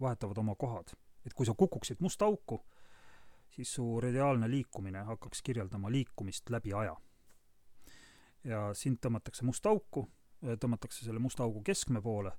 [0.00, 0.92] vahetavad oma kohad.
[1.24, 2.60] et kui sa kukuksid musta auku,
[3.50, 6.96] siis su radiaalne liikumine hakkaks kirjeldama liikumist läbi aja.
[8.44, 10.06] Ja sind tõmmatakse musta auku,
[10.60, 12.32] tõmmatakse selle musta augu keskme poole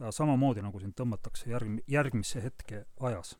[0.00, 3.36] ja samamoodi, nagu sind tõmmatakse järg-, järgmisse hetke ajas.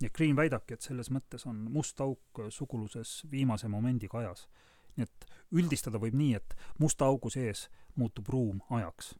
[0.00, 4.48] ja Green väidabki, et selles mõttes on must auk suguluses viimase momendiga ajas.
[4.96, 9.14] nii et üldistada võib nii, et musta augu sees muutub ruum ajaks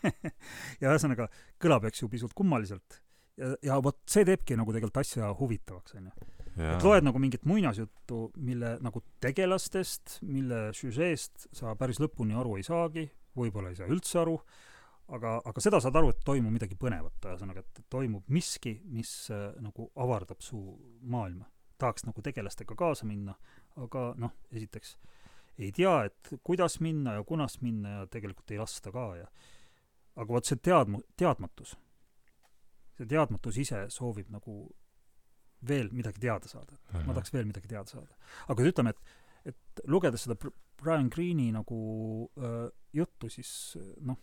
[0.80, 1.28] ja ühesõnaga,
[1.60, 3.02] kõlab, eks ju, pisut kummaliselt.
[3.36, 7.46] ja, ja vot see teebki nagu tegelikult asja huvitavaks, on ju et loed nagu mingit
[7.48, 13.06] muinasjuttu, mille nagu tegelastest, mille süžeest sa päris lõpuni aru ei saagi,
[13.36, 14.36] võib-olla ei saa üldse aru,
[15.16, 19.50] aga, aga seda saad aru, et toimub midagi põnevat, ühesõnaga, et toimub miski, mis äh,
[19.62, 20.60] nagu avardab su
[21.02, 21.48] maailma.
[21.80, 23.32] tahaks nagu tegelastega kaasa minna,
[23.80, 24.98] aga noh, esiteks
[25.60, 29.26] ei tea, et kuidas minna ja kunas minna ja tegelikult ei lasta ka ja
[30.16, 31.74] aga vot see teadmu-, teadmatus,
[32.98, 34.62] see teadmatus ise soovib nagu
[35.68, 36.78] veel midagi teada saada.
[36.92, 38.16] ma tahaks veel midagi teada saada.
[38.48, 40.36] aga ütleme, et, et lugedes seda
[40.80, 41.80] Brian Greene'i nagu
[42.40, 44.18] äh, juttu, siis noh,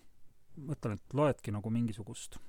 [0.57, 2.39] mõtlen, et loedki nagu mingisugust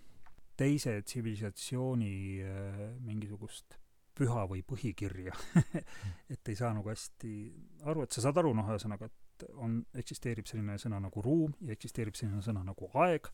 [0.58, 3.78] teise tsivilisatsiooni äh, mingisugust
[4.18, 5.34] püha või põhikirja
[6.32, 7.34] et ei saa nagu hästi
[7.86, 11.76] aru, et sa saad aru, noh, ühesõnaga, et on, eksisteerib selline sõna nagu ruum ja
[11.76, 13.30] eksisteerib selline sõna nagu aeg,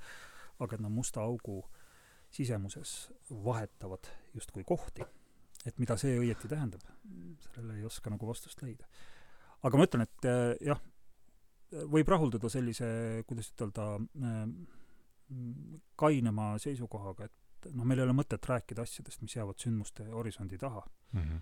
[0.61, 1.63] aga et nad musta augu
[2.35, 5.07] sisemuses vahetavad justkui kohti
[5.65, 6.83] et mida see õieti tähendab,
[7.49, 8.89] sellele ei oska nagu vastust leida.
[9.65, 10.81] aga ma ütlen, et äh, jah,
[11.91, 12.87] võib rahulduda sellise,
[13.29, 13.87] kuidas ütelda,
[14.21, 14.43] äh,
[15.97, 20.83] kainema seisukohaga, et noh, meil ei ole mõtet rääkida asjadest, mis jäävad sündmuste horisondi taha
[21.13, 21.21] mm.
[21.21, 21.41] -hmm.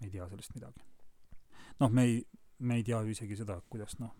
[0.00, 0.84] me ei tea sellest midagi.
[1.80, 2.22] noh, me ei,
[2.58, 4.12] me ei tea ju isegi seda, kuidas noh,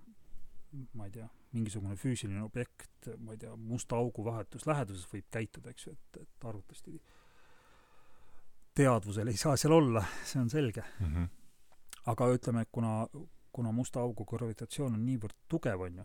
[0.97, 5.71] ma ei tea, mingisugune füüsiline objekt, ma ei tea, musta augu vahetus läheduses võib käituda,
[5.71, 6.97] eks ju, et, et arvatavasti
[8.75, 11.15] teadvusel ei saa seal olla, see on selge mm.
[11.15, 11.29] -hmm.
[12.07, 13.07] aga ütleme, kuna,
[13.53, 16.05] kuna musta augu gravitatsioon on niivõrd tugev, on ju,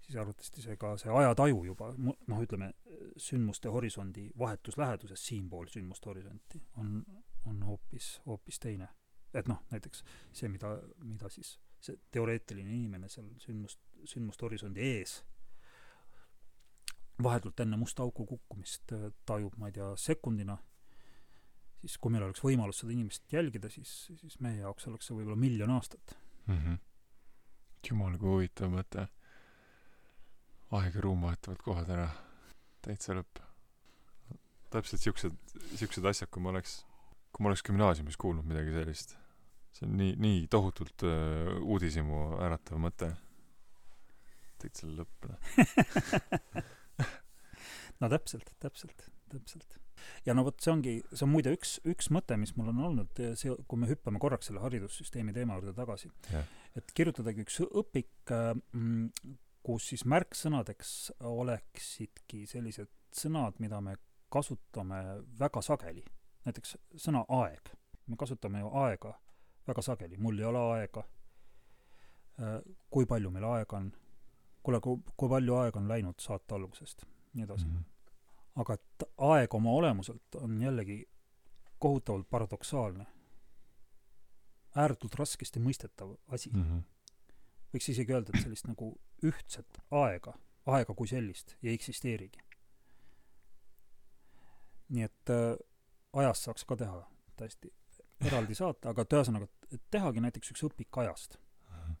[0.00, 2.72] siis arvatavasti see ka, see ajataju juba, noh, ütleme,
[3.16, 7.04] sündmuste horisondi vahetus läheduses, siinpool sündmuste horisonti, on,
[7.44, 8.88] on hoopis, hoopis teine.
[9.34, 15.22] et noh, näiteks see, mida, mida siis see teoreetiline inimene seal sündmust, sündmuste horisondi ees
[17.22, 18.92] vahetult enne musta auku kukkumist
[19.26, 20.58] tajub, ma ei tea, sekundina
[21.82, 25.38] siis kui meil oleks võimalus seda inimest jälgida, siis, siis meie jaoks oleks see võib-olla
[25.38, 26.14] miljon aastat
[26.46, 26.58] mm.
[26.58, 26.78] -hmm.
[27.88, 29.08] jumal, kui huvitav mõte.
[30.72, 32.06] aeg ja ruum vahetavad kohad ära
[32.82, 33.42] täitsa lõpp
[34.72, 35.34] täpselt siuksed
[35.76, 36.78] siuksed asjad kui ma oleks
[37.32, 39.16] kui ma oleks gümnaasiumis kuulnud midagi sellist
[39.76, 43.10] see on nii nii tohutult uh, uudishimu äratav mõte
[44.62, 45.38] täitsa lõpp noh
[48.00, 49.78] no täpselt täpselt täpselt
[50.26, 53.22] ja no vot see ongi see on muide üks üks mõte mis mul on olnud
[53.38, 56.10] see kui me hüppame korraks selle haridussüsteemi teema juurde tagasi
[56.76, 63.96] et kirjutadagi üks õpik mm, kus siis märksõnadeks oleksidki sellised sõnad, mida me
[64.32, 66.04] kasutame väga sageli.
[66.44, 67.70] näiteks sõna aeg.
[68.06, 69.14] me kasutame ju aega
[69.66, 71.04] väga sageli, mul ei ole aega.
[72.40, 73.92] Äh, kui palju meil aega on?
[74.62, 77.04] kuule, kui, kui palju aega on läinud saate algusest?
[77.34, 77.76] nii edasi mm.
[77.76, 77.84] -hmm.
[78.56, 81.04] Aga et aeg oma olemuselt on jällegi
[81.78, 83.06] kohutavalt paradoksaalne.
[84.76, 86.62] ääretult raskesti mõistetav asi mm.
[86.62, 86.82] -hmm
[87.72, 88.92] võiks isegi öelda, et sellist nagu
[89.24, 90.34] ühtset aega,
[90.68, 92.40] aega kui sellist ei eksisteerigi.
[94.92, 95.56] nii et äh,
[96.20, 96.98] ajast saaks ka teha
[97.40, 97.70] täiesti
[98.28, 101.38] eraldi saate, aga et ühesõnaga, et tehagi näiteks üks õpik ajast
[101.72, 101.94] äh,.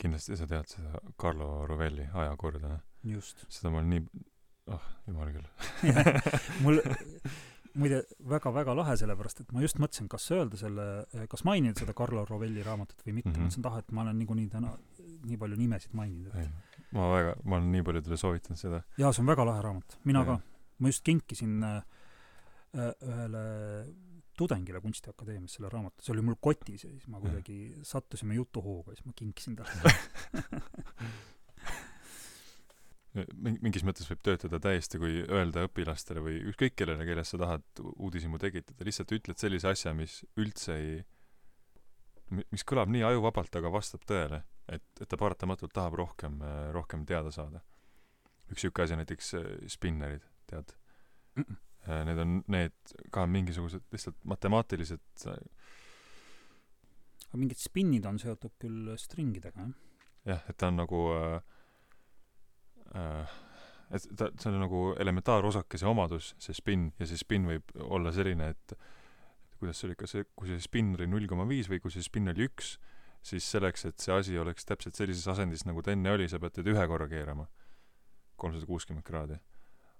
[0.00, 2.80] kindlasti sa tead seda Carlo Rovelli ajakorda.
[3.48, 4.24] Seda ma olen nii,
[4.70, 5.46] ah oh, jumal küll
[6.64, 6.82] mul
[7.76, 10.86] muide väga-väga lahe, sellepärast et ma just mõtlesin, kas öelda selle,
[11.30, 13.50] kas mainida seda Carlo Rovelli raamatut või mitte mm, -hmm.
[13.50, 14.72] mõtlesin, et ah, et ma olen niikuinii täna
[15.26, 18.82] nii palju nimesid maininud, et ma väga, ma olen nii paljudele soovitanud seda.
[18.98, 20.32] jaa, see on väga lahe raamat, mina ja.
[20.32, 20.66] ka.
[20.78, 21.78] ma just kinkisin äh,
[22.76, 23.44] äh, ühele
[24.36, 28.98] tudengile Kunstiakadeemias selle raamatu, see oli mul kotis ja siis ma kuidagi sattusime jutuhooga ja
[28.98, 29.94] siis ma kinkisin talle
[33.24, 38.40] mingis mõttes võib töötada täiesti, kui öelda õpilastele või ükskõik kellele, kellest sa tahad uudishimu
[38.42, 40.98] tekitada, lihtsalt ütled sellise asja, mis üldse ei,
[42.52, 46.42] mis kõlab nii ajuvabalt, aga vastab tõele, et, et ta paratamatult tahab rohkem,
[46.76, 47.62] rohkem teada saada.
[48.50, 50.76] üks niisugune asi on näiteks äh, spinnerid, tead
[51.36, 51.42] mm?
[51.42, 51.62] -mm.
[51.86, 55.36] Need on need ka mingisugused lihtsalt matemaatilised äh,
[57.28, 59.74] aga mingid spinnid on seotud küll stringidega, jah?
[60.24, 61.55] jah, et ta on nagu äh, Äh,
[62.94, 68.50] et ta, see on nagu elementaarosakese omadus, see spinn, ja see spinn võib olla selline,
[68.54, 68.76] et
[69.60, 72.04] kuidas see oli, kas see, kui see spinn oli null koma viis või kui see
[72.04, 72.76] spinn oli üks,
[73.26, 76.58] siis selleks, et see asi oleks täpselt sellises asendis, nagu ta enne oli, sa pead
[76.58, 77.46] teda ühe korra keerama.
[78.36, 79.38] kolmsada kuuskümmend kraadi.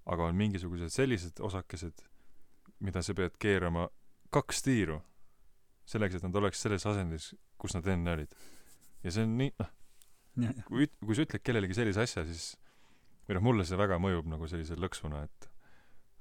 [0.07, 2.05] aga on mingisugused sellised osakesed,
[2.81, 3.89] mida sa pead keerama
[4.31, 5.01] kaks tiiru,
[5.87, 8.37] selleks, et nad oleks selles asendis, kus nad enne olid.
[9.03, 9.53] ja see on nii,
[10.43, 12.55] noh, kui, kui sa ütled kellelegi sellise asja, siis
[13.27, 15.51] või noh, mulle see väga mõjub nagu sellise lõksuna, et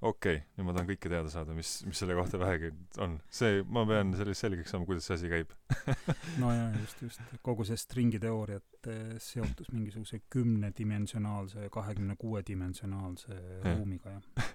[0.05, 2.71] okei okay,, nüüd ma tahan kõike teada saada, mis, mis selle kohta vähegi
[3.03, 3.17] on.
[3.31, 5.53] see, ma pean sellest selgeks saama, kuidas see asi käib
[6.41, 7.23] no jaa, just, just.
[7.45, 14.25] kogu see stringiteooriate seotus mingisuguse kümnedimensionaalse, kahekümne kuue dimensionaalse ruumiga, jah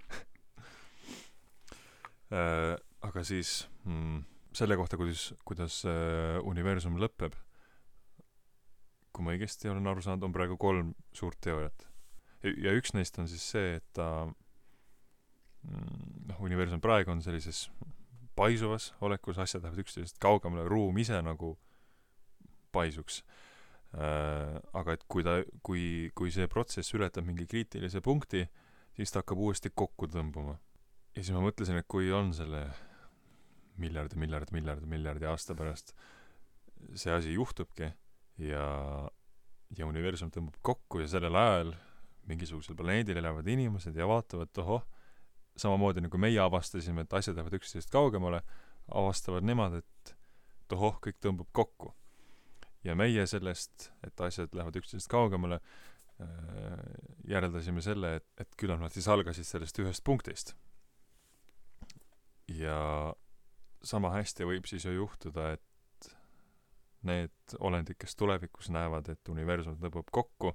[2.37, 2.75] äh,
[3.09, 7.35] aga siis mm, selle kohta, kuidas, kuidas äh, universum lõpeb,
[9.11, 11.90] kui ma õigesti olen aru saanud, on praegu kolm suurt teooriat
[12.43, 17.69] ja üks neist on siis see, et ta mm, noh, universum praegu on sellises
[18.39, 21.55] paisuvas olekus, asjad lähevad üksteisest kaugemale, ruum ise nagu
[22.73, 23.23] paisuks
[23.95, 24.57] äh,.
[24.77, 28.47] aga et kui ta, kui, kui see protsess ületab mingi kriitilise punkti,
[28.97, 30.57] siis ta hakkab uuesti kokku tõmbuma.
[31.17, 32.69] ja siis ma mõtlesin, et kui on selle
[33.81, 35.95] miljardi, miljardi, miljardi, miljardi aasta pärast
[36.95, 37.91] see asi juhtubki
[38.41, 38.65] ja,
[39.77, 41.75] ja universum tõmbab kokku ja sellel ajal
[42.31, 44.87] mingisugusel planeedil elavad inimesed ja vaatavad, ohoh,
[45.59, 48.43] samamoodi nagu meie avastasime, et asjad lähevad üksteisest kaugemale,
[48.95, 50.15] avastavad nemad, et
[50.75, 51.95] ohoh, kõik tõmbub kokku.
[52.85, 55.59] ja meie sellest, et asjad lähevad üksteisest kaugemale,
[56.23, 56.29] äh,
[57.29, 60.55] järeldasime selle, et, et küllap nad siis algasid sellest ühest punktist.
[62.49, 63.15] ja
[63.83, 66.11] sama hästi võib siis ju juhtuda, et
[67.07, 70.55] need olendid, kes tulevikus näevad, et universum tõmbub kokku,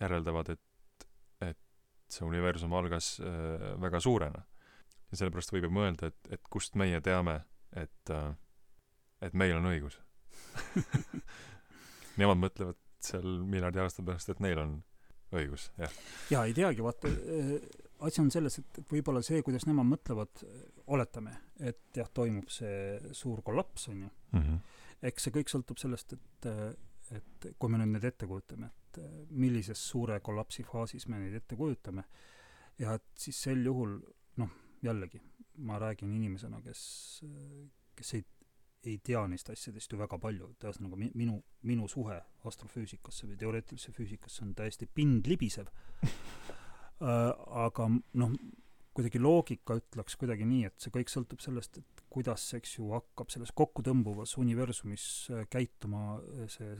[0.00, 1.06] järeldavad, et,
[1.44, 1.58] et
[2.10, 4.44] see universum algas äh, väga suurena.
[5.10, 7.40] ja sellepärast võib ju mõelda, et, et kust meie teame,
[7.72, 8.30] et äh,,
[9.20, 10.00] et meil on õigus
[12.20, 14.72] Nemad mõtlevad seal miljardi aasta pärast, et neil on
[15.32, 15.92] õigus, jah.
[16.30, 17.54] jaa, ei teagi, vaata äh,
[18.06, 20.44] asi on selles, et, et võib-olla see, kuidas nemad mõtlevad,
[20.90, 24.40] oletame, et jah, toimub see suur kollaps, on ju mm.
[24.40, 24.60] -hmm.
[25.10, 26.48] eks see kõik sõltub sellest, et,
[27.16, 31.34] et kui me nüüd need ette kujutame, et äh, millises suure kollapsi faasis me neid
[31.40, 32.04] ette kujutame
[32.80, 33.98] ja et siis sel juhul
[34.40, 35.20] noh, jällegi,
[35.66, 36.82] ma räägin inimesena, kes,
[37.96, 38.24] kes ei,
[38.88, 41.36] ei tea neist asjadest ju väga palju, et ühesõnaga mi-, minu,
[41.68, 42.16] minu suhe
[42.48, 45.68] astrofüüsikasse või teoreetilisse füüsikasse on täiesti pindlibisev.
[47.00, 47.86] Aga
[48.20, 48.32] noh,
[48.96, 53.30] kuidagi loogika ütleks kuidagi nii, et see kõik sõltub sellest, et kuidas, eks ju, hakkab
[53.32, 55.04] selles kokkutõmbuvas universumis
[55.50, 56.18] käituma
[56.50, 56.74] see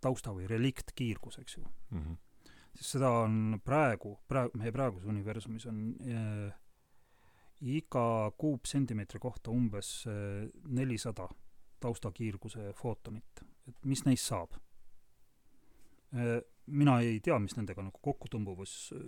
[0.00, 1.98] tausta või reliktkiirgus, eks ju mm.
[1.98, 2.16] -hmm.
[2.76, 6.52] siis seda on praegu, praegu, meie praeguses universumis on äh,
[7.60, 10.04] iga kuupsentimeetri kohta umbes
[10.68, 11.36] nelisada äh,
[11.80, 13.42] taustakiirguse footonit.
[13.68, 14.54] et mis neist saab
[16.14, 16.40] äh,?
[16.68, 18.98] mina ei tea, mis nendega nagu kokkutõmbuvas äh,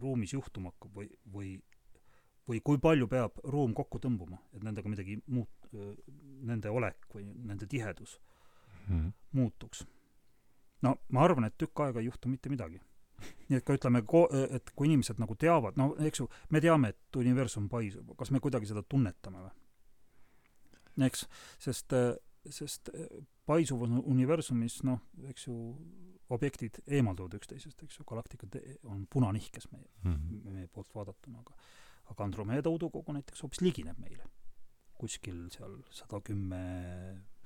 [0.00, 1.50] ruumis juhtuma hakkab või, või
[2.50, 5.70] või kui palju peab ruum kokku tõmbuma, et nendega midagi muut-,
[6.50, 8.18] nende olek või nende tihedus
[8.86, 9.12] mm -hmm.
[9.38, 9.86] muutuks.
[10.82, 12.80] no ma arvan, et tükk aega ei juhtu mitte midagi.
[13.48, 14.00] nii et ka ütleme,
[14.50, 18.40] et kui inimesed nagu teavad, no eks ju, me teame, et universum paisub, kas me
[18.40, 19.50] kuidagi seda tunnetame või?
[21.06, 21.26] eks,
[21.58, 21.92] sest,
[22.48, 22.90] sest
[23.46, 25.56] paisuvas universumis, noh, eks ju,
[26.30, 30.50] objektid eemalduvad üksteisest, eks ju, galaktikad on punanihkes meie mm, -hmm.
[30.50, 31.54] meie poolt vaadatuna, aga
[32.10, 34.24] aga Andromeeda udukogu näiteks hoopis ligineb meile.
[35.00, 36.58] kuskil seal sada kümme,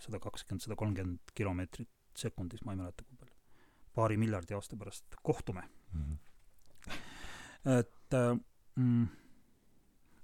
[0.02, 3.34] sada kakskümmend, sada kolmkümmend kilomeetrit sekundis, ma ei mäleta, kui palju.
[3.94, 5.62] paari miljardi aasta pärast kohtume
[5.92, 6.02] mm.
[6.02, 7.78] -hmm.
[7.78, 8.18] et
[8.76, 9.06] mm,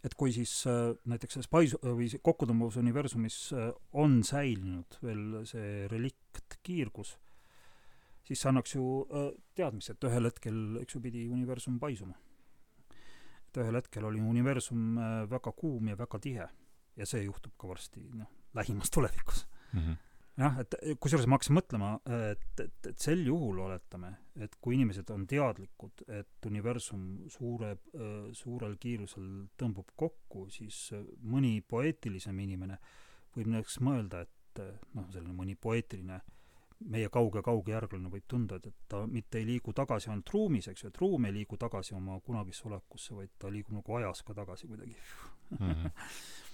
[0.05, 5.87] et kui siis äh, näiteks selles paisu- või kokkutõmbavas universumis äh, on säilinud veel see
[5.93, 7.17] reliktkiirgus,
[8.25, 12.17] siis see annaks ju äh, teadmise, et ühel hetkel, eks ju, pidi universum paisuma.
[13.51, 16.47] Et ühel hetkel oli universum äh, väga kuum ja väga tihe
[16.97, 19.81] ja see juhtub ka varsti, noh, lähimas tulevikus mm.
[19.81, 19.99] -hmm.
[20.43, 21.91] jah, et kusjuures ma hakkasin mõtlema,
[22.31, 28.19] et, et, et sel juhul oletame, et kui inimesed on teadlikud, et universum suure, äh,
[28.33, 30.91] suurel kiirusel tõmbub kokku, siis
[31.23, 32.79] mõni poeetilisem inimene
[33.37, 34.37] võib näiteks mõelda, et
[34.95, 36.40] noh, selline mõni poeetiline äh,
[36.89, 40.85] meie kauge-kauge järglane võib tunda, et, et ta mitte ei liigu tagasi ainult ruumis, eks
[40.85, 44.35] ju, et ruum ei liigu tagasi oma kunagisse olekusse, vaid ta liigub nagu ajas ka
[44.35, 45.59] tagasi kuidagi mm.
[45.59, 45.91] -hmm.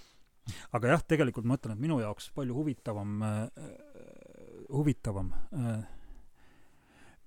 [0.75, 3.47] aga jah, tegelikult ma ütlen, et minu jaoks palju huvitavam äh,,
[4.69, 5.85] huvitavam äh,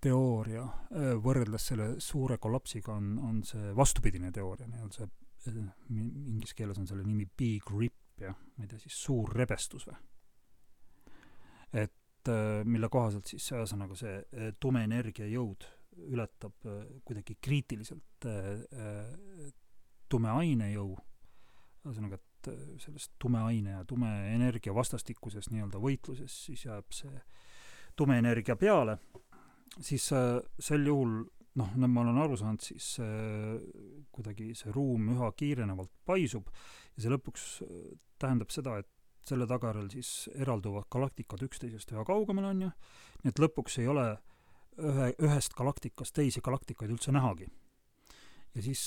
[0.00, 5.08] teooria äh, võrreldes selle suure kollapsiga on, on see vastupidine teooria, nii-öelda see
[5.52, 9.88] äh, inglise keeles on selle nimi big rip, jah, ma ei tea, siis suur rebestus
[9.88, 9.96] või?
[11.80, 15.64] et Äh, mille kohaselt siis ühesõnaga see äh, tume energia jõud
[16.12, 18.26] ületab äh, kuidagi kriitiliselt
[20.10, 20.92] tume aine jõu,
[21.86, 22.50] ühesõnaga, et
[22.82, 27.22] sellest tume aine ja tume energia vastastikuses nii-öelda võitluses siis jääb see
[27.96, 28.98] tume energia peale,
[29.78, 31.22] siis sel juhul
[31.56, 32.94] noh, nagu ma olen aru saanud, siis
[34.12, 37.48] kuidagi see ruum üha kiirenevalt paisub ja see lõpuks
[38.20, 42.70] tähendab seda, et selle tagajärjel siis eralduvad galaktikad üksteisest üha kaugemale, on ju,
[43.24, 44.06] nii et lõpuks ei ole
[44.80, 47.48] ühe, ühest galaktikast teisi galaktikaid üldse nähagi.
[48.54, 48.86] ja siis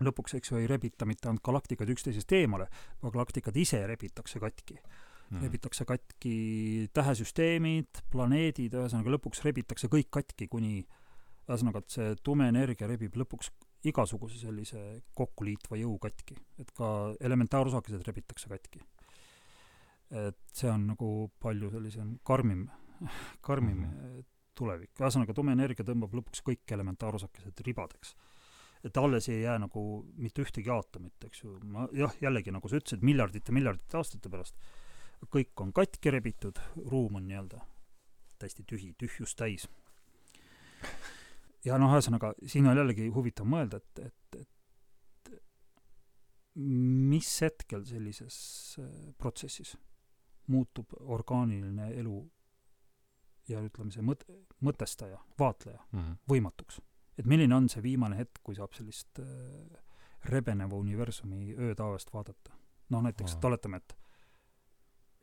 [0.00, 2.68] lõpuks, eks ju, ei rebita mitte ainult galaktikad üksteisest eemale,
[3.02, 5.42] vaid galaktikad ise rebitakse katki mm..
[5.42, 6.36] rebitakse katki
[6.96, 10.80] tähesüsteemid, planeedid, ühesõnaga lõpuks rebitakse kõik katki, kuni
[11.46, 13.52] ühesõnaga, et see tume energia rebib lõpuks
[13.86, 14.82] igasuguse sellise
[15.14, 16.36] kokkuliitva jõu katki.
[16.58, 16.88] et ka
[17.20, 18.82] elementaarosakesed rebitakse katki
[20.10, 21.10] et see on nagu
[21.42, 22.68] palju sellisem karmim,
[23.48, 24.24] karmim mm -hmm.
[24.54, 24.92] tulevik.
[25.00, 28.16] ühesõnaga, tume energia tõmbab lõpuks kõik elementaarosakesed ribadeks.
[28.84, 32.76] et alles ei jää nagu mitte ühtegi aatomit, eks ju, ma jah, jällegi nagu sa
[32.76, 34.54] ütlesid, miljardite, miljardite aastate pärast
[35.24, 37.62] kõik on katki rebitud, ruum on nii-öelda
[38.38, 39.68] täiesti tühi, tühjus täis.
[41.64, 45.32] ja noh, ühesõnaga, siin on jällegi huvitav mõelda, et, et, et
[46.56, 48.36] mis hetkel sellises
[48.80, 49.74] äh, protsessis
[50.52, 52.20] muutub orgaaniline elu
[53.48, 54.26] ja ütleme, see mõt-,
[54.64, 56.16] mõtestaja, vaatleja mm -hmm.
[56.30, 56.80] võimatuks.
[57.18, 59.26] et milline on see viimane hetk, kui saab sellist äh,
[60.24, 62.56] rebeneva universumi öötaevast vaadata?
[62.88, 63.96] noh, näiteks, et oletame, et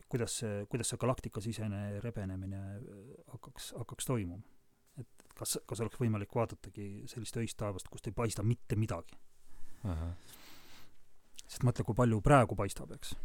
[0.09, 2.81] kuidas see, kuidas see galaktikasisene rebenemine äh,
[3.27, 4.43] hakkaks, hakkaks toimuma.
[4.97, 9.17] et kas, kas oleks võimalik vaadatagi sellist öist taevast, kust ei paista mitte midagi
[11.47, 13.15] sest mõtle, kui palju praegu paistab, eks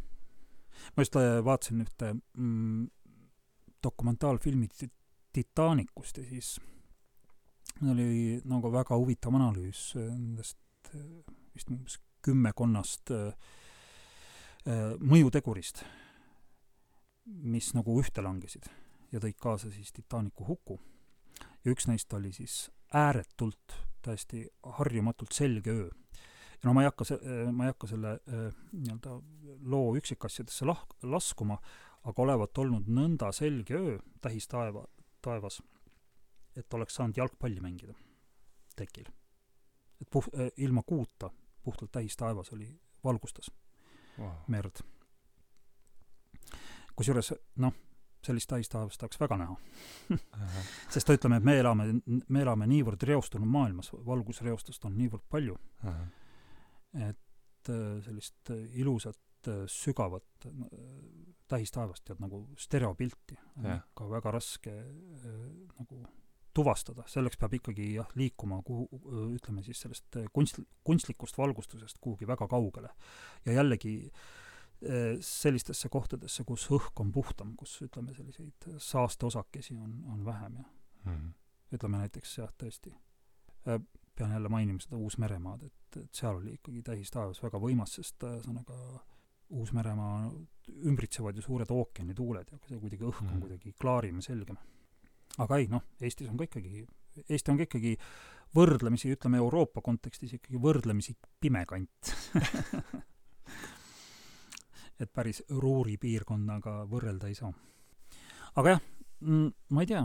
[0.95, 2.87] ma just äh, vaatasin ühte mm,
[3.83, 4.67] dokumentaalfilmi
[5.33, 6.57] Titanicust ja siis
[7.85, 10.59] oli nagu väga huvitav analüüs äh, nendest
[10.93, 11.03] äh,
[11.55, 13.13] vist umbes kümmekonnast
[14.99, 15.85] mõjutegurist,
[17.23, 18.67] mis nagu ühte langesid
[19.13, 20.75] ja tõid kaasa siis Titanicu huku.
[21.63, 24.43] ja üks neist oli siis ääretult, täiesti
[24.75, 25.87] harjumatult selge öö
[26.63, 27.19] no ma ei hakka se-,
[27.51, 29.15] ma ei hakka selle äh, nii-öelda
[29.71, 31.59] loo üksikasjadesse lah-, laskuma,
[32.03, 34.85] aga olevat olnud nõnda selge öö tähistaeva,
[35.21, 35.61] taevas,
[36.55, 37.95] et oleks saanud jalgpalli mängida
[38.75, 39.07] tekil.
[40.01, 41.29] et puht- äh,, ilma kuuta
[41.63, 43.51] puhtalt tähistaevas oli, valgustas
[44.17, 44.31] wow.
[44.47, 44.79] merd.
[46.95, 47.73] kusjuures noh,
[48.23, 49.55] sellist tähistaevast tahaks väga näha
[50.93, 51.87] sest ütleme, et me elame,
[52.27, 55.55] me elame niivõrd reostunud maailmas, valgusreostust on niivõrd palju,
[56.93, 60.47] et äh, sellist äh, ilusat äh, sügavat
[61.49, 64.73] tähistaevast tead nagu stereopilti on ikka väga raske
[65.73, 66.03] nagu
[66.53, 68.87] tuvastada, selleks peab ikkagi jah, liikuma kuhu,
[69.35, 72.89] ütleme siis sellest kunst, kunstlikust valgustusest kuhugi väga kaugele.
[73.45, 74.11] ja jällegi
[75.25, 80.65] sellistesse kohtadesse, kus õhk on puhtam, kus ütleme, selliseid saasteosakesi on, on vähem ja
[81.05, 81.29] Mhm.
[81.73, 82.93] ütleme näiteks jah, tõesti,
[84.19, 88.77] pean jälle mainima seda Uus-Meremaad, et, et seal oli ikkagi tähistaevas väga võimas, sest ühesõnaga
[89.49, 90.29] Uus-Meremaa
[90.85, 93.39] ümbritsevad ju suured ookeanituuled ja kuidagi õhk on Mhm.
[93.45, 94.57] kuidagi klaarim ja selgem.
[95.39, 96.85] aga ei, noh, Eestis on ka ikkagi,
[97.29, 97.95] Eesti on ka ikkagi
[98.55, 102.13] võrdlemisi, ütleme Euroopa kontekstis ikkagi võrdlemisi pime kant
[104.99, 107.51] et päris Ruuri piirkonnaga võrrelda ei saa.
[108.59, 108.81] aga jah,
[109.69, 110.03] ma ei tea,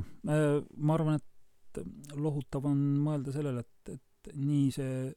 [0.77, 1.81] ma arvan, et
[2.15, 4.04] lohutav on mõelda sellele, et, et
[4.35, 5.13] nii see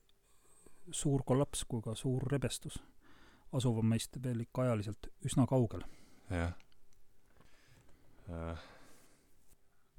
[0.91, 2.79] suur kollaps kui ka suur rebestus
[3.55, 5.83] asuvad meist veel ikka ajaliselt üsna kaugel.
[6.29, 6.53] jah.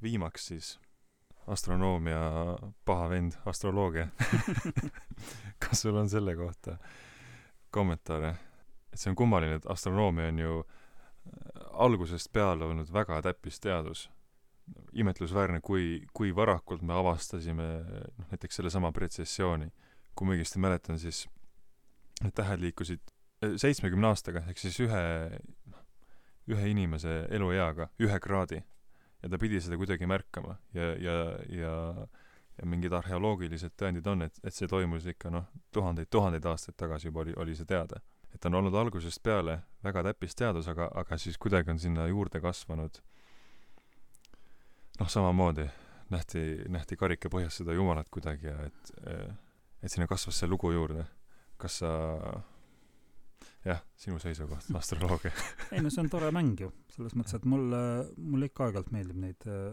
[0.02, 0.78] viimaks siis
[1.46, 2.20] astronoomia
[2.84, 4.08] paha vend, astroloogia
[5.64, 6.76] kas sul on selle kohta
[7.70, 8.34] kommentaare?
[8.92, 10.64] et see on kummaline, et astronoomia on ju
[11.72, 14.08] algusest peale olnud väga täppisteadus.
[14.92, 17.68] Imetlusväärne, kui, kui varakult me avastasime
[18.18, 19.70] noh, näiteks sellesama pretsessiooni.
[20.18, 21.28] kui ma õigesti mäletan, siis
[22.22, 25.02] need tähed liikusid seitsmekümne aastaga, ehk siis ühe,
[26.50, 28.62] ühe inimese elueaga, ühe kraadi.
[29.22, 31.14] ja ta pidi seda kuidagi märkama ja, ja,
[31.50, 31.74] ja
[32.58, 37.22] ja mingid arheoloogilised tõendid on, et, et see toimus ikka noh, tuhandeid-tuhandeid aastaid tagasi juba
[37.22, 38.00] oli, oli see teada.
[38.34, 42.98] et on olnud algusest peale väga täppisteadus, aga, aga siis kuidagi on sinna juurde kasvanud
[44.98, 45.68] noh, samamoodi
[46.12, 48.92] nähti, nähti karika põhjas seda jumalat kuidagi ja et,
[49.82, 51.04] et sinna kasvas see lugu juurde.
[51.58, 51.90] kas sa
[53.66, 55.32] jah, sinu seisukoht, astroloogia
[55.72, 57.82] ei no see on tore mäng ju, selles mõttes, et mulle,
[58.16, 59.72] mulle ikka aeg-ajalt meeldib neid äh,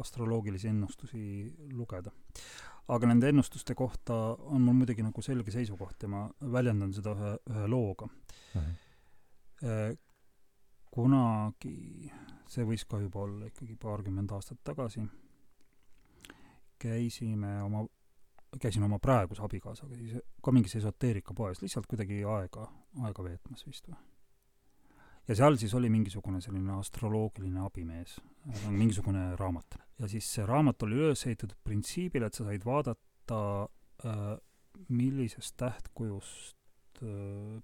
[0.00, 1.22] astroloogilisi ennustusi
[1.76, 2.12] lugeda.
[2.90, 4.14] aga nende ennustuste kohta
[4.50, 8.60] on mul muidugi nagu selge seisukoht ja ma väljendan seda ühe, ühe looga mm.
[8.60, 9.98] -hmm.
[10.90, 12.10] Kunagi,
[12.50, 15.04] see võis ka juba olla ikkagi paarkümmend aastat tagasi,
[16.80, 17.84] käisime oma,
[18.60, 22.66] käisin oma praeguse abikaasaga siis ka mingis esoteerikapoes, lihtsalt kuidagi aega,
[23.06, 23.98] aega veetmas vist või.
[25.28, 28.18] ja seal siis oli mingisugune selline astroloogiline abimees,
[28.68, 29.78] mingisugune raamat.
[29.98, 33.42] ja siis see raamat oli üles ehitatud printsiibile, et sa said vaadata
[34.04, 34.32] äh,
[34.88, 36.59] millisest tähtkujust äh,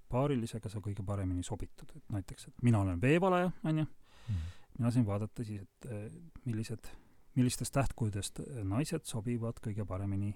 [0.09, 3.87] paarilisega sa kõige paremini sobitud, et näiteks, et mina olen veevalaja, on ju,
[4.79, 6.07] mina sain vaadata siis, et äh,
[6.45, 6.91] millised,
[7.37, 10.35] millistest tähtkujudest naised sobivad kõige paremini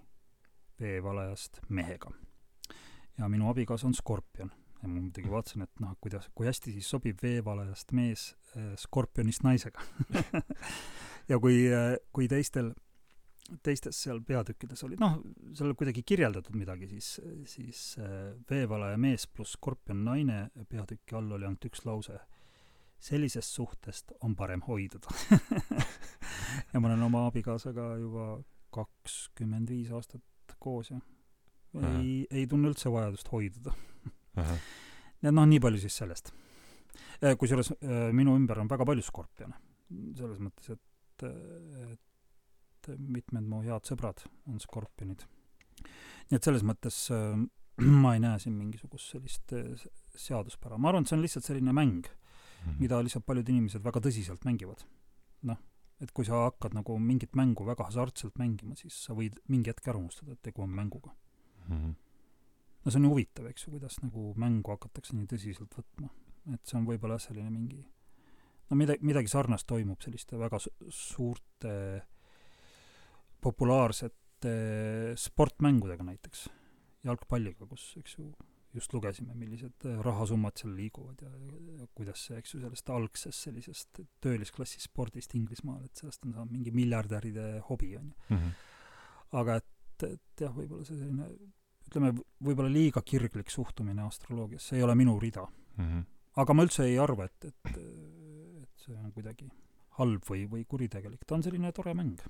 [0.81, 2.11] veevalajast mehega.
[3.19, 4.53] ja minu abikaasa on skorpion.
[4.83, 9.45] Ja ma muidugi vaatasin, et noh, kuidas, kui hästi siis sobib veevalajast mees äh, skorpionist
[9.45, 9.83] naisega.
[11.31, 12.73] Ja kui äh,, kui teistel
[13.65, 15.19] teistes seal peatükkides oli, noh,
[15.57, 17.13] seal kuidagi kirjeldatud midagi, siis,
[17.51, 22.19] siis äh, veevalaja mees pluss skorpion naine peatüki all oli ainult üks lause.
[23.01, 25.09] sellisest suhtest on parem hoiduda
[26.73, 31.01] ja ma olen oma abikaasaga juba kakskümmend viis aastat koos ja
[31.79, 33.73] ei, ei tunne üldse vajadust hoiduda.
[34.37, 36.33] et noh, nii palju siis sellest.
[37.39, 37.73] kusjuures
[38.13, 39.57] minu ümber on väga palju skorpione.
[40.19, 42.10] selles mõttes, et, et
[42.89, 45.27] et mitmed mu head sõbrad on skorpionid.
[46.31, 47.37] nii et selles mõttes äh,
[48.03, 49.85] ma ei näe siin mingisugust sellist äh,
[50.17, 50.79] seaduspära.
[50.79, 52.81] ma arvan, et see on lihtsalt selline mäng mm, -hmm.
[52.81, 54.85] mida lihtsalt paljud inimesed väga tõsiselt mängivad.
[55.43, 55.59] noh,
[56.01, 59.89] et kui sa hakkad nagu mingit mängu väga hasartselt mängima, siis sa võid mingi hetk
[59.89, 61.15] ära unustada, et tegu on mänguga
[61.69, 61.77] mm.
[61.77, 61.95] -hmm.
[62.85, 66.09] no see on ju huvitav, eks ju, kuidas nagu mängu hakatakse nii tõsiselt võtma.
[66.55, 67.87] et see on võib-olla selline mingi
[68.71, 71.73] no midagi, midagi sarnast toimub selliste väga su suurte
[73.43, 74.55] populaarsete
[75.21, 76.47] sportmängudega näiteks,
[77.07, 78.31] jalgpalliga, kus, eks ju,
[78.75, 81.31] just lugesime, millised rahasummad seal liiguvad ja,
[81.81, 86.55] ja kuidas see, eks ju, sellest algsest sellisest töölisklassi spordist Inglismaal, et sellest on saanud
[86.55, 88.37] mingi miljardäride hobi, on ju.
[88.37, 88.53] Mhm.
[89.41, 91.27] aga et, et jah, võib-olla see selline
[91.91, 92.13] ütleme,
[92.45, 95.85] võib-olla liiga kirglik suhtumine astroloogiasse ei ole minu rida mm.
[95.85, 96.05] -hmm.
[96.43, 97.81] aga ma üldse ei arva, et, et,
[98.63, 99.51] et see on kuidagi
[99.99, 102.23] halb või, või kuritegelik, ta on selline tore mäng.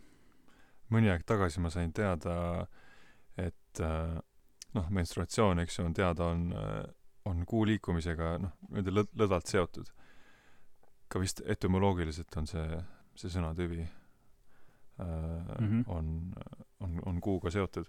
[0.90, 2.66] Mõni aeg tagasi ma sain teada,
[3.38, 4.16] et äh,
[4.74, 6.82] noh, menstruatsioon, eks ju, on teada, on, äh,
[7.30, 9.92] on kuu liikumisega noh, nii-öelda lõd-, lõdvalt seotud.
[11.10, 12.82] ka vist etümoloogiliselt on see,
[13.18, 13.82] see sõnatüvi
[15.00, 15.82] mm -hmm.
[15.86, 16.34] on,
[16.80, 17.86] on, on kuuga seotud.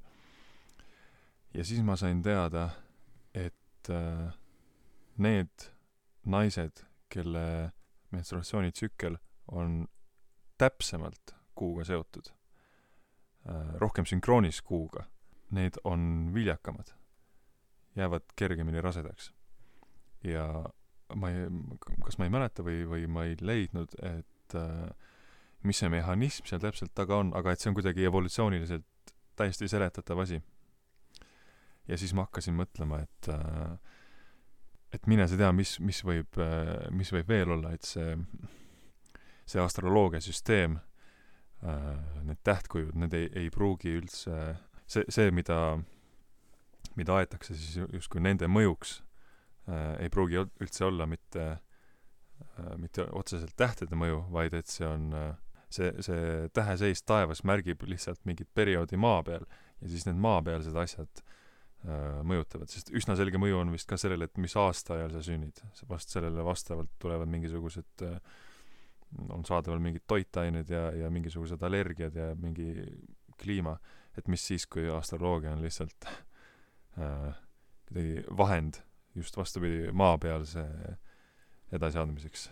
[1.54, 2.70] ja siis ma sain teada,
[3.34, 4.34] et äh,
[5.18, 5.72] need
[6.26, 7.72] naised, kelle
[8.12, 9.88] menstruatsioonitsükkel on
[10.58, 12.32] täpsemalt kuuga seotud,
[13.82, 15.08] rohkem sünkroonis kuuga,
[15.50, 16.92] need on viljakamad,
[17.98, 19.32] jäävad kergemini rasedaks.
[20.24, 20.46] ja
[21.16, 21.48] ma ei,
[22.06, 24.92] kas ma ei mäleta või, või ma ei leidnud, et äh,
[25.64, 30.22] mis see mehhanism seal täpselt taga on, aga et see on kuidagi evolutsiooniliselt täiesti seletatav
[30.22, 30.42] asi.
[31.88, 33.76] ja siis ma hakkasin mõtlema, et äh,
[34.94, 38.16] et mine sa tea, mis, mis võib, äh, mis võib veel olla, et see,
[39.48, 40.91] see astroloogiasüsteem, äh,
[41.62, 44.38] need tähtkujud, need ei, ei pruugi üldse,
[44.90, 45.58] see, see, mida,
[46.98, 48.96] mida aetakse siis justkui nende mõjuks,
[49.70, 51.54] äh, ei pruugi üldse olla mitte,
[52.82, 55.12] mitte otseselt tähtede mõju, vaid et see on,
[55.70, 61.22] see, see täheseis taevas märgib lihtsalt mingit perioodi maa peal ja siis need maapealsed asjad
[61.22, 61.38] äh,
[61.82, 65.64] Äh, mõjutavad, sest üsna selge mõju on vist ka sellele, et mis aastaajal sa sünnid.
[65.90, 68.20] vast sellele vastavalt tulevad mingisugused, äh,
[69.30, 72.72] on saadaval mingid toitained ja, ja mingisugused allergiad ja mingi
[73.42, 73.76] kliima,
[74.18, 77.42] et mis siis, kui astroloogia on lihtsalt äh,
[77.88, 78.82] kuidagi vahend
[79.16, 80.64] just vastupidi maapealse
[81.72, 82.50] edasiandmiseks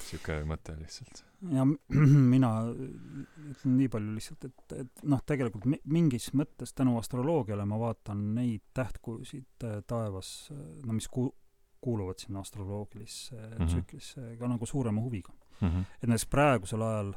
[0.00, 1.22] niisugune mõte lihtsalt.
[1.52, 1.64] ja
[2.34, 8.34] mina ütlen nii palju lihtsalt, et, et noh, tegelikult mingis mõttes tänu astroloogiale ma vaatan
[8.34, 11.32] neid tähtkujusid äh, taevas, äh, no mis ku-,
[11.80, 13.66] kuuluvad sinna astroloogilisse mm -hmm.
[13.66, 15.68] tsüklisse ka nagu suurema huviga mm.
[15.68, 15.84] -hmm.
[16.02, 17.14] et näiteks praegusel ajal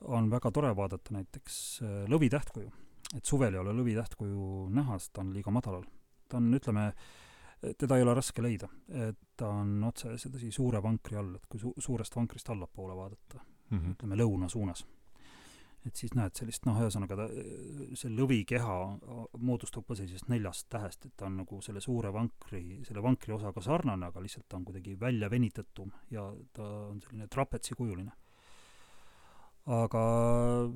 [0.00, 2.70] on väga tore vaadata näiteks äh, lõvi tähtkuju.
[3.16, 5.84] et suvel ei ole lõvi tähtkuju näha, sest ta on liiga madalal.
[6.28, 6.92] ta on, ütleme,
[7.78, 11.60] teda ei ole raske leida, et ta on otse sedasi suure vankri all, et kui
[11.60, 13.40] su-, suurest vankrist allapoole vaadata
[13.70, 13.90] mm, -hmm.
[13.92, 14.86] ütleme lõuna suunas,
[15.84, 17.26] et siis näed sellist noh, ühesõnaga ta,
[17.98, 18.76] see lõvikeha
[19.44, 23.62] moodustub ka sellisest neljast tähest, et ta on nagu selle suure vankri, selle vankri osaga
[23.64, 28.12] sarnane, aga lihtsalt ta on kuidagi välja venitatum ja ta on selline trapetsikujuline.
[29.64, 30.00] aga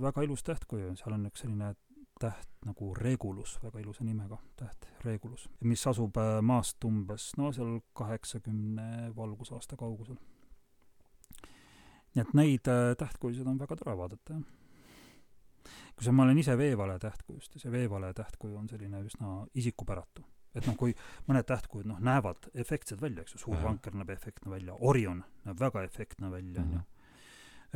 [0.01, 1.75] väga ilus tähtkuju, seal on üks selline
[2.19, 7.79] täht nagu Regulus, väga ilusa nimega täht, Regulus, mis asub äh, maast umbes no seal
[7.97, 10.19] kaheksakümne valgusaasta kaugusel.
[12.15, 14.58] nii et neid äh, tähtkujusid on väga tore vaadata, jah.
[15.97, 20.25] Kusjuures ma olen ise veevale tähtkujust ja see veevale tähtkuju on selline üsna isikupäratu.
[20.55, 20.95] et noh, kui
[21.29, 25.61] mõned tähtkujud noh, näevad efektsed välja, eks ju, suur vanker näeb efektne välja, Orion näeb
[25.61, 26.81] väga efektne välja, on ju.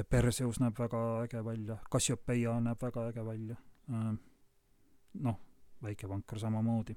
[0.09, 3.57] Perseus näeb väga äge välja, Cassiopeia näeb väga äge välja
[3.93, 4.13] äh,
[5.21, 5.39] noh,
[5.83, 6.97] väike vanker samamoodi,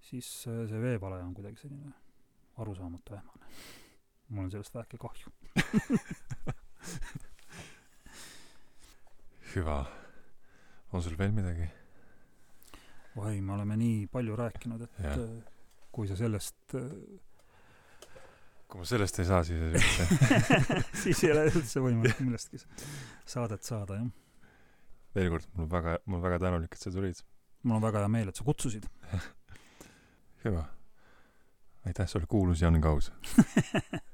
[0.00, 1.92] siis äh, see veevalaja on kuidagi selline
[2.62, 3.46] arusaamatu ähmane.
[4.28, 5.32] mul on sellest väheke kahju
[9.56, 9.82] hüva.
[10.92, 11.68] on sul veel midagi?
[13.16, 15.12] oi, me oleme nii palju rääkinud, et ja.
[15.12, 15.36] Äh,
[15.92, 16.88] kui sa sellest äh,
[18.72, 20.08] kui ma sellest ei saa, siis ei üldse
[21.04, 22.62] siis ei ole üldse võimalik millestki
[23.28, 24.10] saadet saada, jah
[25.16, 27.20] veel kord, mul on väga, mul on väga tänulik, et sa tulid.
[27.62, 28.88] mul on väga hea meel, et sa kutsusid
[30.44, 30.64] hüva.
[31.86, 33.12] aitäh sulle, kuulus Jan Kaus